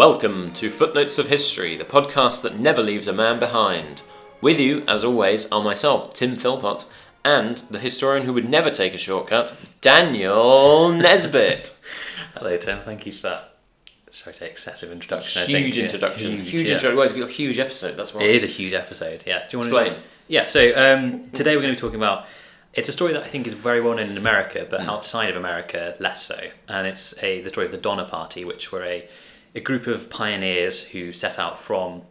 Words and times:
Welcome 0.00 0.54
to 0.54 0.70
Footnotes 0.70 1.18
of 1.18 1.28
History, 1.28 1.76
the 1.76 1.84
podcast 1.84 2.40
that 2.40 2.58
never 2.58 2.82
leaves 2.82 3.06
a 3.06 3.12
man 3.12 3.38
behind. 3.38 4.02
With 4.40 4.58
you, 4.58 4.82
as 4.88 5.04
always, 5.04 5.52
are 5.52 5.62
myself, 5.62 6.14
Tim 6.14 6.36
Philpott, 6.36 6.90
and 7.22 7.58
the 7.70 7.78
historian 7.78 8.24
who 8.24 8.32
would 8.32 8.48
never 8.48 8.70
take 8.70 8.94
a 8.94 8.98
shortcut, 8.98 9.54
Daniel 9.82 10.90
Nesbitt. 10.90 11.82
Hello, 12.34 12.56
Tim. 12.56 12.80
Thank 12.80 13.04
you 13.04 13.12
for 13.12 13.24
that. 13.24 13.56
Sorry 14.10 14.32
to 14.32 14.38
say 14.40 14.48
excessive 14.48 14.90
introduction. 14.90 15.42
I 15.42 15.44
Huge 15.44 15.74
think, 15.74 15.76
introduction. 15.76 16.30
Huge, 16.30 16.50
Huge, 16.50 16.66
yeah. 16.68 16.72
introduction. 16.72 16.96
Well, 16.96 17.04
it's 17.04 17.12
got 17.12 17.28
a 17.28 17.32
huge 17.32 17.58
episode, 17.58 17.94
that's 17.94 18.14
why. 18.14 18.22
It 18.22 18.30
is 18.30 18.44
a 18.44 18.46
huge 18.46 18.72
episode. 18.72 19.22
Yeah. 19.26 19.40
Do 19.40 19.48
you 19.54 19.58
want 19.58 19.70
to 19.70 19.76
Explain. 19.76 20.00
To, 20.00 20.08
yeah. 20.28 20.44
So 20.46 20.72
um, 20.76 21.30
today 21.32 21.56
we're 21.56 21.62
going 21.62 21.76
to 21.76 21.78
be 21.78 21.86
talking 21.86 22.00
about. 22.00 22.24
It's 22.72 22.88
a 22.88 22.92
story 22.92 23.12
that 23.12 23.24
I 23.24 23.28
think 23.28 23.46
is 23.46 23.52
very 23.52 23.82
well 23.82 23.96
known 23.96 24.08
in 24.08 24.16
America, 24.16 24.66
but 24.70 24.80
outside 24.80 25.28
of 25.28 25.36
America, 25.36 25.94
less 26.00 26.22
so. 26.22 26.38
And 26.68 26.86
it's 26.86 27.22
a 27.22 27.42
the 27.42 27.50
story 27.50 27.66
of 27.66 27.72
the 27.72 27.78
Donner 27.78 28.06
Party, 28.06 28.46
which 28.46 28.72
were 28.72 28.84
a 28.84 29.06
a 29.54 29.60
group 29.60 29.86
of 29.86 30.08
pioneers 30.10 30.82
who 30.88 31.12
set 31.12 31.38
out 31.38 31.58
from 31.58 32.02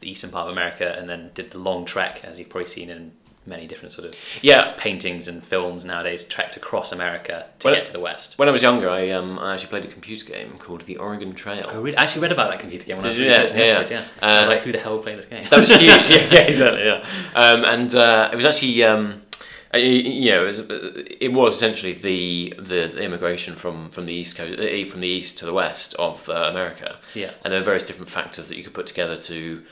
the 0.00 0.10
eastern 0.10 0.30
part 0.30 0.46
of 0.46 0.52
America 0.52 0.94
and 0.98 1.08
then 1.08 1.30
did 1.34 1.50
the 1.50 1.58
long 1.58 1.84
trek, 1.84 2.20
as 2.24 2.38
you've 2.38 2.48
probably 2.48 2.66
seen 2.66 2.90
in 2.90 3.12
many 3.48 3.66
different 3.66 3.92
sort 3.92 4.06
of 4.08 4.14
Yeah, 4.42 4.74
paintings 4.76 5.28
and 5.28 5.42
films 5.42 5.84
nowadays, 5.84 6.24
trekked 6.24 6.56
across 6.56 6.90
America 6.92 7.46
to 7.60 7.68
Well, 7.68 7.74
get 7.76 7.86
to 7.86 7.92
the 7.92 8.00
west. 8.00 8.36
when 8.38 8.48
I 8.48 8.52
was 8.52 8.60
younger, 8.62 8.90
I, 8.90 9.10
um, 9.10 9.38
I 9.38 9.54
actually 9.54 9.68
played 9.68 9.84
a 9.84 9.88
computer 9.88 10.26
game 10.26 10.58
called 10.58 10.80
The 10.82 10.96
Oregon 10.96 11.30
Trail. 11.32 11.64
I 11.68 11.76
read, 11.76 11.94
I 11.96 12.02
actually 12.02 12.22
read 12.22 12.32
about 12.32 12.50
that 12.50 12.58
computer 12.60 12.84
game 12.86 12.96
when 12.96 13.06
I 13.06 13.08
was 13.10 13.16
Did 13.16 13.24
you? 13.24 13.30
researching 13.30 13.58
Yeah, 13.58 13.64
yeah, 13.64 13.70
episode, 13.78 13.90
yeah. 13.94 14.00
yeah. 14.00 14.28
I 14.28 14.38
was 14.40 14.46
Uh, 14.48 14.50
like, 14.50 14.62
who 14.62 14.72
the 14.72 14.78
hell 14.80 14.98
played 14.98 15.18
this 15.18 15.26
game? 15.26 15.44
That 15.48 15.60
was 15.60 15.70
huge. 15.70 15.80
yeah, 16.10 16.28
yeah, 16.34 16.40
exactly. 16.40 16.84
Yeah, 16.84 17.06
um, 17.34 17.64
and 17.64 17.94
uh, 17.94 18.30
it 18.32 18.36
was 18.36 18.44
actually, 18.46 18.82
um, 18.82 19.12
uh, 19.12 19.25
you 19.74 20.30
know, 20.30 20.44
it 20.44 20.46
was, 20.46 20.60
it 21.20 21.32
was 21.32 21.54
essentially 21.54 21.92
the 21.92 22.54
the 22.58 22.96
immigration 23.02 23.54
from 23.54 23.90
from 23.90 24.06
the 24.06 24.12
east 24.12 24.36
coast, 24.36 24.58
uh, 24.58 24.90
from 24.90 25.00
the 25.00 25.08
east 25.08 25.38
to 25.38 25.46
the 25.46 25.52
west 25.54 25.94
of 25.98 26.28
uh, 26.28 26.32
America. 26.50 26.96
Yeah. 27.14 27.32
and 27.44 27.52
there 27.52 27.60
are 27.60 27.64
various 27.64 27.84
different 27.84 28.10
factors 28.10 28.48
that 28.48 28.56
you 28.56 28.64
could 28.64 28.74
put 28.74 28.86
together 28.86 29.16
to. 29.16 29.62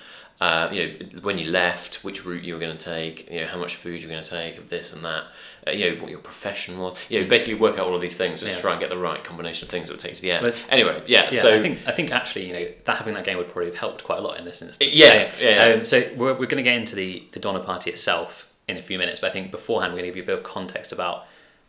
Uh, 0.41 0.69
you 0.73 0.83
know, 0.83 1.21
when 1.23 1.39
you 1.39 1.49
left, 1.49 2.03
which 2.03 2.27
route 2.27 2.43
you 2.43 2.53
were 2.55 2.61
going 2.61 2.77
to 2.77 2.85
take, 2.85 3.31
you 3.31 3.41
know, 3.41 3.47
how 3.47 3.57
much 3.57 3.77
food 3.77 4.03
you 4.03 4.09
were 4.09 4.13
going 4.13 4.25
to 4.25 4.29
take 4.29 4.59
of 4.59 4.69
this 4.69 4.93
and 4.93 5.05
that, 5.05 5.23
uh, 5.67 5.71
you 5.71 5.89
know, 5.95 6.03
what 6.03 6.11
your 6.11 6.19
profession 6.19 6.77
was, 6.77 6.99
you 7.09 7.21
know, 7.23 7.29
basically 7.29 7.55
work 7.55 7.79
out 7.79 7.87
all 7.87 7.95
of 7.95 8.01
these 8.01 8.17
things 8.17 8.41
just 8.41 8.51
Yeah. 8.51 8.57
to 8.57 8.61
try 8.61 8.73
and 8.73 8.81
get 8.81 8.91
the 8.91 8.99
right 8.99 9.23
combination 9.23 9.65
of 9.67 9.71
things 9.71 9.89
that 9.89 9.95
would 9.95 10.01
take 10.01 10.11
you 10.11 10.17
to 10.17 10.23
the 10.23 10.33
end. 10.33 10.43
Well, 10.43 10.53
anyway, 10.71 11.03
yeah, 11.07 11.29
Yeah, 11.31 11.41
so 11.41 11.55
I 11.55 11.63
think 11.63 11.79
I 11.87 11.93
think 11.93 12.11
actually, 12.11 12.49
you 12.49 12.53
know, 12.53 12.67
that 12.85 12.97
having 12.99 13.15
that 13.15 13.25
game 13.25 13.39
would 13.39 13.47
probably 13.47 13.67
have 13.67 13.77
helped 13.77 14.03
quite 14.03 14.19
a 14.19 14.23
lot 14.23 14.37
in 14.37 14.45
this 14.45 14.61
instance. 14.61 14.93
Yeah, 14.93 15.31
yeah. 15.41 15.65
Um, 15.77 15.85
so 15.87 16.03
we're, 16.17 16.33
we're 16.35 16.47
going 16.47 16.63
to 16.63 16.69
get 16.69 16.75
into 16.77 16.97
the 16.97 17.23
the 17.31 17.39
Donner 17.39 17.61
Party 17.61 17.91
itself 17.91 18.44
in 18.69 18.77
a 18.77 18.83
few 18.83 18.99
minutes, 18.99 19.21
but 19.21 19.31
I 19.31 19.33
think 19.33 19.51
beforehand 19.51 19.93
we're 19.93 20.01
going 20.01 20.11
to 20.13 20.15
give 20.15 20.17
you 20.17 20.23
a 20.23 20.37
bit 20.37 20.39
of 20.39 20.45
context 20.45 20.93
about 20.93 21.27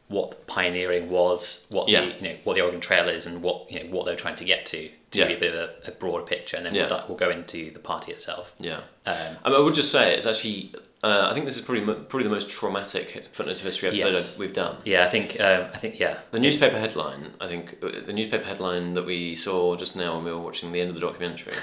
what 0.07 0.45
pioneering 0.47 1.09
was, 1.09 1.65
what 1.69 1.89
Yeah. 1.89 2.01
the 2.01 2.07
you 2.15 2.21
know 2.21 2.35
what 2.43 2.53
the 2.55 2.61
Oregon 2.61 2.79
Trail 2.79 3.09
is, 3.09 3.25
and 3.25 3.41
what 3.41 3.71
you 3.71 3.79
know 3.83 3.89
what 3.89 4.05
they're 4.05 4.15
trying 4.15 4.35
to 4.37 4.45
get 4.45 4.65
to 4.67 4.89
to 5.11 5.19
Yeah. 5.19 5.27
give 5.27 5.29
you 5.31 5.37
a 5.37 5.39
bit 5.39 5.53
of 5.55 5.69
a, 5.87 5.87
a 5.89 5.91
broader 5.91 6.23
picture, 6.23 6.57
and 6.57 6.65
then 6.65 6.75
Yeah. 6.75 6.87
we'll, 6.89 7.05
we'll 7.09 7.17
go 7.17 7.29
into 7.31 7.71
the 7.71 7.79
party 7.79 8.11
itself. 8.11 8.53
yeah. 8.59 8.81
Um, 9.07 9.37
I, 9.43 9.49
mean, 9.49 9.57
I 9.57 9.59
would 9.59 9.73
just 9.73 9.91
say 9.91 10.13
it's 10.15 10.25
actually. 10.25 10.73
Uh, 11.03 11.27
I 11.29 11.33
think 11.35 11.45
this 11.45 11.55
is 11.57 11.63
probably 11.63 11.83
probably 12.05 12.23
the 12.23 12.29
most 12.33 12.49
traumatic 12.49 13.15
of 13.39 13.47
history 13.47 13.89
episode 13.89 14.13
Yes. 14.13 14.39
we've 14.39 14.53
done. 14.53 14.77
yeah, 14.85 15.05
I 15.05 15.09
think 15.09 15.39
um, 15.39 15.67
I 15.73 15.77
think 15.77 15.99
yeah, 15.99 16.17
The 16.31 16.39
newspaper 16.39 16.79
headline, 16.79 17.33
I 17.39 17.47
think, 17.47 17.77
uh, 17.83 17.89
the 18.03 18.13
newspaper 18.13 18.43
headline 18.45 18.93
that 18.95 19.05
we 19.05 19.35
saw 19.35 19.75
just 19.75 19.95
now 19.95 20.15
when 20.15 20.23
we 20.25 20.31
were 20.31 20.39
watching 20.39 20.71
the 20.71 20.81
end 20.81 20.89
of 20.89 20.95
the 20.95 21.01
documentary 21.01 21.53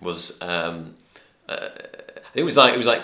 was. 0.00 0.40
Um, 0.42 0.94
uh, 1.48 1.68
it 2.34 2.44
was 2.44 2.56
like 2.56 2.72
it 2.74 2.76
was 2.76 2.86
like 2.86 3.02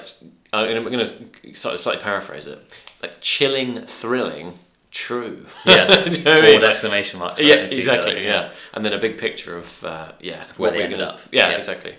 I'm 0.64 0.84
going 0.84 1.06
to 1.06 1.54
slightly, 1.54 1.78
slightly 1.78 2.02
paraphrase 2.02 2.46
it, 2.46 2.74
like 3.02 3.20
chilling, 3.20 3.82
thrilling, 3.86 4.58
true. 4.90 5.46
yeah, 5.64 6.04
you 6.08 6.22
know 6.24 6.38
I 6.38 6.42
mean? 6.42 6.64
exclamation 6.64 7.18
marks. 7.18 7.40
yeah, 7.40 7.54
right 7.56 7.72
each 7.72 7.78
exactly. 7.78 8.12
other, 8.12 8.20
Yeah. 8.22 8.52
and 8.74 8.84
then 8.84 8.92
a 8.92 8.98
big 8.98 9.18
picture 9.18 9.56
of 9.56 9.84
uh, 9.84 10.12
yeah 10.20 10.44
Where 10.56 10.70
what 10.70 10.72
they 10.76 10.82
ended 10.84 11.00
up. 11.00 11.20
Yeah, 11.32 11.50
Yeah. 11.50 11.56
exactly. 11.56 11.94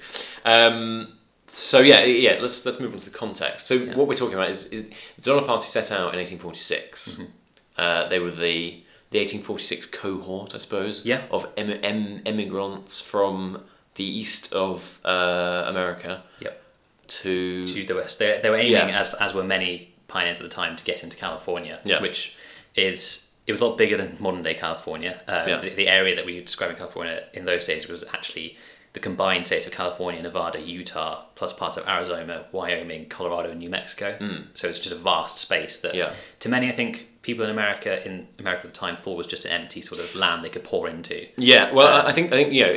Um, 0.45 1.13
so 1.47 1.79
yeah, 1.79 2.03
yeah. 2.03 2.37
Let's 2.41 2.65
let's 2.65 2.79
move 2.79 2.93
on 2.93 2.99
to 2.99 3.09
the 3.09 3.17
context. 3.17 3.67
So 3.67 3.77
what 3.95 4.07
we're 4.07 4.15
talking 4.15 4.35
about 4.35 4.49
is 4.49 4.71
is 4.73 4.89
the 5.15 5.21
Donner 5.21 5.45
Party 5.47 5.65
set 5.67 5.91
out 5.91 6.13
in 6.13 6.19
1846. 6.19 7.15
Mm-hmm. 7.15 7.31
Uh, 7.77 8.09
they 8.09 8.19
were 8.19 8.31
the 8.31 8.83
the 9.11 9.19
1846 9.19 9.85
cohort, 9.87 10.53
I 10.53 10.57
suppose. 10.57 11.05
Yeah. 11.05 11.21
Of 11.31 11.47
em- 11.55 11.79
em- 11.83 12.21
emigrants 12.25 12.99
from 12.99 13.63
the 13.95 14.03
east 14.03 14.51
of 14.53 14.99
uh, 15.05 15.63
America 15.67 16.23
Yep. 16.41 16.61
To 17.07 17.63
to 17.73 17.83
the 17.85 17.95
west. 17.95 18.19
They, 18.19 18.39
they 18.41 18.49
were 18.49 18.57
aiming, 18.57 18.71
Yeah. 18.89 18.99
as 18.99 19.13
as 19.15 19.33
were 19.33 19.43
many 19.43 19.93
pioneers 20.07 20.39
at 20.39 20.43
the 20.43 20.49
time, 20.55 20.75
to 20.75 20.83
get 20.83 21.03
into 21.03 21.17
California, 21.17 21.79
Yeah. 21.83 22.01
which 22.01 22.35
is 22.75 23.27
it 23.45 23.51
was 23.53 23.61
a 23.61 23.65
lot 23.65 23.77
bigger 23.77 23.95
than 23.97 24.17
modern 24.19 24.43
day 24.43 24.53
California. 24.53 25.21
Um, 25.27 25.47
Yeah. 25.47 25.57
the, 25.59 25.69
the 25.69 25.87
area 25.87 26.15
that 26.15 26.25
we 26.25 26.39
describe 26.41 26.69
in 26.71 26.75
California 26.77 27.23
in 27.33 27.45
those 27.45 27.65
days 27.65 27.87
was 27.87 28.03
actually 28.13 28.57
the 28.93 28.99
combined 28.99 29.45
states 29.45 29.65
of 29.65 29.71
California, 29.71 30.21
Nevada, 30.21 30.59
Utah, 30.59 31.23
plus 31.35 31.53
parts 31.53 31.77
of 31.77 31.87
Arizona, 31.87 32.45
Wyoming, 32.51 33.07
Colorado, 33.09 33.49
and 33.51 33.59
New 33.59 33.69
Mexico. 33.69 34.17
So 34.53 34.67
it's 34.67 34.79
just 34.79 34.91
a 34.93 34.97
vast 34.97 35.37
space 35.37 35.77
that. 35.81 35.93
Yeah. 35.95 36.13
to 36.39 36.49
many, 36.49 36.67
I 36.69 36.71
think 36.71 37.07
people 37.21 37.43
in 37.43 37.51
America 37.51 38.05
in 38.07 38.27
America 38.39 38.65
at 38.67 38.73
the 38.73 38.79
time 38.79 38.95
thought 38.97 39.17
was 39.17 39.27
just 39.27 39.45
an 39.45 39.51
empty 39.51 39.81
sort 39.81 39.99
of 40.01 40.13
land 40.15 40.43
they 40.43 40.49
could 40.49 40.63
pour 40.63 40.87
into. 40.89 41.27
Yeah, 41.37 41.71
well, 41.73 41.87
Um, 41.87 42.05
I 42.05 42.09
I 42.09 42.13
think 42.13 42.31
I 42.33 42.35
think 42.37 42.53
you 42.53 42.63
know, 42.65 42.73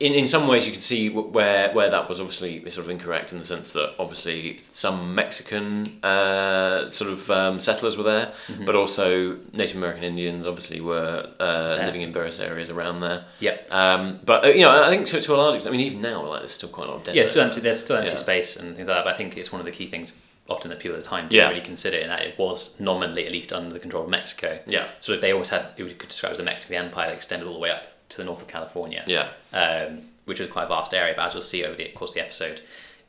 in, 0.00 0.12
in 0.12 0.26
some 0.26 0.48
ways 0.48 0.66
you 0.66 0.72
can 0.72 0.82
see 0.82 1.08
where 1.08 1.72
where 1.72 1.88
that 1.90 2.08
was 2.08 2.18
obviously 2.20 2.68
sort 2.70 2.84
of 2.86 2.90
incorrect 2.90 3.32
in 3.32 3.38
the 3.38 3.44
sense 3.44 3.72
that 3.74 3.94
obviously 3.98 4.58
some 4.62 5.14
Mexican 5.14 5.84
uh, 6.02 6.90
sort 6.90 7.10
of 7.10 7.30
um, 7.30 7.60
settlers 7.60 7.96
were 7.96 8.02
there, 8.02 8.32
Mm-hmm. 8.48 8.64
but 8.66 8.74
also 8.76 9.36
Native 9.52 9.76
American 9.76 10.02
Indians 10.04 10.46
obviously 10.46 10.80
were 10.80 11.30
uh, 11.40 11.76
living 11.86 12.02
in 12.02 12.12
various 12.12 12.40
areas 12.40 12.68
around 12.70 13.00
there. 13.00 13.24
Yep. 13.40 13.72
Um, 13.72 14.20
but 14.24 14.44
uh, 14.44 14.48
you 14.48 14.62
know, 14.62 14.84
I 14.84 14.90
think 14.90 15.06
to, 15.06 15.20
to 15.20 15.34
a 15.34 15.36
large 15.36 15.54
extent, 15.54 15.72
I 15.74 15.76
mean, 15.76 15.86
even 15.86 16.00
now, 16.02 16.26
like 16.26 16.40
there's 16.40 16.52
still 16.52 16.68
quite 16.68 16.88
a 16.88 16.90
lot 16.90 16.96
of 16.98 17.04
desert. 17.04 17.20
Yeah, 17.20 17.26
still 17.26 17.44
empty, 17.44 17.60
there's 17.60 17.80
still 17.82 17.96
empty 17.96 18.10
Yeah. 18.10 18.16
space 18.16 18.56
and 18.56 18.74
things 18.76 18.88
like 18.88 18.96
that. 18.98 19.04
But 19.04 19.14
I 19.14 19.16
think 19.16 19.36
it's 19.36 19.52
one 19.52 19.60
of 19.60 19.64
the 19.66 19.72
key 19.72 19.88
things 19.88 20.12
often 20.48 20.68
that 20.70 20.78
people 20.78 20.94
at 20.96 21.02
the 21.02 21.08
time 21.08 21.26
didn't 21.28 21.48
really 21.48 21.62
consider 21.62 21.96
in 21.96 22.08
that 22.08 22.20
it 22.20 22.38
was 22.38 22.78
nominally 22.78 23.24
at 23.24 23.32
least 23.32 23.50
under 23.52 23.72
the 23.72 23.78
control 23.80 24.04
of 24.04 24.10
Mexico. 24.10 24.58
Yeah. 24.66 24.88
So 24.98 25.16
they 25.16 25.32
always 25.32 25.48
had 25.48 25.68
it 25.76 25.98
could 25.98 26.08
describe 26.10 26.32
as 26.32 26.38
the 26.38 26.44
Mexican 26.44 26.76
Empire 26.84 27.06
that 27.08 27.14
extended 27.14 27.46
all 27.48 27.54
the 27.54 27.60
way 27.60 27.70
up 27.70 27.84
to 28.14 28.18
the 28.22 28.24
north 28.24 28.42
of 28.42 28.48
California. 28.48 29.04
Yeah. 29.06 29.28
Um, 29.52 30.02
which 30.24 30.40
is 30.40 30.48
quite 30.48 30.64
a 30.64 30.68
vast 30.68 30.94
area, 30.94 31.12
but 31.16 31.26
as 31.26 31.34
we'll 31.34 31.42
see 31.42 31.64
over 31.64 31.76
the 31.76 31.88
course 31.90 32.10
of 32.12 32.14
the 32.14 32.22
episode, 32.22 32.62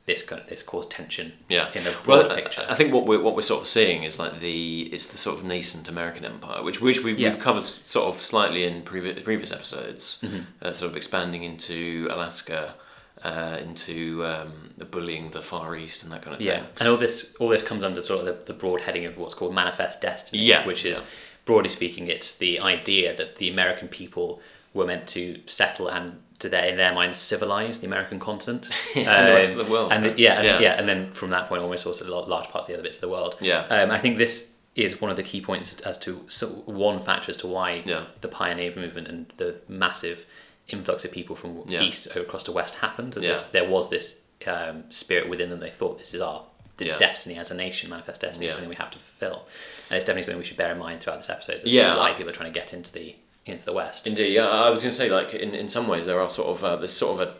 this 0.05 0.21
kind 0.21 0.41
of, 0.41 0.47
this 0.49 0.61
caused 0.61 0.91
tension 0.91 1.31
Yeah. 1.49 1.69
in 1.73 1.83
the 1.85 1.91
well, 2.05 2.21
broader 2.23 2.31
I- 2.33 2.41
picture. 2.41 2.65
I 2.67 2.75
think 2.75 2.93
what 2.93 3.05
we're 3.07 3.21
what 3.21 3.35
we're 3.35 3.41
sort 3.41 3.61
of 3.61 3.67
seeing 3.67 4.03
is 4.03 4.19
like 4.19 4.39
the 4.39 4.81
it's 4.93 5.07
the 5.07 5.17
sort 5.17 5.37
of 5.39 5.45
nascent 5.45 5.87
American 5.89 6.25
empire, 6.25 6.61
which 6.61 6.81
which 6.81 7.03
we've, 7.03 7.17
Yeah. 7.17 7.29
we've 7.29 7.39
covered 7.39 7.63
sort 7.63 8.13
of 8.13 8.21
slightly 8.21 8.65
in 8.65 8.81
previous 8.83 9.23
previous 9.23 9.51
episodes, 9.51 10.19
Mm-hmm. 10.23 10.39
uh, 10.61 10.73
sort 10.73 10.91
of 10.91 10.97
expanding 10.97 11.43
into 11.43 12.07
Alaska, 12.11 12.75
uh, 13.23 13.57
into 13.63 14.23
um, 14.25 14.51
bullying 14.91 15.31
the 15.31 15.41
Far 15.41 15.75
East 15.75 16.03
and 16.03 16.11
that 16.11 16.21
kind 16.21 16.35
of 16.35 16.41
Yeah, 16.41 16.59
thing. 16.59 16.67
and 16.81 16.89
all 16.89 16.97
this 16.97 17.33
all 17.39 17.47
this 17.49 17.63
comes 17.63 17.83
under 17.83 18.01
sort 18.01 18.19
of 18.19 18.39
the, 18.39 18.45
the 18.45 18.53
broad 18.59 18.81
heading 18.81 19.05
of 19.05 19.17
what's 19.17 19.33
called 19.33 19.55
manifest 19.55 20.01
destiny. 20.01 20.43
Yeah, 20.43 20.67
which 20.67 20.85
is 20.85 20.99
yeah. 20.99 21.05
broadly 21.45 21.69
speaking, 21.69 22.09
it's 22.09 22.37
the 22.37 22.59
idea 22.59 23.15
that 23.15 23.37
the 23.37 23.49
American 23.49 23.87
people 23.87 24.41
were 24.75 24.85
meant 24.85 25.07
to 25.07 25.39
settle 25.47 25.87
and 25.87 26.21
to 26.39 26.49
their 26.49 26.65
in 26.65 26.75
their 26.77 26.93
minds 26.93 27.17
civilize 27.17 27.79
the 27.79 27.87
American 27.87 28.19
continent 28.19 28.69
And 28.95 29.05
the 29.29 29.33
rest 29.33 29.51
of 29.57 29.65
the 29.65 29.71
world, 29.71 29.91
and 29.91 30.05
right? 30.05 30.19
yeah, 30.19 30.33
and, 30.39 30.45
Yeah. 30.45 30.59
yeah, 30.59 30.73
and 30.79 30.87
then 30.87 31.11
from 31.13 31.29
that 31.31 31.47
point 31.47 31.61
almost 31.63 31.87
also 31.87 32.05
la- 32.07 32.25
large 32.35 32.49
parts 32.49 32.67
of 32.67 32.73
the 32.73 32.73
other 32.75 32.83
bits 32.83 32.97
of 32.97 33.01
the 33.01 33.09
world. 33.09 33.37
Yeah. 33.39 33.61
um, 33.67 33.89
I 33.89 33.99
think 33.99 34.17
this 34.19 34.51
is 34.75 34.99
one 34.99 35.09
of 35.09 35.15
the 35.15 35.23
key 35.23 35.39
points 35.41 35.79
as 35.81 35.97
to 35.99 36.25
so 36.27 36.47
one 36.65 36.99
factor 36.99 37.31
as 37.31 37.37
to 37.37 37.47
why 37.47 37.81
Yeah. 37.85 38.03
the 38.21 38.27
pioneer 38.27 38.75
movement 38.75 39.07
and 39.07 39.31
the 39.37 39.55
massive 39.69 40.25
influx 40.67 41.05
of 41.05 41.11
people 41.13 41.35
from 41.37 41.63
Yeah. 41.67 41.81
east 41.81 42.07
across 42.15 42.43
to 42.43 42.51
west 42.51 42.75
happened. 42.75 43.13
That 43.13 43.23
Yeah. 43.23 43.29
this, 43.31 43.43
there 43.43 43.69
was 43.69 43.89
this 43.89 44.21
um, 44.45 44.83
spirit 44.89 45.29
within 45.29 45.49
them. 45.49 45.61
They 45.61 45.69
thought 45.69 45.97
this 45.97 46.13
is 46.13 46.19
our 46.19 46.43
this 46.77 46.91
Yeah. 46.91 46.97
destiny 46.97 47.37
as 47.37 47.51
a 47.51 47.55
nation, 47.55 47.89
manifest 47.89 48.19
destiny, 48.19 48.47
Yeah. 48.47 48.51
something 48.51 48.67
we 48.69 48.75
have 48.75 48.91
to 48.91 48.99
fulfill. 48.99 49.47
And 49.89 49.95
it's 49.95 50.03
definitely 50.05 50.23
something 50.23 50.39
we 50.39 50.43
should 50.43 50.57
bear 50.57 50.73
in 50.73 50.77
mind 50.77 50.99
throughout 50.99 51.21
this 51.21 51.29
episode. 51.29 51.59
As 51.63 51.65
Yeah, 51.71 51.93
to 51.93 51.99
why 52.01 52.11
people 52.11 52.29
are 52.31 52.33
trying 52.35 52.51
to 52.51 52.59
get 52.59 52.73
into 52.73 52.91
the 52.91 53.15
into 53.45 53.65
the 53.65 53.73
west. 53.73 54.07
Indeed, 54.07 54.33
yeah. 54.33 54.47
I 54.47 54.69
was 54.69 54.81
going 54.81 54.91
to 54.91 54.97
say 54.97 55.09
like 55.09 55.33
in, 55.33 55.53
in 55.55 55.69
some 55.69 55.87
ways 55.87 56.05
there 56.05 56.19
are 56.19 56.29
sort 56.29 56.49
of 56.49 56.63
uh, 56.63 56.75
there's 56.77 56.93
sort 56.93 57.21
of 57.21 57.27
a 57.27 57.33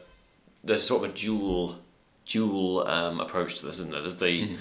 there's 0.64 0.84
sort 0.84 1.04
of 1.04 1.12
a 1.12 1.14
dual 1.14 1.80
dual 2.26 2.88
um, 2.88 3.20
approach 3.20 3.56
to 3.60 3.66
this, 3.66 3.80
isn't 3.80 3.92
there? 3.92 4.02
There's 4.02 4.18
the 4.18 4.26
Mm-hmm. 4.26 4.56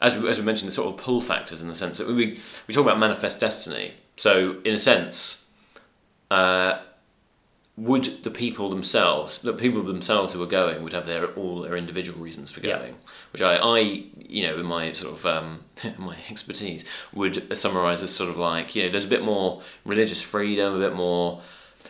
as 0.00 0.16
we, 0.18 0.28
as 0.28 0.38
we 0.38 0.44
mentioned 0.44 0.68
the 0.68 0.72
sort 0.74 0.88
of 0.92 1.00
pull 1.00 1.20
factors 1.20 1.62
in 1.62 1.68
the 1.68 1.74
sense 1.74 1.98
that 1.98 2.08
we 2.08 2.40
we 2.66 2.74
talk 2.74 2.84
about 2.84 2.98
manifest 2.98 3.40
destiny. 3.40 3.92
So 4.16 4.60
in 4.64 4.74
a 4.74 4.78
sense, 4.78 5.50
uh, 6.30 6.78
would 7.76 8.22
the 8.22 8.30
people 8.30 8.70
themselves, 8.70 9.42
the 9.42 9.52
people 9.52 9.82
themselves 9.82 10.32
who 10.32 10.42
are 10.42 10.46
going, 10.46 10.82
would 10.84 10.92
have 10.92 11.06
their 11.06 11.26
all 11.34 11.62
their 11.62 11.76
individual 11.76 12.20
reasons 12.22 12.50
for 12.50 12.64
Yeah. 12.64 12.78
going, 12.78 12.96
which 13.32 13.42
I, 13.42 13.56
I 13.56 13.78
you 14.16 14.46
know 14.46 14.58
in 14.58 14.66
my 14.66 14.92
sort 14.92 15.14
of 15.14 15.26
um, 15.26 15.64
my 15.98 16.16
expertise 16.30 16.84
would 17.12 17.56
summarise 17.56 18.02
as 18.02 18.14
sort 18.14 18.30
of 18.30 18.36
like 18.36 18.76
you 18.76 18.84
know 18.84 18.90
there's 18.90 19.04
a 19.04 19.08
bit 19.08 19.24
more 19.24 19.62
religious 19.84 20.22
freedom, 20.22 20.74
a 20.74 20.78
bit 20.78 20.94
more 20.94 21.42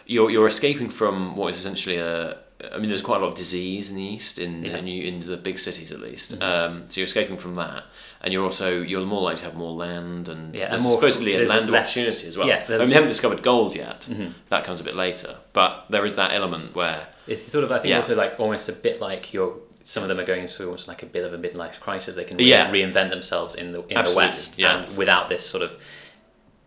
you're 0.07 0.31
you're 0.31 0.47
escaping 0.47 0.89
from 0.89 1.37
what 1.37 1.49
is 1.49 1.59
essentially 1.59 1.97
a 1.97 2.39
I 2.73 2.79
mean, 2.79 2.89
there's 2.89 3.03
quite 3.03 3.19
a 3.19 3.21
lot 3.21 3.29
of 3.31 3.35
disease 3.35 3.91
in 3.91 3.97
the 3.97 4.03
east, 4.03 4.39
in, 4.39 4.65
Yeah. 4.65 4.77
Mm-hmm. 4.79 4.87
in, 4.89 5.15
in 5.23 5.27
the 5.27 5.37
big 5.37 5.59
cities 5.59 5.93
at 5.93 6.01
least. 6.01 6.41
Um, 6.43 6.85
so 6.89 7.01
you're 7.01 7.07
escaping 7.07 7.37
from 7.37 7.55
that, 7.57 7.85
and 8.23 8.33
you're 8.33 8.45
also 8.45 8.81
you're 8.81 9.05
more 9.05 9.23
likely 9.23 9.39
to 9.41 9.45
have 9.47 9.55
more 9.55 9.73
land 9.73 10.29
and 10.29 10.55
Yeah, 10.55 10.73
and 10.75 10.83
more- 10.83 10.95
supposedly 10.95 11.35
a 11.35 11.47
land 11.47 11.71
less- 11.71 11.85
opportunity 11.85 12.29
as 12.29 12.39
well. 12.39 12.47
yeah, 12.49 12.65
I 12.69 12.79
mean, 12.79 12.89
they 12.89 12.95
haven't 12.95 13.09
discovered 13.09 13.43
gold 13.43 13.75
yet. 13.75 14.03
Mm-hmm. 14.11 14.33
That 14.49 14.65
comes 14.65 14.81
a 14.81 14.85
bit 14.85 14.95
later, 14.97 15.37
but 15.53 15.87
there 15.91 16.05
is 16.05 16.15
that 16.17 16.33
element 16.33 16.75
where 16.75 17.09
It's 17.27 17.43
sort 17.43 17.65
of 17.65 17.73
I 17.73 17.79
think 17.79 17.91
Yeah. 17.91 17.97
also 17.97 18.15
like 18.17 18.39
almost 18.39 18.69
a 18.69 18.73
bit 18.73 19.01
like 19.01 19.33
you're. 19.33 19.55
Some 19.87 20.03
of 20.03 20.09
them 20.09 20.19
are 20.19 20.25
going 20.25 20.49
through 20.49 20.67
almost 20.67 20.89
like 20.89 21.03
a 21.03 21.07
bit 21.07 21.25
of 21.25 21.35
a 21.35 21.39
midlife 21.39 21.79
crisis. 21.79 22.15
They 22.17 22.25
can 22.25 22.39
re- 22.39 22.45
Yeah. 22.49 22.71
reinvent 22.73 23.11
themselves 23.11 23.55
in 23.55 23.73
the 23.73 23.83
in 23.89 23.99
Absolutely, 23.99 24.27
the 24.27 24.29
West, 24.31 24.59
yeah. 24.59 24.79
and 24.85 24.97
without 24.97 25.29
this 25.29 25.45
sort 25.45 25.63
of 25.63 25.77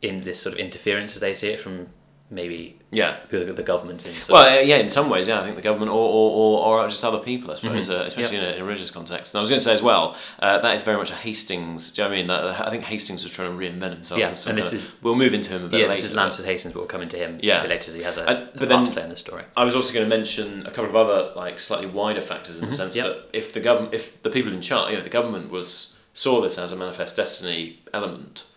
in 0.03 0.23
this 0.23 0.39
sort 0.39 0.53
of 0.53 0.59
interference 0.59 1.15
as 1.15 1.21
they 1.21 1.33
see 1.33 1.49
it 1.49 1.59
from 1.59 1.88
maybe 2.29 2.77
yeah. 2.91 3.19
the, 3.29 3.39
the 3.53 3.63
government. 3.63 4.06
In 4.06 4.13
Well, 4.29 4.45
uh, 4.45 4.59
yeah, 4.59 4.77
in 4.77 4.89
some 4.89 5.09
ways, 5.09 5.27
yeah, 5.29 5.39
I 5.39 5.44
think 5.44 5.56
the 5.56 5.62
government 5.62 5.91
or, 5.91 5.95
or, 6.09 6.31
or, 6.65 6.83
or 6.83 6.88
just 6.89 7.03
other 7.06 7.19
people, 7.19 7.51
I 7.51 7.56
suppose, 7.56 7.88
Mm-hmm. 7.88 8.01
uh, 8.01 8.06
especially 8.06 8.38
in, 8.38 8.44
a, 8.44 8.47
in 8.50 8.62
a 8.62 8.65
religious 8.65 8.91
context. 8.91 9.33
And 9.33 9.39
I 9.39 9.41
was 9.41 9.50
going 9.50 9.59
to 9.59 9.63
say 9.63 9.74
as 9.74 9.81
well, 9.81 10.15
uh, 10.39 10.59
that 10.59 10.75
is 10.75 10.83
very 10.83 10.97
much 10.97 11.09
a 11.09 11.15
Hastings. 11.15 11.94
Do 11.94 12.01
you 12.01 12.06
know 12.06 12.09
what 12.09 12.15
I 12.15 12.18
mean? 12.19 12.27
That, 12.27 12.68
I 12.68 12.69
think 12.69 12.83
Hastings 12.83 13.24
was 13.24 13.31
trying 13.31 13.51
to 13.51 13.57
reinvent 13.57 13.94
himself. 13.94 14.19
Yeah, 14.19 14.27
and 14.27 14.57
this 14.57 14.74
of- 14.74 14.79
is- 14.79 14.88
we'll 15.01 15.15
move 15.15 15.33
into 15.33 15.50
him 15.51 15.63
a 15.65 15.69
bit 15.69 15.79
yeah, 15.79 15.88
later. 15.88 16.01
this 16.01 16.09
is 16.09 16.15
Lansford 16.15 16.45
Hastings, 16.45 16.74
but 16.74 16.81
we'll 16.81 16.88
come 16.89 17.01
into 17.01 17.18
him 17.18 17.39
Yeah. 17.41 17.59
a 17.59 17.62
bit 17.62 17.69
later. 17.69 17.89
as 17.91 17.95
He 17.95 18.03
has 18.03 18.18
a, 18.18 18.21
And- 18.27 18.30
a 18.30 18.45
but 18.45 18.59
part 18.59 18.69
then- 18.69 18.85
to 18.85 18.91
play 18.91 19.03
in 19.03 19.09
the 19.09 19.18
story. 19.18 19.44
I 19.56 19.63
was 19.63 19.75
also 19.75 19.94
going 19.94 20.09
to 20.09 20.13
mention 20.18 20.65
a 20.68 20.71
couple 20.71 20.89
of 20.89 20.95
other 20.97 21.31
like 21.35 21.59
slightly 21.59 21.88
wider 21.88 22.21
factors 22.21 22.59
in 22.59 22.69
the 22.69 22.75
sense 22.75 22.97
Mm-hmm. 22.97 23.07
that 23.07 23.27
if 23.31 23.53
the 23.53 23.59
government, 23.62 23.94
if 23.94 24.21
the 24.23 24.30
people 24.30 24.51
in 24.51 24.59
charge, 24.62 24.91
you 24.91 24.97
know, 24.97 25.03
the 25.03 25.09
government 25.09 25.50
was 25.51 26.00
saw 26.13 26.41
this 26.41 26.57
as 26.57 26.71
a 26.71 26.75
manifest 26.75 27.15
destiny 27.15 27.80
element, 27.94 28.47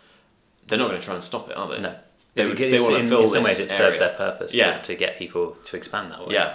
they're 0.66 0.78
not 0.78 0.88
going 0.88 0.98
to 1.00 1.04
try 1.04 1.14
and 1.14 1.22
stop 1.22 1.48
it, 1.50 1.56
are 1.56 1.68
they? 1.68 1.80
No. 1.80 1.94
They, 2.34 2.46
would, 2.46 2.56
they 2.56 2.78
want 2.80 2.94
to 2.94 3.00
in, 3.00 3.08
fill 3.08 3.22
in 3.22 3.28
some 3.28 3.42
ways 3.42 3.58
it 3.60 3.64
area. 3.70 3.76
serves 3.76 3.98
their 3.98 4.14
purpose 4.14 4.54
Yeah. 4.54 4.78
to, 4.78 4.82
to 4.82 4.94
get 4.94 5.18
people 5.18 5.56
to 5.64 5.76
expand 5.76 6.12
that 6.12 6.26
way. 6.26 6.34
Yeah. 6.34 6.54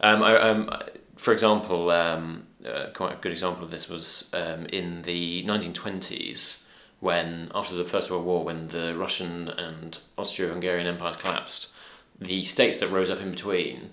Um, 0.00 0.22
I, 0.22 0.36
um, 0.36 0.70
for 1.16 1.32
example, 1.32 1.90
um, 1.90 2.46
uh, 2.66 2.86
quite 2.94 3.12
a 3.12 3.16
good 3.20 3.32
example 3.32 3.64
of 3.64 3.70
this 3.70 3.88
was 3.88 4.30
um, 4.34 4.66
in 4.66 5.02
the 5.02 5.44
1920s 5.44 6.66
when, 7.00 7.50
after 7.54 7.74
the 7.74 7.84
First 7.84 8.10
World 8.10 8.24
War, 8.24 8.44
when 8.44 8.68
the 8.68 8.94
Russian 8.96 9.48
and 9.48 9.98
Austro-Hungarian 10.16 10.86
empires 10.86 11.16
collapsed, 11.16 11.76
the 12.18 12.42
states 12.44 12.78
that 12.78 12.90
rose 12.90 13.10
up 13.10 13.20
in 13.20 13.30
between 13.30 13.90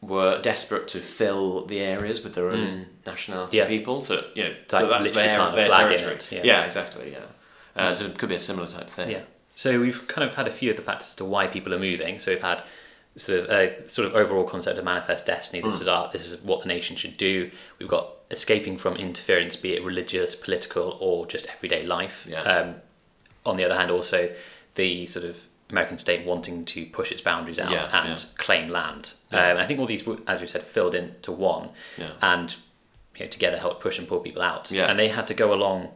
were 0.00 0.40
desperate 0.40 0.88
to 0.88 0.98
fill 0.98 1.66
the 1.66 1.78
areas 1.80 2.24
with 2.24 2.34
their 2.34 2.48
own 2.48 2.86
nationality 3.06 3.58
Mm. 3.58 3.60
Yeah. 3.60 3.66
people. 3.68 4.02
So 4.02 4.24
you 4.34 4.44
know, 4.44 4.48
Like 4.72 4.80
so 4.82 4.88
that's 4.88 5.10
their, 5.12 5.52
their 5.52 5.66
flag 5.68 5.98
territory. 5.98 6.14
it, 6.40 6.44
yeah. 6.44 6.64
exactly. 6.64 7.12
Yeah. 7.12 7.18
Uh, 7.76 7.94
so 7.94 8.06
it 8.06 8.16
could 8.18 8.30
be 8.30 8.34
a 8.34 8.40
similar 8.40 8.66
type 8.66 8.88
thing. 8.88 9.10
Yeah. 9.10 9.20
So 9.60 9.78
we've 9.78 10.08
kind 10.08 10.26
of 10.26 10.34
had 10.36 10.48
a 10.48 10.50
few 10.50 10.70
of 10.70 10.78
the 10.78 10.82
factors 10.82 11.08
as 11.08 11.14
to 11.16 11.24
why 11.26 11.46
people 11.46 11.74
are 11.74 11.78
moving. 11.78 12.18
So 12.18 12.30
we've 12.30 12.40
had 12.40 12.62
sort 13.18 13.40
of 13.40 13.50
a 13.50 13.86
sort 13.90 14.08
of 14.08 14.14
overall 14.14 14.44
concept 14.44 14.78
of 14.78 14.86
manifest 14.86 15.26
destiny. 15.26 15.60
Mm. 15.60 15.70
This 15.70 15.82
is 15.82 15.86
our, 15.86 16.10
this 16.10 16.32
is 16.32 16.40
what 16.40 16.62
the 16.62 16.68
nation 16.68 16.96
should 16.96 17.18
do. 17.18 17.50
We've 17.78 17.86
got 17.86 18.08
escaping 18.30 18.78
from 18.78 18.96
interference, 18.96 19.56
be 19.56 19.74
it 19.74 19.84
religious, 19.84 20.34
political, 20.34 20.96
or 20.98 21.26
just 21.26 21.46
everyday 21.54 21.84
life. 21.84 22.26
Yeah. 22.26 22.40
Um, 22.40 22.76
on 23.44 23.58
the 23.58 23.64
other 23.66 23.76
hand, 23.76 23.90
also 23.90 24.34
the 24.76 25.06
sort 25.06 25.26
of 25.26 25.36
American 25.68 25.98
state 25.98 26.24
wanting 26.24 26.64
to 26.64 26.86
push 26.86 27.12
its 27.12 27.20
boundaries 27.20 27.58
out 27.58 27.70
Yeah, 27.70 28.00
and 28.00 28.18
yeah. 28.18 28.24
claim 28.38 28.70
land. 28.70 29.12
Yeah. 29.30 29.50
Um, 29.50 29.58
I 29.58 29.66
think 29.66 29.78
all 29.78 29.86
these, 29.86 30.06
were, 30.06 30.16
as 30.26 30.40
we 30.40 30.46
said, 30.46 30.62
filled 30.62 30.94
into 30.94 31.32
one, 31.32 31.68
and 32.22 32.56
you 33.14 33.26
know, 33.26 33.30
together 33.30 33.58
helped 33.58 33.82
push 33.82 33.98
and 33.98 34.08
pull 34.08 34.20
people 34.20 34.40
out. 34.40 34.72
And 34.88 34.98
they 34.98 35.08
had 35.08 35.26
to 35.26 35.34
go 35.34 35.52
along 35.52 35.90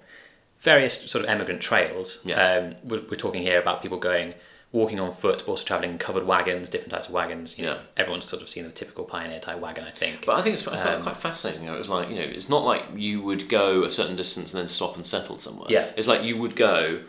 various 0.65 1.09
sort 1.11 1.23
of 1.25 1.31
emigrant 1.31 1.61
trails. 1.61 2.21
Yeah. 2.25 2.43
Um, 2.43 2.77
we're, 2.83 3.03
we're 3.09 3.17
talking 3.17 3.43
here 3.43 3.61
about 3.61 3.83
people 3.83 3.99
going 3.99 4.35
walking 4.73 4.99
on 4.99 5.15
foot, 5.15 5.47
also 5.47 5.65
traveling 5.65 5.91
in 5.93 5.99
covered 5.99 6.27
wagons, 6.27 6.69
different 6.69 6.93
types 6.93 7.07
of 7.07 7.13
wagons. 7.13 7.57
You 7.57 7.67
know, 7.67 7.79
everyone's 7.97 8.27
sort 8.27 8.43
of 8.43 8.49
seen 8.49 8.65
the 8.65 8.71
typical 8.71 9.05
pioneer 9.05 9.39
type 9.39 9.61
wagon, 9.61 9.85
I 9.85 9.93
think. 9.93 10.27
But 10.27 10.37
I 10.37 10.43
think 10.43 10.55
it's 10.55 10.67
quite, 10.67 10.81
Um, 10.81 11.03
quite 11.03 11.17
fascinating. 11.17 11.67
Though. 11.67 11.75
It 11.75 11.79
was 11.79 11.89
like 11.89 12.09
you 12.09 12.17
know, 12.17 12.23
it's 12.39 12.49
not 12.49 12.65
like 12.65 12.83
you 12.97 13.23
would 13.23 13.49
go 13.49 13.85
a 13.85 13.91
certain 13.91 14.17
distance 14.17 14.53
and 14.53 14.61
then 14.61 14.67
stop 14.69 14.97
and 14.97 15.07
settle 15.07 15.39
somewhere. 15.39 15.69
Yeah. 15.71 15.93
it's 15.97 16.09
like 16.09 16.23
you 16.25 16.37
would 16.39 16.57
go 16.57 17.03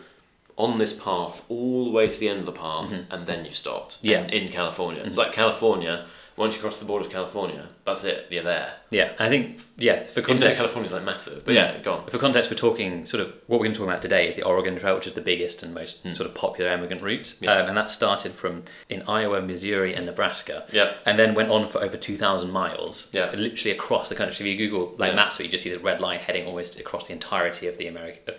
on 0.56 0.78
this 0.78 0.98
path 0.98 1.44
all 1.50 1.84
the 1.84 1.90
way 1.90 2.06
to 2.08 2.18
the 2.20 2.28
end 2.28 2.38
of 2.40 2.46
the 2.46 2.52
path, 2.52 2.90
and 3.10 3.26
then 3.26 3.44
you 3.44 3.50
stopped. 3.52 3.96
Mm-hmm. 3.96 4.06
Yeah. 4.08 4.22
in, 4.24 4.44
in 4.44 4.48
California. 4.52 5.02
It's 5.02 5.18
like 5.18 5.32
California. 5.32 6.06
Once 6.36 6.54
you 6.54 6.60
cross 6.60 6.78
the 6.78 6.84
border 6.84 7.04
of 7.06 7.10
California, 7.10 7.66
that's 7.86 8.04
it. 8.04 8.26
You're 8.30 8.42
there. 8.42 8.74
yeah, 8.90 9.12
I 9.18 9.28
think 9.30 9.60
yeah. 9.78 10.02
For 10.02 10.20
context, 10.20 10.56
California's 10.58 10.92
like 10.92 11.02
massive, 11.04 11.44
but 11.46 11.54
yeah, 11.54 11.78
go 11.78 11.94
on. 11.94 12.10
For 12.10 12.18
context, 12.18 12.50
we're 12.50 12.56
talking 12.58 13.06
sort 13.06 13.22
of 13.22 13.28
what 13.46 13.58
we're 13.58 13.64
going 13.66 13.72
to 13.72 13.78
talk 13.78 13.88
about 13.88 14.02
today 14.02 14.28
is 14.28 14.34
the 14.36 14.42
Oregon 14.42 14.78
Trail, 14.78 14.96
which 14.96 15.06
is 15.06 15.14
the 15.14 15.20
biggest 15.22 15.62
and 15.62 15.72
most 15.72 16.02
Hmm. 16.02 16.12
sort 16.12 16.28
of 16.28 16.34
popular 16.34 16.70
immigrant 16.72 17.02
route, 17.02 17.34
Yeah. 17.40 17.54
um, 17.58 17.68
and 17.68 17.76
that 17.76 17.88
started 17.90 18.32
from 18.32 18.64
in 18.90 19.02
Iowa, 19.08 19.40
Missouri, 19.40 19.94
and 19.94 20.04
Nebraska. 20.06 20.64
Yeah. 20.72 20.92
and 21.06 21.18
then 21.18 21.34
went 21.34 21.50
on 21.50 21.68
for 21.68 21.82
over 21.82 21.96
two 21.96 22.16
thousand 22.18 22.50
miles. 22.50 23.08
Yeah. 23.12 23.30
literally 23.32 23.70
across 23.70 24.08
the 24.10 24.14
country. 24.14 24.34
So 24.34 24.44
if 24.44 24.48
you 24.50 24.56
Google 24.58 24.94
like 24.98 25.10
Yeah. 25.12 25.16
maps, 25.16 25.38
you 25.40 25.48
just 25.48 25.64
see 25.64 25.70
the 25.70 25.78
red 25.78 26.00
line 26.00 26.18
heading 26.20 26.46
almost 26.46 26.78
across 26.78 27.06
the 27.06 27.12
entirety 27.14 27.66
of 27.66 27.78
the 27.78 27.86
America, 27.86 28.18
of 28.28 28.34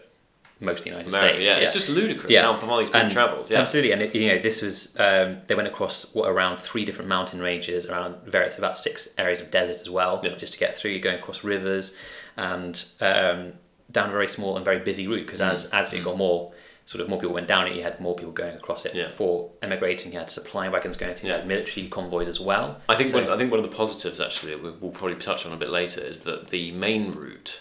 most 0.59 0.79
of 0.79 0.83
the 0.85 0.89
United 0.91 1.09
America, 1.09 1.33
States. 1.35 1.47
yeah. 1.47 1.57
it's 1.57 1.73
just 1.73 1.89
ludicrous 1.89 2.31
Yeah. 2.33 2.41
how 2.43 2.57
far 2.57 2.79
these 2.79 2.89
people 2.89 3.01
And- 3.01 3.11
travelled. 3.11 3.49
Yeah, 3.49 3.59
Absolutely, 3.59 3.91
and 3.91 4.01
it, 4.01 4.15
you 4.15 4.27
know 4.29 4.39
this 4.39 4.61
was 4.61 4.93
um, 4.97 5.37
they 5.47 5.55
went 5.55 5.67
across 5.67 6.13
what 6.15 6.27
around 6.29 6.57
three 6.59 6.83
different 6.85 7.09
mountain 7.09 7.39
ranges, 7.41 7.85
around 7.87 8.15
various 8.25 8.57
about 8.57 8.77
six 8.77 9.13
areas 9.17 9.39
of 9.39 9.51
desert 9.51 9.79
as 9.81 9.89
well, 9.89 10.19
Yeah. 10.23 10.35
just 10.35 10.53
to 10.53 10.59
get 10.59 10.75
through. 10.75 10.91
You're 10.91 11.01
going 11.01 11.19
across 11.19 11.43
rivers 11.43 11.93
and 12.35 12.83
um, 13.01 13.53
down 13.91 14.09
a 14.09 14.11
very 14.11 14.27
small 14.27 14.55
and 14.55 14.65
very 14.65 14.79
busy 14.79 15.07
route 15.07 15.25
because 15.25 15.41
as 15.41 15.67
Mm. 15.69 15.79
as 15.79 15.93
it 15.93 16.03
got 16.03 16.17
more 16.17 16.53
sort 16.85 17.01
of 17.01 17.09
more 17.09 17.19
people 17.19 17.33
went 17.33 17.47
down 17.49 17.67
it, 17.67 17.75
you 17.75 17.83
had 17.83 17.99
more 17.99 18.15
people 18.15 18.31
going 18.31 18.55
across 18.55 18.85
it. 18.85 18.95
Yeah. 18.95 19.09
For 19.09 19.49
emigrating, 19.61 20.13
you 20.13 20.19
had 20.19 20.29
supply 20.29 20.69
wagons 20.69 20.95
going 20.95 21.15
through, 21.15 21.27
Yeah. 21.27 21.35
you 21.35 21.39
had 21.41 21.47
military 21.47 21.87
convoys 21.89 22.29
as 22.29 22.39
well. 22.39 22.79
I 22.87 22.95
think 22.95 23.09
So- 23.09 23.19
one, 23.21 23.29
I 23.29 23.35
think 23.37 23.51
one 23.51 23.59
of 23.59 23.69
the 23.69 23.75
positives 23.75 24.21
actually 24.21 24.55
we'll 24.55 24.91
probably 24.91 25.17
touch 25.17 25.45
on 25.45 25.51
a 25.51 25.57
bit 25.57 25.69
later 25.69 25.99
is 26.01 26.21
that 26.21 26.47
the 26.47 26.71
main 26.71 27.11
route, 27.11 27.59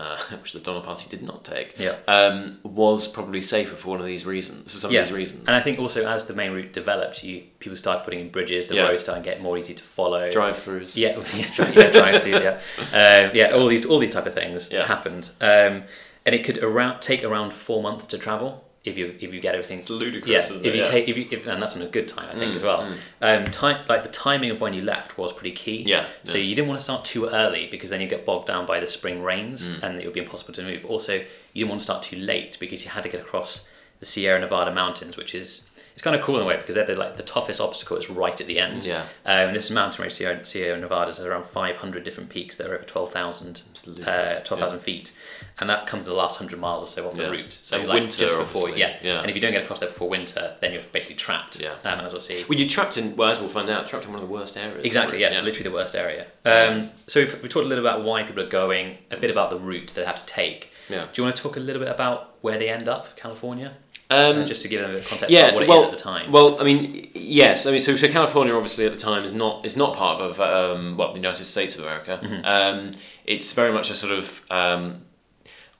uh, 0.00 0.18
which 0.40 0.52
the 0.52 0.60
Donner 0.60 0.80
Party 0.80 1.06
did 1.08 1.22
not 1.22 1.44
take, 1.44 1.74
Yeah. 1.78 1.96
um, 2.08 2.58
was 2.64 3.06
probably 3.06 3.42
safer 3.42 3.76
for 3.76 3.88
one 3.90 4.00
of 4.00 4.06
these 4.06 4.24
reasons. 4.24 4.72
For 4.72 4.78
some 4.78 4.90
yeah. 4.90 5.00
of 5.00 5.08
these 5.08 5.16
reasons, 5.16 5.40
And 5.46 5.54
I 5.56 5.60
think 5.60 5.78
also 5.78 6.06
as 6.08 6.24
the 6.26 6.34
main 6.34 6.52
route 6.52 6.72
developed, 6.72 7.22
you 7.22 7.42
people 7.58 7.76
started 7.76 8.04
putting 8.04 8.20
in 8.20 8.30
bridges, 8.30 8.66
the 8.66 8.76
Yeah. 8.76 8.88
roads 8.88 9.02
started 9.02 9.24
getting 9.24 9.42
more 9.42 9.58
easy 9.58 9.74
to 9.74 9.82
follow. 9.82 10.30
drive-throughs. 10.30 10.96
Yeah, 10.96 11.18
yeah, 11.36 11.48
dri- 11.54 11.74
yeah 11.76 11.90
drive-throughs, 11.90 12.42
yeah, 12.42 13.26
um, 13.26 13.30
yeah. 13.40 13.50
All 13.52 13.66
these, 13.68 13.84
all 13.84 13.98
these 13.98 14.12
type 14.12 14.26
of 14.26 14.34
things 14.34 14.70
happened, 14.72 15.30
um, 15.40 15.84
and 16.26 16.34
it 16.34 16.44
could 16.44 16.58
around 16.58 17.00
take 17.00 17.22
around 17.24 17.52
four 17.52 17.82
months 17.82 18.06
to 18.08 18.18
travel 18.18 18.64
if 18.84 18.96
you 18.96 19.14
if 19.20 19.34
you 19.34 19.40
get 19.40 19.54
everything. 19.54 19.78
It's 19.78 19.90
ludicrous, 19.90 20.50
Yeah, 20.50 20.56
if 20.56 20.64
it? 20.64 20.74
you 20.74 20.82
Yeah. 20.82 20.84
take 20.84 21.08
if 21.08 21.16
you 21.18 21.26
if, 21.30 21.46
and 21.46 21.60
that's 21.60 21.76
on 21.76 21.82
a 21.82 21.86
good 21.86 22.08
time, 22.08 22.28
I 22.34 22.38
think 22.38 22.52
Mm, 22.52 22.56
as 22.56 22.62
well. 22.62 22.82
mm. 22.82 22.96
Um, 23.20 23.50
time 23.50 23.84
like 23.88 24.02
the 24.02 24.08
timing 24.08 24.50
of 24.50 24.60
when 24.60 24.72
you 24.72 24.82
left 24.82 25.18
was 25.18 25.32
pretty 25.32 25.52
key. 25.54 25.82
Yeah, 25.86 26.06
So 26.24 26.38
you 26.38 26.54
didn't 26.54 26.68
want 26.68 26.80
to 26.80 26.84
start 26.84 27.04
too 27.04 27.26
early 27.26 27.66
because 27.70 27.90
then 27.90 28.00
you 28.00 28.08
get 28.08 28.24
bogged 28.24 28.46
down 28.46 28.64
by 28.66 28.80
the 28.80 28.86
spring 28.86 29.22
rains 29.22 29.68
Mm. 29.68 29.82
and 29.82 30.00
it 30.00 30.04
would 30.06 30.14
be 30.14 30.20
impossible 30.20 30.54
to 30.54 30.62
move. 30.62 30.84
Also, 30.86 31.14
you 31.14 31.24
didn't 31.64 31.68
want 31.70 31.80
to 31.80 31.84
start 31.84 32.02
too 32.02 32.16
late 32.16 32.56
because 32.58 32.82
you 32.84 32.90
had 32.90 33.02
to 33.02 33.08
get 33.10 33.20
across 33.20 33.68
the 33.98 34.06
Sierra 34.06 34.40
Nevada 34.40 34.72
mountains, 34.72 35.14
which 35.18 35.34
is 35.34 35.66
it's 36.00 36.04
kind 36.06 36.16
of 36.16 36.22
cool 36.22 36.36
in 36.36 36.42
a 36.42 36.46
way 36.46 36.56
because 36.56 36.74
they're 36.74 36.86
the, 36.86 36.94
like 36.94 37.18
the 37.18 37.22
toughest 37.22 37.60
obstacle 37.60 37.94
is 37.98 38.08
right 38.08 38.40
at 38.40 38.46
the 38.46 38.58
end. 38.58 38.84
Yeah. 38.84 39.04
Um, 39.26 39.52
this 39.52 39.68
mountain 39.68 40.00
range, 40.00 40.14
Sierra, 40.14 40.42
Sierra 40.46 40.78
Nevada, 40.80 41.10
is 41.10 41.20
around 41.20 41.44
500 41.44 42.04
different 42.04 42.30
peaks 42.30 42.56
They're 42.56 42.72
over 42.74 42.84
12,000 42.84 43.60
uh, 43.60 43.90
ludicrous, 43.90 44.42
12,000 44.44 44.78
feet. 44.80 45.12
And 45.58 45.68
that 45.68 45.86
comes 45.86 46.06
the 46.06 46.14
last 46.14 46.40
100 46.40 46.58
miles 46.58 46.84
or 46.84 46.86
so 46.86 47.06
off 47.06 47.18
Yeah. 47.18 47.26
the 47.26 47.32
route. 47.32 47.52
So 47.52 47.80
And 47.80 47.86
like 47.86 48.00
winter, 48.00 48.16
just 48.16 48.38
before, 48.38 48.62
obviously, 48.70 48.80
yeah. 48.80 48.96
yeah. 49.02 49.20
And 49.20 49.28
if 49.28 49.36
you 49.36 49.42
don't 49.42 49.52
get 49.52 49.62
across 49.64 49.80
there 49.80 49.90
before 49.90 50.08
winter, 50.08 50.56
then 50.62 50.72
you're 50.72 50.84
basically 50.84 51.16
trapped. 51.16 51.60
Yeah. 51.60 51.74
Um, 51.84 52.00
as 52.00 52.12
we'll 52.12 52.22
see. 52.22 52.46
Well, 52.48 52.58
you 52.58 52.66
trapped 52.66 52.96
in. 52.96 53.14
Well, 53.14 53.28
as 53.28 53.38
we'll 53.38 53.50
find 53.50 53.68
out, 53.68 53.86
trapped 53.86 54.06
in 54.06 54.12
one 54.14 54.22
of 54.22 54.26
the 54.26 54.32
worst 54.34 54.56
areas. 54.56 54.86
Exactly, 54.86 55.20
yeah, 55.20 55.38
literally 55.42 55.64
the 55.64 55.70
worst 55.76 55.94
area. 55.94 56.28
Um, 56.46 56.88
so 57.08 57.18
if 57.18 57.42
we 57.42 57.50
talked 57.50 57.66
a 57.66 57.68
little 57.68 57.86
about 57.86 58.04
why 58.04 58.22
people 58.22 58.42
are 58.42 58.48
going, 58.48 58.96
a 59.10 59.18
bit 59.18 59.30
about 59.30 59.50
the 59.50 59.58
route 59.58 59.92
they 59.94 60.06
have 60.06 60.16
to 60.16 60.24
take. 60.24 60.70
Yeah. 60.88 61.04
Do 61.12 61.20
you 61.20 61.24
want 61.24 61.36
to 61.36 61.42
talk 61.42 61.56
a 61.58 61.60
little 61.60 61.82
bit 61.82 61.90
about 61.90 62.36
where 62.40 62.58
they 62.58 62.70
end 62.70 62.88
up, 62.88 63.14
California? 63.18 63.74
Um, 64.10 64.40
Uh, 64.40 64.44
just 64.44 64.62
to 64.62 64.68
give 64.68 64.80
them 64.80 64.90
a 64.90 64.94
bit 64.94 65.02
of 65.02 65.08
context 65.08 65.32
yeah, 65.32 65.42
about 65.48 65.54
what 65.54 65.62
it 65.62 65.66
is 65.66 65.68
well, 65.70 65.84
at 65.84 65.90
the 65.92 65.96
time. 65.96 66.32
Well, 66.32 66.60
I 66.60 66.64
mean, 66.64 67.08
yes. 67.14 67.64
I 67.66 67.70
mean, 67.70 67.80
so, 67.80 67.94
so 67.96 68.08
California 68.08 68.52
obviously 68.54 68.84
at 68.86 68.92
the 68.92 68.98
time 68.98 69.24
is 69.24 69.32
not 69.32 69.64
is 69.64 69.76
not 69.76 69.96
part 69.96 70.20
of 70.20 70.40
um, 70.40 70.96
well 70.96 71.12
the 71.12 71.18
United 71.20 71.44
States 71.44 71.76
of 71.76 71.84
America. 71.84 72.18
Mm-hmm. 72.22 72.44
Um, 72.44 72.92
it's 73.24 73.52
very 73.52 73.72
much 73.72 73.88
a 73.90 73.94
sort 73.94 74.12
of 74.12 74.42
um, 74.50 75.02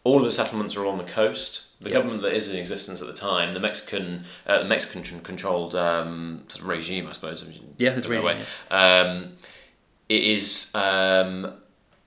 all 0.04 0.18
of 0.18 0.24
the 0.24 0.30
settlements 0.30 0.76
are 0.76 0.84
along 0.84 0.98
the 0.98 1.04
coast. 1.20 1.66
The 1.82 1.88
Yeah. 1.90 1.96
government 1.96 2.22
that 2.22 2.34
is 2.34 2.52
in 2.52 2.60
existence 2.60 3.00
at 3.02 3.08
the 3.08 3.14
time, 3.14 3.52
the 3.54 3.60
Mexican 3.60 4.24
uh, 4.46 4.58
the 4.62 4.68
Mexican 4.68 5.02
controlled 5.22 5.74
um, 5.74 6.44
sort 6.48 6.62
of 6.62 6.68
regime, 6.68 7.08
I 7.08 7.12
suppose. 7.12 7.42
Yeah, 7.78 7.96
it's 7.96 8.06
it 8.06 8.10
regime, 8.10 8.24
way. 8.26 8.44
Um, 8.70 9.32
it 10.08 10.22
is 10.22 10.72
um, 10.74 11.54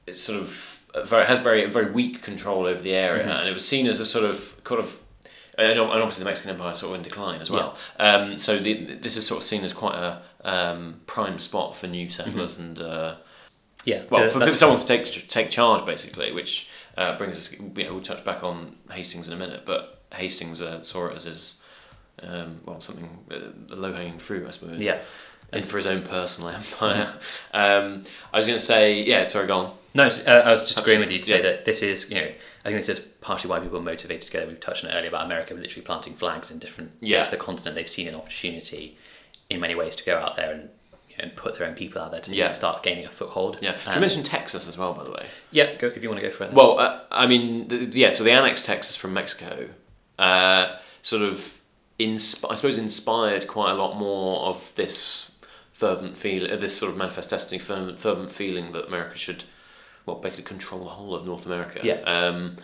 it's 0.07 0.21
sort 0.21 0.39
of 0.39 0.47
very 1.05 1.25
has 1.25 1.39
very 1.39 1.65
very 1.69 1.91
weak 1.91 2.21
control 2.21 2.65
over 2.65 2.81
the 2.81 2.93
area, 2.93 3.23
Mm-hmm. 3.23 3.31
and 3.39 3.49
it 3.49 3.53
was 3.53 3.67
seen 3.67 3.87
as 3.87 3.99
a 3.99 4.05
sort 4.05 4.23
of 4.25 4.37
kind 4.63 4.79
of. 4.79 4.99
And 5.57 5.79
obviously, 5.79 6.23
the 6.23 6.29
Mexican 6.29 6.51
Empire 6.51 6.71
is 6.71 6.79
sort 6.79 6.93
of 6.93 6.97
in 6.97 7.03
decline 7.03 7.41
as 7.41 7.51
well. 7.51 7.77
Um, 7.99 8.37
so 8.37 8.57
the, 8.57 8.95
this 8.95 9.17
is 9.17 9.27
sort 9.27 9.39
of 9.39 9.43
seen 9.43 9.63
as 9.63 9.73
quite 9.73 9.95
a 9.95 10.21
um, 10.43 11.01
prime 11.05 11.39
spot 11.39 11.75
for 11.75 11.87
new 11.87 12.09
settlers 12.09 12.57
and 12.57 12.79
uh, 12.79 13.15
yeah, 13.85 14.03
well, 14.09 14.29
for 14.31 14.55
someone 14.55 14.79
to 14.79 14.85
take 14.85 15.27
take 15.27 15.49
charge 15.49 15.85
basically, 15.85 16.31
which 16.31 16.69
uh, 16.97 17.17
brings 17.17 17.37
us. 17.37 17.51
You 17.51 17.85
know, 17.85 17.93
we'll 17.93 18.01
touch 18.01 18.23
back 18.23 18.43
on 18.43 18.77
Hastings 18.89 19.27
in 19.27 19.33
a 19.33 19.37
minute, 19.37 19.63
but 19.65 20.01
Hastings 20.13 20.61
uh, 20.61 20.81
saw 20.81 21.07
it 21.07 21.15
as 21.15 21.25
his 21.25 21.63
um, 22.21 22.61
well 22.65 22.79
something 22.79 23.19
uh, 23.31 23.75
low 23.75 23.93
hanging 23.93 24.19
fruit, 24.19 24.47
I 24.47 24.51
suppose. 24.51 24.79
Yeah. 24.79 24.99
and 25.51 25.65
for 25.65 25.77
his 25.77 25.85
own 25.85 26.01
personal 26.03 26.49
empire. 26.55 27.13
Um, 27.53 28.03
I 28.33 28.37
was 28.37 28.47
going 28.47 28.57
to 28.57 28.65
say, 28.65 29.03
yeah, 29.03 29.27
sorry, 29.27 29.47
go 29.47 29.57
on. 29.57 29.73
No, 29.93 30.07
uh, 30.07 30.29
I 30.29 30.51
was 30.51 30.63
just 30.63 30.79
agreeing 30.79 30.99
with 30.99 31.11
you 31.11 31.19
to 31.19 31.29
say 31.29 31.37
yeah. 31.37 31.43
that 31.43 31.65
this 31.65 31.83
is, 31.83 32.09
you 32.09 32.15
know, 32.15 32.31
I 32.65 32.69
think 32.69 32.79
this 32.79 32.89
is 32.97 32.99
partially 33.21 33.49
why 33.49 33.59
people 33.59 33.77
are 33.77 33.81
motivated 33.81 34.21
together. 34.25 34.47
We've 34.47 34.59
touched 34.59 34.85
on 34.85 34.91
it 34.91 34.93
earlier 34.93 35.09
about 35.09 35.25
America 35.25 35.53
literally 35.53 35.81
planting 35.85 36.13
flags 36.13 36.49
in 36.49 36.59
different 36.59 36.93
Yeah. 37.01 37.17
parts 37.17 37.31
of 37.33 37.39
the 37.39 37.43
continent. 37.45 37.75
They've 37.75 37.89
seen 37.89 38.07
an 38.07 38.15
opportunity 38.15 38.97
in 39.49 39.59
many 39.59 39.75
ways 39.75 39.95
to 39.97 40.03
go 40.05 40.17
out 40.17 40.37
there 40.37 40.53
and, 40.53 40.69
you 41.09 41.17
know, 41.17 41.23
and 41.25 41.35
put 41.35 41.57
their 41.57 41.67
own 41.67 41.75
people 41.75 42.01
out 42.01 42.11
there 42.11 42.21
to 42.21 42.33
Yeah. 42.33 42.51
start 42.53 42.81
gaining 42.81 43.05
a 43.05 43.09
foothold. 43.11 43.59
Yeah, 43.61 43.77
Should 43.77 43.89
Um, 43.89 43.95
we 43.95 43.99
mention 44.01 44.23
Texas 44.23 44.65
as 44.67 44.77
well, 44.77 44.93
by 44.93 45.03
the 45.03 45.11
way? 45.11 45.25
yeah, 45.51 45.73
go, 45.75 45.87
if 45.87 46.01
you 46.01 46.07
want 46.09 46.21
to 46.21 46.27
go 46.29 46.33
for 46.33 46.45
it. 46.45 46.47
then. 46.47 46.55
Well, 46.55 46.79
uh, 46.79 47.01
I 47.11 47.27
mean, 47.27 47.67
the, 47.67 47.75
yeah. 47.91 48.11
So 48.11 48.23
they 48.23 48.31
annexed 48.31 48.65
Texas 48.65 48.95
from 48.95 49.13
Mexico, 49.13 49.67
uh, 50.17 50.77
sort 51.01 51.21
of, 51.23 51.59
insp- 51.99 52.49
I 52.49 52.55
suppose, 52.55 52.77
inspired 52.77 53.45
quite 53.47 53.71
a 53.71 53.75
lot 53.75 53.97
more 53.97 54.45
of 54.45 54.71
this 54.75 55.31
fervent 55.73 56.15
feel, 56.15 56.49
uh, 56.51 56.55
this 56.55 56.77
sort 56.77 56.91
of 56.93 56.97
manifest 56.97 57.29
destiny, 57.31 57.59
fervent, 57.59 57.99
fervent 57.99 58.31
feeling 58.31 58.71
that 58.71 58.87
America 58.87 59.17
should, 59.17 59.43
well, 60.05 60.17
basically 60.17 60.45
control 60.45 60.83
the 60.83 60.89
whole 60.89 61.15
of 61.15 61.25
North 61.25 61.45
America. 61.45 61.79
Yeah. 61.83 62.01
Um, 62.05 62.57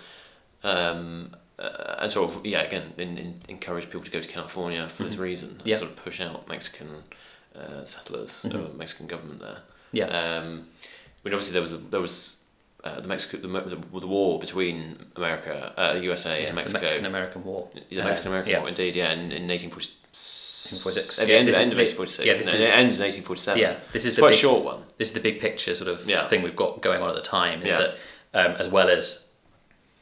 um, 0.63 1.35
uh, 1.57 1.95
and 1.99 2.11
sort 2.11 2.33
of, 2.33 2.45
yeah, 2.45 2.61
again, 2.61 2.93
in, 2.97 3.17
in, 3.17 3.41
encourage 3.49 3.85
people 3.85 4.01
to 4.01 4.11
go 4.11 4.19
to 4.21 4.27
California 4.27 4.87
for 4.87 5.03
this 5.03 5.17
reason, 5.17 5.49
and 5.49 5.57
Mm-hmm. 5.59 5.67
Yeah. 5.69 5.75
sort 5.77 5.91
of 5.91 5.97
push 5.97 6.21
out 6.21 6.47
Mexican 6.47 7.03
uh, 7.55 7.83
settlers, 7.85 8.45
uh, 8.45 8.49
Mhm. 8.49 8.75
Mexican 8.77 9.07
government 9.07 9.41
there. 9.41 9.59
yeah. 9.91 10.05
Um, 10.05 10.67
I 10.77 11.27
mean, 11.27 11.33
obviously 11.33 11.51
there 11.53 11.61
was 11.61 11.73
a, 11.73 11.77
there 11.77 11.99
was 11.99 12.43
uh, 12.85 13.01
the 13.01 13.07
Mexico 13.09 13.37
the, 13.45 13.47
the, 13.75 13.99
the 13.99 14.07
war 14.07 14.39
between 14.39 14.95
America, 15.17 15.73
uh, 15.77 15.99
USA, 15.99 16.29
yeah, 16.41 16.47
and 16.47 16.49
the 16.57 16.61
Mexico. 16.61 16.79
Mexican 16.81 17.05
American 17.05 17.43
War. 17.43 17.67
the 17.89 18.03
Mexican 18.03 18.31
American 18.31 18.51
yeah. 18.51 18.59
War, 18.59 18.69
indeed, 18.69 18.95
yeah, 18.95 19.11
in, 19.11 19.19
in 19.33 19.47
1846. 19.49 19.97
1846. 20.13 21.19
At 21.19 21.25
the 21.27 21.31
Yeah, 21.33 21.39
end, 21.39 21.47
the 21.47 21.51
is- 21.51 21.57
end 21.57 21.71
of 21.71 21.77
1846. 21.79 22.25
yeah, 22.25 22.33
this 22.33 22.47
it? 22.53 22.53
is- 22.61 22.69
it 22.69 22.77
ends 22.77 22.97
in 22.99 23.03
1847. 23.05 23.61
Yeah, 23.61 23.75
this 23.93 24.03
is 24.03 24.07
it's 24.07 24.15
the 24.15 24.21
quite 24.21 24.29
big, 24.29 24.37
a 24.37 24.41
short 24.41 24.63
one. 24.63 24.83
this 24.97 25.09
is 25.09 25.13
the 25.13 25.19
big 25.19 25.39
picture 25.39 25.75
sort 25.75 25.89
of 25.89 26.07
Yeah. 26.09 26.27
thing 26.27 26.41
we've 26.41 26.55
got 26.55 26.81
going 26.81 27.01
on 27.01 27.09
at 27.09 27.15
the 27.15 27.21
time. 27.21 27.59
Is 27.61 27.71
Yeah. 27.73 27.77
that 27.79 27.95
um, 28.31 28.55
as 28.59 28.67
well 28.67 28.89
as 28.89 29.25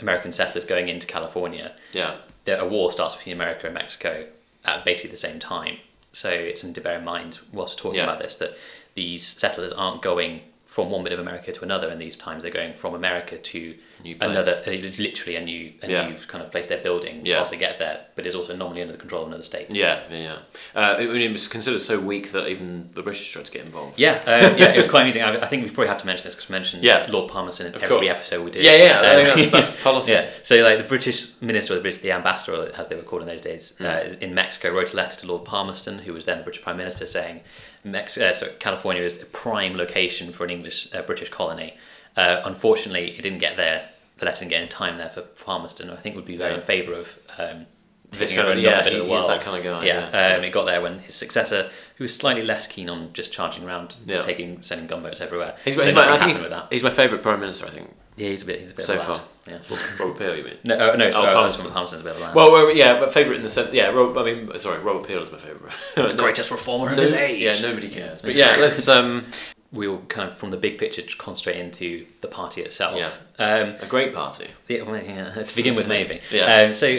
American 0.02 0.34
settlers 0.34 0.66
going 0.66 0.90
into 0.90 1.08
California, 1.08 1.72
Yeah, 1.94 2.18
there, 2.44 2.60
a 2.60 2.66
war 2.68 2.92
starts 2.92 3.16
between 3.16 3.36
America 3.36 3.68
and 3.68 3.74
Mexico 3.74 4.26
at 4.66 4.84
basically 4.84 5.12
the 5.12 5.18
same 5.18 5.40
time. 5.40 5.80
So 6.12 6.30
it's 6.30 6.60
something 6.62 6.74
to 6.76 6.82
bear 6.82 6.98
in 6.98 7.06
mind 7.06 7.40
whilst 7.54 7.78
talking 7.78 8.02
about 8.02 8.20
this 8.20 8.36
that 8.36 8.58
these 8.96 9.26
settlers 9.26 9.72
aren't 9.72 10.02
going 10.02 10.42
from 10.78 10.92
one 10.92 11.04
bit 11.04 11.12
of 11.12 11.18
America 11.18 11.52
to 11.52 11.64
another 11.64 11.90
in 11.90 11.98
these 11.98 12.16
times. 12.16 12.44
They're 12.44 12.52
going 12.52 12.72
from 12.76 12.94
America 12.94 13.36
to 13.36 13.74
another, 14.22 14.62
uh, 14.68 14.70
literally 15.00 15.36
a 15.36 15.42
new, 15.44 15.74
a 15.82 15.90
Yeah. 15.90 16.08
new 16.08 16.16
kind 16.28 16.44
of 16.44 16.52
place 16.52 16.68
they're 16.68 16.78
building 16.90 17.26
Yeah. 17.26 17.38
whilst 17.38 17.50
they 17.50 17.58
get 17.58 17.80
there, 17.80 18.02
but 18.16 18.28
is 18.28 18.36
also 18.36 18.56
nominally 18.56 18.84
under 18.84 18.94
the 18.94 19.00
control 19.00 19.24
of 19.24 19.28
another 19.30 19.42
state. 19.42 19.72
yeah, 19.72 20.04
yeah. 20.12 20.18
yeah. 20.18 20.36
Uh, 20.80 20.98
I 21.00 21.06
mean, 21.06 21.22
it 21.24 21.32
was 21.32 21.48
considered 21.48 21.82
so 21.82 22.00
weak 22.00 22.32
that 22.34 22.48
even 22.48 22.92
the 22.94 23.02
British 23.02 23.32
tried 23.32 23.48
to 23.48 23.52
get 23.52 23.66
involved. 23.66 23.98
Yeah, 23.98 24.22
uh, 24.28 24.56
yeah, 24.62 24.72
it 24.76 24.78
was 24.78 24.88
quite 24.88 25.02
amusing. 25.02 25.24
I, 25.24 25.38
I 25.46 25.48
think 25.48 25.64
we 25.64 25.70
probably 25.72 25.88
have 25.88 25.98
to 26.02 26.06
mention 26.06 26.26
this 26.26 26.36
because 26.36 26.48
we 26.48 26.54
mentioned 26.54 26.84
Yeah. 26.84 27.08
Lord 27.10 27.32
Palmerston 27.32 27.66
in 27.66 27.74
Of 27.74 27.82
every 27.82 27.98
course. 27.98 28.10
episode 28.12 28.46
we 28.46 28.52
do. 28.52 28.60
Yeah, 28.60 28.76
yeah, 28.76 29.00
Um, 29.00 29.24
that's, 29.24 29.50
that's 29.50 29.84
policy. 29.88 30.12
Yeah, 30.12 30.30
so 30.44 30.58
like 30.58 30.78
the 30.78 30.84
British 30.84 31.26
minister, 31.42 31.74
or 31.74 31.78
the 31.78 31.82
British, 31.82 32.02
the 32.02 32.12
ambassador, 32.12 32.72
as 32.78 32.88
they 32.88 32.96
were 32.96 33.02
called 33.02 33.24
in 33.24 33.28
those 33.28 33.42
days, 33.42 33.74
Hmm. 33.80 33.86
uh, 33.88 34.00
in 34.22 34.36
Mexico, 34.36 34.70
wrote 34.70 34.94
a 34.94 34.96
letter 34.96 35.18
to 35.22 35.26
Lord 35.26 35.44
Palmerston, 35.44 35.98
who 36.06 36.14
was 36.14 36.26
then 36.26 36.38
the 36.38 36.44
British 36.44 36.62
Prime 36.62 36.78
Minister, 36.78 37.08
saying, 37.08 37.42
Mex- 37.92 38.18
uh, 38.18 38.34
so 38.34 38.48
California 38.60 39.04
is 39.04 39.22
a 39.22 39.26
prime 39.26 39.76
location 39.78 40.32
for 40.34 40.44
an 40.44 40.50
English 40.50 40.94
uh, 40.94 41.02
British 41.02 41.30
colony. 41.30 41.76
Uh, 42.16 42.42
unfortunately, 42.46 43.12
it 43.18 43.22
didn't 43.22 43.40
get 43.40 43.58
there. 43.58 43.90
The 44.18 44.26
letter 44.26 44.40
didn't 44.40 44.50
get 44.52 44.62
in 44.64 44.70
time 44.70 44.98
there 44.98 45.10
for 45.10 45.22
Palmerston. 45.22 45.90
I 45.92 45.96
think 45.98 46.16
would 46.16 46.26
be 46.26 46.38
very 46.38 46.52
Yeah. 46.54 46.58
in 46.60 46.64
favour 46.64 46.94
of. 46.94 47.18
Um, 47.38 47.68
This 48.12 48.34
kind 48.34 48.48
of- 48.48 48.58
yeah, 48.60 48.82
he- 48.88 49.04
he's 49.04 49.28
that 49.28 49.42
kind 49.42 49.58
of 49.58 49.64
guy, 49.66 49.86
Yeah, 49.86 50.10
yeah. 50.12 50.36
Um, 50.38 50.44
it 50.46 50.52
got 50.52 50.64
there 50.66 50.80
when 50.82 51.00
his 51.00 51.14
successor, 51.14 51.70
who 51.98 52.06
was 52.06 52.16
slightly 52.16 52.42
less 52.42 52.66
keen 52.66 52.90
on 52.90 53.12
just 53.14 53.34
charging 53.34 53.66
around, 53.66 53.98
Yeah. 54.06 54.22
taking 54.22 54.62
sending 54.64 54.88
gunboats 54.88 55.20
everywhere. 55.20 55.56
He's, 55.66 55.76
so 55.76 55.84
he's 55.84 55.94
my, 55.94 56.10
I 56.14 56.18
think 56.18 56.38
he's, 56.38 56.48
he's 56.72 56.84
my 56.84 56.90
favourite 56.90 57.22
prime 57.22 57.42
minister. 57.42 57.66
I 57.68 57.70
think 57.72 57.94
Yeah, 58.18 58.30
he's 58.30 58.42
a 58.42 58.46
bit. 58.46 58.60
He's 58.62 58.72
a 58.72 58.74
bit 58.74 58.86
so 58.86 58.96
of 59.00 59.08
a 59.08 59.12
lad. 59.14 59.18
far. 59.20 59.28
Yeah. 59.48 59.60
Robert 60.00 60.18
Peel. 60.20 60.36
You 60.36 60.44
mean? 60.44 60.58
No, 60.64 60.76
uh, 60.92 60.96
no, 60.96 61.12
sorry, 61.12 61.30
Oh, 61.30 61.34
Palmerston. 61.34 61.72
Palmerston's 61.72 62.02
a 62.02 62.04
bit 62.04 62.16
of 62.16 62.20
a 62.20 62.24
lad. 62.26 62.36
Well, 62.36 62.52
well, 62.52 62.76
yeah, 62.76 63.00
but 63.00 63.14
favourite 63.14 63.38
in 63.38 63.44
the 63.44 63.50
sense, 63.50 63.72
yeah. 63.72 63.88
Rob, 63.90 64.18
I 64.18 64.24
mean, 64.24 64.52
sorry, 64.58 64.80
Robert 64.84 65.08
Peel 65.08 65.22
is 65.24 65.32
my 65.32 65.38
favourite. 65.38 65.74
the 65.96 66.14
greatest 66.18 66.52
reformer 66.52 66.90
of 66.90 66.96
No- 66.98 67.02
his 67.04 67.14
age. 67.14 67.42
Yeah, 67.42 67.62
nobody 67.68 67.90
cares. 67.90 68.22
But 68.22 68.36
yeah, 68.36 68.58
let's 68.60 68.88
um, 68.98 69.26
we 69.72 69.88
will 69.88 70.00
kind 70.08 70.32
of 70.32 70.38
from 70.38 70.50
the 70.50 70.58
big 70.58 70.78
picture 70.78 71.04
concentrate 71.18 71.58
into 71.60 72.06
the 72.22 72.28
party 72.28 72.62
itself. 72.62 72.96
Yeah. 72.98 73.12
Um, 73.38 73.76
a 73.82 73.86
great 73.86 74.14
party. 74.14 74.48
yeah, 74.68 74.82
well, 74.82 74.96
yeah, 75.02 75.32
to 75.44 75.56
begin 75.56 75.76
with, 75.76 75.88
maybe. 75.88 76.20
Yeah. 76.32 76.62
Um, 76.64 76.74
so 76.76 76.88
I 76.88 76.92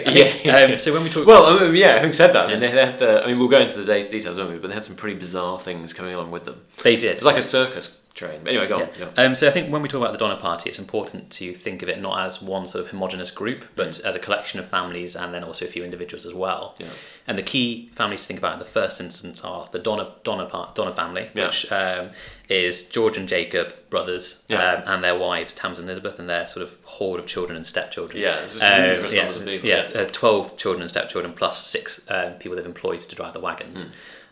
Yeah. 0.43 0.55
um, 0.55 0.79
so 0.79 0.93
when 0.93 1.03
we 1.03 1.09
talk, 1.09 1.27
Well, 1.27 1.45
I 1.47 1.59
mean, 1.65 1.75
yeah, 1.75 1.95
having 1.95 2.13
said 2.13 2.31
that, 2.33 2.45
I 2.45 2.51
mean, 2.51 2.59
they, 2.61 2.71
they 2.71 2.85
had 2.85 2.97
the. 2.99 3.23
I 3.23 3.27
mean, 3.27 3.39
we'll 3.39 3.47
go 3.49 3.59
into 3.59 3.77
the 3.81 3.83
de- 3.85 4.07
details, 4.09 4.37
won't 4.37 4.51
we? 4.53 4.57
But 4.59 4.69
they 4.69 4.73
had 4.75 4.85
some 4.85 4.95
pretty 4.95 5.19
bizarre 5.19 5.59
things 5.59 5.93
coming 5.93 6.13
along 6.13 6.31
with 6.31 6.45
them. 6.45 6.61
they 6.83 6.95
did. 6.95 7.17
It's 7.17 7.25
like 7.25 7.37
a 7.37 7.41
circus 7.43 8.05
train. 8.19 8.41
But 8.43 8.49
anyway, 8.49 8.67
go 8.67 8.75
on. 8.75 8.89
Yeah. 8.99 9.09
Yeah. 9.17 9.23
Um, 9.23 9.35
so 9.35 9.47
I 9.47 9.51
think 9.51 9.71
when 9.71 9.81
we 9.81 9.89
talk 9.89 10.01
about 10.01 10.11
the 10.11 10.17
Donner 10.19 10.39
Party, 10.39 10.69
it's 10.69 10.79
important 10.79 11.29
to 11.31 11.53
think 11.53 11.81
of 11.81 11.89
it 11.89 11.99
not 12.01 12.25
as 12.25 12.41
one 12.41 12.67
sort 12.67 12.83
of 12.83 12.91
homogenous 12.91 13.31
group, 13.31 13.65
but 13.75 13.99
as 14.01 14.15
a 14.15 14.19
collection 14.19 14.59
of 14.59 14.67
families 14.69 15.15
and 15.15 15.33
then 15.33 15.43
also 15.43 15.65
a 15.65 15.69
few 15.69 15.83
individuals 15.83 16.25
as 16.25 16.33
well. 16.33 16.75
Yeah. 16.79 16.87
And 17.27 17.37
the 17.37 17.43
key 17.43 17.89
families 17.93 18.21
to 18.21 18.27
think 18.27 18.39
about 18.39 18.53
in 18.53 18.59
the 18.59 18.65
first 18.65 18.99
instance 18.99 19.41
are 19.41 19.69
the 19.71 19.79
Donner 19.79 20.07
Donner 20.23 20.45
part 20.45 20.75
Donner 20.75 20.93
family, 20.93 21.29
which 21.33 21.71
um, 21.71 22.09
is 22.49 22.89
George 22.89 23.17
and 23.17 23.27
Jacob 23.29 23.73
brothers, 23.91 24.43
um, 24.49 24.83
and 24.85 25.03
their 25.03 25.17
wives 25.17 25.53
Tamsen 25.53 25.83
and 25.83 25.91
Elizabeth, 25.91 26.19
and 26.19 26.27
their 26.29 26.47
sort 26.47 26.63
of 26.63 26.75
horde 26.83 27.19
of 27.19 27.27
children 27.27 27.55
and 27.55 27.67
stepchildren. 27.67 28.21
Yeah, 28.21 28.39
it's 28.39 28.53
just 28.53 28.65
Um, 28.65 28.81
ludicrous 28.81 29.13
yeah, 29.13 29.21
numbers 29.21 29.37
of 29.37 29.45
people, 29.45 29.69
Yeah, 29.69 29.87
yeah. 29.91 30.01
Uh, 30.01 30.05
twelve 30.11 30.57
children 30.57 30.81
and 30.81 30.89
stepchildren 30.89 31.33
plus 31.33 31.67
six 31.67 32.01
um, 32.09 32.33
people 32.33 32.55
they've 32.55 32.65
employed 32.65 33.01
to 33.01 33.15
drive 33.15 33.33
the 33.33 33.39
wagons. 33.39 33.83
Hmm. 33.83 33.89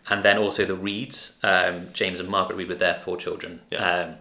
And 0.09 0.23
then 0.23 0.37
also 0.37 0.63
the 0.65 0.75
Reeds, 0.75 1.33
um, 1.43 1.89
James 1.93 2.19
and 2.19 2.29
Margaret 2.29 2.55
Reed 2.55 2.67
with 2.69 2.79
their 2.79 2.95
four 2.95 3.17
children. 3.17 3.59
Yeah. 3.69 3.85
Um, 3.89 4.15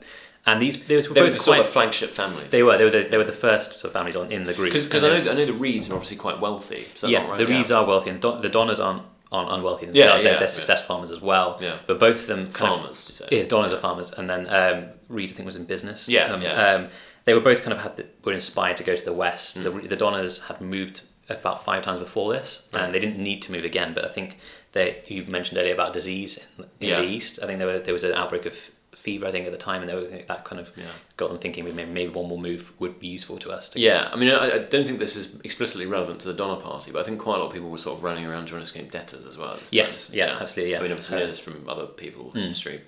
and 0.48 0.62
these 0.62 0.84
they 0.84 0.96
were 0.96 1.02
They 1.02 1.22
were 1.22 1.30
the 1.30 1.36
quite, 1.36 1.40
sort 1.42 1.58
of 1.60 1.68
flagship 1.68 2.10
families. 2.10 2.50
they 2.52 2.62
were 2.62 2.76
they 2.78 2.84
were 2.84 2.90
the, 2.90 3.02
they 3.08 3.18
were 3.18 3.24
the 3.24 3.32
first 3.32 3.72
sort 3.72 3.84
of 3.86 3.92
families 3.92 4.14
on 4.16 4.30
in 4.30 4.44
the 4.44 4.54
group. 4.54 4.72
Because 4.72 5.02
I 5.02 5.08
know 5.20 5.30
I 5.30 5.34
know 5.34 5.46
the 5.46 5.52
Reeds 5.52 5.90
are 5.90 5.94
obviously 5.94 6.16
quite 6.16 6.40
wealthy. 6.40 6.86
Yeah, 7.04 7.26
right? 7.28 7.38
the 7.38 7.46
Reeds 7.46 7.70
are 7.72 7.84
wealthy, 7.86 8.10
and 8.10 8.20
the, 8.20 8.30
Don- 8.30 8.42
the 8.42 8.48
Donners 8.48 8.78
aren't, 8.80 9.02
aren't 9.32 9.50
unwealthy 9.50 9.86
Yeah, 9.86 9.92
themselves. 9.92 10.22
they're, 10.22 10.32
yeah, 10.34 10.38
they're 10.38 10.48
yeah. 10.48 10.54
success 10.54 10.86
farmers 10.86 11.10
as 11.10 11.20
well. 11.20 11.58
Yeah. 11.60 11.78
But 11.88 11.98
both 11.98 12.20
of 12.22 12.26
them 12.28 12.40
of- 12.42 12.56
farmers. 12.56 13.06
You 13.08 13.14
say. 13.16 13.28
yeah, 13.32 13.42
Donners 13.44 13.72
are 13.72 13.78
farmers, 13.80 14.10
and 14.12 14.30
then 14.30 14.48
um, 14.48 14.90
Reed 15.08 15.30
I 15.30 15.34
think 15.34 15.46
was 15.46 15.56
in 15.56 15.64
business. 15.64 16.08
Yeah, 16.08 16.26
um, 16.32 16.42
yeah. 16.42 16.52
Um, 16.74 16.88
they 17.24 17.34
were 17.34 17.40
both 17.40 17.62
kind 17.62 17.72
of 17.72 17.80
had 17.80 17.96
the, 17.96 18.06
were 18.24 18.32
inspired 18.32 18.76
to 18.76 18.84
go 18.84 18.94
to 18.94 19.04
the 19.04 19.12
west. 19.12 19.58
Mm. 19.58 19.82
The, 19.82 19.88
the 19.88 19.96
Donners 19.96 20.42
had 20.44 20.60
moved 20.60 21.00
about 21.28 21.64
five 21.64 21.82
times 21.82 21.98
before 21.98 22.32
this, 22.32 22.68
Right. 22.72 22.84
and 22.84 22.94
they 22.94 23.00
didn't 23.00 23.18
need 23.18 23.42
to 23.42 23.50
move 23.52 23.64
again. 23.64 23.94
But 23.94 24.04
I 24.04 24.08
think 24.12 24.38
they 24.76 25.02
you 25.08 25.24
mentioned 25.24 25.58
earlier 25.58 25.74
about 25.74 25.92
disease 25.92 26.38
in, 26.58 26.64
in 26.80 26.88
Yeah. 26.90 27.00
the 27.00 27.08
east. 27.08 27.40
I 27.42 27.46
think 27.46 27.58
there 27.58 27.68
were 27.68 27.78
there 27.78 27.94
was 27.94 28.04
an 28.04 28.12
outbreak 28.12 28.46
of 28.46 28.56
fever 28.94 29.26
I 29.26 29.30
think 29.30 29.46
at 29.46 29.52
the 29.52 29.58
time, 29.58 29.82
and 29.82 29.92
were, 29.92 30.08
that 30.26 30.44
kind 30.44 30.58
of 30.60 30.70
Yeah. 30.76 30.84
got 31.16 31.28
them 31.30 31.38
thinking 31.38 31.64
maybe 31.64 31.84
maybe 31.84 32.10
one 32.12 32.28
more 32.28 32.38
move 32.38 32.72
would 32.80 32.98
be 32.98 33.08
useful 33.08 33.38
to 33.38 33.50
us. 33.52 33.68
To 33.70 33.80
Yeah, 33.80 34.08
I 34.12 34.16
mean, 34.16 34.30
I, 34.30 34.50
I 34.56 34.58
don't 34.58 34.84
think 34.86 34.98
this 34.98 35.16
is 35.16 35.36
explicitly 35.44 35.86
relevant 35.86 36.20
to 36.22 36.28
the 36.28 36.34
Donner 36.34 36.60
Party, 36.60 36.90
but 36.92 37.00
I 37.00 37.02
think 37.04 37.20
quite 37.20 37.36
a 37.36 37.38
lot 37.40 37.46
of 37.48 37.52
people 37.52 37.70
were 37.70 37.78
sort 37.78 37.98
of 37.98 38.02
running 38.04 38.24
around 38.26 38.46
trying 38.46 38.60
to 38.62 38.64
escape 38.64 38.90
debtors 38.90 39.24
as 39.26 39.36
well. 39.38 39.58
Yes, 39.70 40.06
time. 40.08 40.16
yeah, 40.16 40.38
absolutely, 40.40 40.72
yeah. 40.72 40.78
I 40.80 40.82
mean, 40.82 40.92
I've 40.92 41.12
Uh, 41.12 41.26
this 41.26 41.38
from 41.38 41.68
other 41.68 41.86
people 41.86 42.32
in 42.34 42.42
history, 42.48 42.80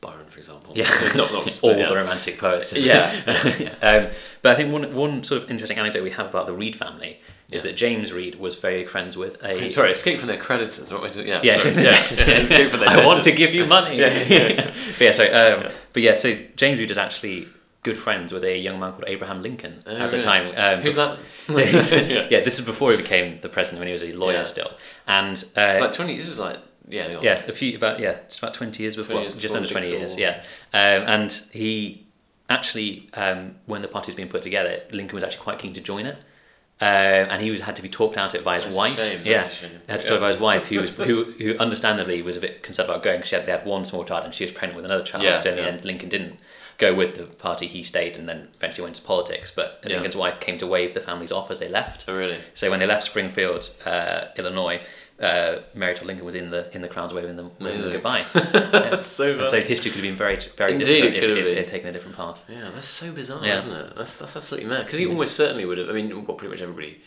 Byron, 0.00 0.26
for 0.28 0.38
example. 0.38 0.72
Yeah, 0.76 0.88
not 1.20 1.32
not 1.32 1.58
all 1.64 1.76
yeah. 1.76 1.88
the 1.88 1.96
romantic 1.96 2.38
poets. 2.38 2.70
Just 2.70 2.82
Yeah. 2.92 3.74
um, 3.82 4.08
but 4.42 4.52
I 4.52 4.54
think 4.54 4.72
one 4.72 4.94
one 4.94 5.24
sort 5.24 5.42
of 5.42 5.50
interesting 5.50 5.78
anecdote 5.78 6.02
we 6.02 6.10
have 6.12 6.26
about 6.28 6.46
the 6.46 6.54
Reed 6.54 6.76
family 6.76 7.20
is 7.50 7.62
that 7.62 7.76
James 7.76 8.12
Reed 8.12 8.34
was 8.34 8.56
very 8.56 8.86
friends 8.86 9.16
with 9.16 9.42
a. 9.42 9.68
Sorry, 9.68 9.90
escape 9.90 10.18
from 10.18 10.28
their 10.28 10.36
creditors. 10.38 10.92
What 10.92 11.16
I? 11.16 11.20
Yeah, 11.22 11.40
Yeah, 11.42 11.62
yeah, 11.68 11.98
escape 12.00 12.70
from 12.70 12.80
their 12.80 12.90
I 12.90 13.06
want 13.06 13.24
to 13.24 13.32
give 13.32 13.54
you 13.54 13.64
money. 13.66 13.96
Yeah, 14.00 14.22
yeah, 14.24 14.74
but 14.88 15.00
yeah, 15.00 15.12
sorry. 15.12 15.30
Um, 15.30 15.60
Yeah. 15.62 15.72
But 15.92 16.02
yeah, 16.02 16.14
so 16.14 16.36
James 16.56 16.78
Reed 16.78 16.90
is 16.90 16.98
actually 16.98 17.48
good 17.84 17.98
friends 17.98 18.32
with 18.32 18.44
a 18.44 18.56
young 18.58 18.78
man 18.80 18.90
called 18.92 19.04
Abraham 19.06 19.40
Lincoln 19.42 19.82
Oh, 19.86 19.90
at 19.92 19.98
the 20.10 20.16
really? 20.16 20.20
time. 20.20 20.52
Um, 20.56 20.82
Who's 20.82 20.96
that? 20.96 21.18
yeah. 21.48 22.40
this 22.40 22.58
is 22.58 22.66
before 22.66 22.90
he 22.90 22.96
became 22.96 23.40
the 23.40 23.48
president 23.48 23.78
when 23.80 23.86
he 23.88 23.92
was 23.92 24.02
a 24.02 24.12
lawyer 24.12 24.34
Yeah. 24.38 24.42
still, 24.44 24.70
and 25.06 25.36
uh, 25.56 25.60
It's 25.72 25.80
like 25.80 25.92
twenty. 25.92 26.16
This 26.16 26.28
is 26.28 26.38
like 26.38 26.58
yeah, 26.90 27.18
yeah, 27.22 27.32
a 27.46 27.52
few 27.52 27.76
about 27.76 27.98
yeah, 28.00 28.16
just 28.28 28.38
about 28.40 28.54
twenty 28.54 28.82
years 28.82 28.96
before, 28.96 29.12
20 29.16 29.22
years 29.22 29.32
just 29.34 29.42
before 29.54 29.56
under 29.58 29.68
twenty 29.70 29.90
years, 29.90 30.16
yeah. 30.16 30.42
Um, 30.72 31.02
and 31.06 31.32
he 31.52 32.06
actually, 32.50 33.08
um, 33.14 33.56
when 33.66 33.82
the 33.82 33.88
party 33.88 34.10
was 34.10 34.16
being 34.16 34.28
put 34.28 34.40
together, 34.42 34.80
Lincoln 34.90 35.14
was 35.16 35.24
actually 35.24 35.42
quite 35.42 35.58
keen 35.58 35.74
to 35.74 35.80
join 35.82 36.06
it, 36.06 36.16
uh, 36.80 36.84
and 36.84 37.42
he 37.42 37.50
was 37.50 37.60
had 37.60 37.76
to 37.76 37.82
be 37.82 37.88
talked 37.88 38.16
out 38.16 38.34
of 38.34 38.40
it 38.40 38.44
by 38.44 38.56
his 38.56 38.64
That's 38.64 38.74
a 38.76 38.78
wife. 38.78 39.24
yeah, 39.24 39.42
had 39.42 40.00
to 40.00 40.06
Yeah. 40.06 40.10
talk 40.12 40.20
by 40.20 40.28
his 40.28 40.38
wife, 40.40 40.66
who 40.68 40.80
was 40.80 40.90
who, 40.90 41.24
who 41.38 41.56
understandably 41.58 42.22
was 42.22 42.36
a 42.36 42.40
bit 42.40 42.62
concerned 42.62 42.88
about 42.88 43.02
going 43.02 43.18
because 43.18 43.28
she 43.30 43.34
had 43.36 43.46
they 43.46 43.52
had 43.52 43.66
one 43.66 43.84
small 43.84 44.04
child 44.04 44.24
and 44.24 44.34
she 44.34 44.44
was 44.44 44.52
pregnant 44.52 44.76
with 44.76 44.84
another 44.84 45.04
child. 45.04 45.24
Yeah, 45.24 45.36
so 45.36 45.50
in 45.50 45.56
the 45.56 45.62
yeah. 45.62 45.68
end, 45.68 45.84
Lincoln 45.84 46.08
didn't 46.08 46.38
go 46.78 46.94
with 46.94 47.16
the 47.16 47.24
party. 47.24 47.66
He 47.66 47.82
stayed 47.82 48.16
and 48.16 48.28
then 48.28 48.48
eventually 48.54 48.84
went 48.84 48.94
to 48.96 49.02
politics. 49.02 49.50
But. 49.50 49.80
Lincoln's 49.84 50.14
wife 50.14 50.38
came 50.38 50.58
to 50.58 50.66
wave 50.66 50.94
the 50.94 51.00
families 51.00 51.32
off 51.32 51.50
as 51.50 51.58
they 51.58 51.68
left. 51.68 52.04
Oh 52.06 52.14
really? 52.16 52.38
So 52.54 52.70
when 52.70 52.78
they 52.78 52.86
left 52.86 53.02
Springfield, 53.02 53.70
uh, 53.84 54.26
Illinois, 54.36 54.80
uh, 55.20 55.60
Mary 55.74 55.94
Todd 55.94 56.06
Lincoln 56.06 56.24
was 56.24 56.34
in 56.34 56.50
the 56.50 56.74
in 56.74 56.80
the 56.82 56.88
crowds 56.88 57.12
waving 57.12 57.36
them, 57.36 57.50
waving 57.60 57.80
them 57.82 57.92
goodbye. 57.92 58.24
That's 58.34 59.04
so. 59.06 59.44
so 59.46 59.60
history 59.60 59.90
could 59.90 59.96
have 59.96 60.02
been 60.10 60.16
very 60.16 60.38
very 60.56 60.72
Indeed, 60.74 60.84
different 61.02 61.16
it 61.16 61.20
could 61.20 61.30
if, 61.30 61.36
have 61.36 61.38
if 61.38 61.46
it 61.46 61.54
been. 61.54 61.56
had 61.64 61.66
taken 61.66 61.88
a 61.88 61.92
different 61.92 62.16
path. 62.16 62.42
Yeah, 62.48 62.70
that's 62.72 62.86
so 62.86 63.12
bizarre, 63.12 63.44
Yeah. 63.44 63.58
isn't 63.58 63.70
it? 63.72 63.96
That's 63.96 64.18
that's 64.18 64.36
absolutely 64.36 64.70
mad. 64.70 64.84
Because 64.86 64.98
he 64.98 65.06
almost 65.06 65.34
certainly 65.36 65.64
would 65.64 65.78
have. 65.78 65.88
I 65.88 65.92
mean, 65.92 66.14
well, 66.26 66.36
pretty 66.36 66.50
much 66.52 66.62
everybody. 66.62 67.00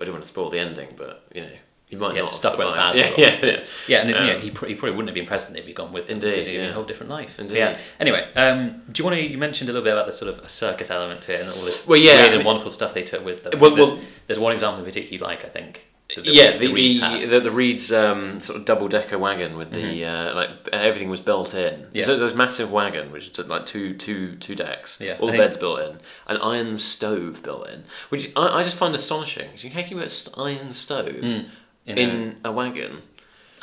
I 0.00 0.04
don't 0.04 0.12
want 0.12 0.24
to 0.24 0.28
spoil 0.30 0.50
the 0.50 0.58
ending, 0.58 0.88
but 0.98 1.26
you 1.34 1.40
know, 1.40 1.48
You 1.88 1.96
might 1.98 2.14
yeah, 2.14 2.22
not 2.22 2.32
stuff 2.34 2.58
went 2.58 2.74
bad. 2.74 2.94
Yeah, 2.96 3.12
yeah, 3.16 3.38
yeah. 3.46 3.64
Yeah, 3.88 4.00
and 4.02 4.14
Um, 4.14 4.26
yeah, 4.26 4.38
he, 4.38 4.50
pr- 4.50 4.66
he 4.66 4.74
probably 4.74 4.90
wouldn't 4.96 5.08
have 5.08 5.14
been 5.14 5.24
president 5.24 5.60
if 5.60 5.66
he'd 5.66 5.74
gone 5.76 5.92
with 5.94 6.10
Indeed, 6.10 6.30
because 6.32 6.44
he 6.46 6.56
had 6.56 6.64
yeah. 6.64 6.70
a 6.70 6.74
whole 6.74 6.84
different 6.84 7.08
life. 7.10 7.38
Indeed. 7.38 7.56
Yeah. 7.56 7.78
Anyway, 7.98 8.28
um, 8.36 8.82
do 8.92 9.00
you 9.00 9.04
want 9.06 9.16
to? 9.16 9.22
You 9.22 9.38
mentioned 9.38 9.70
a 9.70 9.72
little 9.72 9.84
bit 9.84 9.94
about 9.94 10.04
the 10.06 10.12
sort 10.12 10.30
of 10.34 10.40
a 10.44 10.48
circus 10.50 10.90
element 10.90 11.22
to 11.22 11.32
it 11.32 11.40
and 11.40 11.48
all 11.48 11.64
this 11.64 11.86
Well, 11.86 11.96
yeah, 11.98 12.20
weird 12.20 12.34
I 12.34 12.36
and 12.36 12.44
wonderful 12.44 12.70
stuff 12.70 12.92
they 12.92 13.04
took 13.04 13.24
with 13.24 13.42
them. 13.44 13.58
Well- 13.58 13.74
there's, 13.74 13.88
well- 13.88 14.00
there's 14.26 14.38
one 14.38 14.52
example 14.52 14.80
in 14.80 14.84
particular 14.84 15.14
you 15.14 15.18
like, 15.24 15.46
I 15.46 15.48
think. 15.48 15.86
The- 16.14 16.22
yeah, 16.24 16.56
the 16.56 16.72
Reeds 16.72 17.00
the, 17.00 17.06
had. 17.06 17.22
the, 17.22 17.40
the 17.40 17.50
Reeds 17.50 17.92
um, 17.92 18.38
sort 18.40 18.58
of 18.58 18.64
double 18.64 18.88
decker 18.88 19.18
wagon 19.18 19.56
with 19.56 19.72
the 19.72 20.04
uh, 20.04 20.34
like 20.34 20.50
everything 20.72 21.08
was 21.10 21.20
built 21.20 21.54
in. 21.54 21.80
Mm-hmm. 21.80 21.96
Yeah. 21.96 22.04
So 22.04 22.16
there's 22.16 22.34
massive 22.34 22.70
wagon 22.70 23.10
which 23.10 23.32
took 23.32 23.48
like 23.48 23.66
two 23.66 23.94
two 23.94 24.36
two 24.36 24.54
decks. 24.54 25.00
Yeah, 25.00 25.16
all 25.18 25.28
I 25.28 25.32
the 25.32 25.38
beds 25.38 25.56
built 25.56 25.80
in, 25.80 25.98
an 26.28 26.36
iron 26.38 26.78
stove 26.78 27.42
built 27.42 27.68
in, 27.68 27.84
which 28.10 28.30
I, 28.36 28.58
I 28.58 28.62
just 28.62 28.76
find 28.76 28.94
astonishing. 28.94 29.48
You 29.56 29.70
How 29.70 29.82
can 29.82 29.96
you 29.98 30.02
put 30.04 30.28
an 30.36 30.42
iron 30.42 30.72
stove 30.72 31.08
in 31.08 31.50
in, 31.86 32.36
a, 32.44 32.52
wagon? 32.52 33.02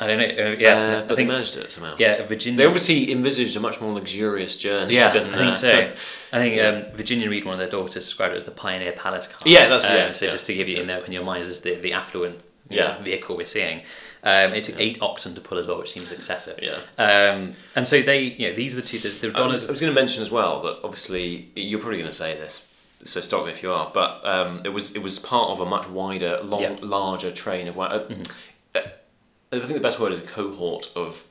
I 0.00 0.06
don't 0.08 0.18
know. 0.18 0.24
Uh, 0.24 0.48
Uh, 0.50 0.56
yeah, 0.58 1.00
but 1.02 1.12
I 1.12 1.16
think 1.16 1.16
they 1.16 1.24
managed 1.34 1.56
it 1.56 1.70
somehow. 1.70 1.94
yeah, 1.98 2.24
Virginia. 2.26 2.58
They 2.58 2.64
obviously 2.66 3.12
envisaged 3.12 3.56
a 3.56 3.60
much 3.60 3.80
more 3.80 3.92
luxurious 3.92 4.56
journey. 4.58 4.94
Yeah, 4.94 5.12
than, 5.12 5.32
I 5.32 5.38
think 5.38 5.50
uh, 5.52 5.54
so. 5.54 5.92
I 6.32 6.38
think 6.38 6.60
um, 6.60 6.96
Virginia 6.96 7.30
Reed, 7.30 7.44
one 7.44 7.54
of 7.54 7.58
their 7.60 7.68
daughters, 7.70 8.04
described 8.04 8.34
it 8.34 8.38
as 8.38 8.44
the 8.44 8.50
Pioneer 8.50 8.92
Palace 8.92 9.28
car. 9.28 9.38
Yeah, 9.46 9.68
that's- 9.68 9.84
yeah, 9.88 10.10
So 10.12 10.24
yeah. 10.26 10.32
just 10.32 10.46
to 10.46 10.54
give 10.54 10.68
you 10.68 10.78
in, 10.78 10.88
there, 10.88 11.04
in 11.04 11.12
your 11.12 11.22
mind, 11.24 11.44
is 11.44 11.60
the, 11.60 11.76
the 11.76 11.92
affluent 11.92 12.40
Yeah. 12.68 12.94
know, 12.96 13.02
vehicle 13.02 13.36
we're 13.36 13.46
seeing. 13.46 13.82
Um, 14.24 14.52
it 14.54 14.64
took 14.64 14.80
eight 14.80 14.98
oxen 15.02 15.34
to 15.36 15.40
pull 15.40 15.58
as 15.58 15.66
well, 15.68 15.78
which 15.78 15.92
seems 15.92 16.10
excessive. 16.10 16.58
Yeah. 16.60 16.78
Um, 16.98 17.52
and 17.76 17.86
so 17.86 18.00
they, 18.02 18.20
you 18.22 18.48
know, 18.48 18.56
these 18.56 18.72
are 18.72 18.80
the 18.80 18.86
two. 18.86 18.98
The, 18.98 19.10
the 19.30 19.38
I 19.38 19.46
was, 19.46 19.68
was 19.68 19.80
going 19.80 19.94
to 19.94 20.00
mention 20.00 20.22
as 20.22 20.30
well 20.30 20.62
that 20.62 20.78
obviously 20.82 21.50
you're 21.54 21.78
probably 21.78 21.98
going 21.98 22.10
to 22.10 22.16
say 22.16 22.34
this, 22.34 22.66
so 23.04 23.20
stop 23.20 23.44
me 23.44 23.52
if 23.52 23.62
you 23.62 23.70
are. 23.70 23.90
But 23.92 24.24
um, 24.24 24.62
it 24.64 24.70
was 24.70 24.96
it 24.96 25.02
was 25.02 25.18
part 25.18 25.50
of 25.50 25.60
a 25.60 25.66
much 25.66 25.86
wider, 25.90 26.40
long, 26.42 26.62
Yeah. 26.62 26.70
Mm-hmm. 26.70 26.86
larger 26.88 27.30
train 27.32 27.68
of. 27.68 27.78
Uh, 27.78 27.82
uh, 27.82 28.14
I 29.62 29.66
think 29.66 29.74
the 29.74 29.80
best 29.80 30.00
word 30.00 30.12
is 30.12 30.20
a 30.20 30.26
cohort 30.26 30.90
of. 30.96 31.24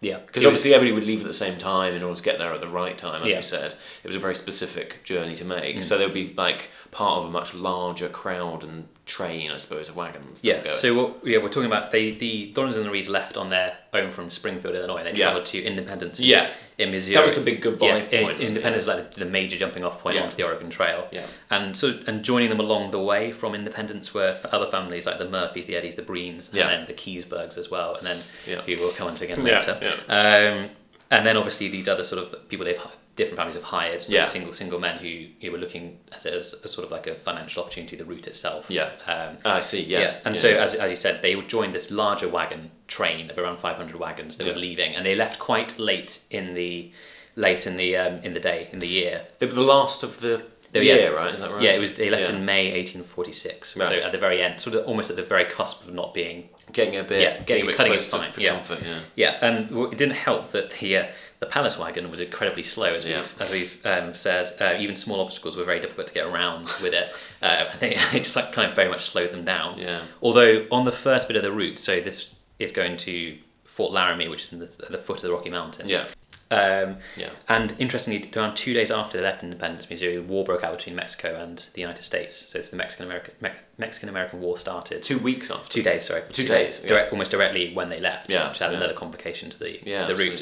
yeah, 0.00 0.18
Because 0.26 0.44
obviously 0.44 0.74
everybody 0.74 0.94
would 0.94 1.04
leave 1.06 1.20
at 1.20 1.26
the 1.26 1.32
same 1.32 1.58
time 1.58 1.94
in 1.94 2.02
order 2.02 2.16
to 2.16 2.22
get 2.22 2.38
there 2.38 2.52
at 2.52 2.60
the 2.60 2.68
right 2.68 2.96
time, 2.96 3.22
as 3.22 3.28
Yeah. 3.30 3.34
Mm. 3.34 3.38
you 3.38 3.42
said. 3.42 3.74
It 4.02 4.06
was 4.06 4.16
a 4.16 4.20
very 4.20 4.34
specific 4.34 5.02
journey 5.04 5.34
to 5.36 5.44
make. 5.44 5.82
So 5.82 5.98
there 5.98 6.06
would 6.06 6.14
be 6.14 6.34
like 6.36 6.68
part 6.90 7.18
of 7.20 7.28
a 7.28 7.30
much 7.30 7.54
larger 7.54 8.08
crowd 8.08 8.62
and 8.64 8.88
train, 9.08 9.50
I 9.50 9.56
suppose, 9.56 9.88
of 9.88 9.96
wagons. 9.96 10.44
Yeah. 10.44 10.62
go. 10.62 10.74
So 10.74 10.94
what? 10.94 11.26
Yeah, 11.26 11.38
we're 11.38 11.48
talking 11.48 11.66
about 11.66 11.90
they 11.90 12.12
the 12.12 12.52
Donners 12.52 12.76
and 12.76 12.86
the 12.86 12.90
Reeds 12.90 13.08
left 13.08 13.36
on 13.36 13.50
their 13.50 13.76
own 13.94 14.10
from 14.12 14.30
Springfield, 14.30 14.74
Illinois. 14.76 14.98
and 14.98 15.06
They 15.06 15.18
Yeah. 15.18 15.26
travelled 15.26 15.46
to 15.46 15.62
Independence. 15.62 16.20
Yeah. 16.20 16.50
In 16.76 16.92
Missouri. 16.92 17.14
That 17.16 17.24
was 17.24 17.34
the 17.34 17.40
big 17.40 17.60
goodbye 17.60 18.06
yeah, 18.10 18.22
point, 18.22 18.40
in-? 18.40 18.48
Independence 18.48 18.82
is 18.82 18.88
like 18.88 19.14
the, 19.14 19.20
the 19.24 19.30
major 19.30 19.56
jumping 19.58 19.82
off 19.82 20.00
point 20.00 20.14
Yeah. 20.14 20.22
onto 20.22 20.36
the 20.36 20.44
Oregon 20.44 20.70
Trail. 20.70 21.08
Yeah. 21.10 21.26
And 21.50 21.76
so 21.76 21.98
and 22.06 22.22
joining 22.22 22.50
them 22.50 22.60
along 22.60 22.92
the 22.92 23.00
way 23.00 23.32
from 23.32 23.54
Independence 23.56 24.14
were 24.14 24.38
other 24.52 24.66
families 24.66 25.04
like 25.06 25.18
the 25.18 25.28
Murphys, 25.28 25.66
the 25.66 25.74
Eddies, 25.74 25.96
the 25.96 26.02
Breens, 26.02 26.48
and 26.50 26.58
then 26.58 26.86
the 26.86 26.92
Kesebergs 26.94 27.58
as 27.58 27.68
well, 27.70 27.96
and 27.96 28.06
then 28.06 28.18
Yeah. 28.46 28.60
who 28.60 28.76
we'll 28.80 28.92
come 28.92 29.08
on 29.08 29.16
to 29.16 29.24
again 29.24 29.42
later. 29.42 29.76
yeah. 29.82 29.94
Um, 30.08 30.70
and 31.10 31.26
then 31.26 31.36
obviously 31.38 31.68
these 31.68 31.88
other 31.88 32.04
sort 32.04 32.22
of 32.22 32.48
people 32.48 32.64
they've 32.66 32.76
different 33.18 33.36
families 33.36 33.56
have 33.56 33.64
hired, 33.64 34.00
so 34.00 34.14
Yeah. 34.14 34.24
single 34.24 34.52
single 34.54 34.78
men 34.80 34.96
who, 34.98 35.26
who 35.42 35.52
were 35.52 35.58
looking 35.58 35.98
at 36.12 36.24
it 36.24 36.32
as 36.32 36.54
a 36.54 36.68
sort 36.68 36.86
of 36.86 36.90
like 36.90 37.06
a 37.06 37.14
financial 37.14 37.62
opportunity, 37.62 37.94
the 37.96 38.04
route 38.06 38.26
itself. 38.26 38.70
Yeah. 38.70 38.90
Um, 39.06 39.36
Ah, 39.44 39.56
I 39.56 39.60
see, 39.60 39.82
yeah. 39.82 40.18
and 40.24 40.34
yeah. 40.34 40.40
so 40.42 40.48
as, 40.64 40.74
as 40.74 40.90
you 40.90 40.96
said, 40.96 41.20
they 41.20 41.34
joined 41.42 41.74
this 41.74 41.90
larger 41.90 42.28
wagon 42.28 42.70
train 42.86 43.30
of 43.30 43.36
around 43.36 43.58
500 43.58 43.96
wagons 43.96 44.38
that 44.38 44.46
was 44.46 44.56
leaving, 44.56 44.94
and 44.96 45.04
they 45.04 45.14
left 45.14 45.38
quite 45.38 45.78
late 45.78 46.20
in 46.30 46.54
the 46.54 46.90
late 47.36 47.66
in 47.66 47.76
the 47.76 47.96
um, 47.96 48.14
in 48.22 48.32
the 48.34 48.40
day 48.40 48.68
in 48.72 48.78
the 48.78 48.88
year. 48.88 49.26
They 49.38 49.46
were 49.46 49.52
the 49.52 49.70
last 49.76 50.02
of 50.02 50.20
the 50.20 50.42
yeah. 50.72 50.80
year, 50.94 51.16
right? 51.16 51.34
Is 51.34 51.40
that 51.40 51.50
right? 51.50 51.62
Yeah, 51.62 51.72
it 51.72 51.80
was. 51.80 51.94
They 51.94 52.10
left 52.10 52.28
Yeah. 52.30 52.36
in 52.36 52.44
May 52.44 52.64
1846. 52.72 53.74
So 53.74 53.82
at 53.82 54.12
the 54.12 54.18
very 54.18 54.42
end, 54.42 54.60
sort 54.60 54.76
of 54.76 54.86
almost 54.86 55.10
at 55.10 55.16
the 55.16 55.22
very 55.22 55.44
cusp 55.44 55.82
of 55.86 55.92
not 55.94 56.14
being. 56.14 56.48
Getting 56.72 56.96
a 56.96 57.04
bit, 57.04 57.22
Yeah, 57.22 57.38
getting- 57.42 57.64
a 57.64 57.66
bit 57.68 57.76
cutting 57.76 57.92
close 57.92 58.08
it 58.08 58.10
to- 58.26 58.32
for 58.32 58.40
yeah. 58.40 58.50
comfort, 58.54 58.78
yeah. 58.84 58.98
Yeah, 59.14 59.38
and 59.40 59.68
w- 59.68 59.90
it 59.90 59.96
didn't 59.98 60.16
help 60.16 60.50
that 60.52 60.70
the 60.72 60.96
uh, 60.96 61.06
the 61.40 61.46
palace 61.46 61.78
wagon 61.78 62.10
was 62.10 62.20
incredibly 62.20 62.62
slow, 62.62 62.94
as 62.94 63.04
we've 63.04 63.34
as 63.40 63.50
we've 63.50 63.86
um, 63.86 64.12
said. 64.14 64.52
Uh, 64.60 64.76
even 64.78 64.94
small 64.96 65.20
obstacles 65.20 65.56
were 65.56 65.64
very 65.64 65.80
difficult 65.80 66.06
to 66.08 66.14
get 66.14 66.26
around 66.26 66.64
with 66.82 66.92
it. 66.94 67.08
Uh, 67.40 67.66
I 67.72 67.76
think 67.76 67.94
it 68.14 68.24
just 68.24 68.34
like 68.34 68.52
kind 68.52 68.68
of 68.68 68.74
very 68.74 68.88
much 68.88 69.08
slowed 69.10 69.30
them 69.30 69.44
down. 69.44 69.78
Yeah. 69.78 70.00
Although 70.20 70.66
on 70.72 70.84
the 70.84 70.90
first 70.90 71.28
bit 71.28 71.36
of 71.36 71.44
the 71.44 71.52
route, 71.52 71.78
so 71.78 72.00
this 72.00 72.30
is 72.58 72.72
going 72.72 72.96
to 72.96 73.38
Fort 73.64 73.92
Laramie, 73.92 74.26
which 74.26 74.42
is 74.42 74.52
in 74.52 74.58
the, 74.58 74.64
at 74.64 74.90
the 74.90 74.98
foot 74.98 75.18
of 75.18 75.22
the 75.22 75.30
Rocky 75.32 75.48
Mountains. 75.48 75.88
Yeah. 75.88 76.02
Um, 76.50 76.96
Yeah. 77.16 77.30
And 77.48 77.74
interestingly, 77.78 78.30
around 78.34 78.56
two 78.56 78.72
days 78.72 78.90
after 78.90 79.18
they 79.18 79.24
left 79.24 79.42
Independence, 79.42 79.88
Missouri, 79.90 80.18
war 80.18 80.44
broke 80.44 80.64
out 80.64 80.76
between 80.76 80.96
Mexico 80.96 81.34
and 81.34 81.64
the 81.74 81.80
United 81.80 82.02
States. 82.02 82.36
So 82.36 82.58
it's 82.58 82.70
the 82.70 82.76
Mexican 82.76 83.06
American 83.06 83.34
Mex- 83.40 83.62
Mexican 83.76 84.08
American 84.08 84.40
War 84.40 84.56
started. 84.56 85.02
Two 85.02 85.18
weeks 85.18 85.50
after. 85.50 85.68
Two 85.68 85.82
days, 85.82 86.06
sorry. 86.06 86.22
Two 86.32 86.46
days, 86.46 86.80
yeah. 86.82 86.88
direct, 86.88 87.12
almost 87.12 87.30
directly 87.30 87.74
when 87.74 87.90
they 87.90 88.00
left, 88.00 88.30
Yeah, 88.30 88.48
which 88.48 88.60
had 88.60 88.70
yeah. 88.70 88.78
another 88.78 88.94
complication 88.94 89.50
to 89.50 89.58
the 89.58 89.80
Yeah, 89.84 89.98
to 90.00 90.06
the 90.06 90.16
route. 90.16 90.40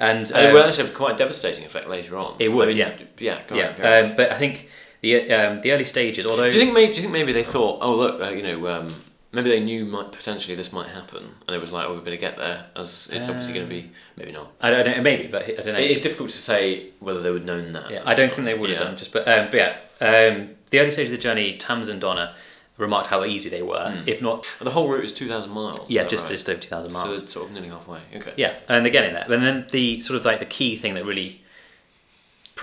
And, 0.00 0.30
And 0.30 0.30
it 0.30 0.34
um, 0.46 0.52
will 0.52 0.64
actually 0.64 0.84
have 0.86 0.94
quite 0.94 1.14
a 1.14 1.16
devastating 1.16 1.64
effect 1.64 1.88
later 1.88 2.16
on. 2.16 2.36
It 2.38 2.48
would, 2.50 2.68
I 2.68 2.70
mean, 2.70 2.78
yeah. 2.78 2.92
Yeah, 3.18 3.40
go 3.48 3.56
yeah, 3.56 3.70
um, 3.90 4.16
but 4.16 4.30
I 4.30 4.38
think 4.38 4.68
the 5.00 5.30
um, 5.32 5.60
the 5.60 5.72
early 5.72 5.84
stages, 5.84 6.24
although 6.26 6.50
do 6.50 6.56
you 6.56 6.62
think 6.64 6.74
maybe? 6.74 6.92
Do 6.92 6.96
you 6.96 7.02
think 7.02 7.12
maybe 7.12 7.32
they 7.32 7.44
thought, 7.44 7.78
oh 7.82 7.94
look, 7.96 8.20
uh, 8.20 8.30
you 8.30 8.42
know, 8.42 8.66
um, 8.68 8.94
maybe 9.38 9.50
they 9.50 9.60
knew 9.60 9.84
might 9.84 10.12
potentially 10.12 10.54
this 10.54 10.72
might 10.72 10.88
happen, 10.88 11.34
and 11.46 11.54
it 11.56 11.58
was 11.60 11.70
like, 11.72 11.86
oh, 11.86 11.94
we 11.94 12.00
better 12.00 12.16
get 12.16 12.36
there, 12.36 12.66
as 12.76 13.08
it's 13.12 13.28
obviously 13.28 13.54
going 13.54 13.66
to 13.66 13.70
be. 13.70 13.90
Maybe 14.16 14.32
not. 14.32 14.52
I 14.60 14.70
don't, 14.70 14.80
I 14.80 14.82
don't 14.94 15.02
maybe, 15.02 15.28
but 15.28 15.42
I 15.44 15.62
don't 15.62 15.74
know. 15.74 15.78
It's 15.78 16.00
difficult 16.00 16.30
to 16.30 16.36
say 16.38 16.90
whether 17.00 17.22
they 17.22 17.30
would 17.30 17.42
have 17.42 17.46
known 17.46 17.72
that. 17.72 17.90
Yeah, 17.90 18.02
I 18.04 18.14
don't 18.14 18.28
time. 18.28 18.36
think 18.36 18.44
they 18.46 18.54
would 18.58 18.70
have 18.70 18.78
Yeah. 18.80 18.84
done. 18.86 18.96
Just, 18.96 19.12
but, 19.12 19.26
um, 19.28 19.48
but 19.50 19.54
yeah, 19.54 19.76
um, 20.00 20.50
the 20.70 20.80
early 20.80 20.90
stage 20.90 21.06
of 21.06 21.12
the 21.12 21.18
journey, 21.18 21.56
Tamsen 21.56 21.98
Donner 21.98 22.34
remarked 22.76 23.08
how 23.08 23.24
easy 23.24 23.48
they 23.50 23.62
were, 23.62 23.90
Hmm. 23.90 24.08
if 24.08 24.22
not, 24.22 24.44
And 24.60 24.66
the 24.66 24.70
whole 24.72 24.88
route 24.88 25.04
is 25.04 25.12
two 25.12 25.26
thousand 25.28 25.50
miles. 25.52 25.88
yeah, 25.90 26.04
just 26.04 26.24
right? 26.26 26.32
just 26.34 26.48
over 26.48 26.60
two 26.60 26.68
thousand 26.68 26.92
miles. 26.92 27.18
So 27.18 27.24
it's 27.24 27.32
sort 27.32 27.46
of 27.46 27.52
nearly 27.52 27.68
halfway. 27.68 28.00
Okay. 28.14 28.32
Yeah, 28.36 28.54
and 28.68 28.84
they're 28.84 28.92
getting 28.92 29.14
there. 29.14 29.24
And 29.30 29.42
then 29.42 29.66
the 29.72 30.00
sort 30.00 30.18
of 30.18 30.24
like 30.24 30.38
the 30.40 30.46
key 30.46 30.76
thing 30.76 30.94
that 30.94 31.04
really 31.04 31.40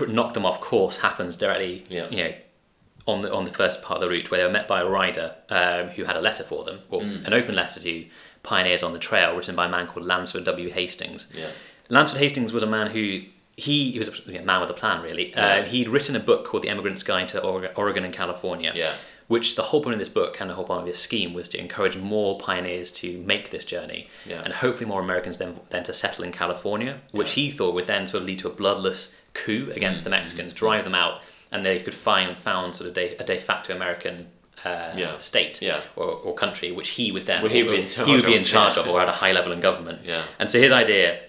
knocked 0.08 0.34
them 0.34 0.44
off 0.44 0.60
course 0.60 0.98
happens 0.98 1.36
directly, 1.36 1.84
Yeah. 1.88 2.08
you 2.10 2.16
know, 2.18 2.34
on 3.06 3.22
the 3.22 3.32
on 3.32 3.44
the 3.44 3.52
first 3.52 3.82
part 3.82 3.96
of 3.98 4.02
the 4.02 4.08
route 4.08 4.30
where 4.30 4.38
they 4.40 4.44
were 4.46 4.52
met 4.52 4.66
by 4.68 4.80
a 4.80 4.86
rider 4.86 5.34
um, 5.48 5.88
who 5.90 6.04
had 6.04 6.16
a 6.16 6.20
letter 6.20 6.42
for 6.44 6.64
them, 6.64 6.80
or 6.90 7.00
Mm. 7.02 7.26
an 7.26 7.32
open 7.32 7.54
letter 7.54 7.80
to 7.80 8.06
pioneers 8.42 8.82
on 8.82 8.92
the 8.92 8.98
trail, 8.98 9.34
written 9.36 9.54
by 9.56 9.66
a 9.66 9.68
man 9.68 9.86
called 9.86 10.06
Lansford 10.06 10.44
W. 10.44 10.70
Hastings. 10.70 11.26
Yeah. 11.34 11.48
Lansford 11.88 12.20
Hastings 12.20 12.52
was 12.52 12.62
a 12.62 12.66
man 12.66 12.88
who 12.90 13.22
he, 13.56 13.90
he 13.92 13.98
was 13.98 14.08
a 14.28 14.42
man 14.42 14.60
with 14.60 14.68
a 14.70 14.74
plan, 14.74 15.00
really. 15.02 15.30
Yeah. 15.30 15.46
Uh, 15.46 15.62
he'd 15.64 15.88
written 15.88 16.14
a 16.14 16.20
book 16.20 16.44
called 16.44 16.62
The 16.62 16.68
Emigrant's 16.68 17.02
Guide 17.02 17.28
to 17.28 17.40
Oregon, 17.42 18.04
and 18.04 18.12
California. 18.12 18.72
Yeah. 18.74 18.92
Which 19.28 19.56
the 19.56 19.62
whole 19.62 19.82
point 19.82 19.94
of 19.94 19.98
this 19.98 20.08
book 20.08 20.40
and 20.40 20.48
the 20.50 20.54
whole 20.54 20.64
point 20.66 20.80
of 20.80 20.86
this 20.86 21.00
scheme 21.00 21.32
was 21.34 21.48
to 21.48 21.58
encourage 21.58 21.96
more 21.96 22.38
pioneers 22.38 22.92
to 22.92 23.18
make 23.22 23.50
this 23.50 23.64
journey, 23.64 24.08
Yeah. 24.24 24.42
and 24.44 24.52
hopefully 24.52 24.86
more 24.86 25.00
Americans 25.00 25.38
then 25.38 25.58
then 25.70 25.82
to 25.84 25.94
settle 25.94 26.22
in 26.24 26.30
California, 26.32 27.00
which 27.12 27.32
he 27.32 27.50
thought 27.50 27.74
would 27.74 27.86
then 27.88 28.06
sort 28.06 28.22
of 28.22 28.26
lead 28.28 28.38
to 28.40 28.48
a 28.48 28.52
bloodless 28.52 29.12
coup 29.34 29.70
against 29.74 30.04
Mm-hmm. 30.04 30.10
the 30.12 30.16
Mexicans, 30.18 30.52
drive 30.52 30.84
them 30.84 30.94
out, 30.94 31.20
and 31.52 31.64
they 31.64 31.80
could 31.80 31.94
find 31.94 32.36
found 32.38 32.74
sort 32.74 32.88
of 32.88 32.94
de, 32.94 33.14
a 33.16 33.24
de 33.24 33.38
facto 33.38 33.74
American 33.74 34.26
uh, 34.64 34.92
Yeah. 34.96 35.18
state 35.18 35.60
Yeah. 35.62 35.80
or, 35.96 36.06
or 36.06 36.34
country, 36.34 36.72
which 36.72 36.90
he 36.90 37.12
would 37.12 37.26
then 37.26 37.42
Would 37.42 37.52
he 37.52 37.62
be 37.62 37.76
in 37.80 37.86
charge 37.86 38.08
would 38.08 38.24
be 38.24 38.34
of, 38.34 38.40
in 38.40 38.44
charge 38.44 38.76
of, 38.76 38.86
or 38.88 39.00
at 39.00 39.08
a 39.08 39.12
high 39.12 39.32
level 39.32 39.52
in 39.52 39.60
government. 39.60 40.00
Yeah. 40.04 40.24
And 40.38 40.48
so 40.50 40.58
his 40.60 40.72
idea 40.72 41.20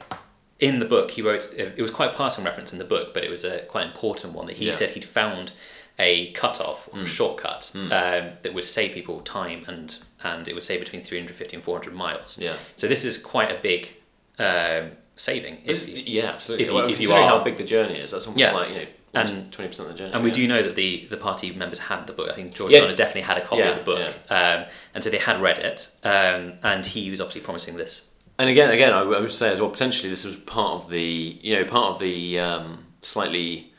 in 0.60 0.80
the 0.80 0.86
book, 0.86 1.12
he 1.12 1.22
wrote 1.22 1.48
it 1.56 1.80
was 1.82 1.92
quite 1.92 2.12
a 2.14 2.18
passing 2.18 2.44
reference 2.44 2.72
in 2.74 2.80
the 2.80 2.86
book, 2.86 3.14
but 3.14 3.24
it 3.24 3.30
was 3.30 3.44
a 3.44 3.60
quite 3.68 3.86
important 3.86 4.34
one 4.34 4.48
that 4.48 4.58
he 4.58 4.66
Yeah. 4.66 4.72
Said 4.72 4.92
he'd 4.92 5.06
found 5.06 5.52
a 6.00 6.32
cutoff 6.34 6.88
or 6.94 7.02
a 7.02 7.06
shortcut 7.08 7.72
um, 7.76 7.90
that 7.90 8.52
would 8.54 8.66
save 8.66 8.94
people 8.94 9.20
time 9.22 9.64
and 9.68 9.98
and 10.24 10.48
it 10.48 10.54
would 10.56 10.64
save 10.64 10.80
between 10.80 11.04
350 11.04 11.56
and 11.58 11.64
400 11.64 11.94
miles. 11.94 12.38
Yeah. 12.40 12.56
So 12.76 12.88
this 12.88 13.04
is 13.06 13.18
quite 13.18 13.52
a 13.52 13.60
big 13.62 13.90
um, 14.40 14.92
saving. 15.16 15.56
If, 15.66 15.84
It's- 15.88 16.08
yeah, 16.08 16.26
absolutely. 16.30 16.66
if 16.66 16.70
you- 16.72 16.76
well, 16.76 16.90
if 16.90 17.00
you 17.02 17.12
are- 17.12 17.28
how 17.28 17.44
big 17.44 17.58
the 17.58 17.64
journey 17.64 18.00
is, 18.00 18.12
that's 18.12 18.26
almost 18.28 18.40
Yeah. 18.40 18.54
like 18.54 18.70
you 18.70 18.76
know, 18.76 18.86
And- 19.14 19.52
twenty 19.52 19.70
percent 19.70 19.90
of 19.90 19.96
the 19.96 19.98
journey. 19.98 20.14
and 20.14 20.24
we 20.24 20.30
yeah. 20.30 20.36
do 20.36 20.48
know 20.48 20.62
that 20.64 20.76
the, 20.76 21.08
the 21.10 21.18
party 21.18 21.52
members 21.52 21.80
had 21.80 22.06
the 22.08 22.14
book. 22.14 22.30
I 22.30 22.34
think 22.34 22.54
George 22.54 22.74
Yeah. 22.74 22.92
Definitely 22.94 23.22
had 23.22 23.38
a 23.38 23.46
copy 23.46 23.62
Yeah, 23.62 23.70
of 23.72 23.78
the 23.80 23.84
book, 23.84 24.16
um, 24.30 24.66
and 24.94 25.04
so 25.04 25.10
they 25.10 25.18
had 25.18 25.42
read 25.42 25.58
it. 25.60 25.90
Um, 26.04 26.54
and 26.64 26.86
he 26.86 27.10
was 27.10 27.20
obviously 27.22 27.42
promising 27.42 27.78
this. 27.78 28.10
And 28.38 28.50
again, 28.50 28.70
again, 28.70 28.94
I, 28.94 29.00
I 29.00 29.20
would 29.20 29.32
say 29.32 29.50
as 29.52 29.60
well. 29.60 29.70
Potentially, 29.72 30.10
this 30.10 30.24
was 30.26 30.36
part 30.36 30.84
of 30.84 30.90
the 30.92 31.02
you 31.42 31.56
know 31.56 31.64
part 31.66 31.94
of 31.96 32.00
the 32.00 32.40
um, 32.40 32.86
slightly, 33.02 33.74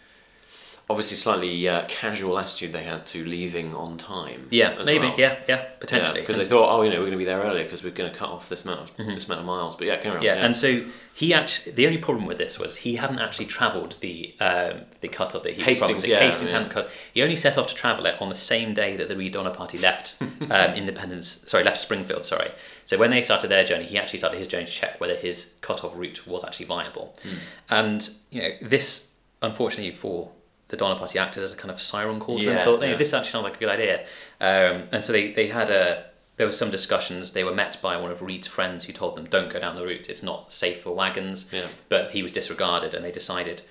obviously 0.90 1.16
slightly 1.18 1.68
uh, 1.68 1.85
casual 1.87 2.38
attitude 2.38 2.72
they 2.72 2.83
had 2.83 3.05
to 3.07 3.24
leaving 3.24 3.74
on 3.74 3.98
time. 3.98 4.46
Yeah, 4.51 4.83
maybe. 4.85 5.07
well. 5.07 5.14
Yeah, 5.18 5.38
yeah, 5.46 5.66
potentially. 5.81 6.20
because 6.20 6.37
And 6.38 6.46
they 6.46 6.48
thought, 6.48 6.74
oh, 6.74 6.83
you 6.83 6.90
know, 6.90 6.96
we're 6.96 7.07
going 7.07 7.12
to 7.12 7.18
be 7.18 7.24
there 7.27 7.42
earlier 7.42 7.64
because 7.64 7.85
we're 7.85 7.90
going 7.90 8.11
to 8.11 8.16
cut 8.16 8.31
off 8.31 8.48
this 8.48 8.64
amount 8.64 8.81
of 8.81 8.96
this 8.96 9.27
amount 9.27 9.40
of 9.40 9.46
miles. 9.46 9.77
But 9.77 9.87
yeah, 9.87 9.96
carry 9.96 10.11
on. 10.11 10.16
Mm-hmm. 10.16 10.24
Yeah, 10.24 10.44
and 10.44 10.57
so 10.57 10.85
he 11.14 11.35
actually 11.35 11.72
the 11.72 11.87
only 11.87 11.98
problem 11.98 12.24
with 12.27 12.38
this 12.38 12.59
was 12.59 12.77
he 12.77 12.96
hadn't 12.96 13.18
actually 13.18 13.46
travelled 13.46 13.98
the 14.01 14.35
um, 14.40 14.83
the 15.01 15.09
cut 15.09 15.35
off 15.35 15.42
that 15.42 15.53
he 15.53 15.59
was 15.59 15.66
Hastings, 15.66 15.90
promising. 15.90 16.11
yeah, 16.11 16.20
Hastings 16.20 16.51
yeah. 16.51 16.57
hadn't 16.59 16.72
cut. 16.72 16.90
He 17.12 17.22
only 17.22 17.37
set 17.37 17.59
off 17.59 17.66
to 17.68 17.74
travel 17.74 18.07
it 18.07 18.20
on 18.20 18.31
the 18.31 18.35
same 18.35 18.72
day 18.72 18.96
that 18.96 19.09
the 19.09 19.16
Reed 19.16 19.35
Donner 19.35 19.51
Party 19.51 19.77
left 19.77 20.16
um, 20.22 20.72
Independence. 20.74 21.44
Sorry, 21.46 21.64
left 21.64 21.79
Springfield. 21.79 22.24
Sorry. 22.24 22.51
So 22.87 22.96
when 22.96 23.11
they 23.11 23.20
started 23.20 23.48
their 23.48 23.64
journey, 23.64 23.85
he 23.85 23.98
actually 23.98 24.20
started 24.20 24.38
his 24.38 24.48
journey 24.48 24.64
to 24.64 24.72
check 24.72 24.98
whether 25.01 25.16
his 25.16 25.51
cut-off 25.61 25.94
route 25.94 26.27
was 26.27 26.44
actually 26.44 26.64
viable. 26.64 27.14
Hmm. 27.22 27.35
And 27.68 28.11
you 28.31 28.40
know 28.40 28.51
this, 28.62 29.09
unfortunately 29.42 29.92
for 29.92 30.31
the 30.69 30.77
Donner 30.77 30.99
Party, 30.99 31.19
acted 31.19 31.43
as 31.43 31.53
a 31.53 31.57
kind 31.57 31.71
of 31.71 31.81
siren 31.81 32.21
call 32.21 32.39
to 32.39 32.47
them. 32.47 32.65
Thought, 32.65 32.83
yeah. 32.83 32.95
this 32.97 33.13
actually 33.15 33.31
sounds 33.31 33.45
like 33.45 33.57
a 33.57 33.59
good 33.59 33.69
idea. 33.71 34.01
Um, 34.41 34.89
and 34.93 35.05
so 35.05 35.13
they, 35.13 35.33
they 35.33 35.49
had 35.49 35.71
a 35.71 36.05
there 36.37 36.47
were 36.47 36.53
some 36.53 36.71
discussions. 36.71 37.33
They 37.33 37.43
were 37.43 37.55
met 37.55 37.83
by 37.83 37.97
one 37.97 38.13
of 38.13 38.23
Reed's 38.23 38.47
friends 38.47 38.85
who 38.85 38.93
told 38.93 39.17
them, 39.17 39.27
"Don't 39.27 39.53
go 39.53 39.59
down 39.59 39.75
the 39.77 39.85
route. 39.85 40.09
It's 40.09 40.23
not 40.23 40.53
safe 40.53 40.83
for 40.83 40.95
wagons." 40.95 41.51
Yeah. 41.53 41.67
But 41.89 42.13
he 42.13 42.23
was 42.23 42.33
disregarded, 42.33 42.95
and 42.95 43.05
they 43.05 43.13
decided 43.13 43.63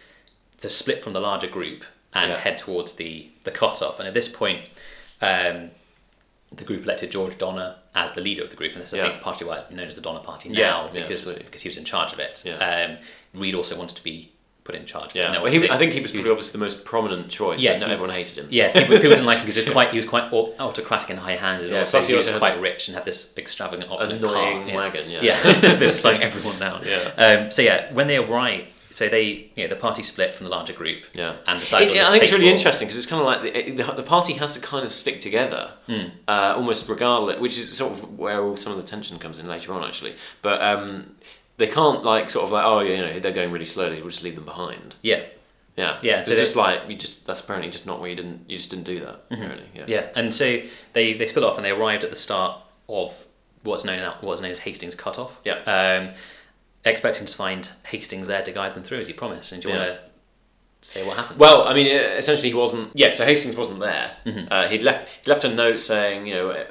to 0.60 0.70
split 0.70 1.02
from 1.02 1.14
the 1.14 1.20
larger 1.22 1.48
group 1.48 1.84
and 2.14 2.32
Yeah. 2.32 2.40
head 2.40 2.58
towards 2.58 2.96
the 2.96 3.30
the 3.44 3.52
cutoff. 3.52 4.00
And 4.00 4.08
at 4.08 4.14
this 4.14 4.28
point, 4.28 4.66
um, 5.22 5.72
the 6.52 6.64
group 6.66 6.84
elected 6.84 7.12
George 7.12 7.38
Donner 7.38 7.76
as 7.96 8.12
the 8.14 8.22
leader 8.22 8.44
of 8.44 8.50
the 8.50 8.56
group, 8.56 8.74
and 8.74 8.82
this 8.82 8.94
I 8.94 8.98
Yeah. 8.98 9.10
think 9.10 9.22
partially 9.22 9.48
why 9.48 9.60
it's 9.60 9.72
known 9.72 9.88
as 9.88 9.96
the 9.96 10.02
Donner 10.02 10.20
Party 10.20 10.50
now 10.50 10.90
yeah, 10.94 11.02
because 11.02 11.26
because 11.26 11.62
he 11.62 11.70
was 11.70 11.78
in 11.78 11.86
charge 11.86 12.12
of 12.12 12.20
it. 12.20 12.44
Yeah. 12.46 12.56
Um, 12.58 12.98
Reed 13.34 13.56
also 13.56 13.78
wanted 13.78 13.96
to 13.96 14.04
be 14.04 14.32
put 14.68 14.76
in 14.76 14.86
charge. 14.86 15.16
Yeah, 15.16 15.32
no 15.32 15.42
well, 15.44 15.52
he. 15.52 15.70
I 15.70 15.78
think 15.80 15.94
he 15.94 16.02
was 16.02 16.12
probably 16.12 16.30
obviously 16.30 16.52
the 16.60 16.64
most 16.64 16.86
prominent 16.86 17.30
choice. 17.30 17.62
Yeah, 17.62 17.74
but 17.74 17.80
not 17.80 17.88
he- 17.88 17.94
everyone 17.94 18.14
hated 18.16 18.38
him. 18.44 18.48
Yeah, 18.52 18.68
so- 18.74 18.80
people, 18.82 18.96
people 18.98 19.10
didn't 19.12 19.26
like 19.26 19.38
him 19.40 19.46
because 19.46 19.56
he 19.56 19.64
was 19.64 19.72
quite 19.78 19.90
he 19.92 19.98
was 19.98 20.06
quite 20.06 20.32
autocratic 20.34 21.10
and 21.10 21.20
high-handed. 21.20 21.72
Yeah, 21.72 21.80
also, 21.80 21.98
plus 21.98 22.08
he 22.08 22.14
he 22.14 22.18
was 22.18 22.30
quite 22.30 22.60
rich 22.62 22.88
and 22.90 22.96
had 22.96 23.06
this 23.06 23.34
extravagant, 23.38 23.90
Annoying 23.90 24.22
car. 24.22 24.68
Yeah. 24.68 24.76
wagon, 24.76 25.10
yeah. 25.10 25.22
yeah, 25.22 25.60
they're 25.76 25.88
slowing 25.88 26.22
everyone 26.30 26.60
down. 26.60 26.84
Yeah. 26.86 27.12
Um, 27.18 27.52
so 27.52 27.62
yeah, 27.62 27.92
when 27.94 28.08
they 28.08 28.18
arrive, 28.18 28.66
so 28.92 29.08
they 29.08 29.52
you 29.56 29.64
know, 29.64 29.68
the 29.68 29.76
party 29.76 30.02
split 30.02 30.34
from 30.36 30.46
the 30.46 30.50
larger 30.50 30.74
group. 30.74 31.04
Yeah, 31.14 31.36
and 31.46 31.60
decided. 31.60 31.90
It- 31.90 31.96
yeah, 31.96 32.02
this 32.02 32.08
I 32.10 32.12
think 32.12 32.24
it's 32.24 32.32
really 32.32 32.46
fateful- 32.46 32.58
interesting 32.58 32.88
because 32.88 32.98
it's 32.98 33.06
kind 33.06 33.22
of 33.22 33.28
like 33.28 33.42
the, 33.54 33.72
the, 33.84 33.94
the 34.02 34.04
party 34.04 34.34
has 34.34 34.56
to 34.56 34.60
kind 34.62 34.86
of 34.86 34.92
stick 34.92 35.22
together, 35.22 35.72
Hmm. 35.86 36.06
uh, 36.28 36.54
almost 36.58 36.90
regardless, 36.90 37.40
which 37.40 37.58
is 37.58 37.78
sort 37.78 37.94
of 37.94 38.18
where 38.18 38.42
all 38.44 38.58
some 38.58 38.72
of 38.74 38.78
the 38.78 38.84
tension 38.84 39.20
comes 39.20 39.38
in 39.40 39.48
later 39.48 39.72
on, 39.74 39.84
actually. 39.84 40.16
But 40.42 40.62
um, 40.62 41.16
they 41.58 41.68
can't 41.68 42.04
like 42.04 42.30
sort 42.30 42.46
of 42.46 42.52
like, 42.52 42.64
oh, 42.66 42.80
you 42.82 42.98
know, 42.98 43.20
they're 43.20 43.32
going 43.32 43.52
really 43.52 43.66
slowly. 43.66 43.98
We'll 44.02 44.10
just 44.12 44.24
leave 44.24 44.36
them 44.36 44.46
behind. 44.46 44.96
Yeah, 45.02 45.24
Yeah, 45.76 45.98
Yeah, 46.02 46.20
It's 46.20 46.30
so 46.30 46.36
they- 46.36 46.42
just 46.42 46.56
like 46.56 46.82
you 46.88 46.96
just 46.96 47.26
that's 47.28 47.42
apparently 47.42 47.70
just 47.72 47.86
not 47.86 48.00
where 48.00 48.10
you 48.10 48.16
didn't 48.16 48.46
you 48.50 48.58
just 48.58 48.70
didn't 48.72 48.86
do 48.86 49.00
that. 49.02 49.26
Yeah. 49.30 49.38
Mm-hmm. 49.38 49.84
yeah, 49.90 50.08
and 50.16 50.34
so 50.34 50.62
they 50.94 51.14
they 51.14 51.28
split 51.28 51.44
off 51.44 51.58
and 51.58 51.66
they 51.66 51.72
arrived 51.72 52.04
at 52.04 52.10
the 52.10 52.16
start 52.16 52.60
of 52.90 53.14
what's 53.64 53.84
known 53.84 53.98
now 54.04 54.16
what's 54.22 54.42
known 54.42 54.52
as 54.52 54.60
Hastings 54.60 54.96
Cutoff. 54.96 55.32
Yeah. 55.44 55.56
Um, 55.66 56.14
expecting 56.86 57.26
to 57.28 57.36
find 57.36 57.70
Hastings 57.88 58.28
there 58.28 58.42
to 58.44 58.52
guide 58.52 58.74
them 58.76 58.84
through 58.84 59.00
as 59.00 59.08
he 59.08 59.14
promised. 59.14 59.52
And 59.52 59.62
do 59.62 59.68
you 59.70 59.74
Yeah. 59.76 59.86
want 59.88 60.00
to 60.82 60.88
say 60.88 61.06
what 61.06 61.18
happened? 61.18 61.40
Well, 61.40 61.64
I 61.68 61.74
mean, 61.74 61.88
essentially, 61.88 62.50
he 62.50 62.54
wasn't. 62.56 62.92
Yeah, 62.96 63.10
so 63.10 63.26
Hastings 63.26 63.58
wasn't 63.58 63.80
there. 63.80 64.16
Mm-hmm. 64.26 64.52
Uh, 64.54 64.68
he'd 64.70 64.84
left. 64.84 65.10
He 65.24 65.30
left 65.30 65.44
a 65.44 65.54
note 65.54 65.82
saying, 65.82 66.28
you 66.28 66.36
know, 66.36 66.66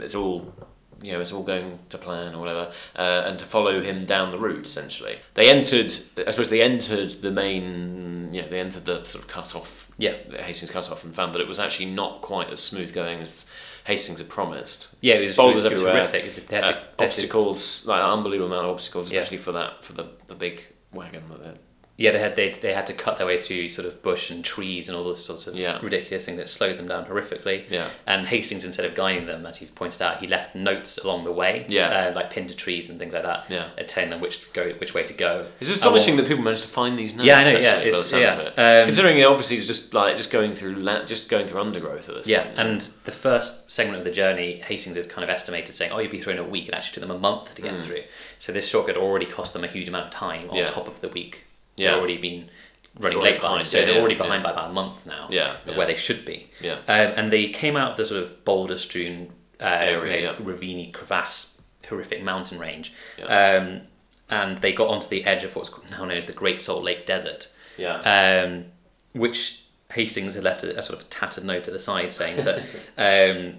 it's 0.00 0.14
all, 0.14 0.52
you 1.02 1.12
know, 1.12 1.20
it's 1.20 1.32
all 1.32 1.42
going 1.42 1.78
to 1.88 1.98
plan 1.98 2.34
or 2.34 2.40
whatever, 2.40 2.72
uh, 2.96 3.22
and 3.26 3.38
to 3.38 3.44
follow 3.44 3.80
him 3.82 4.04
down 4.06 4.30
the 4.30 4.38
route. 4.38 4.66
Essentially, 4.66 5.18
they 5.34 5.48
entered. 5.50 5.92
I 6.26 6.30
suppose 6.30 6.50
they 6.50 6.62
entered 6.62 7.10
the 7.22 7.30
main. 7.30 8.30
Yeah, 8.32 8.46
they 8.48 8.60
entered 8.60 8.84
the 8.84 9.04
sort 9.04 9.24
of 9.24 9.28
cut 9.30 9.54
off. 9.54 9.90
Yeah. 9.98 10.14
the 10.28 10.42
Hastings 10.42 10.70
cut 10.70 10.90
off, 10.90 11.04
and 11.04 11.14
found 11.14 11.34
that 11.34 11.40
it 11.40 11.48
was 11.48 11.58
actually 11.58 11.90
not 11.90 12.22
quite 12.22 12.50
as 12.50 12.60
smooth 12.60 12.92
going 12.92 13.20
as 13.20 13.50
Hastings 13.84 14.18
had 14.18 14.28
promised. 14.28 14.94
yeah, 15.00 15.14
it 15.16 15.24
was, 15.26 15.36
Boulders 15.36 15.64
it 15.64 15.72
was 15.72 15.82
everywhere. 15.82 16.06
had 16.06 16.14
Uh, 16.14 16.22
to- 16.22 16.40
they 16.48 16.60
to- 16.60 16.78
obstacles, 16.98 17.86
like 17.86 18.00
an 18.02 18.08
unbelievable 18.10 18.50
amount 18.52 18.66
of 18.66 18.72
obstacles, 18.72 19.10
Yeah. 19.10 19.20
especially 19.20 19.38
for 19.38 19.52
that 19.52 19.84
for 19.84 19.92
the 19.94 20.06
the 20.26 20.34
big 20.34 20.64
wagon 20.92 21.22
that 21.30 21.56
Yeah, 22.00 22.12
they 22.12 22.18
had 22.18 22.34
they, 22.34 22.50
they 22.50 22.72
had 22.72 22.86
to 22.86 22.94
cut 22.94 23.18
their 23.18 23.26
way 23.26 23.40
through 23.42 23.68
sort 23.68 23.86
of 23.86 24.02
bush 24.02 24.30
and 24.30 24.42
trees 24.42 24.88
and 24.88 24.96
all 24.96 25.04
those 25.04 25.22
sorts 25.22 25.46
of 25.46 25.54
Yeah. 25.54 25.78
ridiculous 25.82 26.24
things 26.24 26.38
that 26.38 26.48
slowed 26.48 26.78
them 26.78 26.88
down 26.88 27.04
horrifically. 27.04 27.64
Yeah. 27.68 27.88
And 28.06 28.26
Hastings, 28.26 28.64
instead 28.64 28.86
of 28.86 28.94
guiding 28.94 29.26
them, 29.26 29.44
as 29.44 29.60
you've 29.60 29.74
pointed 29.74 30.00
out, 30.00 30.18
he 30.20 30.26
left 30.26 30.54
notes 30.54 30.96
along 30.96 31.24
the 31.24 31.32
way. 31.32 31.66
Yeah. 31.68 31.88
Uh, 32.08 32.12
like 32.14 32.30
pinned 32.30 32.48
to 32.48 32.56
trees 32.56 32.88
and 32.88 32.98
things 32.98 33.12
like 33.12 33.24
that. 33.24 33.44
Yeah. 33.50 33.68
uh, 33.78 33.82
telling 33.86 34.08
them 34.08 34.20
which 34.22 34.50
go 34.54 34.70
which 34.78 34.94
way 34.94 35.02
to 35.06 35.12
go. 35.12 35.46
It's 35.60 35.68
astonishing 35.68 36.14
what- 36.16 36.22
that 36.22 36.28
people 36.28 36.42
managed 36.42 36.62
to 36.62 36.68
find 36.68 36.98
these 36.98 37.14
notes. 37.14 37.26
Yeah, 37.28 37.36
I 37.38 37.44
know, 37.44 37.58
yeah, 37.58 37.78
it's- 37.80 38.12
yeah, 38.14 38.50
um, 38.56 38.86
Considering 38.86 39.18
it 39.18 39.24
obviously 39.24 39.58
is 39.58 39.66
just 39.66 39.92
like 39.92 40.16
just 40.16 40.30
going 40.30 40.54
through 40.54 40.76
la- 40.76 41.04
just 41.04 41.28
going 41.28 41.46
through 41.46 41.60
undergrowth 41.60 42.08
at 42.08 42.14
this 42.14 42.26
Yeah, 42.26 42.44
point. 42.44 42.58
and 42.58 42.80
the 43.04 43.12
first 43.12 43.70
segment 43.70 43.98
of 43.98 44.04
the 44.04 44.10
journey, 44.10 44.62
Hastings 44.66 44.96
had 44.96 45.10
kind 45.10 45.22
of 45.22 45.28
estimated 45.28 45.74
saying, 45.74 45.92
"Oh, 45.92 45.98
you'd 45.98 46.10
be 46.10 46.22
through 46.22 46.32
in 46.32 46.38
a 46.38 46.44
week." 46.44 46.66
It 46.68 46.72
actually 46.74 46.94
took 46.94 47.02
them 47.08 47.10
a 47.14 47.18
month 47.18 47.54
to 47.56 47.60
get 47.62 47.84
through. 47.84 48.04
So 48.38 48.52
this 48.52 48.66
shortcut 48.66 48.96
already 48.96 49.26
cost 49.26 49.52
them 49.52 49.64
a 49.64 49.68
huge 49.68 49.86
amount 49.88 50.06
of 50.06 50.12
time 50.12 50.48
on. 50.48 50.56
Yeah. 50.56 50.64
top 50.64 50.88
of 50.88 51.00
the 51.02 51.08
week. 51.08 51.44
Yeah. 51.76 51.92
They'd 51.92 51.98
already 51.98 52.18
been 52.18 52.50
running 52.98 53.18
already 53.18 53.32
late 53.32 53.40
behind, 53.40 53.40
behind, 53.40 53.66
so 53.68 53.78
yeah, 53.78 53.84
they're 53.86 53.98
already 54.00 54.14
yeah. 54.14 54.22
behind 54.22 54.42
by 54.42 54.50
about 54.50 54.70
a 54.70 54.72
month 54.72 55.06
now. 55.06 55.28
Yeah, 55.30 55.56
where 55.74 55.86
they 55.86 55.96
should 55.96 56.24
be. 56.24 56.50
Yeah. 56.60 56.74
um, 56.88 57.12
and 57.16 57.30
they 57.30 57.48
came 57.48 57.76
out 57.76 57.92
of 57.92 57.96
the 57.96 58.04
sort 58.04 58.22
of 58.22 58.44
boulder-strewn 58.44 59.30
uh, 59.60 59.64
Area, 59.64 60.16
you 60.16 60.26
know, 60.26 60.32
yeah. 60.32 60.38
ravine, 60.40 60.92
crevasse, 60.92 61.58
horrific 61.88 62.22
mountain 62.22 62.58
range, 62.58 62.92
um, 63.26 63.82
and 64.30 64.58
they 64.58 64.72
got 64.72 64.88
onto 64.88 65.08
the 65.08 65.24
edge 65.24 65.44
of 65.44 65.54
what's 65.54 65.70
now 65.90 66.04
known 66.04 66.18
as 66.18 66.26
the 66.26 66.32
Great 66.32 66.60
Salt 66.60 66.82
Lake 66.82 67.06
Desert 67.06 67.48
yeah, 67.80 68.44
um, 68.44 68.66
which 69.12 69.64
Hastings 69.92 70.34
had 70.34 70.44
left 70.44 70.62
a, 70.62 70.78
a 70.78 70.82
sort 70.82 71.00
of 71.00 71.10
tattered 71.10 71.44
note 71.44 71.66
at 71.66 71.72
the 71.72 71.80
side 71.80 72.12
saying 72.12 72.44
that 72.44 72.58
um, 72.98 73.58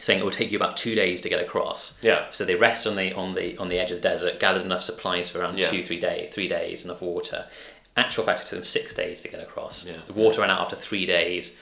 saying 0.00 0.20
it 0.20 0.24
would 0.24 0.34
take 0.34 0.50
you 0.52 0.58
about 0.58 0.76
two 0.76 0.94
days 0.94 1.20
to 1.22 1.28
get 1.28 1.40
across. 1.40 1.98
Yeah. 2.02 2.26
So 2.30 2.44
they 2.44 2.54
rested 2.54 2.90
on 2.90 2.96
the 2.96 3.12
on 3.14 3.34
the 3.34 3.56
on 3.58 3.68
the 3.68 3.78
edge 3.78 3.90
of 3.90 3.98
the 4.00 4.08
desert, 4.08 4.38
gathered 4.40 4.62
enough 4.62 4.82
supplies 4.82 5.28
for 5.28 5.40
around 5.40 5.58
Yeah. 5.58 5.70
two 5.70 5.84
three 5.84 5.98
day 6.00 6.30
three 6.32 6.48
days, 6.48 6.84
enough 6.84 7.00
water. 7.02 7.46
Actual 7.96 8.22
fact, 8.24 8.40
it 8.40 8.46
took 8.46 8.58
them 8.58 8.64
six 8.64 8.94
days 8.94 9.22
to 9.22 9.28
get 9.28 9.40
across. 9.40 9.84
Yeah. 9.84 9.94
The 10.06 10.12
water 10.12 10.40
ran 10.42 10.50
out 10.50 10.60
after 10.60 10.76
three 10.76 11.04
days. 11.06 11.56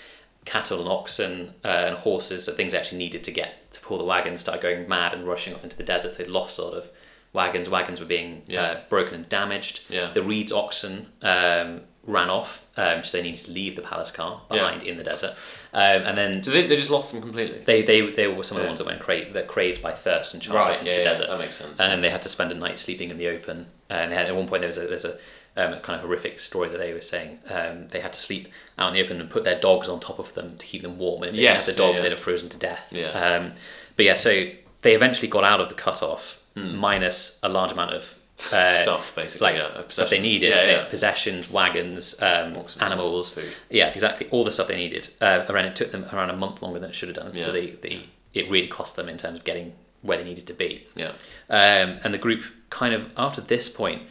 Cattle 0.44 0.78
and 0.80 0.88
oxen 0.88 1.54
uh, 1.64 1.68
and 1.68 1.96
horses, 1.96 2.44
so 2.44 2.52
things 2.52 2.70
they 2.72 2.78
actually 2.78 2.98
needed 2.98 3.24
to 3.24 3.32
get 3.32 3.72
to 3.72 3.80
pull 3.80 3.98
the 3.98 4.04
wagons, 4.04 4.42
started 4.42 4.62
going 4.62 4.88
mad 4.88 5.12
and 5.12 5.26
rushing 5.26 5.52
off 5.54 5.64
into 5.64 5.76
the 5.76 5.82
desert. 5.82 6.14
So 6.14 6.22
they 6.22 6.28
lost 6.28 6.54
sort 6.54 6.74
of 6.74 6.88
wagons. 7.32 7.68
Wagons 7.68 7.98
were 7.98 8.06
being 8.06 8.42
Yeah. 8.46 8.62
uh, 8.62 8.80
broken 8.88 9.14
and 9.14 9.28
damaged. 9.28 9.80
Yeah. 9.88 10.12
The 10.12 10.22
Reed's 10.22 10.52
oxen 10.52 11.06
um, 11.22 11.80
ran 12.04 12.30
off, 12.30 12.64
um, 12.76 13.02
so 13.02 13.18
they 13.18 13.24
needed 13.24 13.44
to 13.46 13.50
leave 13.50 13.74
the 13.74 13.82
palace 13.82 14.12
car 14.12 14.42
behind 14.48 14.84
in 14.84 14.98
the 14.98 15.02
desert. 15.02 15.34
Um, 15.78 16.02
and 16.04 16.16
then 16.16 16.42
so 16.42 16.50
they, 16.52 16.66
they 16.66 16.76
just 16.76 16.88
lost 16.90 17.12
them 17.12 17.20
completely. 17.20 17.58
they, 17.66 17.82
they, 17.82 18.00
they 18.10 18.26
were 18.28 18.42
some 18.44 18.56
of 18.56 18.62
the 18.62 18.64
Yeah. 18.64 18.70
ones 18.70 18.78
that 18.78 18.86
went 18.86 19.00
cra- 19.00 19.30
that 19.32 19.46
crazed 19.46 19.82
by 19.82 19.92
thirst 19.92 20.32
and 20.32 20.42
charged 20.42 20.70
off 20.72 20.80
into 20.80 20.90
yeah, 20.90 20.98
the 20.98 21.04
yeah, 21.04 21.10
desert. 21.12 21.26
that 21.28 21.38
makes 21.38 21.54
sense. 21.56 21.78
And 21.78 21.92
then 21.92 22.00
they 22.00 22.08
had 22.10 22.22
to 22.22 22.30
spend 22.30 22.50
a 22.50 22.54
night 22.54 22.78
sleeping 22.78 23.10
in 23.10 23.18
the 23.18 23.28
open. 23.28 23.66
And 23.90 24.10
they 24.10 24.16
had, 24.16 24.26
at 24.26 24.34
one 24.34 24.48
point 24.48 24.62
there 24.62 24.68
was 24.68 24.78
a, 24.78 24.86
there's 24.86 25.04
a 25.04 25.18
um, 25.58 25.78
kind 25.80 25.96
of 25.96 26.00
horrific 26.00 26.40
story 26.40 26.70
that 26.70 26.78
they 26.78 26.92
were 26.94 27.02
saying 27.02 27.40
um, 27.50 27.88
they 27.88 28.00
had 28.00 28.12
to 28.14 28.18
sleep 28.20 28.48
out 28.78 28.88
in 28.88 28.94
the 28.94 29.02
open 29.04 29.20
and 29.20 29.28
put 29.28 29.44
their 29.44 29.60
dogs 29.60 29.86
on 29.88 30.00
top 30.00 30.18
of 30.18 30.32
them 30.34 30.56
to 30.56 30.64
keep 30.64 30.80
them 30.82 30.98
warm. 30.98 31.22
And 31.22 31.30
if 31.32 31.36
they 31.36 31.42
Yes, 31.42 31.66
didn't 31.66 31.76
have 31.76 31.76
the 31.76 31.82
dogs, 31.82 31.90
yeah, 31.92 31.96
yeah. 31.96 32.02
they'd 32.10 32.16
have 32.16 32.24
frozen 32.24 32.48
to 32.48 32.56
death. 32.58 32.88
Yeah. 32.90 33.08
Um, 33.10 33.52
but 33.96 34.04
yeah, 34.06 34.14
so 34.14 34.48
they 34.82 34.94
eventually 34.94 35.28
got 35.28 35.44
out 35.44 35.60
of 35.60 35.68
the 35.68 35.74
cutoff 35.74 36.40
Hmm. 36.54 36.74
minus 36.76 37.38
a 37.42 37.50
large 37.50 37.70
amount 37.72 37.92
of 37.92 38.14
uh, 38.52 38.62
Stuff, 38.82 39.14
basically, 39.14 39.46
like 39.46 39.56
yeah, 39.56 39.82
stuff 39.88 40.10
they 40.10 40.20
needed, 40.20 40.50
Yeah, 40.50 40.64
yeah. 40.64 40.84
possessions, 40.84 41.50
wagons, 41.50 42.20
um, 42.20 42.64
animals, 42.80 43.30
food. 43.30 43.52
yeah, 43.70 43.88
exactly, 43.88 44.28
all 44.30 44.44
the 44.44 44.52
stuff 44.52 44.68
they 44.68 44.76
needed. 44.76 45.08
Uh, 45.20 45.44
around 45.48 45.64
it 45.66 45.76
took 45.76 45.90
them 45.92 46.04
around 46.12 46.30
a 46.30 46.36
month 46.36 46.60
longer 46.62 46.78
than 46.78 46.90
it 46.90 46.94
should 46.94 47.08
have 47.08 47.16
done. 47.16 47.36
So 47.38 47.50
they, 47.52 47.70
they 47.70 48.08
it 48.34 48.50
really 48.50 48.68
cost 48.68 48.96
them 48.96 49.08
in 49.08 49.16
terms 49.16 49.38
of 49.38 49.44
getting 49.44 49.72
where 50.02 50.18
they 50.18 50.24
needed 50.24 50.46
to 50.48 50.52
be. 50.54 50.86
yeah, 50.94 51.12
Um, 51.48 51.98
and 52.04 52.12
the 52.12 52.18
group 52.18 52.44
kind 52.70 52.92
of 52.94 53.12
after 53.16 53.40
this 53.40 53.68
point, 53.68 54.02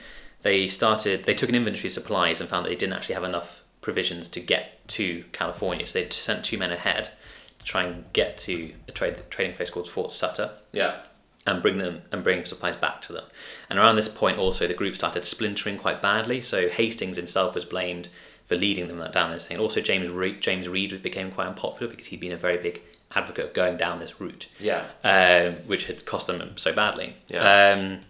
they 0.42 0.68
started. 0.68 1.26
They 1.26 1.36
took 1.36 1.50
an 1.50 1.56
inventory 1.56 1.88
of 1.88 1.94
supplies 1.94 2.42
and 2.42 2.50
found 2.50 2.66
that 2.66 2.70
they 2.70 2.76
didn't 2.76 2.94
actually 2.94 3.16
have 3.16 3.24
enough 3.24 3.62
provisions 3.82 4.28
to 4.30 4.40
get 4.40 4.88
to 4.90 5.24
California. 5.32 5.86
So 5.86 6.00
they 6.02 6.10
sent 6.10 6.44
two 6.44 6.58
men 6.58 6.72
ahead 6.72 7.12
to 7.60 7.66
try 7.66 7.84
and 7.84 8.12
get 8.14 8.38
to 8.40 8.74
a 8.88 8.92
trade 8.92 9.22
trading 9.30 9.56
place 9.56 9.70
called 9.70 9.88
Fort 9.88 10.12
Sutter 10.12 10.52
yeah, 10.72 11.02
and 11.46 11.62
bring 11.62 11.78
them 11.78 12.02
and 12.12 12.24
bring 12.24 12.44
supplies 12.46 12.76
back 12.76 13.02
to 13.04 13.14
them. 13.14 13.26
And 13.70 13.78
around 13.80 13.96
this 13.96 14.08
point, 14.10 14.38
also 14.40 14.68
the 14.68 14.74
group 14.74 14.96
started 14.96 15.24
splintering 15.26 15.78
quite 15.78 16.02
badly. 16.02 16.42
So 16.42 16.70
Hastings 16.70 17.18
himself 17.18 17.54
was 17.56 17.66
blamed 17.66 18.10
for 18.46 18.56
leading 18.56 18.88
them 18.88 19.12
down 19.12 19.32
this 19.32 19.46
thing. 19.48 19.60
Also, 19.60 19.82
James 19.82 20.08
Reed, 20.10 20.42
James 20.42 20.68
Reed 20.68 21.02
became 21.02 21.32
quite 21.32 21.48
unpopular 21.48 21.90
because 21.90 22.08
he'd 22.08 22.20
been 22.20 22.32
a 22.32 22.38
very 22.38 22.58
big 22.58 22.82
advocate 23.16 23.46
of 23.46 23.54
going 23.54 23.78
down 23.78 24.00
this 24.00 24.20
route, 24.20 24.48
yeah, 24.60 24.86
um, 25.04 25.56
which 25.68 25.86
had 25.86 26.06
cost 26.06 26.28
them 26.28 26.54
so 26.58 26.74
badly. 26.74 27.16
Yeah. 27.28 27.72
Um, 27.74 28.02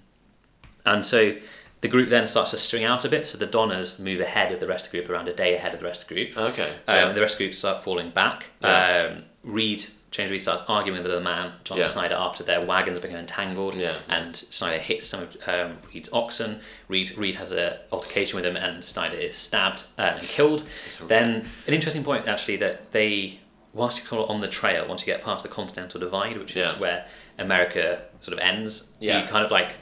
and 0.85 1.05
so 1.05 1.35
the 1.81 1.87
group 1.87 2.09
then 2.09 2.27
starts 2.27 2.51
to 2.51 2.57
string 2.57 2.83
out 2.83 3.05
a 3.05 3.09
bit. 3.09 3.27
So 3.27 3.37
the 3.37 3.45
Donners 3.45 3.99
move 3.99 4.19
ahead 4.19 4.51
of 4.51 4.59
the 4.59 4.67
rest 4.67 4.87
of 4.87 4.91
the 4.91 4.97
group, 4.99 5.09
around 5.09 5.27
a 5.27 5.33
day 5.33 5.55
ahead 5.55 5.73
of 5.73 5.79
the 5.79 5.85
rest 5.85 6.03
of 6.03 6.09
the 6.09 6.15
group. 6.25 6.37
okay, 6.37 6.69
Um, 6.87 6.95
yeah. 6.95 7.11
The 7.13 7.21
rest 7.21 7.35
of 7.35 7.37
the 7.39 7.45
group 7.45 7.55
start 7.55 7.83
falling 7.83 8.09
back. 8.09 8.45
Yeah. 8.61 9.09
Um, 9.15 9.23
Reed, 9.43 9.85
James 10.15 10.31
Reed 10.31 10.41
starts 10.41 10.61
arguing 10.69 11.03
with 11.03 11.11
the 11.11 11.19
man, 11.19 11.51
John 11.65 11.77
Yeah. 11.77 11.83
Snyder, 11.83 12.15
after 12.15 12.41
their 12.41 12.65
wagons 12.65 12.99
become 12.99 13.17
entangled. 13.17 13.75
Yeah. 13.75 13.97
And 14.07 14.33
Snyder 14.33 14.79
hits 14.81 15.05
some 15.05 15.23
of 15.23 15.35
um, 15.45 15.77
Reed's 15.93 16.09
oxen. 16.13 16.61
Reed, 16.87 17.17
Reed 17.17 17.35
has 17.35 17.51
a 17.51 17.81
altercation 17.91 18.37
with 18.37 18.45
him, 18.45 18.55
and 18.55 18.83
Snyder 18.85 19.17
is 19.17 19.35
stabbed 19.35 19.83
uh, 19.97 20.13
and 20.17 20.21
killed. 20.25 20.63
Then 21.07 21.49
an 21.67 21.73
interesting 21.73 22.05
point 22.05 22.29
actually 22.29 22.55
that 22.57 22.93
they, 22.93 23.41
whilst 23.73 24.09
you're 24.09 24.25
on 24.29 24.39
the 24.39 24.47
trail, 24.47 24.87
once 24.87 25.01
you 25.01 25.07
get 25.07 25.21
past 25.21 25.43
the 25.43 25.49
Continental 25.49 25.99
Divide, 25.99 26.37
which 26.37 26.51
is 26.55 26.69
Yeah. 26.69 26.79
where 26.79 27.05
America 27.37 28.03
sort 28.21 28.31
of 28.33 28.39
ends, 28.39 28.95
Yeah. 29.01 29.21
you 29.21 29.27
kind 29.27 29.43
of 29.43 29.51
like 29.51 29.73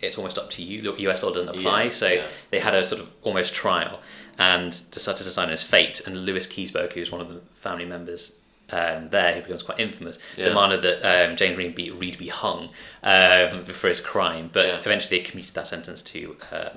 it's 0.00 0.16
almost 0.18 0.38
up 0.38 0.50
to 0.50 0.62
you. 0.62 0.82
Look, 0.82 1.00
US 1.00 1.22
law 1.24 1.32
doesn't 1.32 1.48
apply, 1.48 1.84
Yeah, 1.84 1.90
so 1.90 2.08
yeah. 2.08 2.26
they 2.50 2.60
had 2.60 2.74
a 2.74 2.84
sort 2.84 3.00
of 3.00 3.10
almost 3.22 3.52
trial 3.54 4.00
and 4.38 4.70
decided 4.92 5.18
to 5.18 5.24
decide 5.24 5.44
on 5.44 5.50
his 5.50 5.62
fate. 5.62 6.02
And 6.06 6.24
Lewis 6.24 6.46
Keseberg, 6.46 6.92
who's 6.92 7.10
one 7.10 7.20
of 7.20 7.28
the 7.28 7.40
family 7.54 7.84
members 7.86 8.36
um, 8.70 9.10
there, 9.10 9.34
who 9.34 9.42
becomes 9.42 9.62
quite 9.62 9.78
infamous, 9.80 10.18
Yeah. 10.36 10.44
demanded 10.44 10.82
that 10.82 11.04
um, 11.30 11.36
James 11.36 11.56
Reed 11.56 11.74
be, 11.74 11.90
Reed 11.90 12.18
be 12.18 12.28
hung 12.28 12.70
um, 13.02 13.64
for 13.66 13.88
his 13.88 14.00
crime. 14.00 14.50
But 14.52 14.66
Yeah. 14.66 14.78
eventually, 14.80 15.18
they 15.18 15.24
commuted 15.24 15.54
that 15.54 15.68
sentence 15.68 16.02
to 16.02 16.36
uh, 16.52 16.68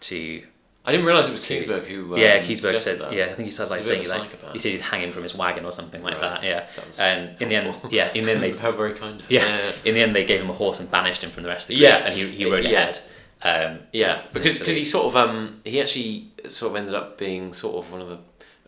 to 0.00 0.42
I 0.88 0.92
didn't 0.92 1.06
realise 1.06 1.26
it 1.28 1.32
was 1.32 1.44
Kingsburg 1.44 1.84
who. 1.86 2.14
Um, 2.14 2.20
yeah, 2.20 2.40
suggested 2.42 2.80
said. 2.80 2.98
that. 3.00 3.12
Yeah, 3.12 3.24
I 3.24 3.32
think 3.32 3.46
he 3.46 3.50
said 3.50 3.70
like 3.70 3.82
saying 3.82 4.08
like 4.08 4.52
he 4.52 4.60
said 4.60 4.70
he'd 4.70 4.80
hang 4.80 5.02
him 5.02 5.10
from 5.10 5.24
his 5.24 5.34
wagon 5.34 5.64
or 5.64 5.72
something 5.72 6.00
like 6.00 6.14
Right. 6.14 6.20
that. 6.40 6.44
Yeah, 6.44 6.66
That 6.76 7.00
and 7.00 7.42
in 7.42 7.48
the 7.48 7.56
end, 7.56 7.74
yeah, 7.90 8.12
in 8.14 8.24
the 8.24 8.30
end 8.32 8.42
they 8.44 8.52
How 8.52 8.70
very 8.70 8.94
kind. 8.94 9.20
him. 9.20 9.26
yeah, 9.28 9.72
in 9.84 9.94
the 9.94 10.00
end 10.02 10.14
they 10.14 10.24
gave 10.24 10.40
him 10.40 10.48
a 10.48 10.52
horse 10.52 10.78
and 10.78 10.88
banished 10.88 11.24
him 11.24 11.30
from 11.32 11.42
the 11.42 11.48
rest 11.48 11.64
of 11.64 11.68
the 11.68 11.74
group, 11.78 11.88
Yeah. 11.88 12.04
and 12.06 12.14
he, 12.14 12.28
he 12.28 12.44
rode 12.44 12.64
Yeah. 12.64 12.90
ahead. 12.90 13.00
Um, 13.42 13.80
Yeah, 13.92 14.22
because 14.32 14.60
because 14.60 14.76
he 14.76 14.84
sort 14.84 15.06
of 15.06 15.16
um 15.16 15.60
he 15.64 15.80
actually 15.80 16.30
sort 16.46 16.70
of 16.70 16.76
ended 16.76 16.94
up 16.94 17.18
being 17.18 17.52
sort 17.52 17.84
of 17.84 17.90
one 17.90 18.00
of 18.00 18.08
the 18.08 18.18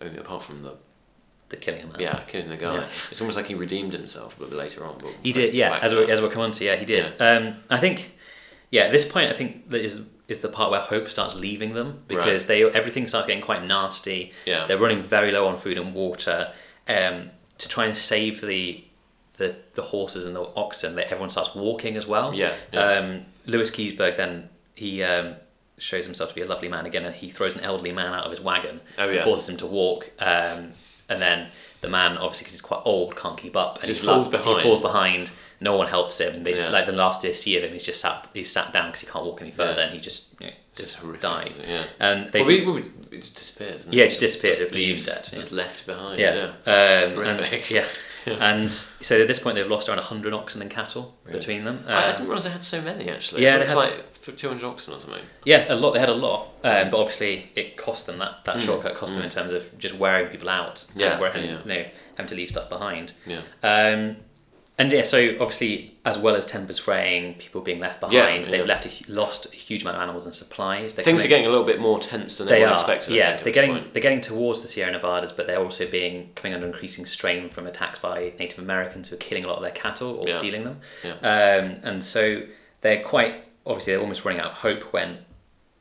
I 0.01 0.05
mean, 0.07 0.19
apart 0.19 0.43
from 0.43 0.63
the 0.65 0.73
the 1.51 1.57
killing 1.57 1.81
him. 1.81 1.93
yeah 1.99 2.21
killing 2.27 2.49
the 2.49 2.57
guy. 2.57 2.75
Yeah. 2.75 2.87
It's 3.11 3.21
almost 3.21 3.37
like 3.37 3.47
he 3.47 3.55
redeemed 3.55 3.93
himself, 3.95 4.37
but 4.39 4.53
later 4.53 4.85
on. 4.85 4.99
But 4.99 5.11
He 5.23 5.33
did, 5.33 5.55
yeah. 5.55 5.79
As 5.81 5.95
we, 5.95 6.11
as 6.11 6.21
we'll 6.21 6.31
come 6.31 6.43
on 6.43 6.53
to, 6.53 6.65
yeah, 6.65 6.77
he 6.77 6.85
did. 6.85 7.11
Um, 7.21 7.57
I 7.71 7.79
think, 7.79 8.13
yeah, 8.71 8.83
at 8.83 8.93
this 8.93 9.11
point, 9.11 9.31
I 9.31 9.35
think 9.35 9.71
that 9.71 9.81
is 9.83 10.03
is 10.29 10.41
the 10.41 10.49
part 10.49 10.71
where 10.71 10.81
hope 10.81 11.09
starts 11.09 11.35
leaving 11.35 11.73
them 11.73 12.03
because 12.07 12.45
they 12.47 12.63
everything 12.63 13.09
starts 13.09 13.27
getting 13.27 13.43
quite 13.43 13.65
nasty. 13.65 14.33
Yeah. 14.45 14.67
They're 14.67 14.79
running 14.79 15.01
very 15.03 15.33
low 15.33 15.47
on 15.47 15.57
food 15.59 15.79
and 15.79 15.95
water. 15.95 16.53
Um, 16.87 17.31
to 17.59 17.69
try 17.69 17.87
and 17.87 17.97
save 17.97 18.41
the 18.41 18.85
the 19.39 19.57
the 19.73 19.83
horses 19.83 20.25
and 20.27 20.37
the 20.37 20.43
oxen, 20.55 20.97
that 20.97 21.07
everyone 21.07 21.31
starts 21.31 21.55
walking 21.55 21.97
as 21.97 22.07
well. 22.07 22.35
Yeah, 22.35 22.53
yeah. 22.73 22.81
Um, 22.99 23.25
Lewis 23.47 23.71
Keseberg 23.71 24.17
then 24.17 24.49
he 24.75 25.03
um, 25.03 25.35
shows 25.79 26.05
himself 26.05 26.29
to 26.31 26.35
be 26.35 26.43
a 26.43 26.47
lovely 26.47 26.69
man 26.69 26.85
again, 26.87 27.05
and 27.05 27.15
he 27.15 27.31
throws 27.31 27.55
an 27.55 27.61
elderly 27.63 27.93
man 27.93 28.13
out 28.13 28.25
of 28.25 28.31
his 28.31 28.41
wagon 28.41 28.81
Oh, 28.99 29.07
and 29.07 29.15
yeah. 29.17 29.25
forces 29.25 29.49
him 29.49 29.57
to 29.59 29.67
walk. 29.67 30.11
Um, 30.19 30.73
and 31.09 31.21
then 31.23 31.49
the 31.81 31.89
man, 31.89 32.17
obviously 32.19 32.45
because 32.45 32.55
he's 32.55 32.61
quite 32.61 32.83
old, 32.85 33.17
can't 33.17 33.39
keep 33.39 33.57
up, 33.57 33.79
and 33.79 33.87
Just 33.87 34.01
he 34.01 34.07
falls 34.07 34.27
He 34.27 34.33
behind. 34.33 34.63
falls 34.63 34.81
behind. 34.81 35.31
No 35.61 35.77
one 35.77 35.89
helps 35.89 36.21
him, 36.21 36.35
and 36.37 36.47
they 36.47 36.53
just 36.53 36.69
Yeah. 36.69 36.73
like 36.73 36.87
the 36.87 36.93
last 36.93 37.21
they 37.23 37.33
see 37.33 37.57
of 37.57 37.65
him, 37.65 37.73
he's 37.73 37.83
just 37.83 38.01
sat. 38.01 38.29
He's 38.33 38.51
sat 38.51 38.73
down 38.73 38.87
because 38.89 39.01
he 39.01 39.07
can't 39.09 39.25
walk 39.25 39.41
any 39.43 39.51
further, 39.51 39.81
Yeah. 39.81 39.87
and 39.87 39.95
he 39.95 40.01
just 40.01 40.27
you 40.41 40.47
know, 40.49 40.53
just 40.77 40.95
horrific, 40.97 41.21
died. 41.21 41.57
Yeah. 41.69 41.85
And 41.99 42.29
they 42.31 42.41
Well, 42.43 42.49
we, 42.49 42.61
we, 42.65 42.81
it 43.11 43.23
just 43.23 43.35
disappears. 43.37 43.89
Yeah, 43.91 44.05
it? 44.05 44.07
it 44.07 44.09
just 44.11 44.21
disappears, 44.21 44.59
Just 44.59 44.71
it 44.73 44.75
leaves, 44.77 45.07
dead, 45.07 45.29
just 45.35 45.51
left 45.51 45.85
behind. 45.87 46.21
yeah, 46.21 46.53
Yeah. 46.67 47.11
Um, 47.17 47.27
and, 47.27 47.71
yeah. 47.71 47.87
And 48.37 48.71
so 48.73 49.21
at 49.21 49.29
this 49.29 49.39
point 49.39 49.57
they've 49.57 49.67
lost 49.67 49.89
around 49.89 49.99
hundred 49.99 50.33
oxen 50.35 50.61
and 50.63 50.71
cattle 50.71 51.15
Really? 51.25 51.39
between 51.39 51.65
them. 51.65 51.85
I, 51.87 51.93
I 51.93 51.97
Uh, 51.97 52.13
didn't 52.13 52.27
realise 52.29 52.45
they 52.45 52.51
had 52.51 52.65
so 52.65 52.81
many 52.83 53.09
actually. 53.11 53.43
Yeah, 53.43 53.57
it 53.57 53.61
was 53.61 53.69
had- 53.69 53.77
like 53.77 54.37
two 54.37 54.49
hundred 54.49 54.67
oxen 54.67 54.93
or 54.95 55.01
something. 55.01 55.23
Yeah, 55.45 55.73
a 55.73 55.75
lot. 55.75 55.93
They 55.95 56.01
had 56.01 56.09
a 56.09 56.15
lot, 56.15 56.49
um, 56.65 56.91
but 56.91 56.99
obviously 57.01 57.51
it 57.55 57.77
cost 57.77 58.07
them 58.07 58.19
that, 58.19 58.45
that 58.45 58.57
Mm, 58.57 58.61
shortcut 58.61 58.95
cost 58.97 59.15
them 59.15 59.23
in 59.23 59.31
terms 59.31 59.53
of 59.53 59.77
just 59.79 59.95
wearing 59.95 60.29
people 60.29 60.49
out. 60.51 60.85
and 60.91 61.01
Yeah, 61.01 61.19
wearing, 61.19 61.45
yeah. 61.45 61.59
you 61.65 61.69
know, 61.69 61.85
having 62.17 62.29
to 62.29 62.35
leave 62.35 62.51
stuff 62.51 62.69
behind. 62.69 63.13
Yeah. 63.27 63.41
Um, 63.63 64.17
and 64.79 64.93
yeah, 64.93 65.03
so 65.03 65.35
obviously, 65.41 65.97
as 66.05 66.17
well 66.19 66.35
as 66.37 66.47
tempers 66.47 66.79
fraying, 66.79 67.35
people 67.35 67.61
being 67.61 67.81
left 67.81 68.01
Yeah, 68.05 68.09
behind, 68.27 68.45
they've 68.47 68.61
yeah. 68.61 68.67
left 68.67 68.87
a, 68.87 69.13
lost 69.13 69.47
a 69.53 69.57
huge 69.57 69.83
amount 69.83 69.97
of 69.97 70.03
animals 70.03 70.25
and 70.27 70.35
supplies. 70.35 70.95
They're 70.95 71.05
Things 71.05 71.25
are 71.25 71.29
getting 71.29 71.47
a 71.47 71.51
little 71.51 71.65
bit 71.67 71.81
more 71.81 71.99
tense 71.99 72.39
than 72.39 72.47
They 72.47 72.55
everyone 72.55 72.73
are, 72.73 72.77
expected. 72.77 73.15
Yeah. 73.15 73.33
think, 73.33 73.45
they're 73.45 73.53
getting 73.53 73.73
point. 73.73 73.93
they're 73.93 74.03
getting 74.03 74.21
towards 74.21 74.63
the 74.63 74.69
Sierra 74.69 74.93
Nevadas, 74.93 75.33
but 75.33 75.47
they're 75.47 75.59
also 75.63 75.91
being 75.91 76.31
coming 76.37 76.55
under 76.55 76.67
increasing 76.67 77.07
strain 77.07 77.49
from 77.49 77.67
attacks 77.67 77.99
by 77.99 78.33
Native 78.39 78.61
Americans 78.61 79.09
who 79.09 79.17
are 79.17 79.19
killing 79.19 79.45
a 79.45 79.49
lot 79.49 79.57
of 79.57 79.63
their 79.63 79.73
cattle 79.73 80.15
or 80.17 80.29
Yeah. 80.29 80.39
stealing 80.39 80.65
them. 80.65 80.81
Yeah. 81.05 81.13
Um, 81.15 81.81
and 81.83 82.05
so 82.05 82.43
they're 82.81 83.03
quite 83.03 83.45
obviously 83.67 83.93
they're 83.93 84.01
almost 84.01 84.25
running 84.25 84.41
out 84.41 84.47
of 84.53 84.57
hope 84.59 84.93
when 84.95 85.19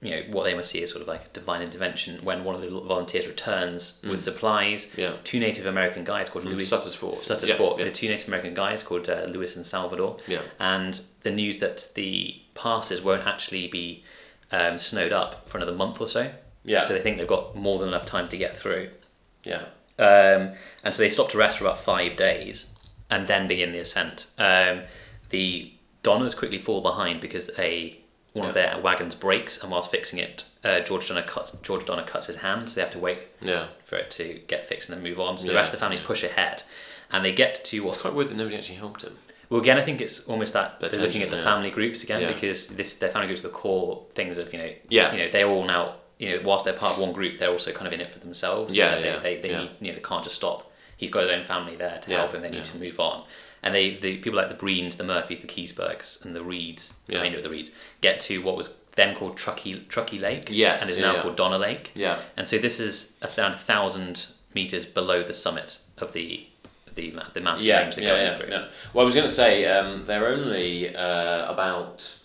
you 0.01 0.11
know 0.11 0.21
what 0.29 0.43
they 0.43 0.53
must 0.53 0.69
see 0.69 0.83
as 0.83 0.91
sort 0.91 1.01
of 1.01 1.07
like 1.07 1.25
a 1.25 1.29
divine 1.29 1.61
intervention 1.61 2.23
when 2.23 2.43
one 2.43 2.53
of 2.55 2.61
the 2.61 2.69
volunteers 2.69 3.25
returns 3.25 3.99
with 4.07 4.21
supplies. 4.21 4.85
Mm. 4.85 4.97
Yeah. 4.97 5.15
Two 5.23 5.39
Native 5.39 5.65
American 5.65 6.03
guys 6.03 6.29
called 6.29 6.43
From 6.43 6.51
Louis 6.53 6.67
Sutter's 6.67 6.93
Fort. 6.93 7.23
Sutter's 7.23 7.49
Yeah, 7.49 7.57
Fort. 7.57 7.79
yeah. 7.79 7.85
The 7.85 7.91
two 7.91 8.07
Native 8.07 8.27
American 8.27 8.53
guys 8.53 8.83
called 8.83 9.09
uh, 9.09 9.25
Lewis 9.27 9.55
and 9.55 9.65
Salvador. 9.65 10.17
Yeah. 10.27 10.41
And 10.59 11.01
the 11.23 11.31
news 11.31 11.57
that 11.59 11.89
the 11.95 12.39
passes 12.53 13.01
won't 13.01 13.25
actually 13.25 13.67
be 13.67 14.03
um, 14.51 14.77
snowed 14.77 15.11
up 15.11 15.49
for 15.49 15.57
another 15.57 15.73
month 15.73 15.99
or 15.99 16.07
so. 16.07 16.31
Yeah. 16.63 16.81
So 16.81 16.93
they 16.93 17.01
think 17.01 17.17
they've 17.17 17.27
got 17.27 17.55
more 17.55 17.79
than 17.79 17.87
enough 17.87 18.05
time 18.05 18.29
to 18.29 18.37
get 18.37 18.55
through. 18.55 18.91
Yeah. 19.45 19.63
Um, 19.97 20.53
and 20.83 20.93
so 20.93 20.97
they 20.97 21.09
stop 21.09 21.29
to 21.31 21.37
rest 21.39 21.57
for 21.57 21.63
about 21.65 21.79
five 21.79 22.15
days 22.17 22.69
and 23.09 23.27
then 23.27 23.47
begin 23.47 23.71
the 23.71 23.79
ascent. 23.79 24.27
Um, 24.37 24.83
the 25.29 25.73
Donners 26.03 26.35
quickly 26.35 26.59
fall 26.59 26.81
behind 26.81 27.19
because 27.19 27.49
a 27.57 27.99
one 28.33 28.47
of 28.49 28.53
their 28.53 28.79
wagons 28.79 29.15
breaks, 29.15 29.61
and 29.61 29.71
whilst 29.71 29.89
fixing 29.89 30.19
it, 30.19 30.45
uh, 30.63 30.79
George 30.81 31.07
Donner 31.07 31.23
cuts 31.23 31.55
George 31.63 31.85
Donner 31.85 32.03
cuts 32.03 32.27
his 32.27 32.37
hand, 32.37 32.69
so 32.69 32.75
they 32.75 32.81
have 32.81 32.91
to 32.91 32.99
wait 32.99 33.19
Yeah. 33.41 33.67
for 33.83 33.95
it 33.97 34.11
to 34.11 34.41
get 34.47 34.65
fixed 34.67 34.89
and 34.89 34.97
then 34.97 35.03
move 35.03 35.19
on. 35.19 35.37
So 35.37 35.47
the 35.47 35.53
rest 35.55 35.73
of 35.73 35.79
the 35.79 35.83
families 35.83 36.01
push 36.01 36.23
ahead, 36.23 36.63
and 37.11 37.23
they 37.25 37.31
get 37.31 37.63
to 37.65 37.87
It's 37.87 37.97
quite 37.97 38.13
weird 38.13 38.29
that 38.29 38.35
nobody 38.37 38.55
actually 38.57 38.75
helped 38.75 39.01
him. 39.03 39.17
well, 39.49 39.61
again, 39.61 39.77
I 39.77 39.81
think 39.81 40.01
it's 40.01 40.27
almost 40.27 40.53
that 40.53 40.79
they're 40.79 40.89
looking 40.91 41.23
at 41.23 41.29
the 41.29 41.37
yeah. 41.37 41.43
family 41.43 41.69
groups 41.71 42.03
again 42.03 42.21
Yeah. 42.21 42.33
because 42.33 42.67
this 42.69 42.95
their 42.99 43.09
family 43.09 43.27
groups 43.27 43.41
are 43.45 43.47
the 43.47 43.53
core 43.53 44.05
things 44.11 44.37
of 44.37 44.51
you 44.53 44.59
know 44.59 44.71
Yeah. 44.89 45.13
you 45.13 45.19
know 45.19 45.29
they're 45.31 45.47
all 45.47 45.63
now 45.63 45.95
you 46.19 46.29
know 46.35 46.41
whilst 46.43 46.65
they're 46.65 46.73
part 46.73 46.93
of 46.95 46.99
one 46.99 47.13
group 47.13 47.37
they're 47.39 47.49
also 47.51 47.71
kind 47.71 47.87
of 47.87 47.93
in 47.93 48.01
it 48.01 48.09
for 48.11 48.19
themselves 48.19 48.75
Yeah, 48.75 48.95
they, 48.95 49.05
yeah, 49.05 49.19
they, 49.19 49.37
they 49.39 49.51
yeah. 49.51 49.61
need 49.61 49.71
you 49.79 49.87
know 49.91 49.95
they 49.95 50.01
can't 50.03 50.23
just 50.23 50.35
stop 50.35 50.69
he's 50.97 51.11
got 51.11 51.23
his 51.23 51.31
own 51.31 51.45
family 51.45 51.75
there 51.77 51.99
to 52.01 52.11
Yeah, 52.11 52.17
help 52.17 52.33
him 52.33 52.41
they 52.41 52.49
need 52.49 52.57
yeah. 52.57 52.63
to 52.63 52.77
move 52.77 52.99
on 52.99 53.23
and 53.67 53.75
they 53.75 53.95
the 53.97 54.17
people 54.17 54.37
like 54.41 54.49
the 54.49 54.55
Breens 54.65 54.95
the 54.97 55.03
Murphys 55.03 55.39
the 55.41 55.47
Kesebergs 55.47 56.23
and 56.23 56.35
the 56.35 56.43
Reeds 56.43 56.93
the 57.05 57.13
Yeah. 57.13 57.17
remainder 57.19 57.37
of 57.39 57.43
the 57.43 57.49
Reeds 57.49 57.71
get 58.01 58.19
to 58.21 58.41
what 58.41 58.55
was 58.57 58.69
then 58.95 59.15
called 59.15 59.37
Truckee 59.37 59.85
Truckee 59.89 60.19
Lake 60.19 60.45
Yes, 60.49 60.81
and 60.81 60.89
is 60.89 60.99
now 60.99 61.13
yeah. 61.15 61.21
called 61.21 61.35
Donner 61.35 61.57
Lake 61.59 61.91
Yeah. 61.95 62.17
and 62.37 62.47
so 62.47 62.57
this 62.57 62.79
is 62.79 63.13
around 63.37 63.53
a 63.53 63.57
thousand 63.57 64.25
meters 64.55 64.85
below 64.85 65.21
the 65.23 65.33
summit 65.33 65.79
of 65.99 66.13
the 66.13 66.47
the, 66.95 67.13
the 67.33 67.41
mountain 67.41 67.65
Yeah, 67.67 67.81
range 67.81 67.95
they're 67.95 68.05
yeah, 68.05 68.09
going 68.15 68.25
yeah, 68.25 68.37
through 68.37 68.49
yeah. 68.49 68.65
Well, 68.93 69.03
I 69.03 69.05
was 69.05 69.13
going 69.13 69.27
to 69.27 69.33
say 69.43 69.65
um, 69.65 70.05
they're 70.07 70.27
only 70.27 70.95
uh, 70.95 71.51
about 71.51 72.17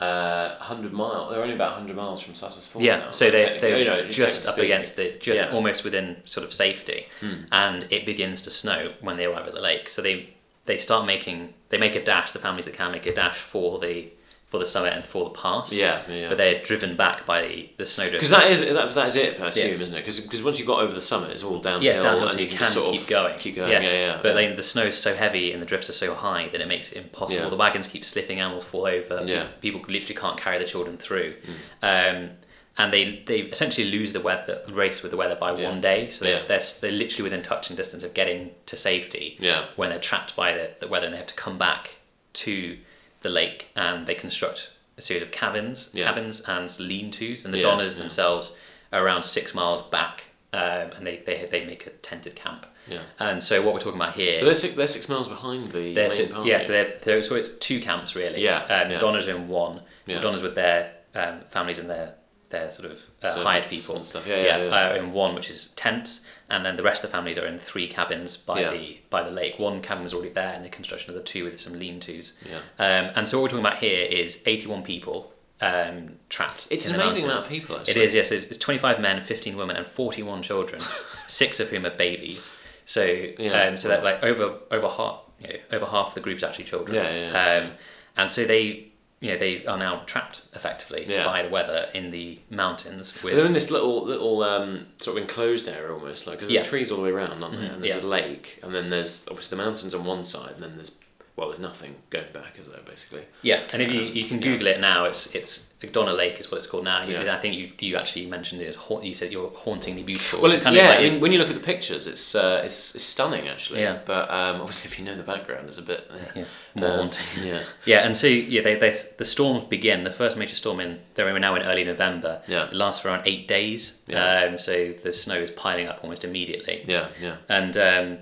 uh, 0.00 0.56
100 0.58 0.92
miles. 0.92 1.30
They're 1.30 1.42
only 1.42 1.54
about 1.54 1.72
100 1.72 1.96
miles 1.96 2.20
from 2.20 2.34
Sutter's 2.34 2.66
Fort. 2.66 2.84
Yeah, 2.84 2.96
now, 2.98 3.10
so 3.12 3.30
they 3.30 3.38
technically, 3.38 3.68
they're 3.70 3.78
you 3.78 3.84
know, 3.84 4.08
just 4.10 4.44
up 4.46 4.54
speaking. 4.54 4.72
against 4.72 4.96
the 4.96 5.12
just 5.20 5.36
Yeah. 5.36 5.48
Hmm. 5.50 5.54
almost 5.54 5.84
within 5.84 6.16
sort 6.24 6.44
of 6.44 6.52
safety, 6.52 7.06
and 7.52 7.86
it 7.90 8.04
begins 8.04 8.42
to 8.42 8.50
snow 8.50 8.92
when 9.00 9.16
they 9.16 9.26
arrive 9.26 9.46
at 9.46 9.54
the 9.54 9.60
lake. 9.60 9.88
So 9.88 10.02
they 10.02 10.34
they 10.64 10.78
start 10.78 11.06
making 11.06 11.54
they 11.70 11.78
make 11.78 11.94
a 11.96 12.04
dash. 12.04 12.32
The 12.32 12.38
families 12.38 12.64
that 12.66 12.74
can 12.74 12.92
make 12.92 13.06
a 13.06 13.14
dash 13.14 13.38
for 13.38 13.78
the 13.78 14.08
for 14.46 14.58
the 14.58 14.66
summit 14.66 14.92
and 14.92 15.02
for 15.02 15.24
the 15.24 15.30
pass. 15.30 15.72
Yeah, 15.72 16.02
yeah. 16.10 16.28
But 16.28 16.36
they're 16.36 16.62
driven 16.62 16.94
back 16.94 17.24
by 17.24 17.40
the, 17.40 17.70
the 17.78 17.86
snowdrift. 17.86 18.18
Because 18.20 18.28
that 18.30 18.50
is 18.50 18.60
that, 18.60 18.94
that 18.94 19.06
is 19.06 19.16
it, 19.16 19.40
I 19.40 19.48
assume, 19.48 19.76
Yeah. 19.76 19.82
isn't 19.82 19.94
it? 19.96 20.04
Because 20.04 20.42
once 20.42 20.58
you've 20.58 20.68
got 20.68 20.80
over 20.80 20.92
the 20.92 21.00
summit, 21.00 21.30
it's 21.30 21.42
all 21.42 21.58
downhill. 21.58 21.82
yeah, 21.82 21.96
downhill, 21.96 22.28
and 22.28 22.38
you 22.38 22.48
can 22.48 22.66
sort 22.66 22.92
keep 22.92 23.00
of 23.00 23.08
going. 23.08 23.38
Keep 23.38 23.56
going. 23.56 23.72
Yeah, 23.72 23.80
yeah. 23.80 24.20
But 24.22 24.34
then 24.34 24.56
the 24.56 24.62
snow 24.62 24.82
is 24.82 24.98
so 24.98 25.14
heavy 25.14 25.52
and 25.54 25.62
the 25.62 25.66
drifts 25.66 25.88
are 25.88 25.94
so 25.94 26.14
high 26.14 26.50
that 26.50 26.60
it 26.60 26.68
makes 26.68 26.92
it 26.92 26.98
impossible. 26.98 27.44
Yeah. 27.44 27.48
The 27.48 27.56
wagons 27.56 27.88
keep 27.88 28.04
slipping, 28.04 28.40
animals 28.40 28.64
fall 28.64 28.84
over. 28.86 29.22
Yeah. 29.24 29.46
People 29.62 29.80
literally 29.88 30.14
can't 30.20 30.38
carry 30.38 30.58
the 30.58 30.66
children 30.66 30.98
through. 30.98 31.34
Um, 31.82 32.32
and 32.78 32.92
they, 32.92 33.22
they 33.26 33.40
essentially 33.40 33.90
lose 33.90 34.12
the 34.12 34.20
weather 34.20 34.62
race 34.70 35.02
with 35.02 35.10
the 35.10 35.16
weather 35.16 35.36
by 35.36 35.54
Yeah. 35.54 35.68
one 35.68 35.80
day. 35.80 36.08
So 36.10 36.24
they're, 36.24 36.38
Yeah. 36.40 36.46
they're, 36.48 36.60
they're 36.80 36.90
literally 36.92 37.24
within 37.24 37.42
touching 37.42 37.76
distance 37.76 38.02
of 38.02 38.14
getting 38.14 38.50
to 38.66 38.76
safety 38.76 39.36
Yeah. 39.40 39.66
when 39.76 39.90
they're 39.90 39.98
trapped 39.98 40.34
by 40.36 40.52
the, 40.54 40.70
the 40.80 40.88
weather 40.88 41.06
and 41.06 41.12
they 41.14 41.18
have 41.18 41.26
to 41.26 41.34
come 41.34 41.58
back 41.58 41.90
to 42.34 42.78
the 43.20 43.28
lake 43.28 43.68
and 43.76 44.06
they 44.06 44.14
construct 44.14 44.70
a 44.96 45.02
series 45.02 45.22
of 45.22 45.30
cabins, 45.30 45.90
Yeah. 45.92 46.06
cabins 46.06 46.40
and 46.42 46.78
lean-tos, 46.80 47.44
and 47.44 47.52
the 47.52 47.60
Donners 47.62 47.96
themselves 47.96 48.54
are 48.92 49.04
around 49.04 49.24
six 49.24 49.54
miles 49.54 49.82
back, 49.82 50.24
um, 50.52 50.92
and 50.96 51.06
they, 51.06 51.22
they 51.24 51.46
they 51.50 51.64
make 51.64 51.86
a 51.86 51.90
tented 51.90 52.34
camp. 52.36 52.66
Yeah. 52.88 53.00
And 53.18 53.42
so 53.44 53.62
what 53.62 53.72
we're 53.74 53.80
talking 53.80 54.00
about 54.00 54.14
here, 54.14 54.36
So 54.36 54.44
they're 54.44 54.52
six, 54.54 54.74
they're 54.74 54.86
six 54.86 55.08
miles 55.08 55.28
behind 55.28 55.66
the 55.66 55.94
main 55.94 56.10
si- 56.10 56.26
party. 56.26 56.50
yeah, 56.50 56.60
so 56.60 56.72
they're, 56.72 56.98
they're 57.02 57.22
so 57.22 57.36
it's 57.36 57.50
two 57.58 57.80
camps 57.80 58.14
really. 58.16 58.42
Yeah, 58.42 58.64
um. 58.64 58.98
Donners 58.98 59.28
in 59.28 59.48
one. 59.48 59.82
Yeah. 60.06 60.20
Donners 60.20 60.42
with 60.42 60.54
their 60.56 60.92
um, 61.14 61.40
families 61.48 61.78
and 61.78 61.88
their 61.88 62.14
their 62.52 62.70
sort 62.70 62.90
of 62.92 62.98
uh, 63.22 63.42
hired 63.42 63.68
people 63.68 63.96
and 63.96 64.04
stuff. 64.06 64.26
Yeah, 64.26 64.36
yeah, 64.36 64.62
yeah. 64.64 64.90
are 64.92 64.96
in 64.96 65.12
one, 65.12 65.34
which 65.34 65.50
is 65.50 65.70
tents, 65.72 66.20
and 66.48 66.64
then 66.64 66.76
the 66.76 66.82
rest 66.84 67.02
of 67.02 67.10
the 67.10 67.16
families 67.16 67.36
are 67.38 67.46
in 67.46 67.58
three 67.58 67.88
cabins 67.88 68.36
by 68.36 68.60
Yeah. 68.60 68.70
the 68.70 68.98
by 69.10 69.22
the 69.24 69.30
lake. 69.32 69.58
One 69.58 69.82
cabin 69.82 70.04
was 70.04 70.14
already 70.14 70.30
there, 70.32 70.52
and 70.54 70.64
the 70.64 70.68
construction 70.68 71.10
of 71.10 71.16
the 71.16 71.22
two 71.22 71.44
with 71.44 71.58
some 71.58 71.72
lean-tos. 71.78 72.32
Yeah. 72.48 72.58
Um, 72.78 73.10
and 73.16 73.28
so 73.28 73.38
what 73.38 73.42
we're 73.42 73.48
talking 73.58 73.66
about 73.66 73.78
here 73.78 74.04
is 74.06 74.40
81 74.46 74.82
people 74.84 75.32
um, 75.60 76.16
trapped. 76.28 76.66
It's 76.70 76.86
an 76.86 76.94
amazing 76.94 77.24
amount 77.24 77.44
of 77.44 77.48
people, 77.48 77.76
It 77.76 77.80
actually. 77.88 78.02
is, 78.04 78.14
yes. 78.14 78.30
It's 78.32 78.58
25 78.58 78.98
men, 79.00 79.22
15 79.22 79.56
women, 79.56 79.76
and 79.76 79.86
41 79.86 80.42
children, 80.42 80.82
six 81.28 81.60
of 81.60 81.70
whom 81.70 81.86
are 81.86 81.90
babies. 81.90 82.50
So, 82.84 83.04
Yeah, 83.38 83.64
um, 83.68 83.76
so 83.76 83.88
that 83.88 84.02
like 84.02 84.22
over 84.24 84.56
over 84.70 84.88
half, 84.88 85.20
you 85.40 85.48
know, 85.48 85.54
over 85.72 85.86
half 85.86 86.14
the 86.14 86.20
group's 86.20 86.42
actually 86.42 86.64
children. 86.64 86.94
Yeah, 86.96 87.10
yeah, 87.10 87.30
yeah. 87.30 87.64
Um, 87.64 87.70
and 88.16 88.30
so 88.30 88.44
they, 88.44 88.91
you 89.22 89.30
know, 89.30 89.38
they 89.38 89.64
are 89.66 89.78
now 89.78 90.02
trapped 90.06 90.42
effectively 90.54 91.06
Yeah. 91.08 91.24
by 91.24 91.42
the 91.44 91.48
weather 91.48 91.86
in 91.94 92.10
the 92.10 92.38
mountains 92.50 93.12
with. 93.22 93.34
They're 93.36 93.46
in 93.46 93.52
this 93.52 93.70
little 93.70 94.04
little 94.04 94.42
um, 94.42 94.86
sort 94.98 95.16
of 95.16 95.22
enclosed 95.22 95.68
area 95.68 95.92
almost, 95.94 96.26
like 96.26 96.36
because 96.38 96.48
there's 96.48 96.64
Yeah. 96.66 96.68
trees 96.68 96.90
all 96.90 96.98
the 96.98 97.04
way 97.04 97.10
around, 97.10 97.42
aren't 97.42 97.54
there? 97.58 97.68
Mhm, 97.70 97.74
And 97.74 97.82
there's 97.82 97.94
yeah. 97.94 98.02
a 98.02 98.16
lake, 98.18 98.58
and 98.64 98.74
then 98.74 98.90
there's 98.90 99.24
obviously 99.28 99.56
the 99.56 99.62
mountains 99.62 99.94
on 99.94 100.04
one 100.04 100.24
side, 100.24 100.52
and 100.54 100.62
then 100.64 100.72
there's 100.74 100.90
well, 101.34 101.48
there's 101.48 101.60
nothing 101.60 101.94
going 102.10 102.30
back, 102.34 102.58
is 102.58 102.68
there? 102.68 102.80
Basically. 102.84 103.22
Yeah, 103.40 103.62
and 103.72 103.80
if 103.80 103.90
you, 103.90 104.00
Um, 104.02 104.12
you 104.14 104.24
can 104.26 104.36
yeah. 104.38 104.48
Google 104.48 104.66
it 104.66 104.80
now, 104.80 105.04
it's 105.06 105.34
it's 105.34 105.68
Donner 105.90 106.12
Lake 106.12 106.38
is 106.38 106.48
what 106.50 106.58
it's 106.58 106.66
called 106.66 106.84
now. 106.84 107.02
You- 107.04 107.14
Yeah. 107.18 107.34
I 107.36 107.40
think 107.40 107.56
you, 107.56 107.72
you 107.80 107.96
actually 107.96 108.26
mentioned 108.26 108.60
it. 108.62 108.76
You 109.02 109.14
said 109.14 109.32
you're 109.32 109.50
hauntingly 109.50 110.02
beautiful. 110.04 110.40
Well, 110.40 110.50
which 110.52 110.58
it's 110.60 110.70
yeah. 110.70 110.88
like 110.90 110.98
I 110.98 111.02
is- 111.02 111.14
mean, 111.14 111.22
when 111.22 111.32
you 111.32 111.38
look 111.38 111.48
at 111.48 111.54
the 111.54 111.60
pictures, 111.72 112.06
it's 112.06 112.34
uh, 112.34 112.60
it's, 112.64 112.94
it's 112.94 113.02
stunning 113.04 113.48
actually. 113.48 113.80
Yeah. 113.80 113.98
But 114.04 114.30
um, 114.30 114.60
obviously, 114.60 114.88
if 114.90 114.98
you 114.98 115.04
know 115.06 115.16
the 115.16 115.22
background, 115.24 115.68
it's 115.68 115.78
a 115.78 115.82
bit 115.82 116.08
yeah, 116.36 116.44
more 116.74 116.90
Um, 116.90 116.98
haunting. 116.98 117.26
Yeah. 117.44 117.62
Yeah, 117.86 118.06
and 118.06 118.16
so 118.16 118.26
yeah, 118.26 118.60
they, 118.62 118.74
they 118.76 118.96
the 119.18 119.24
storms 119.24 119.64
begin. 119.64 120.04
The 120.04 120.12
first 120.12 120.36
major 120.36 120.54
storm 120.54 120.78
in 120.80 121.00
they're 121.14 121.36
now 121.38 121.54
in 121.56 121.62
early 121.62 121.84
November. 121.84 122.42
Yeah. 122.46 122.66
it 122.66 122.74
lasts 122.74 123.00
for 123.02 123.08
around 123.08 123.22
eight 123.26 123.48
days. 123.48 123.98
Yeah. 124.06 124.44
Um, 124.44 124.58
so 124.58 124.92
the 125.02 125.12
snow 125.14 125.36
is 125.36 125.50
piling 125.50 125.88
up 125.88 126.00
almost 126.02 126.24
immediately. 126.24 126.84
Yeah. 126.86 127.08
Yeah. 127.20 127.36
And 127.48 127.76
um, 127.76 128.18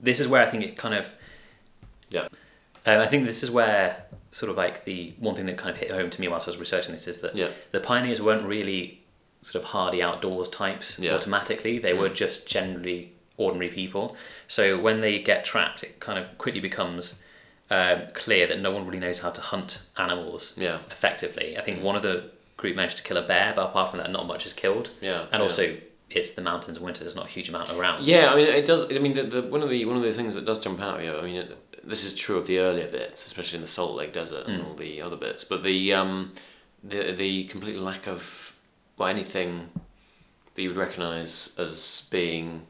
this 0.00 0.18
is 0.20 0.26
where 0.28 0.42
I 0.42 0.50
think 0.50 0.64
it 0.64 0.76
kind 0.76 0.94
of. 0.94 1.08
Yeah. 2.10 2.28
Um, 2.84 3.00
I 3.00 3.06
think 3.06 3.26
this 3.26 3.42
is 3.42 3.50
where 3.50 4.04
sort 4.32 4.50
of 4.50 4.56
like 4.56 4.84
the 4.84 5.12
one 5.18 5.34
thing 5.34 5.46
that 5.46 5.56
kind 5.56 5.70
of 5.70 5.78
hit 5.78 5.90
home 5.90 6.10
to 6.10 6.20
me 6.20 6.28
whilst 6.28 6.46
I 6.46 6.50
was 6.52 6.60
researching 6.60 6.92
this 6.92 7.08
is 7.08 7.20
that 7.20 7.36
Yeah. 7.36 7.48
the 7.72 7.80
pioneers 7.80 8.20
weren't 8.20 8.46
really 8.46 9.00
sort 9.42 9.62
of 9.64 9.70
hardy 9.70 10.02
outdoors 10.02 10.48
types 10.48 10.98
Yeah. 10.98 11.14
automatically. 11.14 11.78
They 11.78 11.92
were 11.94 12.10
Mm. 12.10 12.14
just 12.14 12.46
generally 12.48 13.12
ordinary 13.36 13.68
people. 13.70 14.16
So 14.48 14.78
when 14.78 15.00
they 15.00 15.18
get 15.18 15.44
trapped, 15.44 15.82
it 15.82 16.00
kind 16.00 16.18
of 16.18 16.36
quickly 16.38 16.60
becomes 16.60 17.14
um, 17.68 18.02
clear 18.14 18.46
that 18.46 18.60
no 18.60 18.70
one 18.70 18.86
really 18.86 19.00
knows 19.00 19.18
how 19.18 19.30
to 19.30 19.40
hunt 19.40 19.80
animals 19.96 20.54
Yeah. 20.56 20.78
effectively. 20.88 21.56
I 21.58 21.60
Mm. 21.60 21.64
think 21.64 21.82
one 21.82 21.96
of 21.96 22.02
the 22.02 22.30
group 22.56 22.76
managed 22.76 22.98
to 22.98 23.02
kill 23.02 23.16
a 23.16 23.22
bear, 23.22 23.52
but 23.56 23.64
apart 23.64 23.90
from 23.90 23.98
that, 23.98 24.12
not 24.12 24.24
much 24.26 24.46
is 24.46 24.52
killed. 24.52 24.90
Yeah. 25.00 25.22
And 25.32 25.40
yeah. 25.40 25.40
also, 25.40 25.76
it's 26.08 26.30
the 26.30 26.42
mountains 26.42 26.76
in 26.78 26.84
winter. 26.84 27.02
There's 27.02 27.16
not 27.16 27.26
a 27.26 27.28
huge 27.28 27.48
amount 27.48 27.70
around. 27.70 28.04
Yeah, 28.06 28.32
I 28.32 28.36
mean, 28.36 28.46
it 28.46 28.66
does. 28.66 28.84
I 28.92 28.98
mean, 29.00 29.14
the, 29.14 29.24
the 29.24 29.42
one 29.42 29.62
of 29.64 29.68
the 29.70 29.84
one 29.84 29.96
of 29.96 30.02
the 30.04 30.12
things 30.12 30.36
that 30.36 30.44
does 30.44 30.60
jump 30.60 30.80
out. 30.80 31.02
You 31.02 31.16
I 31.16 31.22
mean, 31.22 31.34
it, 31.36 31.58
this 31.86 32.04
is 32.04 32.14
true 32.14 32.36
of 32.36 32.46
the 32.46 32.58
earlier 32.58 32.86
bits, 32.88 33.26
especially 33.26 33.56
in 33.56 33.62
the 33.62 33.68
Salt 33.68 33.94
Lake 33.96 34.12
Desert 34.12 34.46
and 34.46 34.62
Mm. 34.62 34.66
all 34.68 34.74
the 34.74 35.00
other 35.00 35.16
bits. 35.16 35.44
But 35.44 35.62
the 35.62 35.92
um, 35.94 36.32
the 36.84 37.12
the 37.12 37.44
complete 37.44 37.78
lack 37.78 38.06
of 38.06 38.54
well, 38.96 39.08
anything 39.08 39.70
that 40.54 40.62
you 40.62 40.68
would 40.70 40.78
recognise 40.78 41.56
as 41.58 42.08
being 42.10 42.66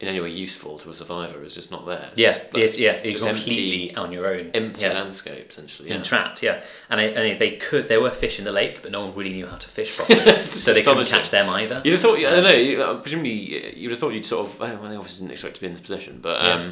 in 0.00 0.08
any 0.08 0.20
way 0.20 0.28
useful 0.28 0.76
to 0.78 0.90
a 0.90 0.94
survivor 0.94 1.42
is 1.44 1.54
just 1.54 1.70
not 1.70 1.86
there. 1.86 2.08
It's 2.10 2.18
Yeah, 2.18 2.26
just, 2.32 2.52
like, 2.52 2.60
yes, 2.62 2.78
yeah, 2.78 3.00
you're 3.04 3.18
completely 3.18 3.94
on 3.94 4.10
your 4.10 4.26
own. 4.26 4.50
empty 4.52 4.84
yeah. 4.84 4.92
landscape 4.92 5.48
essentially. 5.50 5.88
Yeah. 5.88 5.94
and 5.94 6.04
trapped. 6.04 6.42
Yeah, 6.42 6.62
and, 6.90 7.00
I, 7.00 7.04
and 7.04 7.38
they 7.38 7.52
could. 7.52 7.86
There 7.86 8.00
were 8.00 8.10
fish 8.10 8.38
in 8.40 8.44
the 8.44 8.50
lake, 8.52 8.82
but 8.82 8.90
no 8.90 9.06
one 9.06 9.14
really 9.14 9.32
knew 9.32 9.46
how 9.46 9.56
to 9.56 9.68
fish 9.68 9.96
properly, 9.96 10.42
so 10.42 10.72
they 10.74 10.82
couldn't 10.82 11.06
catch 11.06 11.30
them 11.30 11.48
either. 11.48 11.80
You'd 11.84 11.92
have 11.92 12.02
thought. 12.02 12.18
I 12.18 12.22
don't 12.22 12.42
know. 12.44 12.50
You, 12.52 12.82
uh, 12.82 12.98
presumably, 13.00 13.78
you'd 13.78 13.92
have 13.92 14.00
thought 14.00 14.12
you'd 14.12 14.26
sort 14.26 14.48
of. 14.48 14.58
Well, 14.58 14.76
they 14.90 14.96
obviously 14.96 15.20
didn't 15.20 15.32
expect 15.32 15.54
to 15.54 15.60
be 15.60 15.68
in 15.68 15.72
this 15.72 15.80
position, 15.80 16.18
but 16.20 16.42
Yeah. 16.42 16.70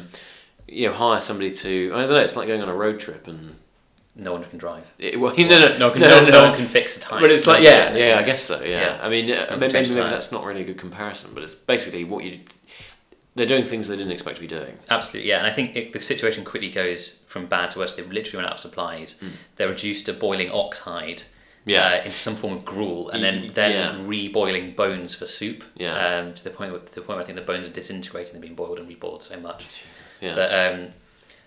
You 0.67 0.87
know, 0.87 0.93
hire 0.93 1.21
somebody 1.21 1.51
to. 1.51 1.91
I 1.93 2.01
don't 2.01 2.09
know. 2.09 2.17
It's 2.17 2.35
like 2.35 2.47
going 2.47 2.61
on 2.61 2.69
a 2.69 2.75
road 2.75 2.99
trip 2.99 3.27
and. 3.27 3.55
No 4.15 4.33
one 4.33 4.43
can 4.45 4.59
drive. 4.59 4.85
It, 4.99 5.19
well, 5.19 5.35
no, 5.35 5.47
no, 5.47 5.77
no, 5.77 5.87
one 5.87 5.99
can, 5.99 6.01
no, 6.01 6.25
no 6.25 6.43
one 6.43 6.55
can 6.55 6.67
fix 6.67 6.97
a 6.97 6.99
time. 6.99 7.19
But 7.19 7.31
it's 7.31 7.47
like, 7.47 7.63
No, 7.63 7.69
yeah, 7.69 7.95
yeah, 7.95 8.19
I 8.19 8.23
guess 8.23 8.43
so. 8.43 8.61
Yeah, 8.61 8.81
Yeah. 8.81 8.99
I 9.01 9.09
mean, 9.09 9.31
uh, 9.31 9.47
And 9.49 9.59
maybe, 9.59 9.73
maybe 9.73 9.93
that's 9.95 10.31
not 10.31 10.45
really 10.45 10.61
a 10.61 10.65
good 10.65 10.77
comparison, 10.77 11.31
but 11.33 11.41
it's 11.41 11.55
basically 11.55 12.03
what 12.03 12.23
you. 12.23 12.41
They're 13.35 13.47
doing 13.47 13.65
things 13.65 13.87
they 13.87 13.97
didn't 13.97 14.11
expect 14.11 14.35
to 14.35 14.41
be 14.41 14.47
doing. 14.47 14.77
Absolutely, 14.91 15.27
yeah. 15.27 15.39
And 15.39 15.47
I 15.47 15.51
think 15.51 15.75
it, 15.75 15.91
the 15.91 15.99
situation 15.99 16.45
quickly 16.45 16.69
goes 16.69 17.21
from 17.27 17.47
bad 17.47 17.71
to 17.71 17.79
worse. 17.79 17.95
They've 17.95 18.11
literally 18.11 18.43
run 18.43 18.45
out 18.45 18.57
of 18.57 18.59
supplies. 18.59 19.15
They're 19.55 19.69
reduced 19.69 20.05
to 20.05 20.13
boiling 20.13 20.51
ox 20.51 20.77
hide. 20.79 21.23
Yeah. 21.65 21.87
uh, 21.87 21.97
into 21.99 22.11
some 22.11 22.35
form 22.35 22.53
of 22.53 22.65
gruel, 22.65 23.09
and 23.09 23.23
then 23.23 23.51
then 23.53 23.71
yeah. 23.71 24.05
reboiling 24.05 24.75
bones 24.75 25.15
for 25.15 25.25
soup. 25.25 25.63
Yeah. 25.75 25.95
Um, 25.95 26.33
to 26.33 26.43
the 26.43 26.49
point 26.49 26.71
where, 26.73 26.81
to 26.81 26.93
the 26.93 27.01
point 27.01 27.15
where 27.17 27.21
I 27.21 27.23
think 27.23 27.37
the 27.37 27.45
bones 27.45 27.67
are 27.67 27.71
disintegrating. 27.71 28.33
They're 28.33 28.41
being 28.41 28.53
boiled 28.53 28.79
and 28.79 28.89
reboiled 28.89 29.21
so 29.21 29.39
much. 29.39 29.63
Jesus. 29.63 30.12
Yeah. 30.21 30.35
But 30.35 30.53
um, 30.53 30.87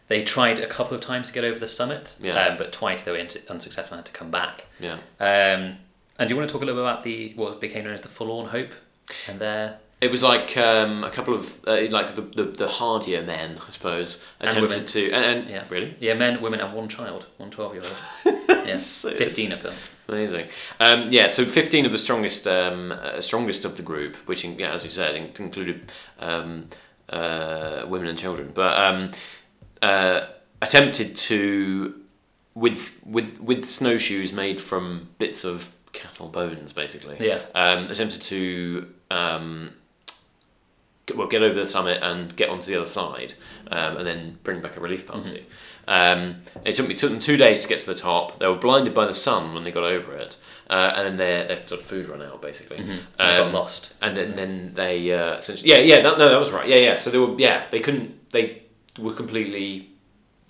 they 0.09 0.23
tried 0.25 0.59
a 0.59 0.67
couple 0.67 0.95
of 0.95 1.01
times 1.01 1.29
to 1.29 1.33
get 1.33 1.45
over 1.45 1.59
the 1.59 1.69
summit. 1.69 2.15
Yeah. 2.21 2.35
Um, 2.47 2.59
but 2.59 2.73
twice 2.73 3.03
they 3.03 3.11
were 3.13 3.19
int- 3.19 3.43
unsuccessful 3.49 3.97
and 3.99 4.07
had 4.07 4.13
to 4.13 4.19
come 4.19 4.31
back. 4.31 4.67
yeah. 4.81 4.99
Um, 5.21 5.77
and 6.19 6.29
do 6.29 6.35
you 6.35 6.37
want 6.39 6.49
to 6.49 6.53
talk 6.53 6.63
a 6.63 6.65
little 6.65 6.81
bit 6.83 6.89
about 6.91 7.03
the 7.05 7.33
what 7.37 7.61
became 7.61 7.85
known 7.85 7.93
as 7.95 8.01
the 8.01 8.09
Forlorn 8.09 8.47
Hope, 8.49 8.71
and 9.29 9.39
their 9.39 9.77
It 10.01 10.11
was 10.11 10.23
like 10.23 10.57
um, 10.57 11.05
a 11.05 11.11
couple 11.11 11.35
of 11.35 11.61
uh, 11.67 11.79
like 11.91 12.15
the, 12.15 12.23
the 12.23 12.45
the 12.45 12.69
hardier 12.69 13.23
men, 13.23 13.59
I 13.67 13.71
suppose, 13.71 14.25
And 14.41 14.49
attempted 14.49 14.71
women. 14.71 14.87
to 14.87 15.11
and, 15.13 15.25
and 15.41 15.51
Yeah. 15.51 15.65
really 15.69 15.95
yeah 16.01 16.15
men, 16.15 16.41
women, 16.41 16.61
and 16.61 16.73
one 16.73 16.89
child, 16.89 17.27
one 17.37 17.51
12 17.51 17.75
year 17.75 17.83
old. 17.85 18.39
Yeah, 18.67 18.77
So 18.77 19.11
fifteen 19.11 19.53
of 19.53 19.63
them. 19.63 19.75
Amazing. 20.09 20.47
Um, 20.81 21.09
yeah, 21.11 21.27
so 21.29 21.45
15 21.45 21.85
of 21.87 21.91
the 21.93 21.99
strongest 21.99 22.47
um, 22.47 22.93
uh, 22.93 23.21
strongest 23.21 23.65
of 23.65 23.77
the 23.77 23.83
group, 23.83 24.15
which, 24.29 24.45
in, 24.45 24.57
yeah, 24.59 24.73
as 24.73 24.85
you 24.85 24.91
said, 24.91 25.17
in- 25.17 25.33
included 25.39 25.91
um, 26.21 26.69
uh, 27.09 27.85
women 27.89 28.09
and 28.09 28.19
children, 28.19 28.51
but 28.55 28.79
um, 28.79 29.11
uh, 29.83 30.27
attempted 30.63 31.17
to, 31.17 32.01
with, 32.55 33.01
with, 33.05 33.41
with 33.41 33.65
snowshoes 33.65 34.33
made 34.33 34.61
from 34.61 35.09
bits 35.19 35.45
of 35.45 35.73
cattle 35.93 36.29
bones, 36.29 36.73
basically, 36.73 37.17
Yeah. 37.21 37.43
um, 37.55 37.91
attempted 37.91 38.23
to 38.23 38.89
um, 39.11 39.71
get, 41.07 41.17
well, 41.17 41.29
get 41.29 41.43
over 41.43 41.59
the 41.59 41.67
summit 41.67 42.03
and 42.03 42.35
get 42.37 42.49
onto 42.49 42.71
the 42.71 42.77
other 42.77 42.87
side, 42.87 43.35
um, 43.71 43.97
and 43.99 44.07
then 44.07 44.39
bring 44.43 44.61
back 44.61 44.77
a 44.77 44.81
relief 44.81 45.07
party. 45.07 45.47
Um, 45.89 46.43
it 46.65 46.73
took 46.75 46.89
me 46.89 46.95
took 46.95 47.11
them 47.11 47.21
two 47.21 47.37
days 47.37 47.63
to 47.63 47.69
get 47.69 47.79
to 47.81 47.87
the 47.87 47.95
top. 47.95 48.41
They 48.41 48.47
were 48.49 48.57
blinded 48.57 48.93
by 48.93 49.07
the 49.07 49.15
sun 49.15 49.55
when 49.55 49.63
they 49.63 49.71
got 49.71 49.85
over 49.85 50.17
it, 50.17 50.37
uh, 50.71 50.93
and 50.97 51.07
then 51.07 51.17
their 51.17 51.47
their 51.49 51.57
sort 51.67 51.81
of 51.81 51.87
food 51.87 52.09
run 52.09 52.23
out 52.23 52.41
basically. 52.43 52.79
They 52.83 52.99
got 53.19 53.41
Um, 53.49 53.53
lost. 53.53 53.95
and 54.03 54.17
then, 54.17 54.35
then 54.37 54.73
they 54.75 55.13
uh, 55.13 55.37
essentially 55.39 55.71
yeah 55.71 55.79
yeah 55.79 56.01
that, 56.03 56.19
no 56.19 56.29
that 56.29 56.39
was 56.39 56.51
right 56.51 56.69
yeah 56.69 56.77
yeah 56.77 56.97
so 56.97 57.11
they 57.11 57.19
were 57.19 57.39
yeah 57.39 57.67
they 57.71 57.81
couldn't 57.81 58.31
they 58.33 58.63
were 58.99 59.13
completely 59.13 59.91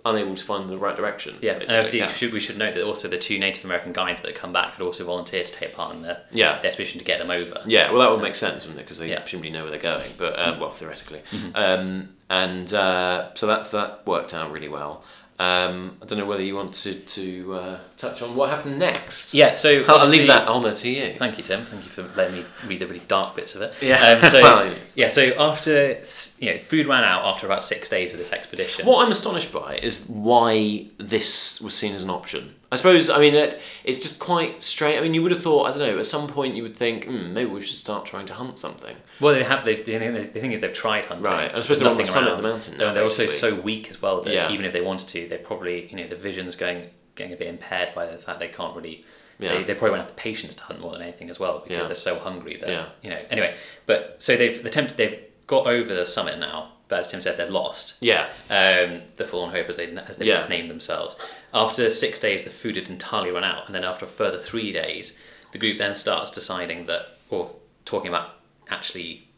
unable 0.04 0.36
to 0.36 0.44
find 0.44 0.70
the 0.70 0.78
right 0.78 0.94
direction 0.96 1.34
Yeah, 1.42 1.50
and 1.54 1.58
basically. 1.60 1.76
obviously 1.78 1.98
yeah. 1.98 2.12
Should, 2.12 2.32
we 2.32 2.38
should 2.38 2.56
note 2.58 2.74
that 2.76 2.84
also 2.84 3.08
the 3.08 3.18
two 3.18 3.40
Native 3.40 3.64
American 3.64 3.92
guides 3.92 4.22
that 4.22 4.28
had 4.30 4.36
come 4.40 4.52
back 4.52 4.74
had 4.74 4.82
also 4.82 5.04
volunteered 5.04 5.46
to 5.46 5.52
take 5.52 5.74
part 5.74 5.96
in 5.96 6.02
the, 6.02 6.20
Yeah. 6.30 6.60
the 6.60 6.66
expedition 6.68 7.00
to 7.00 7.04
get 7.04 7.18
them 7.18 7.28
over. 7.32 7.60
Yeah, 7.66 7.90
well, 7.90 8.02
that 8.02 8.10
would 8.12 8.22
make 8.22 8.36
sense, 8.36 8.62
wouldn't 8.64 8.78
it? 8.78 8.84
Because 8.84 8.98
they 8.98 9.10
Yeah. 9.10 9.18
presumably 9.18 9.50
know 9.50 9.62
where 9.62 9.72
they're 9.72 9.80
going, 9.80 10.08
but 10.16 10.38
um, 10.38 10.60
well, 10.60 10.70
theoretically, 10.70 11.22
um, 11.56 12.10
and 12.30 12.72
uh, 12.72 13.34
so 13.34 13.48
that's 13.48 13.72
that 13.72 14.06
worked 14.06 14.32
out 14.32 14.52
really 14.52 14.68
well. 14.68 15.02
Um, 15.38 15.98
I 16.00 16.06
don't 16.06 16.18
know 16.18 16.24
whether 16.24 16.42
you 16.42 16.56
want 16.56 16.72
to 16.74 16.94
to 16.94 17.54
uh, 17.54 17.78
touch 17.98 18.22
on 18.22 18.34
what 18.34 18.48
happened 18.48 18.78
next. 18.78 19.34
Yeah, 19.34 19.52
so 19.52 19.84
I'll, 19.88 20.06
leave 20.08 20.26
that 20.28 20.48
honour 20.48 20.74
to 20.74 20.88
you. 20.88 21.14
Thank 21.18 21.36
you, 21.36 21.44
Tim. 21.44 21.66
Thank 21.66 21.84
you 21.84 21.90
for 21.90 22.02
letting 22.16 22.36
me 22.36 22.44
read 22.66 22.80
the 22.80 22.86
really 22.86 23.02
dark 23.06 23.36
bits 23.36 23.54
of 23.54 23.62
it. 23.62 23.74
Yeah. 23.86 24.20
Um, 24.22 24.30
so, 24.30 24.42
Well, 24.46 24.66
yes. 24.66 24.96
yeah. 24.96 25.08
So 25.08 25.22
after 25.38 26.00
you 26.38 26.52
know, 26.52 26.58
food 26.58 26.86
ran 26.86 27.04
out 27.04 27.24
after 27.24 27.46
about 27.46 27.62
six 27.62 27.88
days 27.88 28.12
of 28.12 28.18
this 28.18 28.32
expedition. 28.32 28.86
What 28.86 29.04
I'm 29.04 29.12
astonished 29.12 29.52
by 29.52 29.76
is 29.76 30.08
why 30.08 30.86
this 30.98 31.60
was 31.60 31.74
seen 31.74 31.94
as 31.94 32.02
an 32.02 32.10
option. 32.10 32.54
I 32.72 32.76
suppose, 32.76 33.08
I 33.10 33.18
mean, 33.20 33.34
it, 33.34 33.60
it's 33.84 33.98
just 34.00 34.18
quite 34.18 34.60
strange. 34.62 34.98
I 34.98 35.00
mean, 35.02 35.14
you 35.14 35.22
would 35.22 35.30
have 35.30 35.42
thought, 35.42 35.66
I 35.66 35.70
don't 35.70 35.78
know, 35.78 35.98
at 36.00 36.06
some 36.06 36.26
point 36.26 36.56
you 36.56 36.64
would 36.64 36.76
think, 36.76 37.04
hmm, 37.04 37.32
maybe 37.32 37.48
we 37.50 37.60
should 37.60 37.76
start 37.76 38.06
trying 38.06 38.26
to 38.26 38.34
hunt 38.34 38.58
something. 38.58 38.96
Well, 39.20 39.34
they 39.34 39.44
have. 39.44 39.64
They've, 39.64 39.84
the, 39.84 39.98
the 39.98 40.40
thing 40.40 40.50
is, 40.52 40.60
they've 40.60 40.72
tried 40.72 41.04
hunting. 41.06 41.24
Right, 41.24 41.54
I 41.54 41.60
suppose 41.60 41.78
they're 41.78 41.88
on 41.88 41.94
the 41.96 42.02
Nothing 42.02 42.12
summit 42.12 42.32
of 42.32 42.42
the 42.42 42.48
mountain 42.48 42.76
No, 42.78 42.88
now, 42.88 42.94
they're 42.94 43.02
also 43.04 43.26
so 43.28 43.54
weak 43.54 43.88
as 43.88 44.02
well 44.02 44.20
that 44.22 44.32
Yeah. 44.32 44.50
even 44.50 44.64
if 44.64 44.72
they 44.72 44.80
wanted 44.80 45.08
to, 45.10 45.28
they're 45.28 45.38
probably 45.38 45.86
you 45.88 45.96
know 45.96 46.08
the 46.08 46.16
vision's 46.16 46.56
going 46.56 46.90
getting 47.14 47.32
a 47.32 47.36
bit 47.36 47.48
impaired 47.48 47.94
by 47.94 48.04
the 48.06 48.18
fact 48.18 48.40
they 48.40 48.48
can't 48.48 48.74
really. 48.76 49.04
Yeah. 49.38 49.58
They, 49.58 49.64
they 49.64 49.74
probably 49.74 49.90
won't 49.90 50.02
have 50.02 50.08
the 50.16 50.20
patience 50.20 50.54
to 50.54 50.62
hunt 50.62 50.80
more 50.80 50.92
than 50.92 51.02
anything 51.02 51.28
as 51.30 51.38
well 51.38 51.60
because 51.60 51.82
Yeah. 51.82 51.86
they're 51.86 51.94
so 51.94 52.18
hungry 52.18 52.56
that 52.56 52.68
Yeah. 52.68 52.86
you 53.02 53.10
know. 53.10 53.20
Anyway, 53.30 53.54
but 53.86 54.16
so 54.18 54.36
they've 54.36 54.64
attempted. 54.66 54.96
They've 54.96 55.20
got 55.46 55.66
over 55.66 55.94
the 55.94 56.06
summit 56.06 56.38
now, 56.40 56.72
but 56.88 57.00
as 57.00 57.08
Tim 57.08 57.20
said, 57.22 57.36
they've 57.36 57.50
lost. 57.50 57.94
Yeah, 58.00 58.28
um, 58.50 59.02
the 59.16 59.26
Forlorn 59.26 59.50
Hope 59.52 59.68
as 59.68 59.76
they 59.76 59.90
as 59.90 60.18
they 60.18 60.26
Yeah. 60.26 60.46
named 60.48 60.68
themselves. 60.68 61.16
After 61.52 61.90
six 61.90 62.18
days, 62.18 62.42
the 62.44 62.50
food 62.50 62.76
had 62.76 62.88
entirely 62.88 63.30
run 63.30 63.44
out, 63.44 63.66
and 63.66 63.74
then 63.74 63.84
after 63.84 64.04
a 64.04 64.08
further 64.08 64.38
three 64.38 64.72
days, 64.72 65.18
the 65.52 65.58
group 65.58 65.78
then 65.78 65.96
starts 65.96 66.30
deciding 66.30 66.86
that, 66.86 67.18
or 67.30 67.54
talking 67.84 68.08
about 68.08 68.30
actually 68.70 69.28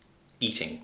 eating 0.41 0.83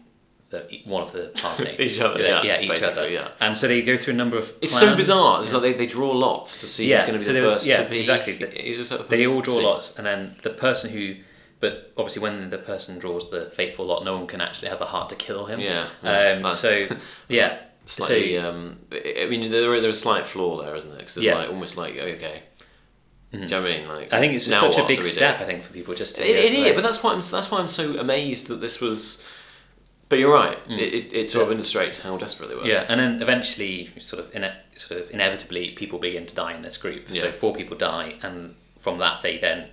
the 0.51 0.83
one 0.85 1.03
of 1.03 1.13
the 1.13 1.29
party, 1.43 1.75
Each 1.79 1.99
other, 2.01 2.21
yeah, 2.21 2.43
yeah, 2.43 2.61
each 2.61 2.83
other, 2.83 3.09
yeah. 3.11 3.29
And 3.41 3.57
so 3.59 3.67
they 3.67 3.83
go 3.83 3.97
through 3.97 4.15
a 4.15 4.17
number 4.17 4.37
of. 4.39 4.53
it's 4.63 4.79
so 4.79 4.95
bizarre. 4.95 5.41
It's 5.41 5.53
like 5.53 5.63
they, 5.63 5.73
they 5.73 5.87
draw 5.87 6.13
lots 6.13 6.59
to 6.59 6.67
see 6.69 6.89
Yeah, 6.89 6.99
who's 7.01 7.07
going 7.09 7.19
to 7.19 7.25
so 7.25 7.31
be 7.33 7.35
the 7.35 7.41
they 7.41 7.47
were- 7.47 7.53
first 7.55 7.67
yeah, 7.67 7.83
to 7.85 7.91
be. 7.91 8.01
exactly. 8.01 8.75
Just 8.77 9.09
They 9.09 9.27
all 9.27 9.41
draw 9.41 9.55
see. 9.55 9.63
lots, 9.63 9.97
and 9.99 10.07
then 10.07 10.37
the 10.43 10.51
person 10.51 10.91
who. 10.91 11.17
But 11.65 11.93
obviously, 11.97 12.23
when 12.23 12.51
the 12.51 12.59
person 12.59 12.99
draws 12.99 13.31
the 13.31 13.43
fateful 13.59 13.85
lot, 13.87 14.05
no 14.05 14.15
one 14.19 14.27
can 14.27 14.41
actually 14.41 14.69
has 14.69 14.79
the 14.79 14.85
heart 14.95 15.09
to 15.11 15.17
kill 15.17 15.47
him. 15.47 15.61
Yeah, 15.61 15.89
yeah, 16.03 16.33
Um, 16.37 16.43
nice. 16.43 16.59
so 16.59 16.71
yeah. 17.29 17.53
Slightly, 17.87 18.37
so, 18.39 18.49
um, 18.49 18.79
I 18.93 19.27
mean, 19.31 19.51
there, 19.51 19.81
there's 19.81 19.85
a 19.85 20.01
slight 20.07 20.25
flaw 20.27 20.63
there, 20.63 20.75
isn't 20.75 20.89
there? 20.91 20.99
Because 21.01 21.17
it's 21.19 21.27
Yeah. 21.27 21.37
like 21.41 21.49
almost 21.51 21.77
like 21.77 21.95
okay, 21.97 22.43
do 23.33 23.39
you 23.41 23.47
know 23.47 23.63
what 23.63 23.71
I 23.71 23.77
mean? 23.79 23.89
Like, 23.89 24.13
I 24.13 24.21
think 24.21 24.33
it's 24.35 24.47
just 24.47 24.61
such 24.61 24.79
a 24.79 24.87
big 24.87 24.99
do 24.99 25.03
we 25.05 25.09
do? 25.11 25.15
step. 25.21 25.41
I 25.41 25.45
think 25.45 25.65
for 25.65 25.73
people 25.73 25.95
just 25.95 26.17
to. 26.17 26.23
It, 26.23 26.53
it 26.55 26.59
like- 26.65 26.75
but 26.77 26.83
that's 26.83 27.03
why 27.03 27.13
I'm 27.13 27.21
that's 27.21 27.51
why 27.51 27.59
I'm 27.59 27.69
so 27.69 27.99
amazed 27.99 28.47
that 28.49 28.61
this 28.61 28.81
was. 28.81 29.27
But 30.11 30.19
you're 30.19 30.33
right. 30.33 30.59
It, 30.69 30.95
it, 30.99 31.13
it 31.13 31.31
sort 31.31 31.45
of 31.47 31.53
illustrates 31.53 32.01
how 32.03 32.17
desperate 32.19 32.49
they 32.51 32.55
were. 32.55 32.63
Mm. 32.63 32.75
Yeah, 32.75 32.87
and 32.89 33.01
then 33.01 33.23
eventually, 33.23 33.91
sort 34.01 34.23
of, 34.23 34.35
ine- 34.37 34.53
sort 34.77 35.01
of 35.01 35.11
inevitably, 35.11 35.71
people 35.71 35.99
begin 35.99 36.25
to 36.27 36.35
die 36.35 36.53
in 36.55 36.63
this 36.63 36.77
group. 36.77 37.11
So 37.11 37.33
four 37.33 37.55
people 37.55 37.77
die, 37.77 38.17
and 38.23 38.55
from 38.79 38.99
that, 38.99 39.23
they 39.23 39.39
then 39.39 39.69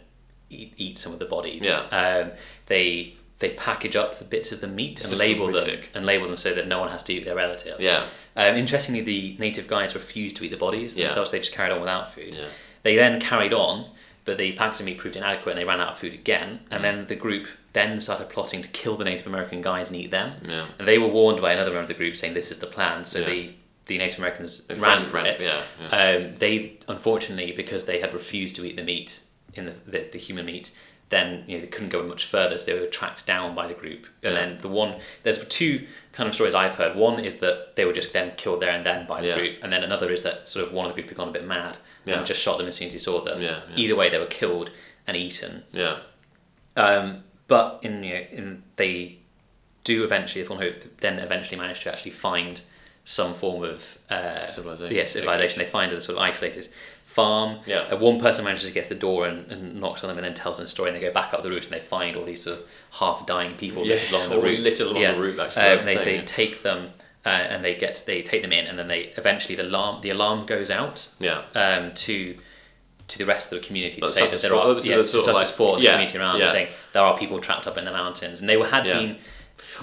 eat, 0.51 0.73
eat 0.77 0.97
some 0.97 1.13
of 1.13 1.19
the 1.19 1.25
bodies. 1.25 1.63
Yeah. 1.63 1.79
Um, 1.91 2.31
they 2.67 3.15
they 3.39 3.49
package 3.51 3.95
up 3.95 4.19
the 4.19 4.25
bits 4.25 4.51
of 4.51 4.61
the 4.61 4.67
meat 4.67 5.03
and 5.03 5.17
label 5.17 5.47
them 5.47 5.55
horrific. 5.55 5.89
and 5.95 6.05
label 6.05 6.27
them 6.27 6.37
so 6.37 6.53
that 6.53 6.67
no 6.67 6.77
one 6.79 6.89
has 6.89 7.01
to 7.03 7.13
eat 7.13 7.25
their 7.25 7.33
relative. 7.35 7.79
Yeah. 7.79 8.05
Um, 8.35 8.55
interestingly, 8.55 9.01
the 9.01 9.35
native 9.39 9.67
guides 9.67 9.95
refused 9.95 10.35
to 10.37 10.43
eat 10.43 10.51
the 10.51 10.57
bodies 10.57 10.95
Yeah. 10.95 11.07
themselves. 11.07 11.31
They 11.31 11.39
just 11.39 11.51
carried 11.51 11.71
on 11.71 11.79
without 11.79 12.13
food. 12.13 12.35
Yeah. 12.35 12.45
They 12.83 12.95
then 12.95 13.19
carried 13.19 13.51
on, 13.51 13.89
but 14.25 14.37
the 14.37 14.51
packaging 14.51 14.85
meat 14.85 14.99
proved 14.99 15.15
inadequate 15.15 15.53
and 15.53 15.59
they 15.59 15.65
ran 15.65 15.79
out 15.81 15.93
of 15.93 15.97
food 15.97 16.13
again. 16.13 16.59
Mm. 16.65 16.75
And 16.75 16.83
then 16.83 17.05
the 17.07 17.15
group 17.15 17.47
then 17.73 17.99
started 17.99 18.29
plotting 18.29 18.61
to 18.61 18.67
kill 18.67 18.95
the 18.95 19.05
Native 19.05 19.25
American 19.25 19.61
guides 19.63 19.89
and 19.89 19.97
eat 19.97 20.11
them. 20.11 20.33
Yeah. 20.47 20.67
And 20.77 20.87
they 20.87 20.99
were 20.99 21.07
warned 21.07 21.41
by 21.41 21.51
another 21.53 21.71
member 21.71 21.81
of 21.81 21.87
the 21.87 21.93
group 21.95 22.15
saying 22.17 22.35
this 22.35 22.51
is 22.51 22.59
the 22.59 22.67
plan. 22.67 23.05
So 23.05 23.19
Yeah. 23.21 23.25
the 23.29 23.49
the 23.87 23.97
Native 23.97 24.19
Americans 24.19 24.59
They 24.67 24.75
ran 24.75 25.03
for 25.03 25.17
it. 25.17 25.25
it, 25.25 25.41
yeah, 25.41 25.63
Um, 25.89 26.35
they 26.35 26.73
unfortunately 26.87 27.51
because 27.53 27.85
they 27.85 27.99
had 27.99 28.13
refused 28.13 28.55
to 28.57 28.63
eat 28.63 28.75
the 28.77 28.83
meat 28.83 29.19
in 29.53 29.65
the, 29.65 29.73
the, 29.85 30.09
the 30.13 30.17
human 30.19 30.45
meat. 30.45 30.71
Then 31.09 31.43
you 31.45 31.57
know 31.57 31.61
they 31.61 31.67
couldn't 31.67 31.89
go 31.89 32.03
much 32.03 32.25
further, 32.25 32.57
so 32.57 32.65
they 32.67 32.79
were 32.79 32.85
tracked 32.87 33.25
down 33.25 33.53
by 33.53 33.67
the 33.67 33.73
group. 33.73 34.07
And 34.23 34.33
Yeah. 34.33 34.45
then 34.47 34.57
the 34.61 34.69
one 34.69 34.95
there's 35.23 35.45
two 35.47 35.85
kind 36.13 36.29
of 36.29 36.35
stories 36.35 36.55
I've 36.55 36.75
heard. 36.75 36.95
One 36.95 37.19
is 37.19 37.37
that 37.37 37.75
they 37.75 37.83
were 37.83 37.91
just 37.93 38.13
then 38.13 38.31
killed 38.37 38.61
there 38.61 38.71
and 38.71 38.85
then 38.85 39.05
by 39.07 39.19
the 39.21 39.27
Yeah. 39.27 39.35
group, 39.35 39.57
and 39.61 39.73
then 39.73 39.83
another 39.83 40.09
is 40.11 40.21
that 40.21 40.47
sort 40.47 40.65
of 40.65 40.73
one 40.73 40.85
of 40.85 40.91
the 40.91 40.95
group 40.95 41.09
had 41.09 41.17
gone 41.17 41.27
a 41.27 41.31
bit 41.31 41.45
mad 41.45 41.77
Yeah. 42.05 42.17
and 42.19 42.25
just 42.25 42.41
shot 42.41 42.57
them 42.59 42.67
as 42.67 42.75
soon 42.77 42.87
as 42.87 42.93
he 42.93 42.99
saw 42.99 43.19
them. 43.21 43.41
Either 43.75 43.95
way, 43.95 44.09
they 44.09 44.19
were 44.19 44.25
killed 44.25 44.69
and 45.05 45.17
eaten. 45.17 45.63
Yeah. 45.73 45.97
Um, 46.77 47.23
but 47.47 47.79
in 47.83 48.03
you 48.03 48.13
know, 48.13 48.25
in 48.31 48.63
they 48.77 49.17
do 49.83 50.03
eventually, 50.05 50.41
if 50.41 50.49
on 50.51 50.57
hope, 50.57 50.97
then 50.99 51.19
eventually 51.19 51.57
manage 51.57 51.81
to 51.81 51.91
actually 51.91 52.11
find 52.11 52.61
some 53.03 53.33
form 53.33 53.63
of 53.63 53.97
uh, 54.09 54.45
Civilization. 54.47 54.95
Yeah, 54.95 55.05
civilization. 55.05 55.59
They 55.59 55.65
find 55.69 55.91
a 55.91 55.99
sort 55.99 56.17
of 56.17 56.23
isolated 56.23 56.69
farm. 57.11 57.59
Yeah. 57.65 57.81
Uh, 57.91 57.97
one 57.97 58.19
person 58.19 58.45
manages 58.45 58.67
to 58.67 58.73
get 58.73 58.83
to 58.85 58.89
the 58.93 58.99
door 58.99 59.27
and, 59.27 59.51
and 59.51 59.79
knocks 59.81 60.03
on 60.03 60.07
them, 60.07 60.17
and 60.17 60.25
then 60.25 60.33
tells 60.33 60.57
them 60.57 60.65
a 60.65 60.69
story. 60.69 60.89
And 60.89 60.95
they 60.97 61.01
go 61.01 61.11
back 61.11 61.33
up 61.33 61.43
the 61.43 61.49
route 61.49 61.63
and 61.65 61.73
they 61.73 61.79
find 61.79 62.15
all 62.15 62.25
these 62.25 62.43
sort 62.43 62.59
of 62.59 62.65
half 62.91 63.25
dying 63.25 63.55
people 63.55 63.83
Yeah, 63.85 63.95
littered 63.95 64.11
along 64.11 64.29
the 64.29 64.41
route. 64.41 64.59
littered 64.61 64.87
along 64.87 65.01
the 65.01 65.21
route 65.21 65.39
Uh, 65.57 65.75
they 65.83 65.95
thing, 65.95 66.05
they 66.05 66.15
yeah. 66.17 66.23
take 66.25 66.61
them. 66.63 66.91
Uh, 67.23 67.29
and 67.29 67.63
they 67.63 67.75
get 67.75 68.01
they 68.07 68.23
take 68.23 68.41
them 68.41 68.51
in, 68.51 68.65
and 68.65 68.79
then 68.79 68.87
they 68.87 69.13
eventually 69.15 69.55
the 69.55 69.61
alarm 69.61 70.01
the 70.01 70.09
alarm 70.09 70.43
goes 70.47 70.71
out 70.71 71.07
Yeah. 71.19 71.43
um, 71.53 71.93
to 71.93 72.35
to 73.09 73.17
the 73.19 73.25
rest 73.25 73.51
of 73.51 73.61
the 73.61 73.67
community 73.67 73.97
to 74.01 74.07
That's 74.07 74.17
say 74.17 74.25
that 74.27 74.41
there 74.41 74.55
are 74.55 74.67
yeah, 74.69 74.95
the 74.97 75.05
sort 75.05 75.27
of 75.27 75.35
like- 75.35 75.55
the 75.55 75.63
yeah, 75.83 75.91
community 75.91 76.17
around 76.17 76.39
yeah. 76.39 76.47
saying 76.47 76.69
there 76.93 77.03
are 77.03 77.15
people 77.15 77.39
trapped 77.39 77.67
up 77.67 77.77
in 77.77 77.85
the 77.85 77.91
mountains, 77.91 78.39
and 78.39 78.49
they 78.49 78.57
were, 78.57 78.65
had 78.65 78.85
Yeah. 78.87 78.97
been 78.97 79.17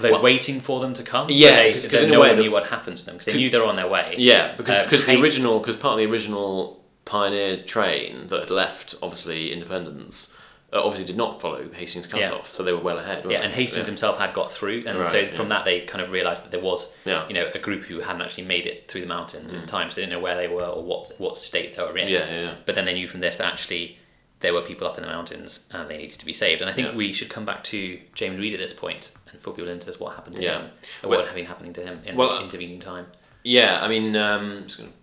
they 0.01 0.09
were 0.09 0.15
Well- 0.15 0.23
waiting 0.23 0.59
for 0.59 0.81
them 0.81 0.93
to 0.95 1.03
come. 1.03 1.27
Yeah, 1.29 1.53
they, 1.55 1.71
'cause- 1.71 1.83
'cause 1.87 1.99
they- 2.01 2.07
in 2.07 2.11
a 2.11 2.15
no 2.15 2.19
way 2.21 2.29
one 2.31 2.39
knew 2.41 2.51
what 2.51 2.65
happened 2.67 2.97
to 2.97 3.05
them 3.05 3.15
because 3.17 3.31
they 3.33 3.39
knew 3.39 3.49
they 3.49 3.57
were 3.57 3.65
on 3.65 3.77
their 3.77 3.87
way. 3.87 4.15
Yeah, 4.17 4.55
because 4.57 4.75
Uh, 4.77 4.83
because 4.83 5.05
the 5.05 5.21
original 5.21 5.59
because 5.59 5.77
part 5.77 5.93
of 5.93 5.99
the 5.99 6.07
original 6.11 6.78
pioneer 7.09 7.63
train 7.63 8.27
that 8.27 8.39
had 8.41 8.49
left 8.51 8.93
obviously 9.01 9.51
Independence 9.51 10.35
uh, 10.71 10.79
obviously 10.83 11.05
did 11.07 11.17
not 11.17 11.41
follow 11.41 11.67
Hastings 11.71 12.05
cut 12.05 12.19
Yeah. 12.19 12.31
off, 12.33 12.51
so 12.51 12.61
they 12.61 12.71
were 12.71 12.79
well 12.79 12.99
ahead. 12.99 13.25
Yeah, 13.27 13.41
and? 13.41 13.51
Hastings 13.51 13.87
Yeah. 13.87 13.91
himself 13.91 14.19
had 14.19 14.35
got 14.35 14.51
through, 14.51 14.83
and 14.85 14.99
Right, 14.99 15.09
so 15.09 15.17
yeah. 15.21 15.27
from 15.29 15.49
that 15.49 15.65
they 15.65 15.79
kind 15.81 16.03
of 16.03 16.11
realised 16.11 16.43
that 16.43 16.51
there 16.51 16.59
was, 16.59 16.91
Yeah. 17.05 17.27
you 17.27 17.33
know, 17.33 17.49
a 17.51 17.57
group 17.57 17.85
who 17.85 18.01
hadn't 18.01 18.21
actually 18.21 18.43
made 18.43 18.67
it 18.67 18.87
through 18.87 19.01
the 19.01 19.07
mountains 19.07 19.51
in 19.51 19.65
time, 19.65 19.89
so 19.89 19.95
they 19.95 20.01
didn't 20.03 20.13
know 20.13 20.19
where 20.19 20.35
they 20.35 20.47
were 20.47 20.67
or 20.67 20.83
what 20.83 21.19
what 21.19 21.37
state 21.39 21.75
they 21.75 21.81
were 21.81 21.97
in. 21.97 22.07
Yeah, 22.07 22.19
yeah, 22.29 22.41
yeah. 22.41 22.53
But 22.67 22.75
then 22.75 22.85
they 22.85 22.93
knew 22.93 23.07
from 23.07 23.19
this 23.21 23.37
that 23.37 23.51
actually 23.51 23.97
there 24.41 24.53
were 24.53 24.61
people 24.61 24.87
up 24.87 24.95
in 24.99 25.03
the 25.03 25.09
mountains 25.09 25.65
and 25.71 25.89
they 25.89 25.97
needed 25.97 26.19
to 26.19 26.25
be 26.25 26.33
saved. 26.33 26.61
And 26.61 26.69
I 26.69 26.73
think 26.73 26.89
Yeah. 26.89 26.95
we 26.95 27.13
should 27.13 27.29
come 27.29 27.45
back 27.45 27.63
to 27.73 27.99
Jamie 28.13 28.37
Reed 28.37 28.53
at 28.53 28.59
this 28.59 28.71
point 28.73 29.11
and 29.31 29.41
fill 29.41 29.53
people 29.53 29.71
into 29.71 29.91
what 29.93 30.15
happened 30.15 30.35
to 30.35 30.43
Yeah. 30.43 30.59
him, 30.59 30.71
or 31.03 31.09
Well- 31.09 31.19
what 31.19 31.27
had 31.29 31.35
been 31.35 31.47
happening 31.47 31.73
to 31.73 31.81
him 31.81 32.01
in 32.05 32.15
Well, 32.15 32.37
the 32.37 32.43
intervening 32.43 32.79
time. 32.79 33.07
Yeah, 33.43 33.83
I 33.83 33.87
mean, 33.87 34.15
um, 34.15 34.63
just 34.67 34.77
gonna. 34.77 34.89
Yeah. 34.91 34.95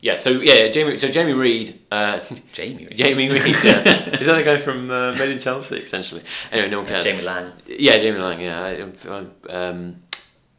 Yeah, 0.00 0.16
so 0.16 0.30
yeah, 0.30 0.68
Jamie. 0.68 0.98
So 0.98 1.08
Jamie 1.08 1.32
Reed, 1.32 1.78
uh, 1.90 2.20
Jamie 2.52 2.86
Reed. 2.86 2.96
Jamie 2.96 3.28
Reed, 3.28 3.56
yeah. 3.64 4.10
is 4.20 4.26
that 4.26 4.36
the 4.36 4.42
guy 4.44 4.56
from 4.58 4.90
uh, 4.90 5.12
Made 5.14 5.30
in 5.30 5.38
Chelsea 5.38 5.80
potentially? 5.80 6.22
Anyway, 6.52 6.70
no 6.70 6.78
one 6.78 6.86
That's 6.86 7.02
cares. 7.02 7.14
Jamie 7.16 7.26
Lang. 7.26 7.52
Yeah, 7.66 7.98
Jamie 7.98 8.18
Lang. 8.18 8.40
Yeah, 8.40 8.86
I, 9.48 9.52
um, 9.52 10.02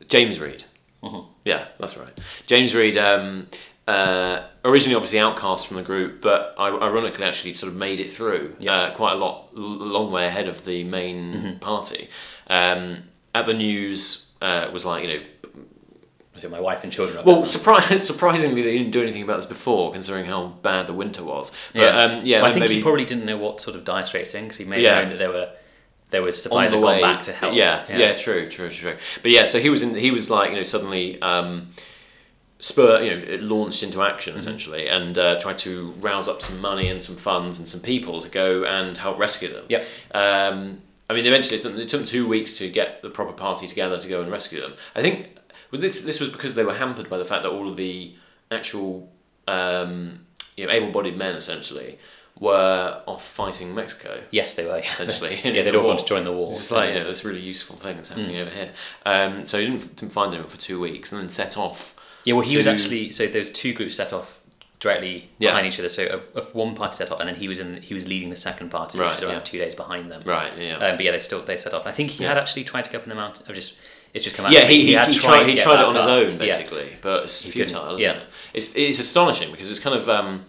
James 0.07 0.39
Reed. 0.39 0.63
Mhm. 1.03 1.27
Yeah, 1.45 1.67
that's 1.79 1.97
right. 1.97 2.19
James 2.47 2.75
Reed, 2.75 2.97
um, 2.97 3.47
uh, 3.87 4.43
originally 4.65 4.95
obviously 4.95 5.19
outcast 5.19 5.67
from 5.67 5.77
the 5.77 5.83
group, 5.83 6.21
but 6.21 6.53
ironically 6.59 7.23
actually 7.25 7.53
sort 7.53 7.71
of 7.71 7.77
made 7.77 7.99
it 7.99 8.11
through 8.11 8.55
Yeah. 8.59 8.73
uh, 8.75 8.95
quite 8.95 9.13
a 9.13 9.15
lot, 9.15 9.49
l- 9.55 9.61
long 9.63 10.11
way 10.11 10.27
ahead 10.27 10.47
of 10.47 10.65
the 10.65 10.83
main 10.83 11.33
Mm-hmm. 11.33 11.59
party. 11.59 12.09
Um, 12.47 13.03
at 13.33 13.45
the 13.45 13.53
news, 13.53 14.31
uh, 14.41 14.69
was 14.73 14.83
like 14.85 15.03
you 15.05 15.09
know, 15.19 15.23
So 16.39 16.49
my 16.49 16.59
wife 16.59 16.83
and 16.83 16.91
children 16.93 17.17
are 17.19 17.23
well, 17.23 17.41
surpri- 17.43 17.99
surprisingly 18.11 18.61
they 18.61 18.77
didn't 18.77 18.91
do 18.91 19.01
anything 19.01 19.23
about 19.23 19.37
this 19.37 19.45
before, 19.45 19.91
considering 19.91 20.25
how 20.25 20.47
bad 20.63 20.87
the 20.87 20.93
winter 20.93 21.23
was. 21.23 21.51
But 21.73 21.81
yeah, 21.81 21.97
um, 21.97 22.21
yeah, 22.23 22.37
Well, 22.41 22.47
I 22.47 22.53
think 22.53 22.61
maybe 22.61 22.75
he 22.75 22.81
probably 22.81 23.05
didn't 23.05 23.25
know 23.25 23.37
what 23.37 23.61
sort 23.61 23.75
of 23.75 23.83
dire 23.85 24.05
straits 24.05 24.33
in 24.33 24.43
because 24.45 24.57
he 24.57 24.65
may 24.65 24.81
Yeah. 24.81 24.95
have 24.95 25.03
known 25.03 25.09
that 25.11 25.17
there 25.19 25.29
were 25.31 25.49
there 26.11 26.21
was 26.23 26.41
supplies 26.41 26.71
the 26.71 26.77
gone 26.77 26.85
way 26.87 27.01
back 27.01 27.21
to 27.23 27.31
help. 27.33 27.53
Yeah, 27.53 27.85
yeah, 27.87 28.13
true, 28.13 28.47
true, 28.47 28.69
true. 28.69 28.95
But 29.21 29.31
yeah, 29.31 29.45
so 29.45 29.59
he 29.59 29.69
was 29.69 29.83
in. 29.83 29.93
He 29.95 30.09
was 30.11 30.29
like 30.31 30.49
you 30.49 30.55
know 30.55 30.63
suddenly 30.63 31.21
um, 31.21 31.69
spur. 32.59 33.01
You 33.01 33.11
know, 33.15 33.17
it 33.35 33.41
launched 33.43 33.83
into 33.83 34.01
action 34.01 34.31
Mm-hmm. 34.31 34.39
essentially, 34.39 34.87
and 34.87 35.17
uh, 35.17 35.39
tried 35.39 35.57
to 35.59 35.91
rouse 35.99 36.27
up 36.27 36.41
some 36.41 36.59
money 36.61 36.89
and 36.89 37.01
some 37.01 37.15
funds 37.15 37.59
and 37.59 37.67
some 37.67 37.81
people 37.81 38.21
to 38.21 38.29
go 38.29 38.63
and 38.63 38.97
help 38.97 39.19
rescue 39.19 39.49
them. 39.51 39.65
Yep. 39.69 39.83
Um, 40.13 40.81
I 41.09 41.13
mean, 41.15 41.25
eventually 41.25 41.57
it 41.57 41.61
took, 41.61 41.75
it 41.75 41.89
took 41.89 42.05
two 42.05 42.27
weeks 42.27 42.57
to 42.59 42.69
get 42.69 43.01
the 43.01 43.09
proper 43.09 43.33
party 43.33 43.65
together 43.67 43.97
to 43.97 44.07
go 44.07 44.21
and 44.21 44.31
rescue 44.31 44.61
them. 44.61 44.73
I 44.95 45.01
think 45.01 45.27
well, 45.71 45.81
this 45.81 46.01
this 46.03 46.19
was 46.19 46.29
because 46.29 46.55
they 46.55 46.63
were 46.63 46.75
hampered 46.75 47.09
by 47.09 47.17
the 47.17 47.25
fact 47.25 47.43
that 47.43 47.49
all 47.49 47.69
of 47.69 47.77
the 47.77 48.13
actual 48.51 49.11
um, 49.47 50.25
you 50.55 50.65
know 50.65 50.71
able-bodied 50.71 51.17
men 51.17 51.35
essentially 51.35 51.97
were 52.39 53.01
off 53.05 53.25
fighting 53.25 53.75
Mexico 53.75 54.21
Yes, 54.31 54.53
they 54.55 54.65
were. 54.65 54.77
essentially. 54.79 55.41
yeah, 55.43 55.61
they'd 55.63 55.75
all 55.75 55.85
want 55.85 55.99
to 55.99 56.05
join 56.05 56.23
the 56.23 56.31
war. 56.31 56.51
It's 56.51 56.59
just 56.59 56.71
like, 56.71 56.93
you 56.93 56.99
know, 57.01 57.07
this 57.07 57.25
really 57.25 57.41
useful 57.41 57.75
thing 57.75 57.97
that's 57.97 58.09
happening 58.09 58.35
Mm. 58.37 58.41
over 58.43 58.49
here. 58.51 58.71
Um, 59.05 59.45
so 59.45 59.59
he 59.59 59.65
didn't, 59.67 59.95
didn't 59.97 60.13
find 60.13 60.33
him 60.33 60.45
for 60.45 60.57
two 60.57 60.79
weeks 60.79 61.11
and 61.11 61.19
then 61.21 61.27
set 61.29 61.57
off. 61.57 61.95
Yeah, 62.23 62.35
well, 62.35 62.45
he 62.45 62.55
was 62.55 62.65
actually 62.67 63.11
so 63.11 63.27
there 63.27 63.39
was 63.41 63.51
two 63.51 63.73
groups 63.73 63.95
set 63.95 64.13
off 64.13 64.39
directly 64.79 65.29
Yeah. 65.37 65.49
behind 65.49 65.67
each 65.67 65.79
other. 65.79 65.89
So 65.89 66.21
a, 66.35 66.39
a, 66.39 66.43
one 66.53 66.75
party 66.75 66.95
set 66.95 67.11
off, 67.11 67.19
and 67.19 67.27
then 67.27 67.35
he 67.35 67.49
was 67.49 67.59
in 67.59 67.81
he 67.81 67.93
was 67.93 68.07
leading 68.07 68.29
the 68.29 68.37
second 68.37 68.69
party, 68.69 68.97
which 68.97 69.03
Right, 69.05 69.15
was 69.15 69.23
around 69.23 69.33
yeah. 69.33 69.39
two 69.41 69.57
days 69.57 69.75
behind 69.75 70.09
them. 70.09 70.21
Right, 70.25 70.51
yeah. 70.57 70.77
Um, 70.77 70.95
but 70.95 71.01
yeah, 71.05 71.11
they 71.11 71.19
still 71.19 71.41
they 71.41 71.57
set 71.57 71.73
off. 71.73 71.85
I 71.85 71.91
think 71.91 72.11
he 72.11 72.23
Yeah. 72.23 72.29
had 72.29 72.37
actually 72.37 72.63
tried 72.63 72.85
to 72.85 72.91
get 72.91 72.97
up 73.01 73.03
in 73.03 73.09
the 73.09 73.15
mountain. 73.15 73.45
I've 73.49 73.55
just 73.55 73.77
it's 74.13 74.23
just 74.23 74.35
come 74.35 74.45
out. 74.45 74.51
yeah, 74.51 74.65
he, 74.65 74.81
he, 74.85 74.93
had 74.93 75.07
he 75.09 75.19
tried, 75.19 75.45
to 75.45 75.51
he 75.51 75.57
tried 75.57 75.79
it 75.81 75.85
on 75.85 75.95
his 75.95 76.05
up. 76.05 76.09
own, 76.11 76.31
Yeah. 76.33 76.37
basically, 76.37 76.89
but 77.01 77.23
it's 77.23 77.43
futile, 77.45 77.95
isn't 77.95 77.99
yeah. 78.01 78.17
it? 78.21 78.23
It's, 78.53 78.75
it's 78.75 78.99
astonishing 78.99 79.51
because 79.51 79.69
it's 79.71 79.79
kind 79.79 79.95
of. 79.95 80.09
Um, 80.09 80.45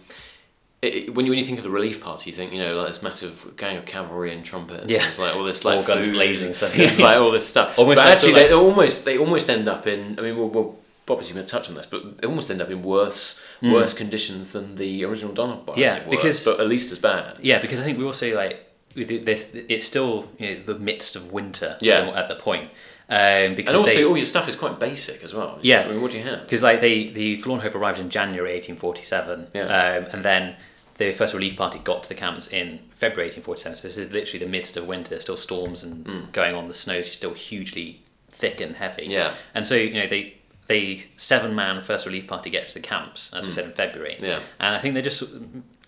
it, 0.81 1.13
when 1.13 1.25
you 1.27 1.31
when 1.31 1.37
you 1.37 1.45
think 1.45 1.59
of 1.59 1.63
the 1.63 1.69
relief 1.69 2.01
party, 2.01 2.31
you 2.31 2.35
think 2.35 2.53
you 2.53 2.59
know 2.59 2.75
like 2.75 2.87
this 2.87 3.03
massive 3.03 3.53
gang 3.55 3.77
of 3.77 3.85
cavalry 3.85 4.33
and 4.33 4.43
trumpets, 4.43 4.91
Yeah. 4.91 4.99
and 4.99 5.07
it's 5.09 5.19
like 5.19 5.35
all 5.35 5.43
this 5.43 5.63
like 5.69 5.79
All 5.79 5.85
guns 5.85 6.07
blazing, 6.07 6.55
so- 6.55 6.65
it's 6.73 6.99
like 6.99 7.17
all 7.17 7.29
this 7.31 7.47
stuff. 7.47 7.77
Almost 7.77 7.97
but 7.97 8.07
actually, 8.07 8.29
of 8.31 8.35
they 8.35 8.53
almost 8.53 9.05
they 9.05 9.17
almost 9.17 9.49
end 9.49 9.67
up 9.67 9.85
in. 9.85 10.17
I 10.17 10.23
mean, 10.23 10.35
we'll, 10.37 10.49
we'll 10.49 10.79
obviously 11.07 11.35
going 11.35 11.45
to 11.45 11.51
touch 11.51 11.69
on 11.69 11.75
this, 11.75 11.85
but 11.85 12.17
they 12.19 12.27
almost 12.27 12.49
end 12.49 12.61
up 12.61 12.69
in 12.71 12.81
worse 12.81 13.43
worse 13.61 13.93
conditions 13.93 14.53
than 14.53 14.75
the 14.77 15.03
original 15.05 15.33
Donner 15.33 15.57
party. 15.57 15.81
Hmm. 15.83 15.87
Yeah, 15.87 16.09
because- 16.09 16.43
but 16.45 16.59
at 16.59 16.67
least 16.67 16.91
as 16.91 16.97
bad. 16.99 17.37
Yeah, 17.41 17.59
because 17.61 17.79
I 17.79 17.83
think 17.83 17.99
we 17.99 18.05
also 18.05 18.33
like 18.35 18.67
this. 18.95 19.49
It's 19.53 19.85
still 19.85 20.29
you 20.39 20.55
know, 20.55 20.63
the 20.63 20.79
midst 20.79 21.15
of 21.15 21.31
winter. 21.31 21.77
Yeah. 21.79 22.09
at 22.15 22.27
the 22.27 22.35
point. 22.35 22.71
Um, 23.11 23.55
because 23.55 23.69
And 23.73 23.77
also, 23.77 23.93
they, 23.95 24.05
all 24.05 24.15
your 24.15 24.25
stuff 24.25 24.47
is 24.47 24.55
quite 24.55 24.79
basic 24.79 25.21
as 25.23 25.33
well. 25.33 25.59
Yeah. 25.61 25.81
I 25.81 25.89
mean, 25.91 26.01
what 26.01 26.11
do 26.11 26.17
you 26.17 26.23
have? 26.23 26.43
because 26.43 26.63
like 26.63 26.79
they 26.79 27.09
the 27.09 27.35
Forlorn 27.41 27.61
Hope 27.61 27.75
arrived 27.75 27.99
in 27.99 28.09
January 28.09 28.53
1847, 28.53 29.47
Yeah. 29.53 29.63
um, 29.63 30.05
and 30.13 30.23
then 30.23 30.55
the 30.97 31.11
first 31.11 31.33
relief 31.33 31.55
party 31.57 31.79
got 31.79 32.03
to 32.03 32.09
the 32.09 32.15
camps 32.15 32.47
in 32.47 32.79
February 32.95 33.27
1847. 33.29 33.75
So 33.77 33.87
this 33.89 33.97
is 33.97 34.11
literally 34.13 34.45
the 34.45 34.49
midst 34.51 34.77
of 34.77 34.87
winter, 34.87 35.19
still 35.19 35.37
storms 35.37 35.83
and 35.83 36.31
going 36.31 36.55
on. 36.55 36.67
The 36.69 36.73
snow 36.73 36.95
is 36.99 37.11
still 37.11 37.33
hugely 37.33 38.01
thick 38.29 38.61
and 38.61 38.75
heavy. 38.77 39.07
Mm. 39.07 39.11
Yeah. 39.11 39.33
and 39.53 39.65
so 39.67 39.75
you 39.75 39.93
know 39.93 40.07
they. 40.07 40.35
The 40.67 41.03
seven 41.17 41.53
man 41.53 41.81
first 41.81 42.05
relief 42.05 42.27
party 42.27 42.49
gets 42.49 42.71
to 42.73 42.79
the 42.79 42.87
camps, 42.87 43.33
as 43.33 43.45
we 43.45 43.51
said 43.51 43.65
in 43.65 43.73
February. 43.73 44.15
Mm. 44.21 44.23
Yeah. 44.23 44.39
And 44.57 44.73
I 44.73 44.79
think 44.79 44.93
they 44.93 45.01
just 45.01 45.21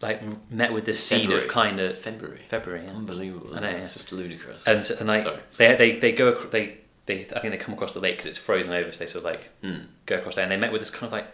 like 0.01 0.21
met 0.51 0.74
with 0.74 0.84
this 0.84 1.01
scene 1.01 1.21
February. 1.21 1.45
of 1.45 1.49
kind 1.49 1.80
of 1.80 1.97
February. 1.97 2.41
February. 2.49 2.84
Yeah. 2.84 2.91
Unbelievable. 2.91 3.55
I 3.55 3.61
know, 3.61 3.69
It's 3.69 3.93
just 3.93 4.11
ludicrous. 4.11 4.67
and 4.67 4.84
and 4.99 5.07
like 5.07 5.21
Sorry. 5.21 5.39
they, 5.57 5.76
they 5.78 5.99
they 5.99 6.11
go 6.11 6.34
they 6.47 6.80
they 7.06 7.26
I 7.36 7.39
think 7.39 7.51
they 7.51 7.58
come 7.58 7.74
across 7.74 7.93
the 7.93 7.99
lake 7.99 8.14
because 8.16 8.28
it's 8.28 8.38
frozen 8.38 8.74
over, 8.74 8.91
so 8.91 9.04
they 9.04 9.10
sort 9.12 9.26
of 9.26 9.32
like 9.32 9.49
Hmm. 9.62 9.86
go 10.06 10.18
across 10.18 10.36
there, 10.36 10.43
and 10.43 10.51
they 10.51 10.58
met 10.58 10.72
with 10.72 10.82
this 10.82 10.89
kind 10.89 11.06
of 11.06 11.12
like 11.12 11.28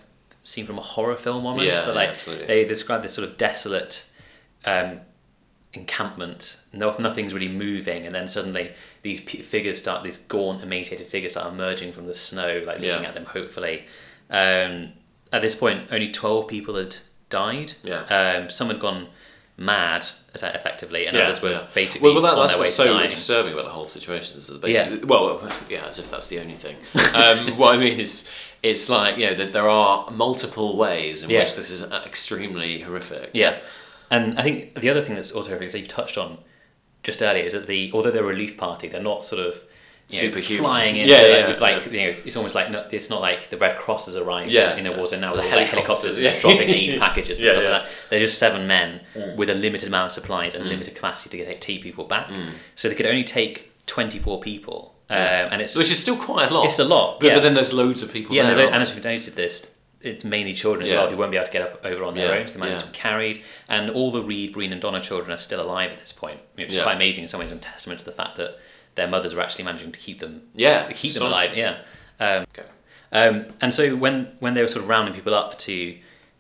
scene 0.43 0.65
from 0.65 0.77
a 0.77 0.81
horror 0.81 1.15
film 1.15 1.45
almost. 1.45 1.65
Yeah, 1.65 1.81
that, 1.81 1.87
yeah, 1.87 1.93
like 1.93 2.09
absolutely. 2.09 2.47
they 2.47 2.65
describe 2.65 3.03
this 3.03 3.13
sort 3.13 3.27
of 3.29 3.37
desolate 3.37 4.05
um, 4.65 5.01
encampment. 5.73 6.59
No, 6.73 6.95
nothing's 6.97 7.33
really 7.33 7.47
moving, 7.47 8.05
and 8.05 8.15
then 8.15 8.27
suddenly 8.27 8.71
these 9.01 9.21
p- 9.21 9.41
figures 9.41 9.79
start, 9.79 10.03
these 10.03 10.17
gaunt, 10.17 10.63
emaciated 10.63 11.07
figures 11.07 11.33
start 11.33 11.51
emerging 11.53 11.93
from 11.93 12.07
the 12.07 12.13
snow, 12.13 12.63
like 12.65 12.77
looking 12.79 13.03
Yeah. 13.03 13.07
at 13.09 13.13
them 13.13 13.25
hopefully. 13.25 13.85
Um, 14.29 14.93
at 15.31 15.41
this 15.41 15.55
point, 15.55 15.89
only 15.91 16.11
twelve 16.11 16.47
people 16.47 16.75
had 16.75 16.95
died. 17.29 17.73
Yeah. 17.83 18.01
Um, 18.05 18.49
some 18.49 18.67
had 18.69 18.79
gone 18.79 19.09
mad, 19.59 20.05
effectively, 20.33 21.05
and 21.05 21.15
yeah, 21.15 21.23
others 21.23 21.41
were 21.41 21.51
yeah. 21.51 21.67
basically 21.73 22.05
well, 22.05 22.21
well 22.21 22.23
that, 22.23 22.37
on 22.37 22.43
that's 22.43 22.53
their 22.53 22.61
what's 22.61 22.75
to 22.77 22.83
so 22.83 22.93
dying. 22.93 23.09
disturbing 23.09 23.53
about 23.53 23.65
the 23.65 23.71
whole 23.71 23.87
situation. 23.87 24.39
Is 24.39 24.49
basically, 24.49 25.03
well, 25.03 25.47
yeah, 25.69 25.85
as 25.85 25.99
if 25.99 26.09
that's 26.09 26.27
the 26.27 26.39
only 26.39 26.55
thing. 26.55 26.77
Um, 27.13 27.57
what 27.57 27.73
I 27.73 27.77
mean 27.77 27.99
is, 27.99 28.31
it's 28.63 28.89
like 28.89 29.17
you 29.17 29.27
know 29.27 29.35
that 29.35 29.53
there 29.53 29.69
are 29.69 30.09
multiple 30.11 30.77
ways 30.77 31.23
in 31.23 31.29
Yeah. 31.29 31.41
which 31.41 31.55
this 31.55 31.69
is 31.69 31.83
extremely 31.91 32.81
horrific. 32.81 33.31
Yeah, 33.33 33.59
and 34.09 34.39
I 34.39 34.43
think 34.43 34.75
the 34.75 34.89
other 34.89 35.01
thing 35.01 35.15
that's 35.15 35.31
also 35.31 35.49
horrific 35.49 35.67
is 35.67 35.73
that 35.73 35.79
you've 35.79 35.87
touched 35.89 36.17
on 36.17 36.39
just 37.03 37.21
earlier 37.21 37.43
is 37.43 37.53
that 37.53 37.67
the 37.67 37.91
although 37.93 38.11
they're 38.11 38.23
a 38.23 38.27
relief 38.27 38.57
party, 38.57 38.87
they're 38.87 39.01
not 39.01 39.25
sort 39.25 39.45
of 39.45 39.61
you 40.09 40.21
know, 40.23 40.27
Superhuman. 40.35 40.63
flying 40.63 40.97
in. 40.97 41.07
Yeah, 41.07 41.17
so, 41.19 41.23
like, 41.29 41.47
yeah, 41.55 41.59
like 41.59 41.85
you 41.91 41.97
know, 42.01 42.15
it's 42.25 42.35
almost 42.35 42.55
like 42.55 42.67
it's 42.93 43.09
not 43.09 43.21
like 43.21 43.49
the 43.49 43.57
Red 43.57 43.77
Cross 43.77 44.07
has 44.07 44.15
arrived 44.15 44.51
Yeah, 44.51 44.75
in 44.75 44.85
a 44.85 44.91
yeah. 44.91 44.97
war 44.97 45.05
zone 45.07 45.21
now. 45.21 45.31
The 45.35 45.41
like 45.41 45.49
helicopters 45.49 46.17
helicopters, 46.17 46.19
yeah. 46.19 46.39
dropping 46.41 46.69
aid 46.69 46.99
packages 47.05 47.39
and 47.39 47.45
Yeah, 47.47 47.51
stuff 47.53 47.63
yeah. 47.63 47.69
like 47.71 47.83
that. 47.83 47.91
They're 48.09 48.19
just 48.19 48.37
seven 48.39 48.67
men 48.67 49.01
Mm. 49.15 49.35
with 49.35 49.49
a 49.49 49.55
limited 49.55 49.87
amount 49.87 50.07
of 50.07 50.11
supplies 50.13 50.55
and 50.55 50.65
limited 50.67 50.95
capacity 50.95 51.37
to 51.37 51.45
get 51.45 51.61
take 51.61 51.81
people 51.83 52.05
back. 52.05 52.29
So 52.75 52.89
they 52.89 52.95
could 52.95 53.05
only 53.05 53.23
take 53.23 53.85
twenty 53.85 54.19
four 54.19 54.39
people, 54.39 54.95
um, 55.09 55.15
and 55.17 55.61
it's 55.61 55.75
Which 55.75 55.91
is 55.91 55.99
still 55.99 56.17
quite 56.17 56.49
a 56.51 56.53
lot. 56.53 56.65
It's 56.65 56.79
a 56.79 56.83
lot, 56.85 57.19
But, 57.19 57.27
yeah. 57.27 57.33
but 57.35 57.41
then 57.41 57.53
there's 57.53 57.73
loads 57.73 58.01
of 58.01 58.11
people 58.11 58.35
yeah, 58.35 58.49
and, 58.49 58.59
and 58.59 58.81
as 58.81 58.93
we've 58.93 59.03
noted 59.03 59.35
this, 59.35 59.75
it's 60.01 60.23
mainly 60.23 60.53
children 60.53 60.85
as 60.85 60.91
Yeah. 60.91 60.99
well 61.01 61.09
who 61.11 61.17
won't 61.17 61.31
be 61.31 61.37
able 61.37 61.47
to 61.47 61.51
get 61.51 61.61
up 61.61 61.85
over 61.85 62.03
on 62.03 62.13
their 62.13 62.33
Yeah, 62.33 62.39
own, 62.41 62.47
so 62.47 62.53
they 62.53 62.59
might 62.61 62.69
have 62.71 62.79
yeah. 62.79 62.85
to 62.85 62.91
be 62.91 62.97
carried. 62.97 63.43
And 63.67 63.89
all 63.91 64.11
the 64.11 64.21
Reed, 64.23 64.53
Breen, 64.53 64.71
and 64.71 64.81
Donner 64.81 65.01
children 65.01 65.31
are 65.31 65.37
still 65.37 65.59
alive 65.61 65.91
at 65.91 65.99
this 65.99 66.11
point, 66.13 66.39
which 66.55 66.71
is 66.71 66.81
quite 66.81 66.95
amazing 66.95 67.23
in 67.23 67.27
some 67.27 67.39
ways 67.41 67.51
and 67.51 67.61
testament 67.61 67.99
to 67.99 68.05
the 68.05 68.11
fact 68.13 68.37
that 68.37 68.57
their 68.99 69.07
mothers 69.07 69.33
were 69.33 69.41
actually 69.41 69.63
managing 69.65 69.91
to 69.91 69.99
keep 69.99 70.19
them 70.19 70.43
Yeah, 70.53 70.91
keep 70.93 71.13
them 71.13 71.23
alive. 71.23 71.55
Yeah. 71.55 71.77
Um, 72.19 72.45
Okay. 72.53 72.67
um, 73.11 73.45
and 73.61 73.73
so 73.73 73.95
when 73.95 74.15
when 74.39 74.53
they 74.53 74.61
were 74.61 74.67
sort 74.67 74.83
of 74.83 74.89
rounding 74.89 75.13
people 75.13 75.33
up 75.33 75.57
to 75.59 75.95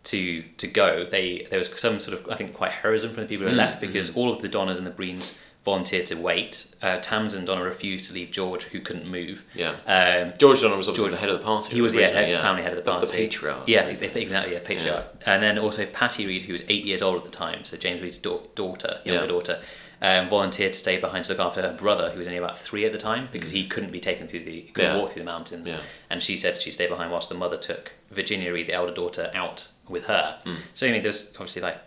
to 0.05 0.43
to 0.57 0.67
go, 0.67 1.05
they 1.05 1.47
there 1.49 1.59
was 1.59 1.69
some 1.79 1.99
sort 1.99 2.17
of 2.19 2.29
I 2.29 2.35
think 2.35 2.53
quite 2.53 2.71
heroism 2.71 3.13
from 3.13 3.23
the 3.23 3.29
people 3.29 3.47
who 3.47 3.53
Mm, 3.53 3.57
left 3.57 3.81
because 3.81 4.15
all 4.15 4.31
of 4.33 4.41
the 4.41 4.47
Donners 4.47 4.77
and 4.77 4.87
the 4.87 4.91
Breens 4.91 5.37
volunteered 5.65 6.05
to 6.07 6.15
wait. 6.15 6.65
Uh, 6.81 6.97
Tamsen 7.01 7.43
Donner 7.43 7.65
refused 7.65 8.07
to 8.07 8.13
leave 8.13 8.31
George, 8.31 8.63
who 8.63 8.79
couldn't 8.79 9.05
move. 9.07 9.43
Yeah. 9.53 9.75
Um, 9.85 10.33
George 10.37 10.61
Donner 10.61 10.77
was 10.77 10.87
obviously 10.87 11.09
George- 11.09 11.19
the 11.19 11.25
head 11.25 11.29
of 11.29 11.39
the 11.39 11.43
party. 11.45 11.75
he 11.75 11.81
was 11.81 11.91
the 11.93 12.01
head, 12.01 12.41
family 12.41 12.63
head 12.63 12.71
of 12.71 12.77
the 12.83 12.89
party. 12.89 13.07
The, 13.07 13.11
patriarch. 13.11 13.63
Yeah, 13.67 13.81
ex- 13.81 14.01
exactly. 14.01 14.53
Yeah, 14.53 14.61
patriarch. 14.63 15.05
And 15.25 15.43
then 15.43 15.59
also 15.59 15.85
Patty 15.85 16.25
Reed, 16.25 16.43
who 16.43 16.53
was 16.53 16.63
eight 16.69 16.85
years 16.85 17.01
old 17.01 17.17
at 17.17 17.25
the 17.25 17.37
time, 17.45 17.65
so 17.65 17.75
James 17.75 18.01
Reed's 18.01 18.17
da- 18.17 18.39
daughter, 18.55 18.99
younger 19.03 19.23
Yeah. 19.23 19.27
daughter, 19.27 19.59
um, 20.01 20.29
volunteered 20.29 20.73
to 20.73 20.79
stay 20.79 20.97
behind 20.99 21.25
to 21.25 21.31
look 21.31 21.39
after 21.39 21.61
her 21.61 21.73
brother, 21.73 22.09
who 22.11 22.19
was 22.19 22.27
only 22.27 22.37
about 22.37 22.57
three 22.57 22.85
at 22.85 22.91
the 22.91 22.97
time, 22.97 23.27
because 23.31 23.51
he 23.51 23.67
couldn't 23.67 23.91
be 23.91 23.99
taken 23.99 24.27
through 24.27 24.45
the 24.45 24.61
couldn't 24.73 24.91
Mm. 24.91 24.93
Yeah. 24.95 24.99
walk 25.01 25.11
through 25.11 25.21
the 25.23 25.25
mountains. 25.25 25.69
Yeah. 25.69 25.79
And 26.09 26.23
she 26.23 26.37
said 26.37 26.57
she'd 26.61 26.71
stay 26.71 26.87
behind 26.87 27.11
whilst 27.11 27.29
the 27.29 27.35
mother 27.35 27.57
took 27.57 27.91
Virginia 28.11 28.53
Reed, 28.53 28.67
the 28.67 28.73
elder 28.73 28.93
daughter, 28.93 29.29
out 29.33 29.67
with 29.89 30.05
her. 30.05 30.39
Mm. 30.45 30.55
So 30.73 30.87
I 30.87 30.91
mean, 30.91 31.03
there's 31.03 31.31
obviously 31.35 31.61
like 31.61 31.77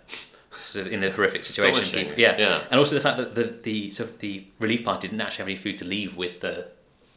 sort 0.61 0.87
of 0.87 0.93
in 0.93 1.01
the 1.01 1.11
horrific 1.11 1.45
situation. 1.45 1.99
People, 2.01 2.19
yeah. 2.21 2.37
Yeah. 2.39 2.65
And 2.71 2.79
also 2.79 2.95
the 2.95 3.01
fact 3.01 3.17
that 3.19 3.35
the 3.35 3.45
the 3.45 3.91
so 3.91 4.05
the 4.05 4.45
relief 4.59 4.85
party 4.85 5.09
didn't 5.09 5.21
actually 5.21 5.39
have 5.45 5.49
any 5.49 5.57
food 5.57 5.79
to 5.79 5.85
leave 5.85 6.17
with 6.17 6.41
the 6.41 6.69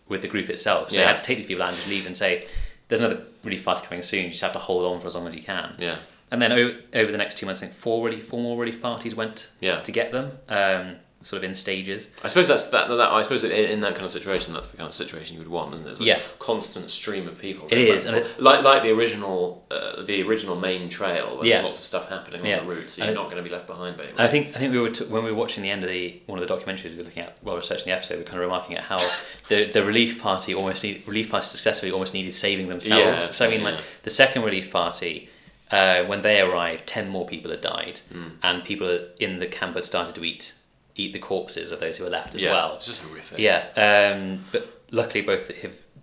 with 0.08 0.22
the 0.22 0.28
group 0.28 0.50
itself. 0.50 0.92
So 0.92 0.98
they 0.98 1.04
had 1.04 1.16
to 1.18 1.24
take 1.24 1.38
these 1.38 1.46
people 1.48 1.64
out 1.64 1.70
and 1.70 1.78
just 1.78 1.90
leave 1.90 2.06
and 2.06 2.16
say, 2.16 2.48
"There's 2.88 3.02
another 3.02 3.24
relief 3.44 3.66
party 3.66 3.86
coming 3.86 4.02
soon. 4.02 4.26
You 4.26 4.30
just 4.32 4.42
have 4.44 4.54
to 4.54 4.60
hold 4.60 4.86
on 4.96 5.02
for 5.02 5.08
as 5.08 5.16
long 5.16 5.28
as 5.28 5.36
you 5.36 5.42
can." 5.44 5.76
Yeah. 5.78 5.98
And 6.32 6.42
then 6.42 6.52
over, 6.52 6.76
over 6.94 7.12
the 7.12 7.18
next 7.18 7.38
two 7.38 7.46
months, 7.46 7.62
I 7.62 7.68
think 7.68 7.78
four 7.78 8.04
relief, 8.06 8.28
four 8.28 8.42
more 8.42 8.58
relief 8.60 8.82
parties 8.82 9.16
went 9.16 9.50
Yeah. 9.62 9.80
to 9.82 9.92
get 9.92 10.12
them, 10.12 10.32
um, 10.50 10.96
sort 11.22 11.38
of 11.44 11.44
in 11.50 11.56
stages. 11.56 12.08
I 12.24 12.28
suppose 12.28 12.48
that's 12.48 12.70
that, 12.70 12.88
that. 12.88 13.00
I 13.00 13.22
suppose 13.24 13.44
in, 13.44 13.52
in 13.52 13.80
that 13.82 13.94
kind 13.94 14.06
of 14.06 14.12
situation, 14.12 14.54
that's 14.54 14.70
the 14.70 14.78
kind 14.78 14.88
of 14.88 14.94
situation 14.94 15.36
you 15.36 15.40
would 15.42 15.50
want, 15.50 15.74
isn't 15.74 15.88
it? 15.88 15.92
It's 15.92 16.00
Yeah. 16.02 16.20
constant 16.38 16.92
stream 16.92 17.28
of 17.28 17.40
people. 17.40 17.68
It 17.72 17.78
is, 17.80 18.06
and 18.06 18.18
and 18.18 18.26
forth. 18.28 18.40
like 18.40 18.64
like 18.64 18.84
the 18.84 18.92
original, 18.92 19.66
uh, 19.72 20.04
the 20.04 20.22
original 20.24 20.56
main 20.56 20.88
trail. 20.90 21.38
Where 21.38 21.46
Yeah. 21.48 21.54
There's 21.56 21.66
lots 21.66 21.80
of 21.80 21.86
stuff 21.86 22.10
happening 22.10 22.42
on 22.42 22.46
Yeah. 22.48 22.60
the 22.60 22.66
route, 22.68 22.90
so 22.92 23.04
you're 23.04 23.12
it- 23.12 23.16
not 23.16 23.26
going 23.32 23.38
to 23.38 23.44
be 23.44 23.50
left 23.50 23.66
behind. 23.66 24.00
And 24.00 24.20
I 24.20 24.28
think 24.28 24.56
I 24.56 24.60
think 24.60 24.72
we 24.74 24.80
were 24.80 24.92
t- 24.92 25.06
when 25.06 25.24
we 25.24 25.32
were 25.32 25.38
watching 25.38 25.64
the 25.64 25.70
end 25.72 25.84
of 25.84 25.90
the 25.90 26.22
one 26.28 26.38
of 26.42 26.48
the 26.48 26.54
documentaries 26.54 26.92
we 26.92 26.98
were 26.98 27.04
looking 27.04 27.24
at 27.24 27.38
while 27.42 27.56
researching 27.58 27.86
the 27.86 27.94
episode, 27.94 28.16
we 28.16 28.20
were 28.24 28.26
kind 28.30 28.38
of 28.38 28.42
remarking 28.44 28.78
at 28.78 28.84
how 28.84 29.00
the 29.50 29.66
the 29.66 29.84
relief 29.84 30.22
party 30.22 30.54
almost 30.54 30.84
need, 30.84 31.04
relief 31.08 31.30
party 31.32 31.48
successfully 31.48 31.92
almost 31.92 32.14
needed 32.14 32.34
saving 32.36 32.68
themselves. 32.70 33.26
Yeah, 33.26 33.32
so 33.32 33.46
I 33.46 33.50
mean, 33.50 33.62
yeah. 33.62 33.72
like 33.72 33.80
the 34.04 34.10
second 34.12 34.44
relief 34.44 34.70
party. 34.72 35.30
Uh, 35.72 36.04
when 36.06 36.22
they 36.22 36.40
arrived, 36.42 36.86
ten 36.86 37.10
more 37.10 37.26
people 37.26 37.50
had 37.52 37.62
died, 37.62 38.00
Hmm. 38.12 38.28
and 38.44 38.64
people 38.64 39.08
in 39.20 39.40
the 39.40 39.48
camp 39.48 39.76
had 39.76 39.86
started 39.86 40.16
to 40.16 40.24
eat 40.24 40.54
eat 40.98 41.12
the 41.12 41.20
corpses 41.20 41.72
of 41.74 41.80
those 41.82 41.98
who 41.98 42.04
were 42.06 42.10
left 42.10 42.36
as 42.36 42.42
yeah, 42.42 42.52
well. 42.52 42.76
it's 42.76 42.86
just 42.86 43.04
horrific. 43.04 43.38
Yeah, 43.38 43.66
um, 43.76 44.46
but 44.52 44.82
luckily 44.92 45.22
both 45.22 45.52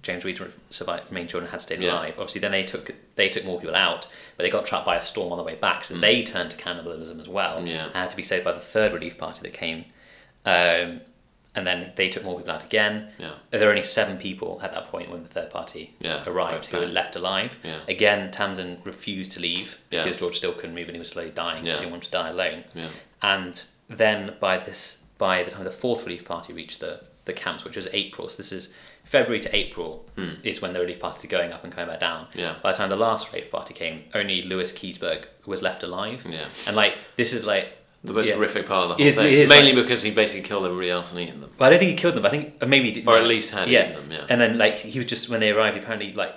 James 0.03 0.23
Reed 0.25 0.39
survived, 0.71 1.11
main 1.11 1.29
children 1.29 1.51
had 1.51 1.63
stayed 1.63 1.81
Yeah. 1.81 1.93
alive. 1.93 2.15
Obviously, 2.19 2.41
then 2.43 2.51
they 2.53 2.65
took 2.65 2.93
they 3.15 3.29
took 3.31 3.45
more 3.45 3.59
people 3.61 3.77
out, 3.77 4.07
but 4.37 4.43
they 4.43 4.51
got 4.51 4.67
trapped 4.67 4.85
by 4.85 4.97
a 4.97 5.05
storm 5.05 5.31
on 5.33 5.39
the 5.39 5.45
way 5.45 5.55
back, 5.55 5.85
so 5.85 5.95
they 5.95 6.23
turned 6.25 6.51
to 6.51 6.57
cannibalism 6.57 7.21
as 7.21 7.29
well. 7.29 7.65
Yeah. 7.67 7.85
and 7.87 7.95
had 7.95 8.11
to 8.11 8.17
be 8.17 8.23
saved 8.25 8.45
by 8.45 8.53
the 8.53 8.61
third 8.61 8.93
relief 8.93 9.17
party 9.17 9.41
that 9.43 9.53
came, 9.55 9.85
um, 10.45 11.01
and 11.55 11.67
then 11.67 11.93
they 11.97 12.09
took 12.09 12.25
more 12.25 12.39
people 12.39 12.53
out 12.53 12.65
again. 12.65 13.09
Yeah. 13.19 13.35
There 13.51 13.61
were 13.61 13.71
only 13.71 13.85
seven 13.85 14.17
people 14.17 14.61
at 14.63 14.73
that 14.73 14.89
point 14.89 15.11
when 15.11 15.23
the 15.23 15.29
third 15.29 15.51
party 15.51 15.95
Yeah, 16.01 16.23
arrived 16.27 16.67
who 16.67 16.79
were 16.79 16.87
left 16.87 17.15
alive. 17.15 17.59
Yeah. 17.63 17.81
Again, 17.89 18.31
Tamsen 18.31 18.79
refused 18.85 19.33
to 19.33 19.41
leave 19.41 19.79
Yeah. 19.91 20.05
because 20.05 20.19
George 20.19 20.37
still 20.37 20.53
couldn't 20.53 20.75
move 20.75 20.89
and 20.89 20.97
he 20.97 20.99
was 20.99 21.11
slowly 21.11 21.31
dying, 21.31 21.63
so 21.63 21.73
he 21.73 21.79
didn't 21.79 21.91
want 21.91 22.05
to 22.05 22.11
die 22.11 22.31
alone. 22.31 22.65
Yeah. 22.75 22.89
And 23.21 23.63
then 23.89 24.35
by 24.41 24.59
this, 24.59 24.99
by 25.19 25.43
the 25.43 25.51
time 25.51 25.65
the 25.65 25.71
fourth 25.71 26.05
relief 26.07 26.25
party 26.25 26.53
reached 26.53 26.81
the, 26.81 27.05
the 27.27 27.33
camps, 27.35 27.65
which 27.65 27.77
was 27.77 27.87
April, 27.93 28.29
so 28.31 28.39
this 28.39 28.53
is 28.53 28.73
February 29.05 29.41
to 29.41 29.55
April, 29.55 30.09
hmm. 30.17 30.35
is 30.43 30.63
when 30.63 30.73
the 30.73 30.81
relief 30.81 31.01
parties 31.01 31.25
are 31.25 31.29
going 31.29 31.53
up 31.53 31.65
and 31.65 31.73
coming 31.73 31.89
back 31.89 32.01
down. 32.01 32.29
Yeah. 32.35 32.57
By 32.63 32.73
the 32.73 32.79
time 32.79 32.89
the 32.89 32.97
last 32.97 33.31
relief 33.33 33.51
party 33.51 33.75
came, 33.75 34.05
only 34.15 34.43
Lewis 34.43 34.73
Keseberg 34.73 35.27
was 35.45 35.61
left 35.61 35.83
alive. 35.83 36.25
Yeah. 36.27 36.47
And 36.67 36.75
like 36.77 36.97
this 37.17 37.33
is 37.35 37.45
like 37.45 37.77
The 38.05 38.13
most 38.13 38.29
yeah. 38.31 38.35
horrific 38.35 38.67
part 38.67 38.83
of 38.83 38.89
the 38.89 38.95
whole 38.97 39.07
is- 39.07 39.15
thing. 39.15 39.33
is 39.33 39.49
Mainly 39.49 39.73
like- 39.75 39.85
because 39.85 40.03
he 40.03 40.11
basically 40.11 40.47
killed 40.49 40.65
everybody 40.65 40.91
else 40.91 41.13
and 41.13 41.21
eaten 41.21 41.41
them. 41.41 41.51
Well, 41.59 41.69
I 41.69 41.71
don't 41.71 41.79
think 41.79 41.91
he 41.93 41.97
killed 41.97 42.15
them. 42.15 42.23
But 42.23 42.35
I 42.35 42.37
think 42.37 42.67
maybe 42.67 42.87
he 42.87 42.93
did. 42.95 43.07
Or 43.09 43.17
at 43.17 43.27
least 43.27 43.53
had 43.55 43.69
eaten 43.69 43.93
them, 43.95 44.11
yeah. 44.11 44.27
And 44.29 44.41
then 44.41 44.59
like 44.59 44.75
he 44.79 44.99
was 44.99 45.07
just 45.07 45.29
when 45.29 45.39
they 45.41 45.51
arrived, 45.51 45.77
he 45.77 45.83
apparently 45.83 46.13
like. 46.13 46.35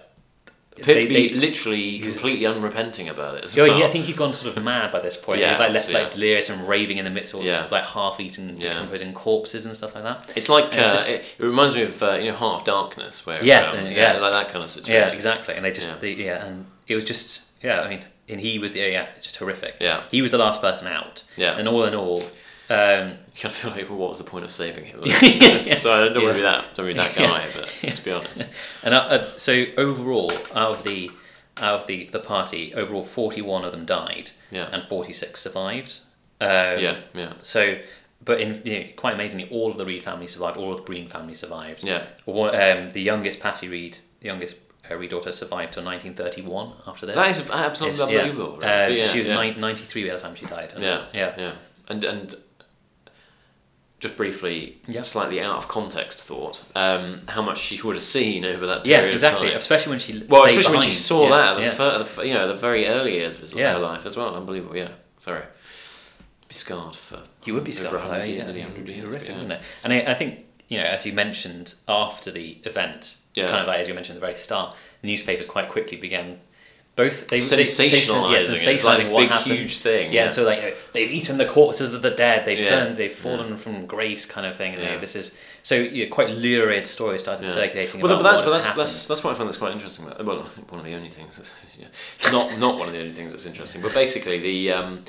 Appeared 0.78 0.97
they- 0.97 1.01
to 1.01 1.07
be 1.07 1.28
they- 1.30 1.36
literally 1.36 1.99
completely 1.99 2.45
unrepenting 2.45 3.07
about 3.07 3.38
it. 3.38 3.55
Oh, 3.57 3.63
well. 3.66 3.80
yeah, 3.80 3.86
I 3.86 3.89
think 3.89 4.05
he'd 4.05 4.18
gone 4.18 4.34
sort 4.34 4.55
of 4.57 4.61
mad 4.61 4.91
by 4.91 4.99
this 4.99 5.16
point. 5.16 5.38
he 5.38 5.43
Yeah, 5.43 5.51
was 5.51 5.59
like 5.59 5.72
left 5.72 5.89
like 5.89 6.11
delirious 6.11 6.49
and 6.49 6.68
raving 6.68 6.97
in 6.97 7.05
the 7.05 7.11
midst 7.11 7.34
of 7.34 7.39
all 7.39 7.45
Yeah. 7.45 7.61
this 7.61 7.72
like 7.72 7.86
half-eaten, 7.86 8.57
Yeah. 8.57 8.74
decomposing 8.74 9.13
corpses 9.13 9.66
and 9.66 9.76
stuff 9.78 9.95
like 9.95 10.03
that. 10.03 10.30
It's 10.36 10.49
like 10.49 10.66
it's 10.66 10.78
uh, 10.78 10.93
just- 10.93 11.09
it, 11.09 11.24
it 11.39 11.45
reminds 11.45 11.76
me 11.76 11.84
of 11.84 12.03
uh, 12.03 12.16
you 12.16 12.30
know 12.30 12.36
Heart 12.38 12.59
of 12.59 12.66
Darkness, 12.66 13.26
where 13.26 13.41
Yeah, 13.43 13.72
um, 13.72 13.86
uh, 13.86 13.89
yeah. 13.89 14.18
like 14.18 14.34
that 14.34 14.49
kind 14.49 14.63
of 14.66 14.70
situation. 14.70 15.07
Yeah, 15.07 15.13
exactly. 15.16 15.55
And 15.55 15.63
they 15.63 15.72
just 15.72 15.89
Yeah. 15.93 15.97
The, 16.01 16.11
yeah, 16.11 16.45
and 16.45 16.66
it 16.89 16.95
was 16.95 17.05
just 17.05 17.43
yeah. 17.63 17.80
I 17.82 17.88
mean, 17.89 18.01
and 18.30 18.39
he 18.41 18.59
was 18.59 18.71
the 18.73 18.80
yeah, 18.80 19.07
just 19.21 19.38
horrific. 19.38 19.76
Yeah. 19.80 20.03
he 20.11 20.21
was 20.21 20.32
the 20.32 20.38
last 20.38 20.61
person 20.61 20.88
out. 20.88 21.23
Yeah. 21.38 21.57
and 21.57 21.67
all 21.67 21.84
in 21.86 21.93
all, 21.95 22.21
um, 22.69 23.09
You 23.34 23.41
kind 23.41 23.45
of 23.45 23.55
feel 23.55 23.71
like, 23.71 23.89
well, 23.89 23.99
what 23.99 24.09
was 24.09 24.17
the 24.17 24.23
point 24.23 24.45
of 24.45 24.51
saving 24.51 24.86
him? 24.86 24.99
Yeah. 25.03 25.80
so 25.80 25.93
I 25.93 26.09
don't 26.09 26.23
want 26.23 26.30
to 26.30 26.34
be 26.36 26.39
Yeah. 26.41 26.61
that, 26.61 26.73
don't 26.76 26.88
be 26.88 26.93
that 26.93 27.15
guy, 27.26 27.47
but 27.55 27.69
let's 27.84 27.99
be 27.99 28.11
honest. 28.11 28.49
and 28.84 28.93
uh, 28.93 28.97
uh, 28.97 29.38
so 29.38 29.65
overall, 29.78 30.32
out 30.53 30.76
of 30.78 30.84
the 30.84 31.11
out 31.57 31.82
of 31.82 31.88
the 31.88 32.05
the 32.07 32.19
party, 32.19 32.73
overall 32.73 33.03
forty-one 33.05 33.63
of 33.63 33.71
them 33.71 33.86
died, 33.86 34.32
Yeah. 34.51 34.67
and 34.71 34.88
forty-six 34.89 35.39
survived. 35.41 35.99
Um, 36.41 36.49
Yeah, 36.80 36.99
yeah, 37.13 37.34
So, 37.38 37.78
but 38.23 38.41
in 38.41 38.61
you 38.65 38.80
know, 38.80 38.86
quite 38.97 39.13
amazingly, 39.13 39.47
all 39.49 39.71
of 39.71 39.78
the 39.78 39.86
Reed 39.86 40.03
family 40.03 40.28
survived. 40.28 40.57
All 40.57 40.71
of 40.71 40.78
the 40.80 40.84
Breen 40.84 41.07
family 41.07 41.36
survived. 41.36 41.84
yeah. 41.84 42.03
One, 42.26 42.49
um, 42.55 42.91
the 42.91 43.01
youngest 43.01 43.39
Patty 43.39 43.69
Reed, 43.69 43.99
the 44.19 44.26
youngest 44.28 44.57
Reed 44.94 45.10
daughter, 45.10 45.32
survived 45.32 45.74
till 45.74 45.84
1931. 45.84 46.74
After 46.88 47.06
this, 47.08 47.16
That 47.16 47.30
is 47.30 47.50
absolutely 47.50 48.00
It's- 48.02 48.12
yeah. 48.12 48.20
unbelievable. 48.22 48.60
Uh, 48.64 48.68
Right? 48.68 48.98
so 48.98 49.08
she 49.08 49.20
was 49.20 49.28
yeah. 49.28 49.34
nine- 49.36 49.60
93 49.60 50.08
by 50.08 50.14
the 50.16 50.22
time 50.22 50.36
she 50.36 50.46
died. 50.46 50.74
Yeah, 50.78 51.06
yeah, 51.14 51.34
yeah. 51.38 51.52
And 51.88 52.04
and 52.04 52.36
just 54.00 54.18
briefly, 54.18 54.78
Yeah. 54.88 55.02
slightly 55.02 55.40
out 55.42 55.56
of 55.58 55.68
context 55.68 56.24
thought, 56.24 56.62
um, 56.76 57.22
how 57.30 57.42
much 57.42 57.58
she 57.60 57.82
would 57.82 57.96
have 57.96 58.04
seen 58.04 58.46
over 58.46 58.66
that 58.68 58.84
period. 58.84 59.06
Yeah, 59.08 59.12
exactly. 59.14 59.48
of 59.48 59.54
time. 59.54 59.58
Especially 59.60 59.90
when 59.92 60.00
she 60.00 60.24
Well, 60.28 60.44
especially 60.46 60.74
when 60.78 60.82
she 60.82 60.92
saw 60.92 61.24
Yeah, 61.24 61.30
that 61.30 61.48
at 61.52 61.56
the, 61.56 61.62
yeah. 61.64 61.74
fir- 61.74 62.04
the, 62.22 62.28
you 62.28 62.34
know, 62.34 62.48
the 62.48 62.54
very 62.56 62.88
early 62.88 63.14
years 63.16 63.42
of 63.42 63.58
Yeah. 63.58 63.74
her 63.74 63.80
life 63.80 64.06
as 64.06 64.16
well. 64.18 64.36
Unbelievable. 64.36 64.76
Yeah. 64.76 64.90
Sorry. 65.20 65.42
Be 66.48 66.54
scarred 66.54 66.96
for. 66.96 67.22
You 67.46 67.54
would 67.56 67.64
be 67.64 67.72
over 67.72 67.86
scarred. 67.86 67.94
100 68.02 68.20
like, 68.20 68.28
years, 68.30 68.56
yeah, 68.56 68.64
100 68.66 68.90
years. 68.90 69.06
horrific, 69.06 69.30
yeah. 69.30 69.58
And 69.84 69.94
I, 69.94 70.00
I 70.12 70.14
think 70.14 70.46
you 70.68 70.78
know, 70.80 70.86
as 70.86 71.06
you 71.06 71.14
mentioned 71.14 71.76
after 71.88 72.32
the 72.32 72.58
event, 72.64 73.16
Yeah. 73.36 73.48
kind 73.48 73.62
of 73.62 73.68
like 73.68 73.80
as 73.80 73.88
you 73.88 73.94
mentioned 73.94 74.18
at 74.18 74.22
the 74.22 74.26
very 74.26 74.38
start, 74.38 74.76
the 75.02 75.08
newspapers 75.08 75.46
quite 75.46 75.70
quickly 75.70 75.98
began 75.98 76.40
both 76.96 77.28
they 77.28 77.38
Sensationalising 77.38 78.32
yeah, 78.32 78.38
it. 78.38 78.68
It's 78.76 78.84
like 78.86 79.06
what 79.08 79.20
big, 79.20 79.30
happened. 79.30 79.54
huge 79.54 79.78
thing, 79.80 80.14
Yeah, 80.14 80.26
yeah. 80.26 80.30
so 80.30 80.44
like 80.46 80.62
you 80.62 80.70
know, 80.70 80.76
they've 80.94 81.12
eaten 81.12 81.38
the 81.38 81.46
corpses 81.46 81.94
of 81.94 82.02
the 82.02 82.12
dead. 82.12 82.46
They've 82.46 82.60
Yeah. 82.60 82.70
turned. 82.70 82.98
They've 82.98 83.12
fallen 83.12 83.58
from 83.58 83.86
grace, 83.86 84.26
kind 84.26 84.48
of 84.48 84.56
thing. 84.56 84.76
Know, 84.78 85.00
this 85.00 85.16
is 85.16 85.38
so 85.64 85.76
you 85.76 86.06
know, 86.06 86.14
quite 86.14 86.30
lurid 86.30 86.88
stories 86.88 87.22
started 87.22 87.48
Yeah. 87.48 87.54
circulating. 87.54 88.00
Well, 88.00 88.16
but 88.16 88.24
that's 88.24 88.44
what 88.44 88.46
but 88.46 88.52
that's, 88.60 88.76
that's 88.76 89.06
that's 89.08 89.24
what 89.24 89.32
I 89.32 89.34
find 89.34 89.50
that's 89.50 89.58
quite 89.58 89.74
interesting. 89.74 90.06
Well, 90.06 90.40
one 90.70 90.80
of 90.80 90.86
the 90.86 90.94
only 90.94 91.10
things. 91.10 91.36
That's, 91.36 91.54
yeah, 91.78 91.88
not 92.32 92.58
not 92.60 92.78
one 92.80 92.88
of 92.88 92.94
the 92.94 93.02
only 93.02 93.14
things 93.14 93.34
that's 93.34 93.46
interesting. 93.46 93.82
But 93.82 93.94
basically, 93.94 94.40
the 94.40 94.72
um, 94.72 95.04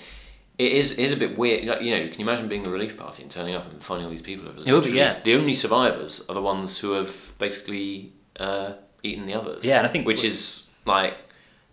it 0.59 0.73
is 0.73 0.99
is 0.99 1.13
a 1.13 1.17
bit 1.17 1.39
weird. 1.39 1.67
Like, 1.67 1.83
you 1.83 1.93
know, 1.93 2.09
can 2.09 2.19
you 2.19 2.27
imagine 2.27 2.49
being 2.49 2.65
the 2.65 2.71
relief 2.71 2.97
party 2.97 3.23
and 3.23 3.31
turning 3.31 3.55
up 3.55 3.71
and 3.71 3.81
finding 3.81 4.07
all 4.07 4.11
these 4.11 4.23
people? 4.23 4.45
Who 4.51 4.59
have 4.59 4.67
It 4.67 4.73
would 4.73 4.85
be, 4.85 4.91
yeah. 4.91 5.21
The 5.23 5.35
only 5.35 5.55
survivors 5.55 6.27
are 6.29 6.35
the 6.35 6.43
ones 6.43 6.79
who 6.79 6.93
have 6.93 7.35
basically 7.39 8.13
uh, 8.39 8.73
eaten 9.03 9.27
the 9.27 9.35
others. 9.35 9.65
Yeah, 9.65 9.79
and 9.79 9.87
I 9.87 9.91
think- 9.91 10.07
which 10.07 10.25
is 10.25 10.71
like, 10.85 11.15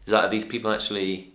is 0.05 0.11
that 0.11 0.25
are 0.25 0.29
these 0.29 0.45
people 0.45 0.71
actually? 0.71 1.29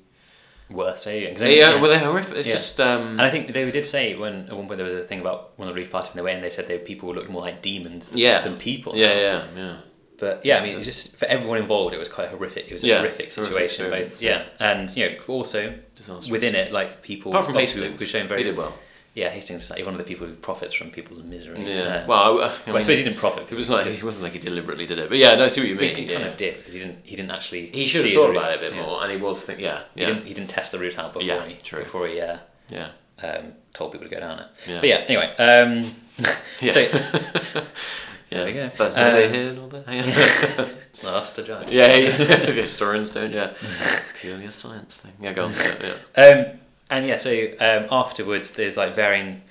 worth 0.70 1.00
saying. 1.00 1.32
'Cause 1.34 1.42
Yeah, 1.44 1.48
then- 1.48 1.56
yeah, 1.76 1.80
well, 1.80 1.90
they're 1.90 1.98
horrific. 1.98 2.36
It's 2.36 2.46
Yeah. 2.48 2.52
just 2.54 2.78
um, 2.78 3.12
And 3.12 3.22
I 3.22 3.30
think 3.30 3.54
they 3.54 3.70
did 3.70 3.86
say 3.86 4.14
when 4.16 4.48
at 4.50 4.52
one 4.54 4.66
point 4.66 4.76
there 4.76 4.86
was 4.86 5.02
a 5.02 5.08
thing 5.08 5.18
about 5.20 5.58
one 5.58 5.66
of 5.66 5.72
the 5.74 5.78
relief 5.78 5.90
parties 5.90 6.12
in 6.12 6.18
the 6.18 6.22
way, 6.22 6.34
and 6.34 6.44
they 6.44 6.50
said 6.50 6.68
they 6.68 6.76
people 6.76 7.14
looked 7.14 7.30
more 7.30 7.40
like 7.40 7.62
demons 7.62 8.10
Yeah. 8.14 8.42
than 8.42 8.58
people. 8.58 8.94
yeah, 8.94 9.14
yeah, 9.18 9.44
yeah. 9.56 9.76
But 10.18 10.44
yeah, 10.44 10.58
I 10.58 10.62
mean, 10.64 10.74
it 10.74 10.76
was 10.76 10.84
just 10.86 11.16
for 11.16 11.24
everyone 11.24 11.56
involved, 11.56 11.94
it 11.94 11.98
was 11.98 12.08
quite 12.08 12.28
horrific. 12.28 12.66
It 12.68 12.74
was 12.74 12.84
a 12.84 12.88
horrific 12.98 13.02
horrific 13.02 13.30
situation, 13.32 13.86
experience, 13.86 14.08
both 14.16 14.22
yeah, 14.22 14.42
and 14.60 14.94
you 14.94 15.08
know 15.08 15.16
also 15.28 15.72
within 16.30 16.54
it, 16.54 16.70
like 16.70 17.00
people 17.00 17.32
Apart 17.32 17.46
from 17.46 17.54
Hastings, 17.54 17.98
who 17.98 18.06
shown 18.06 18.28
very 18.28 18.42
did 18.42 18.58
well. 18.58 18.74
Yeah, 19.18 19.30
Hastings 19.30 19.64
is 19.64 19.70
like 19.70 19.84
one 19.84 19.94
of 19.94 19.98
the 19.98 20.04
people 20.04 20.26
who 20.28 20.34
profits 20.34 20.74
from 20.74 20.90
people's 20.90 21.22
misery. 21.24 21.60
Yeah. 21.68 21.82
Uh, 21.82 22.06
well, 22.06 22.18
I, 22.18 22.26
I, 22.46 22.56
well, 22.66 22.76
I 22.76 22.78
suppose 22.80 22.98
he 22.98 23.04
didn't 23.04 23.18
profit. 23.18 23.50
it 23.50 23.56
was 23.56 23.68
like 23.68 23.86
it 23.86 24.04
wasn't 24.04 24.22
like 24.24 24.32
he 24.34 24.38
deliberately 24.38 24.86
did 24.86 24.98
it, 25.00 25.08
but 25.08 25.18
yeah, 25.18 25.34
no, 25.34 25.44
I 25.44 25.48
see 25.48 25.60
what 25.62 25.68
you 25.70 25.74
mean. 25.74 25.96
he 25.96 26.04
yeah. 26.04 26.14
kind 26.18 26.28
of 26.28 26.36
did 26.36 26.56
because 26.58 26.72
he 26.74 26.78
didn't. 26.78 26.98
He 27.04 27.16
didn't 27.16 27.32
actually. 27.32 27.66
He 27.70 27.86
should 27.86 28.02
see 28.02 28.14
have 28.14 28.22
thought 28.22 28.30
about 28.30 28.52
it 28.52 28.58
a 28.58 28.60
bit 28.60 28.74
Yeah. 28.74 28.82
more, 28.86 29.02
and 29.02 29.10
he 29.10 29.18
was 29.18 29.44
thinking. 29.44 29.64
yeah, 29.64 29.82
He 29.94 30.02
yeah, 30.02 30.06
didn't. 30.06 30.26
He 30.26 30.34
didn't 30.34 30.50
test 30.50 30.70
the 30.72 30.78
route 30.78 30.96
out 30.98 31.12
before 31.12 31.26
Yeah, 31.26 31.44
he 31.44 31.54
true. 31.56 31.82
before 31.82 32.06
he 32.06 32.20
uh, 32.20 32.38
yeah, 32.68 32.90
um, 33.22 33.54
told 33.72 33.90
people 33.92 34.08
to 34.08 34.14
go 34.14 34.20
down 34.20 34.38
it. 34.38 34.46
yeah. 34.68 34.80
But 34.80 34.88
yeah, 34.88 34.96
anyway. 35.08 35.34
Um, 35.36 35.90
yeah. 36.60 36.70
So 36.76 36.80
yeah. 38.30 38.44
There 38.44 38.52
go. 38.52 38.70
That's 38.76 38.96
Uh, 38.96 39.28
here 39.32 39.52
nor 39.52 39.68
there. 39.68 39.84
Yeah, 39.88 40.04
it's 40.90 41.02
not 41.02 41.14
us 41.14 41.32
to 41.32 41.42
judge. 41.42 41.70
yeah, 41.70 41.96
yeah. 41.96 42.10
historians 42.10 43.10
don't. 43.10 43.32
Yeah, 43.32 43.52
purely 44.20 44.44
a 44.44 44.52
science 44.52 44.96
thing. 44.96 45.12
Yeah, 45.20 45.32
go 45.32 45.44
on. 45.46 45.52
Yeah, 45.52 45.94
yeah. 46.16 46.22
Um, 46.22 46.60
and 46.90 47.06
yeah, 47.06 47.16
so 47.16 47.30
um, 47.60 47.86
afterwards, 47.90 48.52
there's 48.52 48.76
like 48.76 48.94
varying. 48.94 49.42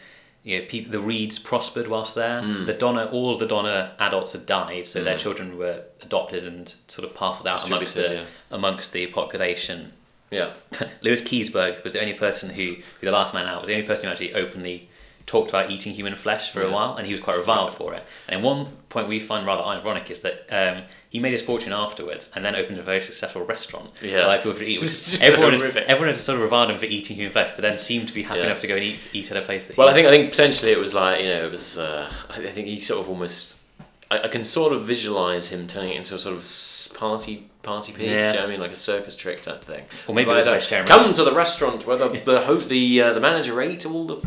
You 0.43 0.59
know, 0.59 0.65
people, 0.69 0.93
the 0.93 1.01
Reeds 1.01 1.39
prospered 1.39 1.89
whilst 1.89 2.15
there. 2.15 2.41
Hmm. 2.41 2.63
The 2.63 2.73
Donner, 2.73 3.05
all 3.05 3.33
of 3.33 3.39
the 3.39 3.45
Donner 3.47 3.91
adults 3.99 4.31
had 4.31 4.45
died, 4.45 4.87
so 4.87 5.03
their 5.03 5.17
children 5.17 5.57
were 5.57 5.83
adopted 6.01 6.45
and 6.45 6.73
sort 6.87 7.05
of 7.05 7.13
parceled 7.13 7.47
out 7.47 7.67
amongst 7.67 7.95
the 7.95 8.01
Distributed, 8.01 8.27
amongst 8.51 8.93
the 8.93 9.07
population. 9.07 9.91
yeah. 10.31 10.53
Lewis 11.01 11.21
Keseberg 11.21 11.83
was 11.83 11.91
the 11.91 11.99
only 11.99 12.13
person 12.13 12.51
who, 12.51 12.75
who 12.99 13.05
the 13.05 13.11
last 13.11 13.33
man 13.33 13.45
out, 13.45 13.59
was 13.59 13.67
the 13.67 13.73
only 13.73 13.85
person 13.85 14.05
who 14.07 14.11
actually 14.13 14.33
openly 14.35 14.87
talked 15.25 15.49
about 15.49 15.69
eating 15.69 15.93
human 15.93 16.15
flesh 16.15 16.49
for 16.49 16.61
a 16.61 16.71
while, 16.71 16.95
and 16.95 17.05
he 17.05 17.11
was 17.11 17.21
quite 17.21 17.35
reviled 17.35 17.73
for 17.79 17.93
it. 17.93 18.03
And 18.29 18.41
one 18.41 18.67
point 18.87 19.09
we 19.09 19.19
find 19.19 19.45
rather 19.45 19.63
ironic 19.63 20.09
is 20.09 20.21
that 20.21 20.45
um, 20.49 20.83
he 21.09 21.19
made 21.19 21.31
his 21.33 21.41
fortune 21.41 21.71
afterwards, 21.73 22.31
and 22.35 22.43
then 22.43 22.55
opened 22.55 22.77
a 22.79 22.81
very 22.83 23.01
successful 23.01 23.43
restaurant. 23.45 23.91
Yeah. 24.01 24.27
that 24.27 24.43
people 24.43 24.57
could 24.57 24.67
eat. 24.67 24.79
This 24.81 24.93
is 24.93 25.19
so 25.19 25.25
everyone, 25.25 25.53
horrific. 25.59 25.85
everyone 25.87 26.09
had 26.13 26.17
sort 26.17 26.35
of 26.37 26.41
reviled 26.43 26.71
him 26.71 26.79
for 26.79 26.85
eating 26.85 27.15
human 27.15 27.31
flesh, 27.31 27.51
but 27.55 27.61
then 27.61 27.77
seemed 27.77 28.07
to 28.09 28.13
be 28.13 28.23
happy 28.23 28.39
Yeah. 28.39 28.47
enough 28.47 28.59
to 28.61 28.67
go 28.67 28.75
and 28.75 28.83
eat, 28.83 28.99
eat 29.13 29.31
at 29.31 29.37
a 29.37 29.41
place 29.41 29.67
that. 29.67 29.77
Well, 29.77 29.87
he, 29.87 29.91
I 29.91 29.95
think 29.95 30.07
I 30.07 30.11
think 30.11 30.31
potentially 30.31 30.71
it 30.71 30.77
was 30.79 30.93
like 30.93 31.21
you 31.21 31.27
know 31.29 31.45
it 31.45 31.51
was. 31.51 31.77
Uh, 31.77 32.11
I 32.29 32.47
I 32.47 32.51
think 32.51 32.67
he 32.67 32.79
sort 32.79 33.01
of 33.01 33.09
almost. 33.09 33.61
I, 34.09 34.21
I 34.23 34.27
can 34.29 34.43
sort 34.43 34.71
of 34.73 34.85
visualize 34.85 35.49
him 35.51 35.67
turning 35.67 35.91
it 35.93 35.97
into 35.97 36.15
a 36.15 36.19
sort 36.19 36.35
of 36.35 36.97
party 36.99 37.49
party 37.63 37.91
piece. 37.93 38.07
Yeah. 38.07 38.27
You 38.27 38.33
know 38.33 38.39
what 38.41 38.47
I 38.47 38.51
mean, 38.51 38.59
like 38.61 38.71
a 38.71 38.75
circus 38.75 39.15
trick 39.15 39.41
type 39.41 39.61
thing. 39.61 39.83
Or 40.07 40.15
maybe 40.15 40.29
it 40.31 40.35
was 40.35 40.45
like. 40.45 40.85
Come 40.87 41.11
to 41.13 41.23
the 41.23 41.33
restaurant 41.33 41.85
where 41.87 41.97
the 41.97 42.09
the 42.25 42.41
ho- 42.41 42.55
the 42.55 43.01
uh, 43.01 43.13
the 43.13 43.19
manager 43.21 43.59
ate 43.61 43.85
all 43.85 44.05
the. 44.05 44.17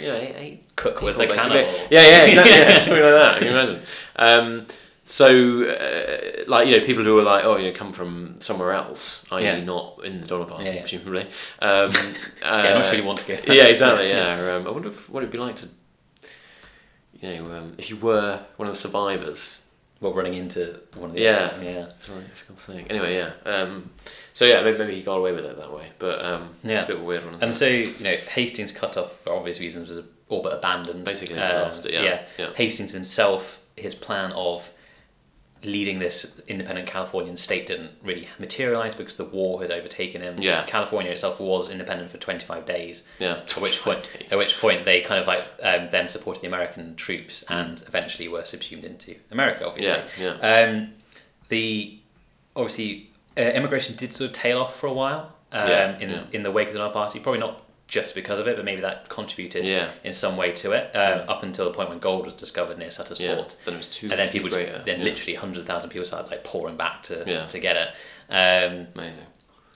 Yeah, 0.00 0.14
ate, 0.14 0.36
ate 0.36 0.76
cook 0.76 1.02
with 1.02 1.16
the 1.18 1.26
basically. 1.26 1.64
cannibal. 1.64 1.86
Yeah, 1.90 2.02
yeah, 2.08 2.24
exactly. 2.24 2.52
Yeah, 2.52 2.78
something 2.78 3.02
like 3.02 3.12
that. 3.12 3.38
Can 3.38 3.46
you 3.46 3.52
imagine? 3.58 3.82
Um, 4.16 4.66
so, 5.10 5.64
uh, 5.64 6.44
like 6.46 6.68
you 6.68 6.78
know, 6.78 6.86
people 6.86 7.02
who 7.02 7.18
are 7.18 7.22
like, 7.22 7.44
oh, 7.44 7.56
you 7.56 7.66
know, 7.70 7.76
come 7.76 7.92
from 7.92 8.40
somewhere 8.40 8.72
else, 8.72 9.26
i.e., 9.32 9.42
Yeah. 9.42 9.60
not 9.64 10.04
in 10.04 10.20
the 10.20 10.26
Donner 10.28 10.44
Party, 10.44 10.66
Yeah, 10.66 10.72
yeah. 10.74 10.80
presumably. 10.82 11.22
Um, 11.60 11.90
yeah, 12.40 12.74
not 12.74 12.76
uh, 12.76 12.82
sure 12.84 12.94
you 12.94 13.04
want 13.04 13.18
to 13.18 13.26
go. 13.26 13.52
yeah, 13.52 13.64
exactly. 13.64 14.08
Yeah, 14.10 14.34
um, 14.56 14.68
I 14.68 14.70
wonder 14.70 14.88
if, 14.88 15.10
what 15.10 15.24
it'd 15.24 15.32
be 15.32 15.38
like 15.38 15.56
to, 15.56 15.66
you 17.20 17.28
know, 17.42 17.52
um, 17.56 17.74
if 17.76 17.90
you 17.90 17.96
were 17.96 18.40
one 18.56 18.68
of 18.68 18.74
the 18.74 18.80
survivors. 18.80 19.66
Well, 20.00 20.14
running 20.14 20.32
into 20.32 20.80
one 20.94 21.10
of 21.10 21.16
the 21.16 21.20
Yeah. 21.20 21.60
yeah. 21.60 21.86
Sorry, 22.00 22.20
I 22.24 22.46
can't. 22.46 22.90
Anyway, 22.90 23.16
yeah. 23.16 23.32
Um, 23.44 23.90
so 24.32 24.46
yeah, 24.46 24.62
maybe, 24.62 24.78
maybe 24.78 24.94
he 24.94 25.02
got 25.02 25.16
away 25.18 25.32
with 25.32 25.44
it 25.44 25.58
that 25.58 25.70
way, 25.70 25.88
but 25.98 26.24
um, 26.24 26.50
it's 26.62 26.64
Yeah. 26.64 26.84
a 26.84 26.86
bit 26.86 26.96
of 26.96 27.02
a 27.02 27.04
weird 27.04 27.24
one. 27.26 27.34
And 27.34 27.50
it? 27.50 27.54
so, 27.54 27.66
you 27.66 27.92
know, 28.00 28.16
Hastings 28.16 28.72
cut 28.72 28.96
off 28.96 29.12
for 29.20 29.34
obvious 29.34 29.60
reasons 29.60 29.90
was 29.90 30.02
all 30.30 30.40
but 30.40 30.56
abandoned. 30.56 31.04
Basically 31.04 31.36
a 31.36 31.42
Um, 31.42 31.48
disaster, 31.48 31.90
yeah, 31.90 32.22
yeah. 32.38 32.54
Hastings 32.54 32.92
himself, 32.92 33.60
his 33.76 33.94
plan 33.94 34.32
of 34.32 34.70
leading 35.62 35.98
this 35.98 36.40
independent 36.48 36.86
Californian 36.88 37.36
state 37.36 37.66
didn't 37.66 37.90
really 38.02 38.26
materialize 38.38 38.94
because 38.94 39.16
the 39.16 39.24
war 39.24 39.60
had 39.60 39.70
overtaken 39.70 40.22
him. 40.22 40.36
Yeah. 40.40 40.64
California 40.66 41.12
itself 41.12 41.38
was 41.38 41.68
independent 41.70 42.10
for 42.10 42.16
25 42.18 42.64
days. 42.64 43.02
yeah. 43.18 43.34
At 43.36 43.56
which 43.60 43.82
point, 43.82 44.10
at 44.30 44.38
which 44.38 44.58
point 44.58 44.84
they 44.86 45.02
kind 45.02 45.20
of 45.20 45.26
like 45.26 45.42
um, 45.62 45.88
then 45.90 46.08
supported 46.08 46.40
the 46.42 46.46
American 46.46 46.96
troops 46.96 47.44
and 47.50 47.82
eventually 47.86 48.26
were 48.28 48.44
subsumed 48.44 48.84
into 48.84 49.16
America. 49.30 49.66
Obviously, 49.66 50.02
Yeah, 50.18 50.36
yeah. 50.40 50.62
um, 50.70 50.92
the 51.48 51.98
obviously 52.56 53.10
uh, 53.36 53.42
immigration 53.42 53.96
did 53.96 54.14
sort 54.14 54.30
of 54.30 54.36
tail 54.36 54.58
off 54.60 54.78
for 54.78 54.86
a 54.86 54.92
while 54.92 55.32
um, 55.52 55.68
Yeah, 55.68 55.98
in 55.98 56.10
yeah. 56.10 56.22
in 56.32 56.42
the 56.42 56.50
wake 56.50 56.68
of 56.68 56.74
the 56.74 56.88
Party. 56.90 57.18
Probably 57.20 57.40
not 57.40 57.62
just 57.90 58.14
because 58.14 58.38
of 58.38 58.46
it, 58.46 58.54
but 58.56 58.64
maybe 58.64 58.80
that 58.80 59.08
contributed 59.08 59.66
Yeah. 59.66 59.90
in 60.04 60.14
some 60.14 60.36
way 60.36 60.52
to 60.52 60.72
it. 60.72 60.94
Um, 60.96 61.28
Up 61.28 61.42
until 61.42 61.64
the 61.66 61.72
point 61.72 61.88
when 61.90 61.98
gold 61.98 62.24
was 62.24 62.34
discovered 62.34 62.78
near 62.78 62.90
Sutter's 62.90 63.18
Yeah. 63.20 63.34
Fort, 63.34 63.56
Then 63.64 63.74
it 63.74 63.78
was 63.78 63.88
too. 63.88 64.08
and 64.10 64.18
then 64.20 64.28
people 64.28 64.48
just, 64.48 64.60
greater. 64.62 64.82
then 64.86 65.00
yeah. 65.00 65.04
literally 65.04 65.34
hundreds 65.34 65.60
of 65.62 65.66
thousands 65.66 65.86
of 65.86 65.90
people 65.92 66.06
started 66.06 66.30
like 66.30 66.44
pouring 66.44 66.76
back 66.76 67.02
to 67.04 67.24
Yeah. 67.26 67.46
to 67.46 67.58
get 67.58 67.76
it. 67.76 67.88
Um, 68.32 68.86
Amazing. 68.94 69.26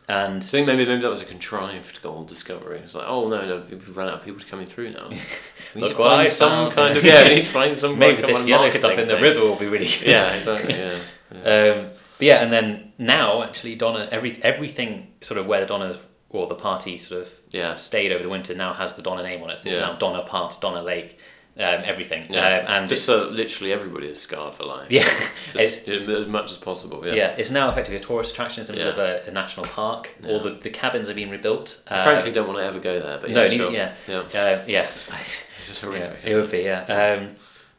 and 0.09 0.45
So 0.45 0.57
I 0.59 0.61
think 0.61 0.67
maybe 0.69 0.87
maybe 0.87 1.03
that 1.03 1.09
was 1.11 1.23
a 1.23 1.25
contrived 1.27 2.03
gold 2.03 2.29
discovery. 2.29 2.79
It's 2.85 2.95
like, 2.95 3.09
oh 3.09 3.29
no, 3.29 3.45
no, 3.47 3.63
we've 3.69 3.97
run 3.97 4.09
out 4.09 4.15
of 4.21 4.25
people 4.25 4.41
coming 4.49 4.67
through 4.67 4.91
now. 4.91 5.11
We 5.75 5.81
need 5.81 5.89
to 5.89 5.95
find 5.97 6.29
some 6.29 6.71
kind 6.71 6.97
of 6.97 7.03
yeah. 7.11 7.25
We 7.29 7.35
need 7.35 7.45
to 7.47 7.51
find 7.51 7.77
some 7.77 7.99
maybe 7.99 8.23
kind 8.23 8.31
of 8.31 8.37
this 8.39 8.47
yellow 8.47 8.71
stuff 8.71 8.97
in 8.97 9.09
the 9.09 9.17
river 9.19 9.41
will 9.41 9.57
be 9.57 9.67
really 9.67 9.87
good. 9.87 10.03
Yeah, 10.07 10.33
exactly. 10.35 10.73
Yeah. 10.75 10.99
yeah. 11.33 11.73
Um, 11.75 11.91
but 12.19 12.27
yeah, 12.29 12.43
and 12.45 12.53
then 12.53 12.93
now 12.97 13.43
actually 13.43 13.75
Donner, 13.75 14.07
every 14.13 14.39
everything 14.45 15.09
sort 15.21 15.41
of 15.41 15.47
where 15.47 15.59
the 15.61 15.67
Donner 15.67 15.97
or 16.31 16.47
the 16.47 16.55
party 16.55 16.97
sort 16.99 17.23
of 17.23 17.29
Yeah. 17.55 17.75
stayed 17.75 18.13
over 18.13 18.23
the 18.23 18.29
winter 18.29 18.55
now 18.55 18.73
has 18.75 18.95
the 18.95 19.03
Donner 19.03 19.23
name 19.23 19.43
on 19.43 19.51
it. 19.51 19.59
So 19.61 19.71
Yeah. 19.71 19.81
now 19.81 19.93
Donner 19.95 20.23
Pass, 20.25 20.59
Donner 20.61 20.83
Lake, 20.83 21.19
um, 21.57 21.83
everything. 21.85 22.27
Yeah, 22.29 22.59
Um, 22.67 22.67
and 22.67 22.89
just 22.89 23.05
so 23.07 23.29
literally 23.29 23.73
everybody 23.73 24.09
is 24.09 24.21
scarred 24.21 24.55
for 24.57 24.65
life. 24.65 24.91
yeah, 24.91 25.09
just 25.53 25.89
as 25.89 26.27
much 26.27 26.51
as 26.51 26.57
possible. 26.57 27.07
yeah. 27.07 27.15
Yeah. 27.15 27.35
it's 27.39 27.51
now 27.51 27.71
effectively 27.71 27.99
a 27.99 28.05
tourist 28.05 28.33
attraction. 28.33 28.63
It's 28.63 28.71
in 28.71 28.77
the 28.77 28.85
middle 28.85 29.01
of 29.01 29.09
a, 29.27 29.29
a 29.29 29.31
national 29.31 29.67
park. 29.67 30.11
All 30.27 30.41
the, 30.41 30.51
the 30.51 30.71
cabins 30.71 31.07
have 31.09 31.17
been 31.17 31.31
rebuilt. 31.31 31.81
I 31.89 31.99
Um, 31.99 32.05
frankly, 32.05 32.33
don't 32.33 32.47
want 32.49 32.59
to 32.59 32.65
ever 32.65 32.81
go 32.81 32.99
there, 33.01 33.19
but 33.19 33.31
yeah, 33.31 33.37
no, 33.37 33.43
neither- 33.43 33.57
sure. 33.57 33.71
yeah, 33.73 33.93
yeah. 34.09 34.19
uh, 34.19 34.65
yeah, 34.67 34.87
It's 35.59 35.69
just 35.69 35.83
yeah, 35.83 35.89
horrific. 35.89 36.19
it 36.25 36.35
would 36.35 36.51
be, 36.51 36.63
yeah. 36.63 36.83
Um, 37.21 37.31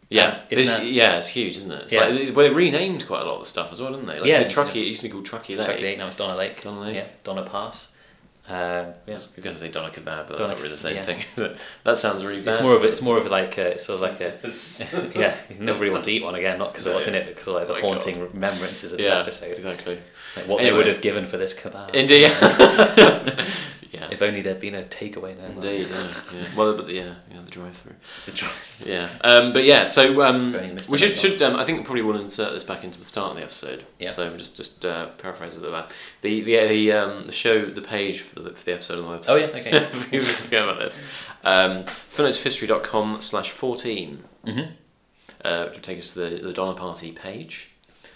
Yeah, 0.08 0.28
um, 0.28 0.36
it's 0.52 0.84
yeah, 0.84 1.18
it's 1.18 1.28
huge, 1.30 1.58
isn't 1.58 1.72
it? 1.72 1.82
It's 1.86 1.94
Yeah. 1.94 2.06
like, 2.06 2.36
well, 2.36 2.48
they 2.48 2.54
renamed 2.54 3.06
quite 3.08 3.22
a 3.24 3.26
lot 3.26 3.36
of 3.38 3.40
the 3.44 3.50
stuff 3.50 3.72
as 3.74 3.82
well, 3.82 3.92
didn't 3.92 4.06
they? 4.06 4.20
Like, 4.20 4.30
Yeah, 4.32 4.44
so 4.44 4.50
Truckee, 4.50 4.82
it 4.84 4.88
used 4.88 5.02
to 5.02 5.08
be 5.08 5.12
called 5.12 5.26
Truckee 5.26 5.56
Lake. 5.56 5.66
Truckee 5.66 5.82
Lake, 5.84 5.98
now 5.98 6.08
it's 6.08 6.16
Donner 6.16 6.36
Lake. 6.38 6.62
Donner 6.62 6.82
Lake. 6.82 6.96
Yeah, 6.96 7.06
Donner 7.24 7.44
Pass. 7.44 7.88
Um, 8.48 8.94
yeah. 9.08 9.18
I 9.18 9.42
going 9.42 9.56
to 9.56 9.58
say 9.58 9.70
Donna 9.70 9.90
Kebab, 9.90 10.04
but 10.06 10.28
that's 10.28 10.42
Donna- 10.42 10.54
not 10.54 10.58
really 10.58 10.70
the 10.70 10.78
same 10.78 10.96
yeah. 10.96 11.04
thing. 11.04 11.24
is 11.36 11.42
it? 11.42 11.58
that 11.84 11.98
sounds 11.98 12.24
really 12.24 12.42
bad. 12.42 12.56
It's 12.56 12.64
more 12.64 12.76
of 12.76 12.84
a, 12.84 12.88
it's 12.88 13.02
more 13.02 13.18
of 13.18 13.26
a 13.26 13.30
like 13.30 13.58
a, 13.58 13.72
it's 13.72 13.86
sort 13.86 13.96
of 13.96 14.02
like 14.02 14.22
a 14.22 14.38
yeah, 15.20 15.36
you 15.50 15.60
never 15.60 15.80
really 15.80 15.92
want 15.92 16.06
to 16.06 16.12
eat 16.12 16.24
one 16.24 16.36
again, 16.36 16.60
not 16.60 16.72
because 16.72 16.86
of 16.86 16.94
what's 16.94 17.08
in 17.08 17.16
it, 17.16 17.26
because 17.28 17.48
of 17.48 17.56
like 17.56 17.68
the 17.68 17.74
Oh 17.76 17.82
haunting 17.82 18.20
remembrances 18.20 18.92
of 18.92 19.00
this 19.00 19.08
yeah, 19.08 19.22
episode. 19.22 19.54
exactly. 19.58 20.00
Like 20.36 20.48
what 20.48 20.62
they 20.62 20.72
would 20.72 20.88
have 20.88 21.02
given 21.02 21.26
for 21.26 21.38
this 21.38 21.54
kebab. 21.56 21.96
Indeed. 21.96 22.32
Yeah. 23.96 24.10
If 24.12 24.22
only 24.22 24.42
there'd 24.42 24.60
been 24.60 24.76
a 24.76 24.84
takeaway 24.84 25.38
now. 25.38 25.46
Indeed. 25.46 25.88
Yeah. 25.90 26.08
yeah. 26.34 26.48
Well, 26.56 26.76
but 26.76 26.88
the, 26.88 26.94
yeah, 26.94 27.14
yeah, 27.32 27.42
the 27.44 27.52
drive-through. 27.52 27.96
The 28.26 28.32
drive. 28.32 28.84
Yeah. 28.86 29.10
Um, 29.22 29.54
but 29.54 29.64
yeah, 29.64 29.86
so 29.86 30.22
um, 30.22 30.54
we 30.90 30.98
should 30.98 31.18
should 31.18 31.42
um, 31.42 31.56
I 31.56 31.66
think 31.66 31.80
we 31.80 31.84
probably 31.86 32.02
will 32.02 32.20
insert 32.20 32.54
this 32.54 32.64
back 32.64 32.84
into 32.84 33.00
the 33.00 33.06
start 33.06 33.32
of 33.32 33.38
the 33.38 33.44
episode. 33.44 33.86
Yeah. 34.00 34.10
So 34.10 34.28
we'll 34.28 34.38
just 34.38 34.58
just 34.58 34.86
uh, 34.86 35.08
paraphrase 35.18 35.56
it 35.56 35.64
about 35.64 35.96
the 36.22 36.42
the 36.42 36.68
the 36.68 36.92
um, 36.92 37.26
the 37.26 37.32
show 37.32 37.66
the 37.66 37.82
page 37.82 38.22
for 38.22 38.42
the, 38.42 38.54
for 38.54 38.66
the 38.66 38.74
episode 38.74 39.04
on 39.04 39.12
the 39.12 39.18
website. 39.18 39.30
Oh 39.30 39.36
yeah, 39.36 39.46
okay. 39.48 39.90
we 40.12 40.20
forget 40.20 40.64
about 40.64 40.80
this. 40.80 41.02
Um, 41.44 41.84
footnotesofhistory.com 42.10 43.22
slash 43.22 43.52
14, 43.52 44.24
mm-hmm. 44.46 44.72
uh, 45.46 45.66
which 45.66 45.76
will 45.76 45.84
take 45.84 46.00
us 46.00 46.14
to 46.16 46.22
the, 46.22 46.30
the 46.42 46.54
Donner 46.54 46.78
Party 46.78 47.12
page. 47.12 47.72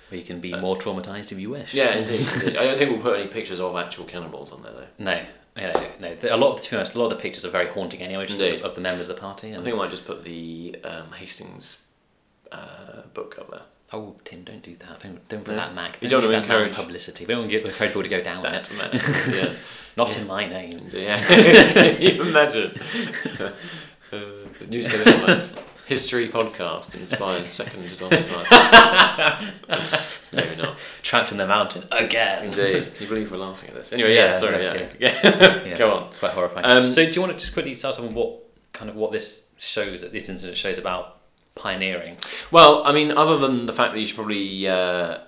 Where 0.10 0.20
you 0.20 0.26
can 0.26 0.40
be 0.40 0.56
more 0.56 0.76
traumatized 0.76 1.32
if 1.32 1.40
you 1.40 1.52
wish. 1.52 1.72
Yeah, 1.72 1.94
indeed. 1.94 2.28
indeed. 2.34 2.58
I 2.58 2.64
don't 2.64 2.80
think 2.80 2.90
we'll 2.90 3.02
put 3.02 3.20
any 3.20 3.28
pictures 3.28 3.60
of 3.60 3.76
actual 3.76 4.06
cannibals 4.06 4.52
on 4.52 4.64
there, 4.64 4.72
though. 4.72 4.88
No. 4.98 5.24
Yeah, 5.60 5.74
no, 6.00 6.16
no. 6.24 6.36
A 6.36 6.38
lot, 6.38 6.54
of, 6.58 6.62
to 6.64 6.70
be 6.72 6.78
honest, 6.78 6.96
a 6.96 7.00
lot 7.00 7.06
of 7.12 7.18
the 7.18 7.22
pictures 7.22 7.44
are 7.46 7.50
very 7.50 7.68
haunting 7.68 8.02
anyway, 8.02 8.26
just 8.26 8.40
Indeed. 8.40 8.60
of, 8.62 8.66
of 8.68 8.76
the 8.76 8.82
members 8.82 9.10
of 9.10 9.16
the 9.16 9.22
party. 9.22 9.56
I 9.56 9.62
think 9.62 9.76
I 9.76 9.78
might 9.78 9.90
just 9.92 10.06
put 10.06 10.24
the 10.24 10.78
um, 10.84 11.12
Hastings 11.12 11.84
uh, 12.52 13.02
book 13.14 13.38
up 13.40 13.52
there. 13.52 13.62
oh, 13.92 14.16
Tim, 14.24 14.44
don't 14.44 14.64
do 14.64 14.76
that. 14.80 15.02
Don't, 15.02 15.28
don't 15.28 15.44
put 15.44 15.52
No. 15.52 15.58
that 15.58 15.76
mag. 15.76 15.96
You 16.02 16.08
don't 16.08 16.22
give 16.22 16.30
wanna 16.32 16.42
that 16.48 16.50
encourage- 16.52 16.76
publicity. 16.76 17.26
We 17.26 17.34
don't 17.34 17.42
want 17.42 17.52
to 17.52 17.58
encourage 17.66 17.90
people 17.90 18.04
to 18.04 18.10
go 18.10 18.22
down 18.22 18.42
That, 18.44 18.72
it. 18.72 18.78
man. 18.78 18.90
Yeah. 19.36 19.56
Not 19.98 20.18
in 20.18 20.28
my 20.28 20.48
name. 20.48 20.90
Yeah. 20.94 21.98
you 22.00 22.22
imagine. 22.22 22.72
uh, 23.40 23.52
the 24.12 24.68
newspaper. 24.70 25.44
History 25.90 26.28
podcast 26.28 26.94
inspires 26.94 27.48
second 27.52 27.98
Party. 27.98 28.22
Maybe 30.32 30.56
not. 30.56 30.78
Trapped 31.02 31.32
in 31.32 31.40
the 31.40 31.48
mountain 31.48 31.86
again. 31.92 32.46
Indeed. 32.46 32.94
Can 32.94 33.04
you 33.04 33.10
believe 33.10 33.32
we're 33.32 33.38
laughing 33.38 33.70
at 33.70 33.76
this? 33.76 33.92
Anyway, 33.92 34.14
yeah, 34.14 34.26
Yeah, 34.26 34.32
sorry, 34.32 34.64
yeah. 34.64 34.88
Yeah. 35.00 35.64
Yeah. 35.66 35.78
Go 35.80 35.92
on. 35.92 36.12
Quite 36.20 36.34
horrifying. 36.34 36.68
Um, 36.68 36.92
so, 36.92 37.04
do 37.04 37.12
you 37.12 37.22
want 37.22 37.34
to 37.34 37.40
just 37.40 37.54
quickly 37.54 37.74
start 37.74 37.98
off 37.98 38.06
on 38.06 38.14
what 38.14 38.38
kind 38.72 38.92
of 38.92 38.98
what 38.98 39.12
this 39.12 39.48
shows, 39.58 40.02
that 40.02 40.14
this 40.14 40.30
incident 40.30 40.60
shows 40.60 40.78
about 40.78 41.18
pioneering? 41.56 42.18
Well, 42.52 42.84
I 42.86 42.92
mean, 42.92 43.12
other 43.12 43.40
than 43.40 43.66
the 43.66 43.74
fact 43.74 43.96
that 43.96 44.00
you 44.00 44.06
should 44.06 44.18
probably 44.18 44.68
uh, 44.68 45.22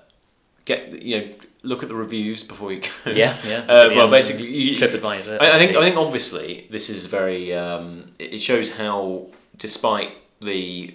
get, 0.66 1.02
you 1.02 1.18
know, 1.22 1.28
look 1.64 1.82
at 1.82 1.90
the 1.90 1.96
reviews 1.96 2.44
before 2.44 2.72
you 2.72 2.82
go. 2.82 3.12
Yeah, 3.12 3.36
yeah. 3.44 3.66
Uh, 3.68 3.90
well, 3.96 4.12
basically, 4.12 4.56
you, 4.56 4.78
TripAdvisor. 4.78 5.42
I, 5.42 5.56
I 5.56 5.58
think. 5.58 5.76
I 5.76 5.82
think 5.82 5.98
obviously 5.98 6.68
this 6.70 6.92
is 6.92 7.08
very. 7.08 7.52
Um, 7.52 8.12
it 8.20 8.38
shows 8.38 8.76
how, 8.76 9.26
despite 9.58 10.12
the 10.42 10.94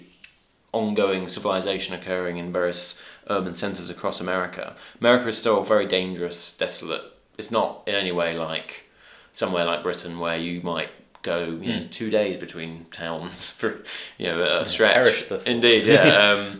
ongoing 0.73 1.27
civilization 1.27 1.95
occurring 1.95 2.37
in 2.37 2.51
various 2.53 3.03
urban 3.29 3.53
centres 3.53 3.89
across 3.89 4.21
America, 4.21 4.75
America 4.99 5.29
is 5.29 5.37
still 5.37 5.63
very 5.63 5.85
dangerous, 5.87 6.55
desolate. 6.57 7.01
It's 7.37 7.51
not 7.51 7.83
in 7.87 7.95
any 7.95 8.11
way 8.11 8.37
like 8.37 8.83
somewhere 9.31 9.65
like 9.65 9.83
Britain 9.83 10.19
where 10.19 10.37
you 10.37 10.61
might 10.61 10.89
go 11.21 11.45
you 11.61 11.73
know, 11.73 11.87
two 11.91 12.09
days 12.09 12.37
between 12.37 12.85
towns 12.91 13.51
for 13.59 13.79
you 14.17 14.27
know 14.27 14.41
a 14.61 14.65
stretch. 14.65 15.27
the. 15.29 15.41
Indeed, 15.49 15.83
yeah. 15.83 16.01
um, 16.31 16.59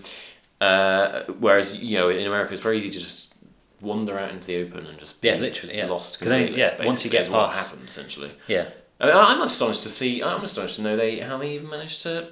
uh, 0.61 1.23
whereas 1.39 1.83
you 1.83 1.97
know 1.97 2.09
in 2.09 2.25
America 2.25 2.53
it's 2.53 2.63
very 2.63 2.77
easy 2.77 2.89
to 2.89 2.99
just 2.99 3.35
wander 3.81 4.17
out 4.17 4.31
into 4.31 4.47
the 4.47 4.57
open 4.63 4.87
and 4.87 4.97
just 4.97 5.21
be 5.21 5.27
Yeah, 5.27 5.35
literally, 5.35 5.77
yeah. 5.77 5.85
lost 5.87 6.19
'Cause 6.19 6.29
then, 6.29 6.47
completely. 6.47 6.59
yeah, 6.61 6.83
once 6.85 7.05
you 7.05 7.11
get 7.11 7.21
is 7.21 7.29
what 7.29 7.51
past- 7.51 7.69
happens 7.69 7.89
essentially. 7.91 8.31
Yeah. 8.47 8.69
I 8.99 9.05
mean, 9.05 9.15
I'm 9.15 9.41
astonished 9.43 9.83
to 9.83 9.89
see. 9.89 10.23
I'm 10.23 10.43
astonished 10.43 10.77
to 10.77 10.81
know 10.81 10.95
they 10.97 11.19
how 11.19 11.37
they 11.37 11.51
even 11.53 11.69
managed 11.69 12.01
to 12.03 12.29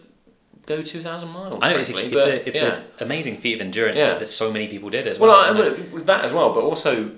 go 0.66 0.82
two 0.82 1.02
thousand 1.02 1.30
miles. 1.30 1.60
I 1.62 1.74
know 1.74 1.80
it's, 1.80 1.90
a, 1.90 1.98
it's, 1.98 2.16
a, 2.16 2.48
it's 2.48 2.58
yeah. 2.62 2.76
an 2.76 2.84
amazing 3.00 3.38
feat 3.38 3.56
of 3.56 3.62
endurance 3.62 4.00
Yeah. 4.00 4.18
that 4.18 4.26
so 4.26 4.52
many 4.52 4.68
people 4.68 4.90
did 4.90 5.08
as 5.08 5.20
Well, 5.20 5.32
well. 5.32 5.64
I, 5.64 5.70
with 5.92 6.06
that 6.06 6.26
as 6.26 6.34
well, 6.34 6.54
but 6.54 6.62
also, 6.64 7.12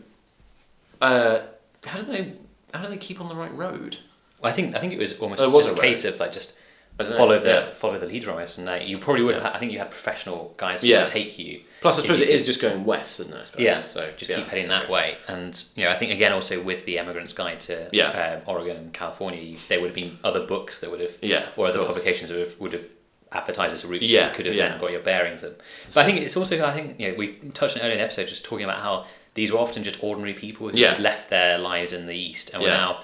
uh, 1.02 1.40
how 1.86 2.00
do 2.00 2.06
they 2.12 2.34
how 2.74 2.84
do 2.84 2.90
they 2.90 2.98
keep 2.98 3.22
on 3.22 3.30
the 3.30 3.36
right 3.36 3.54
road? 3.56 3.98
Well, 4.42 4.52
I 4.52 4.56
think 4.56 4.76
I 4.76 4.80
think 4.80 4.94
it 4.94 5.00
was 5.00 5.18
almost 5.20 5.42
Oh, 5.42 5.46
it 5.46 5.52
was 5.52 5.66
just 5.66 5.78
a 5.78 5.82
case 5.82 6.06
of 6.06 6.20
like 6.20 6.34
just 6.34 6.58
know, 7.00 7.18
follow 7.18 7.40
the 7.40 7.48
yeah. 7.50 7.72
follow 7.72 7.98
the 8.00 8.06
leader 8.06 8.32
almost, 8.32 8.58
and 8.58 8.68
uh, 8.70 8.74
you 8.76 8.98
probably 8.98 9.24
would. 9.24 9.36
Have, 9.36 9.56
I 9.56 9.60
think 9.60 9.72
you 9.72 9.80
had 9.80 9.92
professional 9.92 10.54
guys 10.58 10.82
who 10.82 10.90
would 10.94 11.08
take 11.08 11.38
you. 11.38 11.62
Plus, 11.82 12.00
I 12.00 12.02
suppose 12.02 12.22
it 12.22 12.30
is 12.30 12.46
just 12.46 12.60
going 12.62 12.86
west, 12.86 13.20
isn't 13.20 13.34
it? 13.34 13.40
I 13.40 13.44
suppose. 13.44 13.64
Yeah, 13.64 13.82
So 13.82 14.12
just 14.18 14.32
keep 14.32 14.48
heading 14.48 14.68
that 14.70 14.90
way, 14.90 15.18
and 15.28 15.64
you 15.76 15.86
know 15.86 15.92
I 15.92 15.96
think 15.96 16.12
again 16.12 16.32
also 16.32 16.62
with 16.62 16.86
the 16.86 16.98
Emigrant's 17.00 17.34
Guide 17.34 17.60
to 17.62 18.36
um, 18.36 18.42
Oregon 18.46 18.78
and 18.78 18.94
California, 18.94 19.58
there 19.70 19.80
would 19.80 19.90
have 19.90 19.96
been 19.96 20.18
other 20.24 20.46
books 20.46 20.80
that 20.80 20.90
would 20.92 21.02
have 21.02 21.18
Yeah, 21.22 21.50
or 21.56 21.68
other 21.68 21.84
publications 21.84 22.32
would 22.32 22.40
have, 22.40 22.60
would 22.60 22.74
have 22.74 22.86
advertised 23.32 23.74
as 23.74 23.84
a 23.84 23.88
route, 23.88 24.02
so 24.02 24.08
Yeah, 24.08 24.30
you 24.30 24.36
could 24.36 24.46
have 24.46 24.56
yeah. 24.56 24.70
then 24.70 24.80
got 24.80 24.92
your 24.92 25.02
bearings. 25.02 25.44
And, 25.44 25.56
but 25.94 25.98
I 26.04 26.06
think 26.06 26.22
it's 26.22 26.38
also 26.38 26.64
I 26.64 26.74
think 26.74 27.00
you 27.00 27.10
know 27.12 27.16
we 27.18 27.34
touched 27.54 27.76
on 27.76 27.82
it 27.82 27.86
earlier 27.86 27.94
in 27.94 27.98
the 28.00 28.04
episode 28.06 28.28
just 28.28 28.46
talking 28.46 28.64
about 28.64 28.82
how 28.82 29.06
these 29.34 29.52
were 29.52 29.60
often 29.60 29.84
just 29.84 30.04
ordinary 30.04 30.34
people 30.34 30.70
who 30.70 30.78
Yeah. 30.78 30.92
had 30.92 31.00
left 31.00 31.30
their 31.30 31.58
lives 31.58 31.94
in 31.94 32.08
the 32.08 32.16
east 32.16 32.52
and 32.54 32.64
were 32.64 32.70
now 32.70 33.04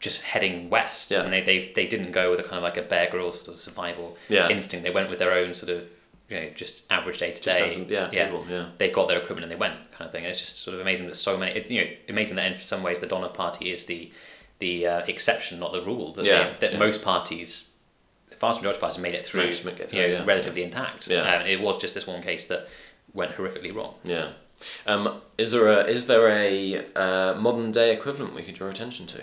just 0.00 0.20
heading 0.22 0.68
west, 0.70 1.10
Yeah. 1.10 1.22
and 1.22 1.32
they, 1.32 1.40
they 1.40 1.72
they 1.74 1.86
didn't 1.86 2.12
go 2.12 2.30
with 2.30 2.40
a 2.40 2.42
kind 2.42 2.56
of 2.56 2.62
like 2.62 2.76
a 2.76 2.82
Bear 2.82 3.08
Grylls 3.10 3.40
sort 3.40 3.54
of 3.54 3.60
survival 3.60 4.16
Yeah. 4.28 4.48
instinct. 4.48 4.84
They 4.84 4.90
went 4.92 5.08
with 5.10 5.18
their 5.18 5.32
own 5.32 5.54
sort 5.54 5.70
of 5.70 5.88
you 6.28 6.40
know 6.40 6.50
just 6.54 6.82
average 6.90 7.18
day 7.18 7.32
to 7.32 7.40
day. 7.42 7.86
yeah, 7.88 8.08
people, 8.08 8.46
yeah. 8.50 8.66
They 8.78 8.90
got 8.90 9.08
their 9.08 9.18
equipment 9.18 9.44
and 9.44 9.52
they 9.52 9.56
went 9.56 9.74
kind 9.92 10.06
of 10.06 10.12
thing. 10.12 10.24
And 10.24 10.30
it's 10.30 10.40
just 10.40 10.58
sort 10.58 10.74
of 10.74 10.80
amazing 10.80 11.06
that 11.06 11.16
so 11.16 11.36
many. 11.38 11.52
It, 11.52 11.70
you 11.70 11.80
know, 11.82 11.90
amazing 12.08 12.36
that 12.36 12.50
in 12.52 12.58
some 12.58 12.82
ways 12.82 13.00
the 13.00 13.06
Donner 13.06 13.28
Party 13.28 13.72
is 13.72 13.86
the 13.86 14.10
the 14.60 14.86
uh, 14.86 14.98
exception, 15.06 15.58
not 15.58 15.72
the 15.72 15.82
rule. 15.82 16.12
That 16.12 16.24
Yeah, 16.24 16.44
they, 16.50 16.56
that 16.60 16.72
yeah. 16.74 16.78
most 16.78 17.02
parties, 17.02 17.70
the 18.34 18.40
vast 18.40 18.60
majority 18.60 18.76
of 18.76 18.80
parties, 18.80 18.98
made 18.98 19.14
it 19.14 19.24
through, 19.24 19.42
Managed 19.42 19.60
to 19.60 19.66
make 19.66 19.80
it 19.80 19.92
you 19.92 20.00
know, 20.00 20.06
yeah. 20.06 20.24
relatively 20.24 20.62
intact. 20.62 21.08
Yeah. 21.08 21.22
Um, 21.22 21.46
it 21.46 21.60
was 21.60 21.80
just 21.80 21.94
this 21.94 22.06
one 22.06 22.22
case 22.22 22.46
that 22.46 22.68
went 23.12 23.32
horrifically 23.36 23.74
wrong. 23.74 23.94
Yeah. 24.04 24.30
Um, 24.86 25.20
is 25.36 25.52
there 25.52 25.68
a 25.68 25.84
is 25.84 26.06
there 26.06 26.28
a 26.28 26.86
uh, 26.94 27.34
modern 27.34 27.72
day 27.72 27.92
equivalent 27.92 28.34
we 28.34 28.42
could 28.42 28.54
draw 28.54 28.68
attention 28.68 29.06
to? 29.08 29.20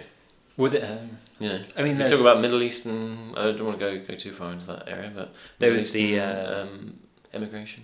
Would 0.58 0.76
it? 0.76 0.84
Um, 0.84 1.18
You 1.40 1.50
know, 1.50 1.62
I 1.78 1.82
mean, 1.82 1.98
you 2.00 2.06
talk 2.06 2.20
about 2.22 2.40
Middle 2.40 2.62
Eastern. 2.62 3.32
I 3.36 3.46
don't 3.46 3.66
want 3.66 3.80
to 3.80 3.86
go 3.86 4.00
go 4.06 4.16
too 4.16 4.32
far 4.32 4.52
into 4.52 4.68
that 4.68 4.88
area, 4.88 5.12
but 5.14 5.34
There 5.58 5.70
Middle 5.70 5.76
was 5.76 5.92
the, 5.94 6.04
Eastern, 6.04 6.20
uh, 6.20 6.68
um, 6.70 7.00
emigration. 7.34 7.84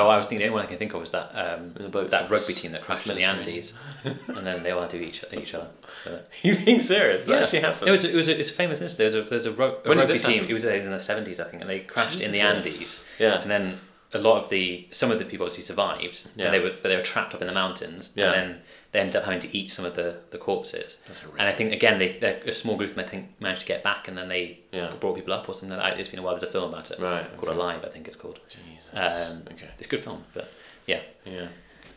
Oh, 0.00 0.08
I 0.08 0.16
was 0.16 0.26
thinking 0.26 0.38
the 0.38 0.44
only 0.46 0.54
one 0.54 0.64
I 0.64 0.68
can 0.68 0.78
think 0.78 0.94
of 0.94 1.00
was 1.00 1.10
that 1.10 1.30
um, 1.34 1.90
boat 1.90 2.10
that 2.10 2.30
rugby 2.30 2.54
team 2.54 2.72
that 2.72 2.82
crashed 2.82 3.06
in 3.06 3.16
the. 3.16 3.24
Andes, 3.24 3.74
and 4.04 4.46
then 4.46 4.62
they 4.62 4.70
all 4.70 4.80
had 4.80 4.90
to 4.90 4.96
eat 4.96 5.08
each, 5.08 5.24
each 5.32 5.54
other. 5.54 5.68
But- 6.04 6.28
you 6.42 6.56
being 6.56 6.80
serious? 6.80 7.26
That 7.26 7.42
actually 7.42 7.60
happened. 7.60 7.88
It 7.88 7.92
was 7.92 8.04
it 8.04 8.14
was 8.14 8.28
a, 8.28 8.38
it's 8.38 8.50
a 8.50 8.54
famous 8.54 8.80
incident. 8.80 9.12
There 9.12 9.20
was 9.20 9.26
a 9.26 9.30
there's 9.30 9.46
a, 9.46 9.52
ro- 9.52 9.78
a 9.84 9.94
rugby 9.94 10.14
team. 10.16 10.34
happen? 10.34 10.50
It 10.50 10.52
was 10.54 10.64
in 10.64 10.90
the 10.90 10.98
seventies, 11.00 11.40
I 11.40 11.44
think, 11.44 11.60
and 11.60 11.70
they 11.70 11.80
crashed 11.80 12.20
in 12.20 12.32
the 12.32 12.40
Andes. 12.40 13.06
Yeah. 13.18 13.40
And 13.40 13.50
then 13.50 13.80
a 14.14 14.18
lot 14.18 14.42
of 14.42 14.48
the 14.50 14.86
some 14.90 15.10
of 15.10 15.18
the 15.18 15.24
people 15.24 15.44
obviously 15.44 15.62
survived. 15.64 16.28
Yeah. 16.36 16.46
And 16.46 16.54
they 16.54 16.60
were 16.60 16.70
but 16.70 16.84
they 16.84 16.96
were 16.96 17.02
trapped 17.02 17.34
up 17.34 17.40
in 17.40 17.46
the 17.46 17.54
mountains. 17.54 18.10
Yeah. 18.14 18.32
And 18.32 18.34
then 18.34 18.60
they 18.92 19.00
ended 19.00 19.16
up 19.16 19.24
having 19.24 19.40
to 19.40 19.56
eat 19.56 19.70
some 19.70 19.84
of 19.84 19.94
the, 19.96 20.18
the 20.30 20.38
corpses. 20.38 20.98
And 21.38 21.48
I 21.48 21.52
think 21.52 21.72
again 21.72 21.98
they 21.98 22.18
a 22.46 22.52
small 22.52 22.76
group 22.76 22.90
of 22.90 22.96
them 22.96 23.04
I 23.04 23.08
think 23.08 23.28
managed 23.40 23.62
to 23.62 23.66
get 23.66 23.82
back 23.82 24.06
and 24.08 24.16
then 24.16 24.28
they 24.28 24.60
Yeah. 24.70 24.92
brought 25.00 25.16
people 25.16 25.32
up 25.32 25.48
or 25.48 25.54
something 25.54 25.76
like 25.76 25.92
that. 25.92 26.00
It's 26.00 26.08
been 26.10 26.18
a 26.20 26.22
while. 26.22 26.34
There's 26.34 26.44
a 26.44 26.52
film 26.52 26.72
about 26.72 26.90
it. 26.90 27.00
Right, 27.00 27.24
Called 27.36 27.48
okay. 27.50 27.58
Alive, 27.58 27.84
I 27.84 27.88
think 27.88 28.06
it's 28.06 28.16
called. 28.16 28.38
Jesus. 28.48 28.90
Um, 28.92 29.42
okay. 29.52 29.68
It's 29.78 29.86
a 29.86 29.90
good 29.90 30.04
film, 30.04 30.24
but 30.34 30.52
yeah. 30.86 31.00
Yeah. 31.24 31.48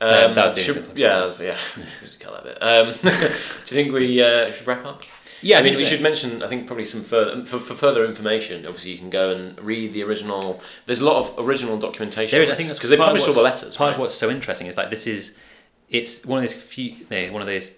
Um, 0.01 0.09
Um, 0.25 0.33
that 0.33 0.45
was 0.45 0.53
the 0.55 0.61
should, 0.61 0.91
yeah, 0.95 1.19
that 1.19 1.25
was, 1.25 1.39
yeah. 1.39 1.57
Just 2.01 2.19
cut 2.19 2.43
that 2.43 2.43
bit. 2.43 2.57
Um, 2.61 2.93
do 3.01 3.75
you 3.75 3.83
think 3.83 3.93
we 3.93 4.21
uh, 4.21 4.49
should 4.49 4.67
wrap 4.67 4.85
up? 4.85 5.03
Yeah, 5.41 5.57
I 5.57 5.59
I 5.59 5.63
mean, 5.63 5.73
we 5.75 5.83
so. 5.83 5.91
should 5.91 6.01
mention. 6.01 6.41
I 6.41 6.47
think 6.47 6.65
probably 6.65 6.85
some 6.85 7.01
further 7.01 7.45
for, 7.45 7.59
for 7.59 7.73
further 7.75 8.05
information. 8.05 8.65
Obviously, 8.65 8.91
you 8.91 8.97
can 8.97 9.09
go 9.09 9.31
and 9.31 9.61
read 9.61 9.93
the 9.93 10.01
original. 10.03 10.61
There's 10.85 11.01
a 11.01 11.05
lot 11.05 11.17
of 11.17 11.45
original 11.45 11.77
documentation. 11.77 12.35
There 12.35 12.43
is, 12.43 12.49
I 12.49 12.55
think 12.55 12.67
that's 12.67 12.79
because 12.79 12.89
they 12.89 12.97
published 12.97 13.27
all 13.27 13.33
the 13.33 13.41
letters. 13.41 13.75
Part 13.77 13.89
right? 13.89 13.93
of 13.95 13.99
what's 13.99 14.15
so 14.15 14.29
interesting 14.29 14.67
is 14.67 14.75
like 14.77 14.89
this 14.89 15.07
is, 15.07 15.37
it's 15.89 16.25
one 16.25 16.43
of 16.43 16.49
those 16.49 16.59
few, 16.59 16.95
one 17.31 17.41
of 17.41 17.47
those 17.47 17.77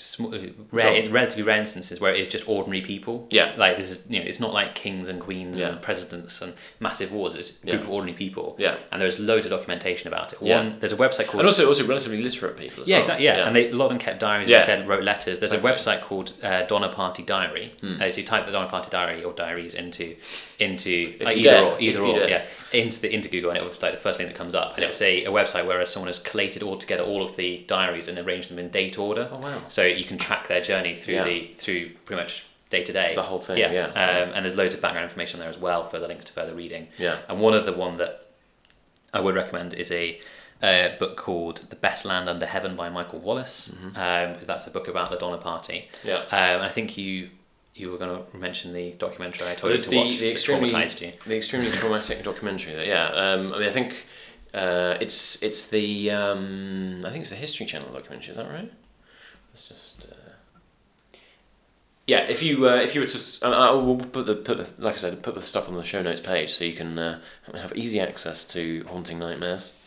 small, 0.00 0.30
rare, 0.72 1.02
Go 1.02 1.10
relatively 1.12 1.42
rare 1.44 1.58
instances 1.60 2.00
where 2.00 2.14
it 2.14 2.20
is 2.20 2.28
just 2.28 2.48
ordinary 2.48 2.80
people. 2.80 3.26
Yeah. 3.30 3.54
Like 3.56 3.76
this 3.76 3.90
is, 3.90 4.06
you 4.08 4.18
know, 4.20 4.26
it's 4.26 4.40
not 4.40 4.52
like 4.52 4.74
kings 4.74 5.08
and 5.08 5.20
queens 5.20 5.58
Yeah. 5.58 5.68
and 5.68 5.82
presidents 5.82 6.40
and 6.42 6.54
massive 6.80 7.12
wars. 7.12 7.34
It's 7.34 7.50
a 7.64 7.68
Yeah. 7.68 7.74
of 7.76 7.88
ordinary 7.90 8.16
people. 8.16 8.56
Yeah. 8.58 8.76
And 8.92 9.00
there's 9.02 9.18
loads 9.18 9.44
of 9.46 9.50
documentation 9.50 10.08
about 10.08 10.32
it. 10.32 10.38
Yeah. 10.42 10.56
One, 10.56 10.76
there's 10.80 10.92
a 10.92 10.96
website 10.96 11.26
called 11.26 11.40
and 11.40 11.46
also 11.46 11.66
also 11.68 11.84
relatively 11.86 12.22
literate 12.22 12.56
people. 12.56 12.82
As 12.82 12.88
yeah, 12.88 12.96
well. 12.96 13.00
exactly. 13.02 13.24
Yeah, 13.26 13.46
and 13.46 13.54
they, 13.56 13.68
a 13.68 13.74
lot 13.74 13.84
of 13.86 13.90
them 13.90 13.98
kept 13.98 14.20
diaries. 14.20 14.48
Yeah. 14.48 14.58
Yeah. 14.58 14.64
said 14.64 14.88
wrote 14.88 15.04
letters. 15.04 15.38
There's 15.40 15.52
Exactly. 15.52 15.70
a 15.70 15.74
website 15.74 16.00
called 16.02 16.32
uh, 16.42 16.62
Donner 16.62 16.88
Party 16.88 17.22
Diary. 17.22 17.72
Hmm. 17.80 18.00
Uh, 18.00 18.06
if 18.06 18.16
you 18.18 18.24
type 18.24 18.46
the 18.46 18.52
Donner 18.52 18.68
Party 18.68 18.90
Diary 18.90 19.22
or 19.24 19.32
diaries 19.32 19.74
into 19.74 20.16
into 20.58 21.14
uh, 21.24 21.30
either 21.30 21.42
dare, 21.42 21.64
or, 21.64 21.80
either 21.80 22.00
or, 22.00 22.14
dare. 22.14 22.28
yeah, 22.28 22.46
into 22.72 23.00
the 23.00 23.12
into 23.12 23.28
Google, 23.28 23.50
and 23.50 23.58
it 23.58 23.64
was 23.64 23.80
like 23.80 23.92
the 23.92 23.98
first 23.98 24.18
thing 24.18 24.26
that 24.26 24.36
comes 24.36 24.54
up, 24.54 24.74
and 24.74 24.82
Yeah. 24.82 24.88
it's 24.88 25.00
a, 25.00 25.24
a 25.24 25.30
website 25.30 25.64
where 25.66 25.84
someone 25.86 26.08
has 26.08 26.18
collated 26.18 26.62
all 26.62 26.76
together 26.76 27.02
all 27.02 27.22
of 27.22 27.36
the 27.36 27.58
diaries 27.66 28.08
and 28.08 28.18
arranged 28.18 28.50
them 28.50 28.58
in 28.58 28.68
date 28.68 28.98
order. 28.98 29.28
Oh, 29.32 29.38
wow. 29.38 29.62
So 29.68 29.82
you 29.98 30.04
can 30.04 30.18
track 30.18 30.48
their 30.48 30.60
journey 30.60 30.96
through 30.96 31.14
Yeah. 31.14 31.24
the 31.24 31.54
through 31.58 31.90
pretty 32.04 32.22
much 32.22 32.44
day 32.70 32.84
to 32.84 32.92
day. 32.92 33.12
The 33.14 33.22
whole 33.22 33.40
thing, 33.40 33.58
Yeah. 33.58 33.72
yeah. 33.72 33.86
Um, 33.86 34.32
and 34.34 34.44
there's 34.44 34.56
loads 34.56 34.74
of 34.74 34.80
background 34.80 35.04
information 35.04 35.40
there 35.40 35.48
as 35.50 35.58
well 35.58 35.88
for 35.88 35.98
the 35.98 36.06
links 36.08 36.24
to 36.26 36.32
further 36.32 36.54
reading. 36.54 36.88
Yeah. 36.98 37.18
And 37.28 37.40
one 37.40 37.54
of 37.54 37.64
the 37.66 37.72
one 37.72 37.96
that 37.98 38.26
I 39.12 39.20
would 39.20 39.34
recommend 39.34 39.74
is 39.74 39.90
a 39.90 40.20
uh, 40.62 40.90
book 40.98 41.16
called 41.16 41.58
The 41.70 41.76
Best 41.76 42.04
Land 42.04 42.28
Under 42.28 42.46
Heaven 42.46 42.76
by 42.76 42.88
Michael 42.90 43.18
Wallis. 43.18 43.72
Um, 43.96 44.36
that's 44.46 44.66
a 44.66 44.70
book 44.70 44.88
about 44.88 45.10
the 45.10 45.16
Donner 45.16 45.38
Party. 45.38 45.88
Mm-hmm. 46.04 46.08
Yeah. 46.08 46.18
Um, 46.56 46.62
I 46.62 46.68
think 46.68 46.96
you 46.96 47.30
you 47.74 47.90
were 47.90 47.96
going 47.98 48.24
to 48.26 48.36
mention 48.36 48.72
the 48.74 48.92
documentary 48.92 49.48
I 49.48 49.54
told 49.54 49.72
the, 49.72 49.76
you 49.78 49.82
to 49.84 49.90
the, 49.90 49.96
watch. 49.96 50.18
the 50.18 50.30
extremely 50.30 50.70
traumatized 50.70 51.00
you. 51.00 51.12
the 51.24 51.36
extremely 51.36 51.70
traumatic 51.70 52.22
documentary. 52.22 52.74
That, 52.74 52.86
yeah, 52.86 53.06
um, 53.06 53.52
I 53.54 53.58
mean, 53.60 53.68
I 53.68 53.72
think 53.72 53.94
uh, 54.52 54.96
it's 55.00 55.42
it's 55.42 55.70
the 55.70 56.10
um, 56.10 57.04
I 57.06 57.10
think 57.10 57.22
it's 57.22 57.30
the 57.30 57.36
History 57.36 57.66
Channel 57.66 57.90
documentary. 57.92 58.30
Is 58.32 58.36
that 58.36 58.48
right? 58.50 58.70
Let's 59.52 59.68
just. 59.68 60.06
Uh... 60.06 61.16
Yeah, 62.06 62.20
if 62.28 62.42
you 62.42 62.68
uh, 62.68 62.76
if 62.76 62.94
you 62.94 63.02
were 63.02 63.06
to, 63.06 63.46
uh, 63.46 63.50
I 63.50 63.70
will 63.70 63.96
put 63.96 64.26
the 64.26 64.34
put 64.34 64.58
the, 64.58 64.82
like 64.82 64.94
I 64.94 64.96
said, 64.96 65.22
put 65.22 65.34
the 65.34 65.42
stuff 65.42 65.68
on 65.68 65.74
the 65.74 65.84
show 65.84 66.02
notes 66.02 66.20
page 66.20 66.52
so 66.52 66.64
you 66.64 66.74
can 66.74 66.98
uh, 66.98 67.20
have 67.54 67.76
easy 67.76 68.00
access 68.00 68.44
to 68.46 68.84
haunting 68.88 69.18
nightmares. 69.18 69.78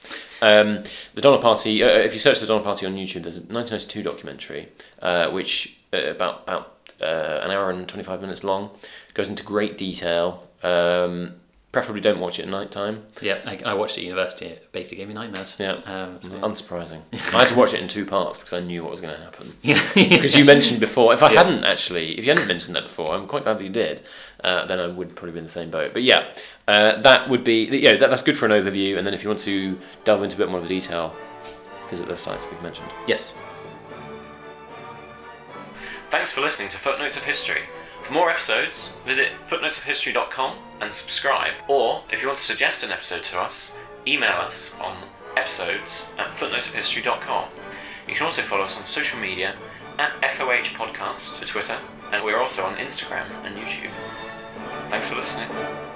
Um, 0.42 0.84
the 1.16 1.22
Donner 1.22 1.42
Party. 1.42 1.84
Uh, 1.84 1.90
if 1.90 2.14
you 2.14 2.20
search 2.20 2.40
the 2.40 2.48
Donner 2.48 2.64
Party 2.64 2.86
on 2.86 2.96
YouTube, 2.96 3.24
there's 3.24 3.38
a 3.38 3.48
1992 3.48 4.04
documentary 4.04 4.70
uh, 5.02 5.30
which 5.32 5.80
uh, 5.94 5.98
about 5.98 6.44
about 6.44 6.74
uh, 7.02 7.42
an 7.44 7.52
hour 7.52 7.70
and 7.70 7.88
25 7.88 8.22
minutes 8.22 8.44
long, 8.44 8.72
goes 9.14 9.30
into 9.30 9.44
great 9.44 9.78
detail. 9.78 10.48
Um, 10.64 11.36
preferably 11.74 12.00
don't 12.00 12.20
watch 12.22 12.40
it 12.40 12.44
at 12.44 12.50
night 12.50 12.72
time. 12.72 13.04
Yeah, 13.22 13.40
I, 13.46 13.60
I 13.66 13.74
watched 13.74 13.98
it 13.98 14.02
at 14.02 14.06
university. 14.06 14.46
It 14.46 14.72
basically 14.72 14.98
gave 15.00 15.08
me 15.10 15.16
nightmares. 15.16 15.56
Yeah. 15.60 15.72
Um, 15.86 16.22
so- 16.22 16.30
Unsurprising. 16.40 17.02
I 17.12 17.18
had 17.18 17.48
to 17.50 17.56
watch 17.58 17.74
it 17.74 17.82
in 17.82 17.90
two 17.90 18.06
parts 18.06 18.38
because 18.38 18.54
I 18.54 18.62
knew 18.62 18.82
what 18.84 18.92
was 18.92 19.02
going 19.02 19.14
to 19.14 19.22
happen. 19.22 19.54
yeah. 19.62 19.82
Because 19.94 20.36
you 20.36 20.46
mentioned 20.46 20.80
before, 20.80 21.14
if 21.14 21.22
I 21.22 21.32
Yeah. 21.34 21.44
hadn't 21.44 21.66
actually, 21.66 22.18
if 22.18 22.26
you 22.26 22.32
hadn't 22.32 22.48
mentioned 22.48 22.76
that 22.78 22.84
before, 22.84 23.14
I'm 23.14 23.28
quite 23.28 23.44
glad 23.44 23.58
that 23.58 23.64
you 23.64 23.70
did. 23.72 24.04
Uh, 24.44 24.66
then 24.68 24.80
I 24.80 24.88
would 24.88 25.16
probably 25.16 25.34
be 25.34 25.40
in 25.40 25.44
the 25.46 25.50
same 25.50 25.70
boat. 25.72 25.92
But 25.94 26.04
yeah, 26.04 26.34
uh, 26.68 27.02
that 27.02 27.28
would 27.30 27.44
be 27.44 27.66
yeah, 27.66 27.98
that, 27.98 28.10
that's 28.10 28.22
good 28.22 28.38
for 28.38 28.46
an 28.46 28.52
overview. 28.52 28.98
And 28.98 29.06
then 29.06 29.14
if 29.14 29.24
you 29.24 29.30
want 29.30 29.40
to 29.42 29.78
delve 30.06 30.24
into 30.24 30.36
a 30.36 30.40
bit 30.40 30.50
more 30.50 30.60
of 30.60 30.64
the 30.68 30.70
detail, 30.80 31.14
visit 31.90 32.08
those 32.08 32.22
sites 32.22 32.48
we've 32.52 32.62
mentioned. 32.62 32.90
yes. 33.08 33.36
Thanks 36.12 36.30
for 36.32 36.42
listening 36.42 36.70
to 36.70 36.78
Footnotes 36.78 37.18
of 37.18 37.24
History. 37.24 37.62
For 38.04 38.12
more 38.12 38.30
episodes, 38.30 38.94
visit 39.06 39.30
footnotesofhistory.com 39.48 40.58
and 40.82 40.94
subscribe. 40.94 41.54
Or, 41.68 42.04
if 42.12 42.22
you 42.22 42.28
want 42.28 42.38
to 42.38 42.44
suggest 42.44 42.84
an 42.84 42.92
episode 42.92 43.24
to 43.26 43.40
us, 43.40 43.76
email 44.06 44.34
us 44.34 44.76
on 44.82 44.98
episodes 45.38 46.12
at 46.18 46.28
footnotesofhistory.com. 46.32 47.46
You 48.08 48.16
can 48.16 48.26
also 48.26 48.42
follow 48.42 48.64
us 48.64 48.76
on 48.78 48.86
social 48.86 49.20
media 49.20 49.56
at 49.98 50.12
FOH 50.36 50.76
Podcast 50.76 51.40
for 51.40 51.46
Twitter, 51.46 51.78
and 52.12 52.24
we're 52.24 52.40
also 52.40 52.64
on 52.64 52.76
Instagram 52.76 53.26
and 53.46 53.56
YouTube. 53.56 53.92
Thanks 54.90 55.08
for 55.08 55.16
listening. 55.16 55.93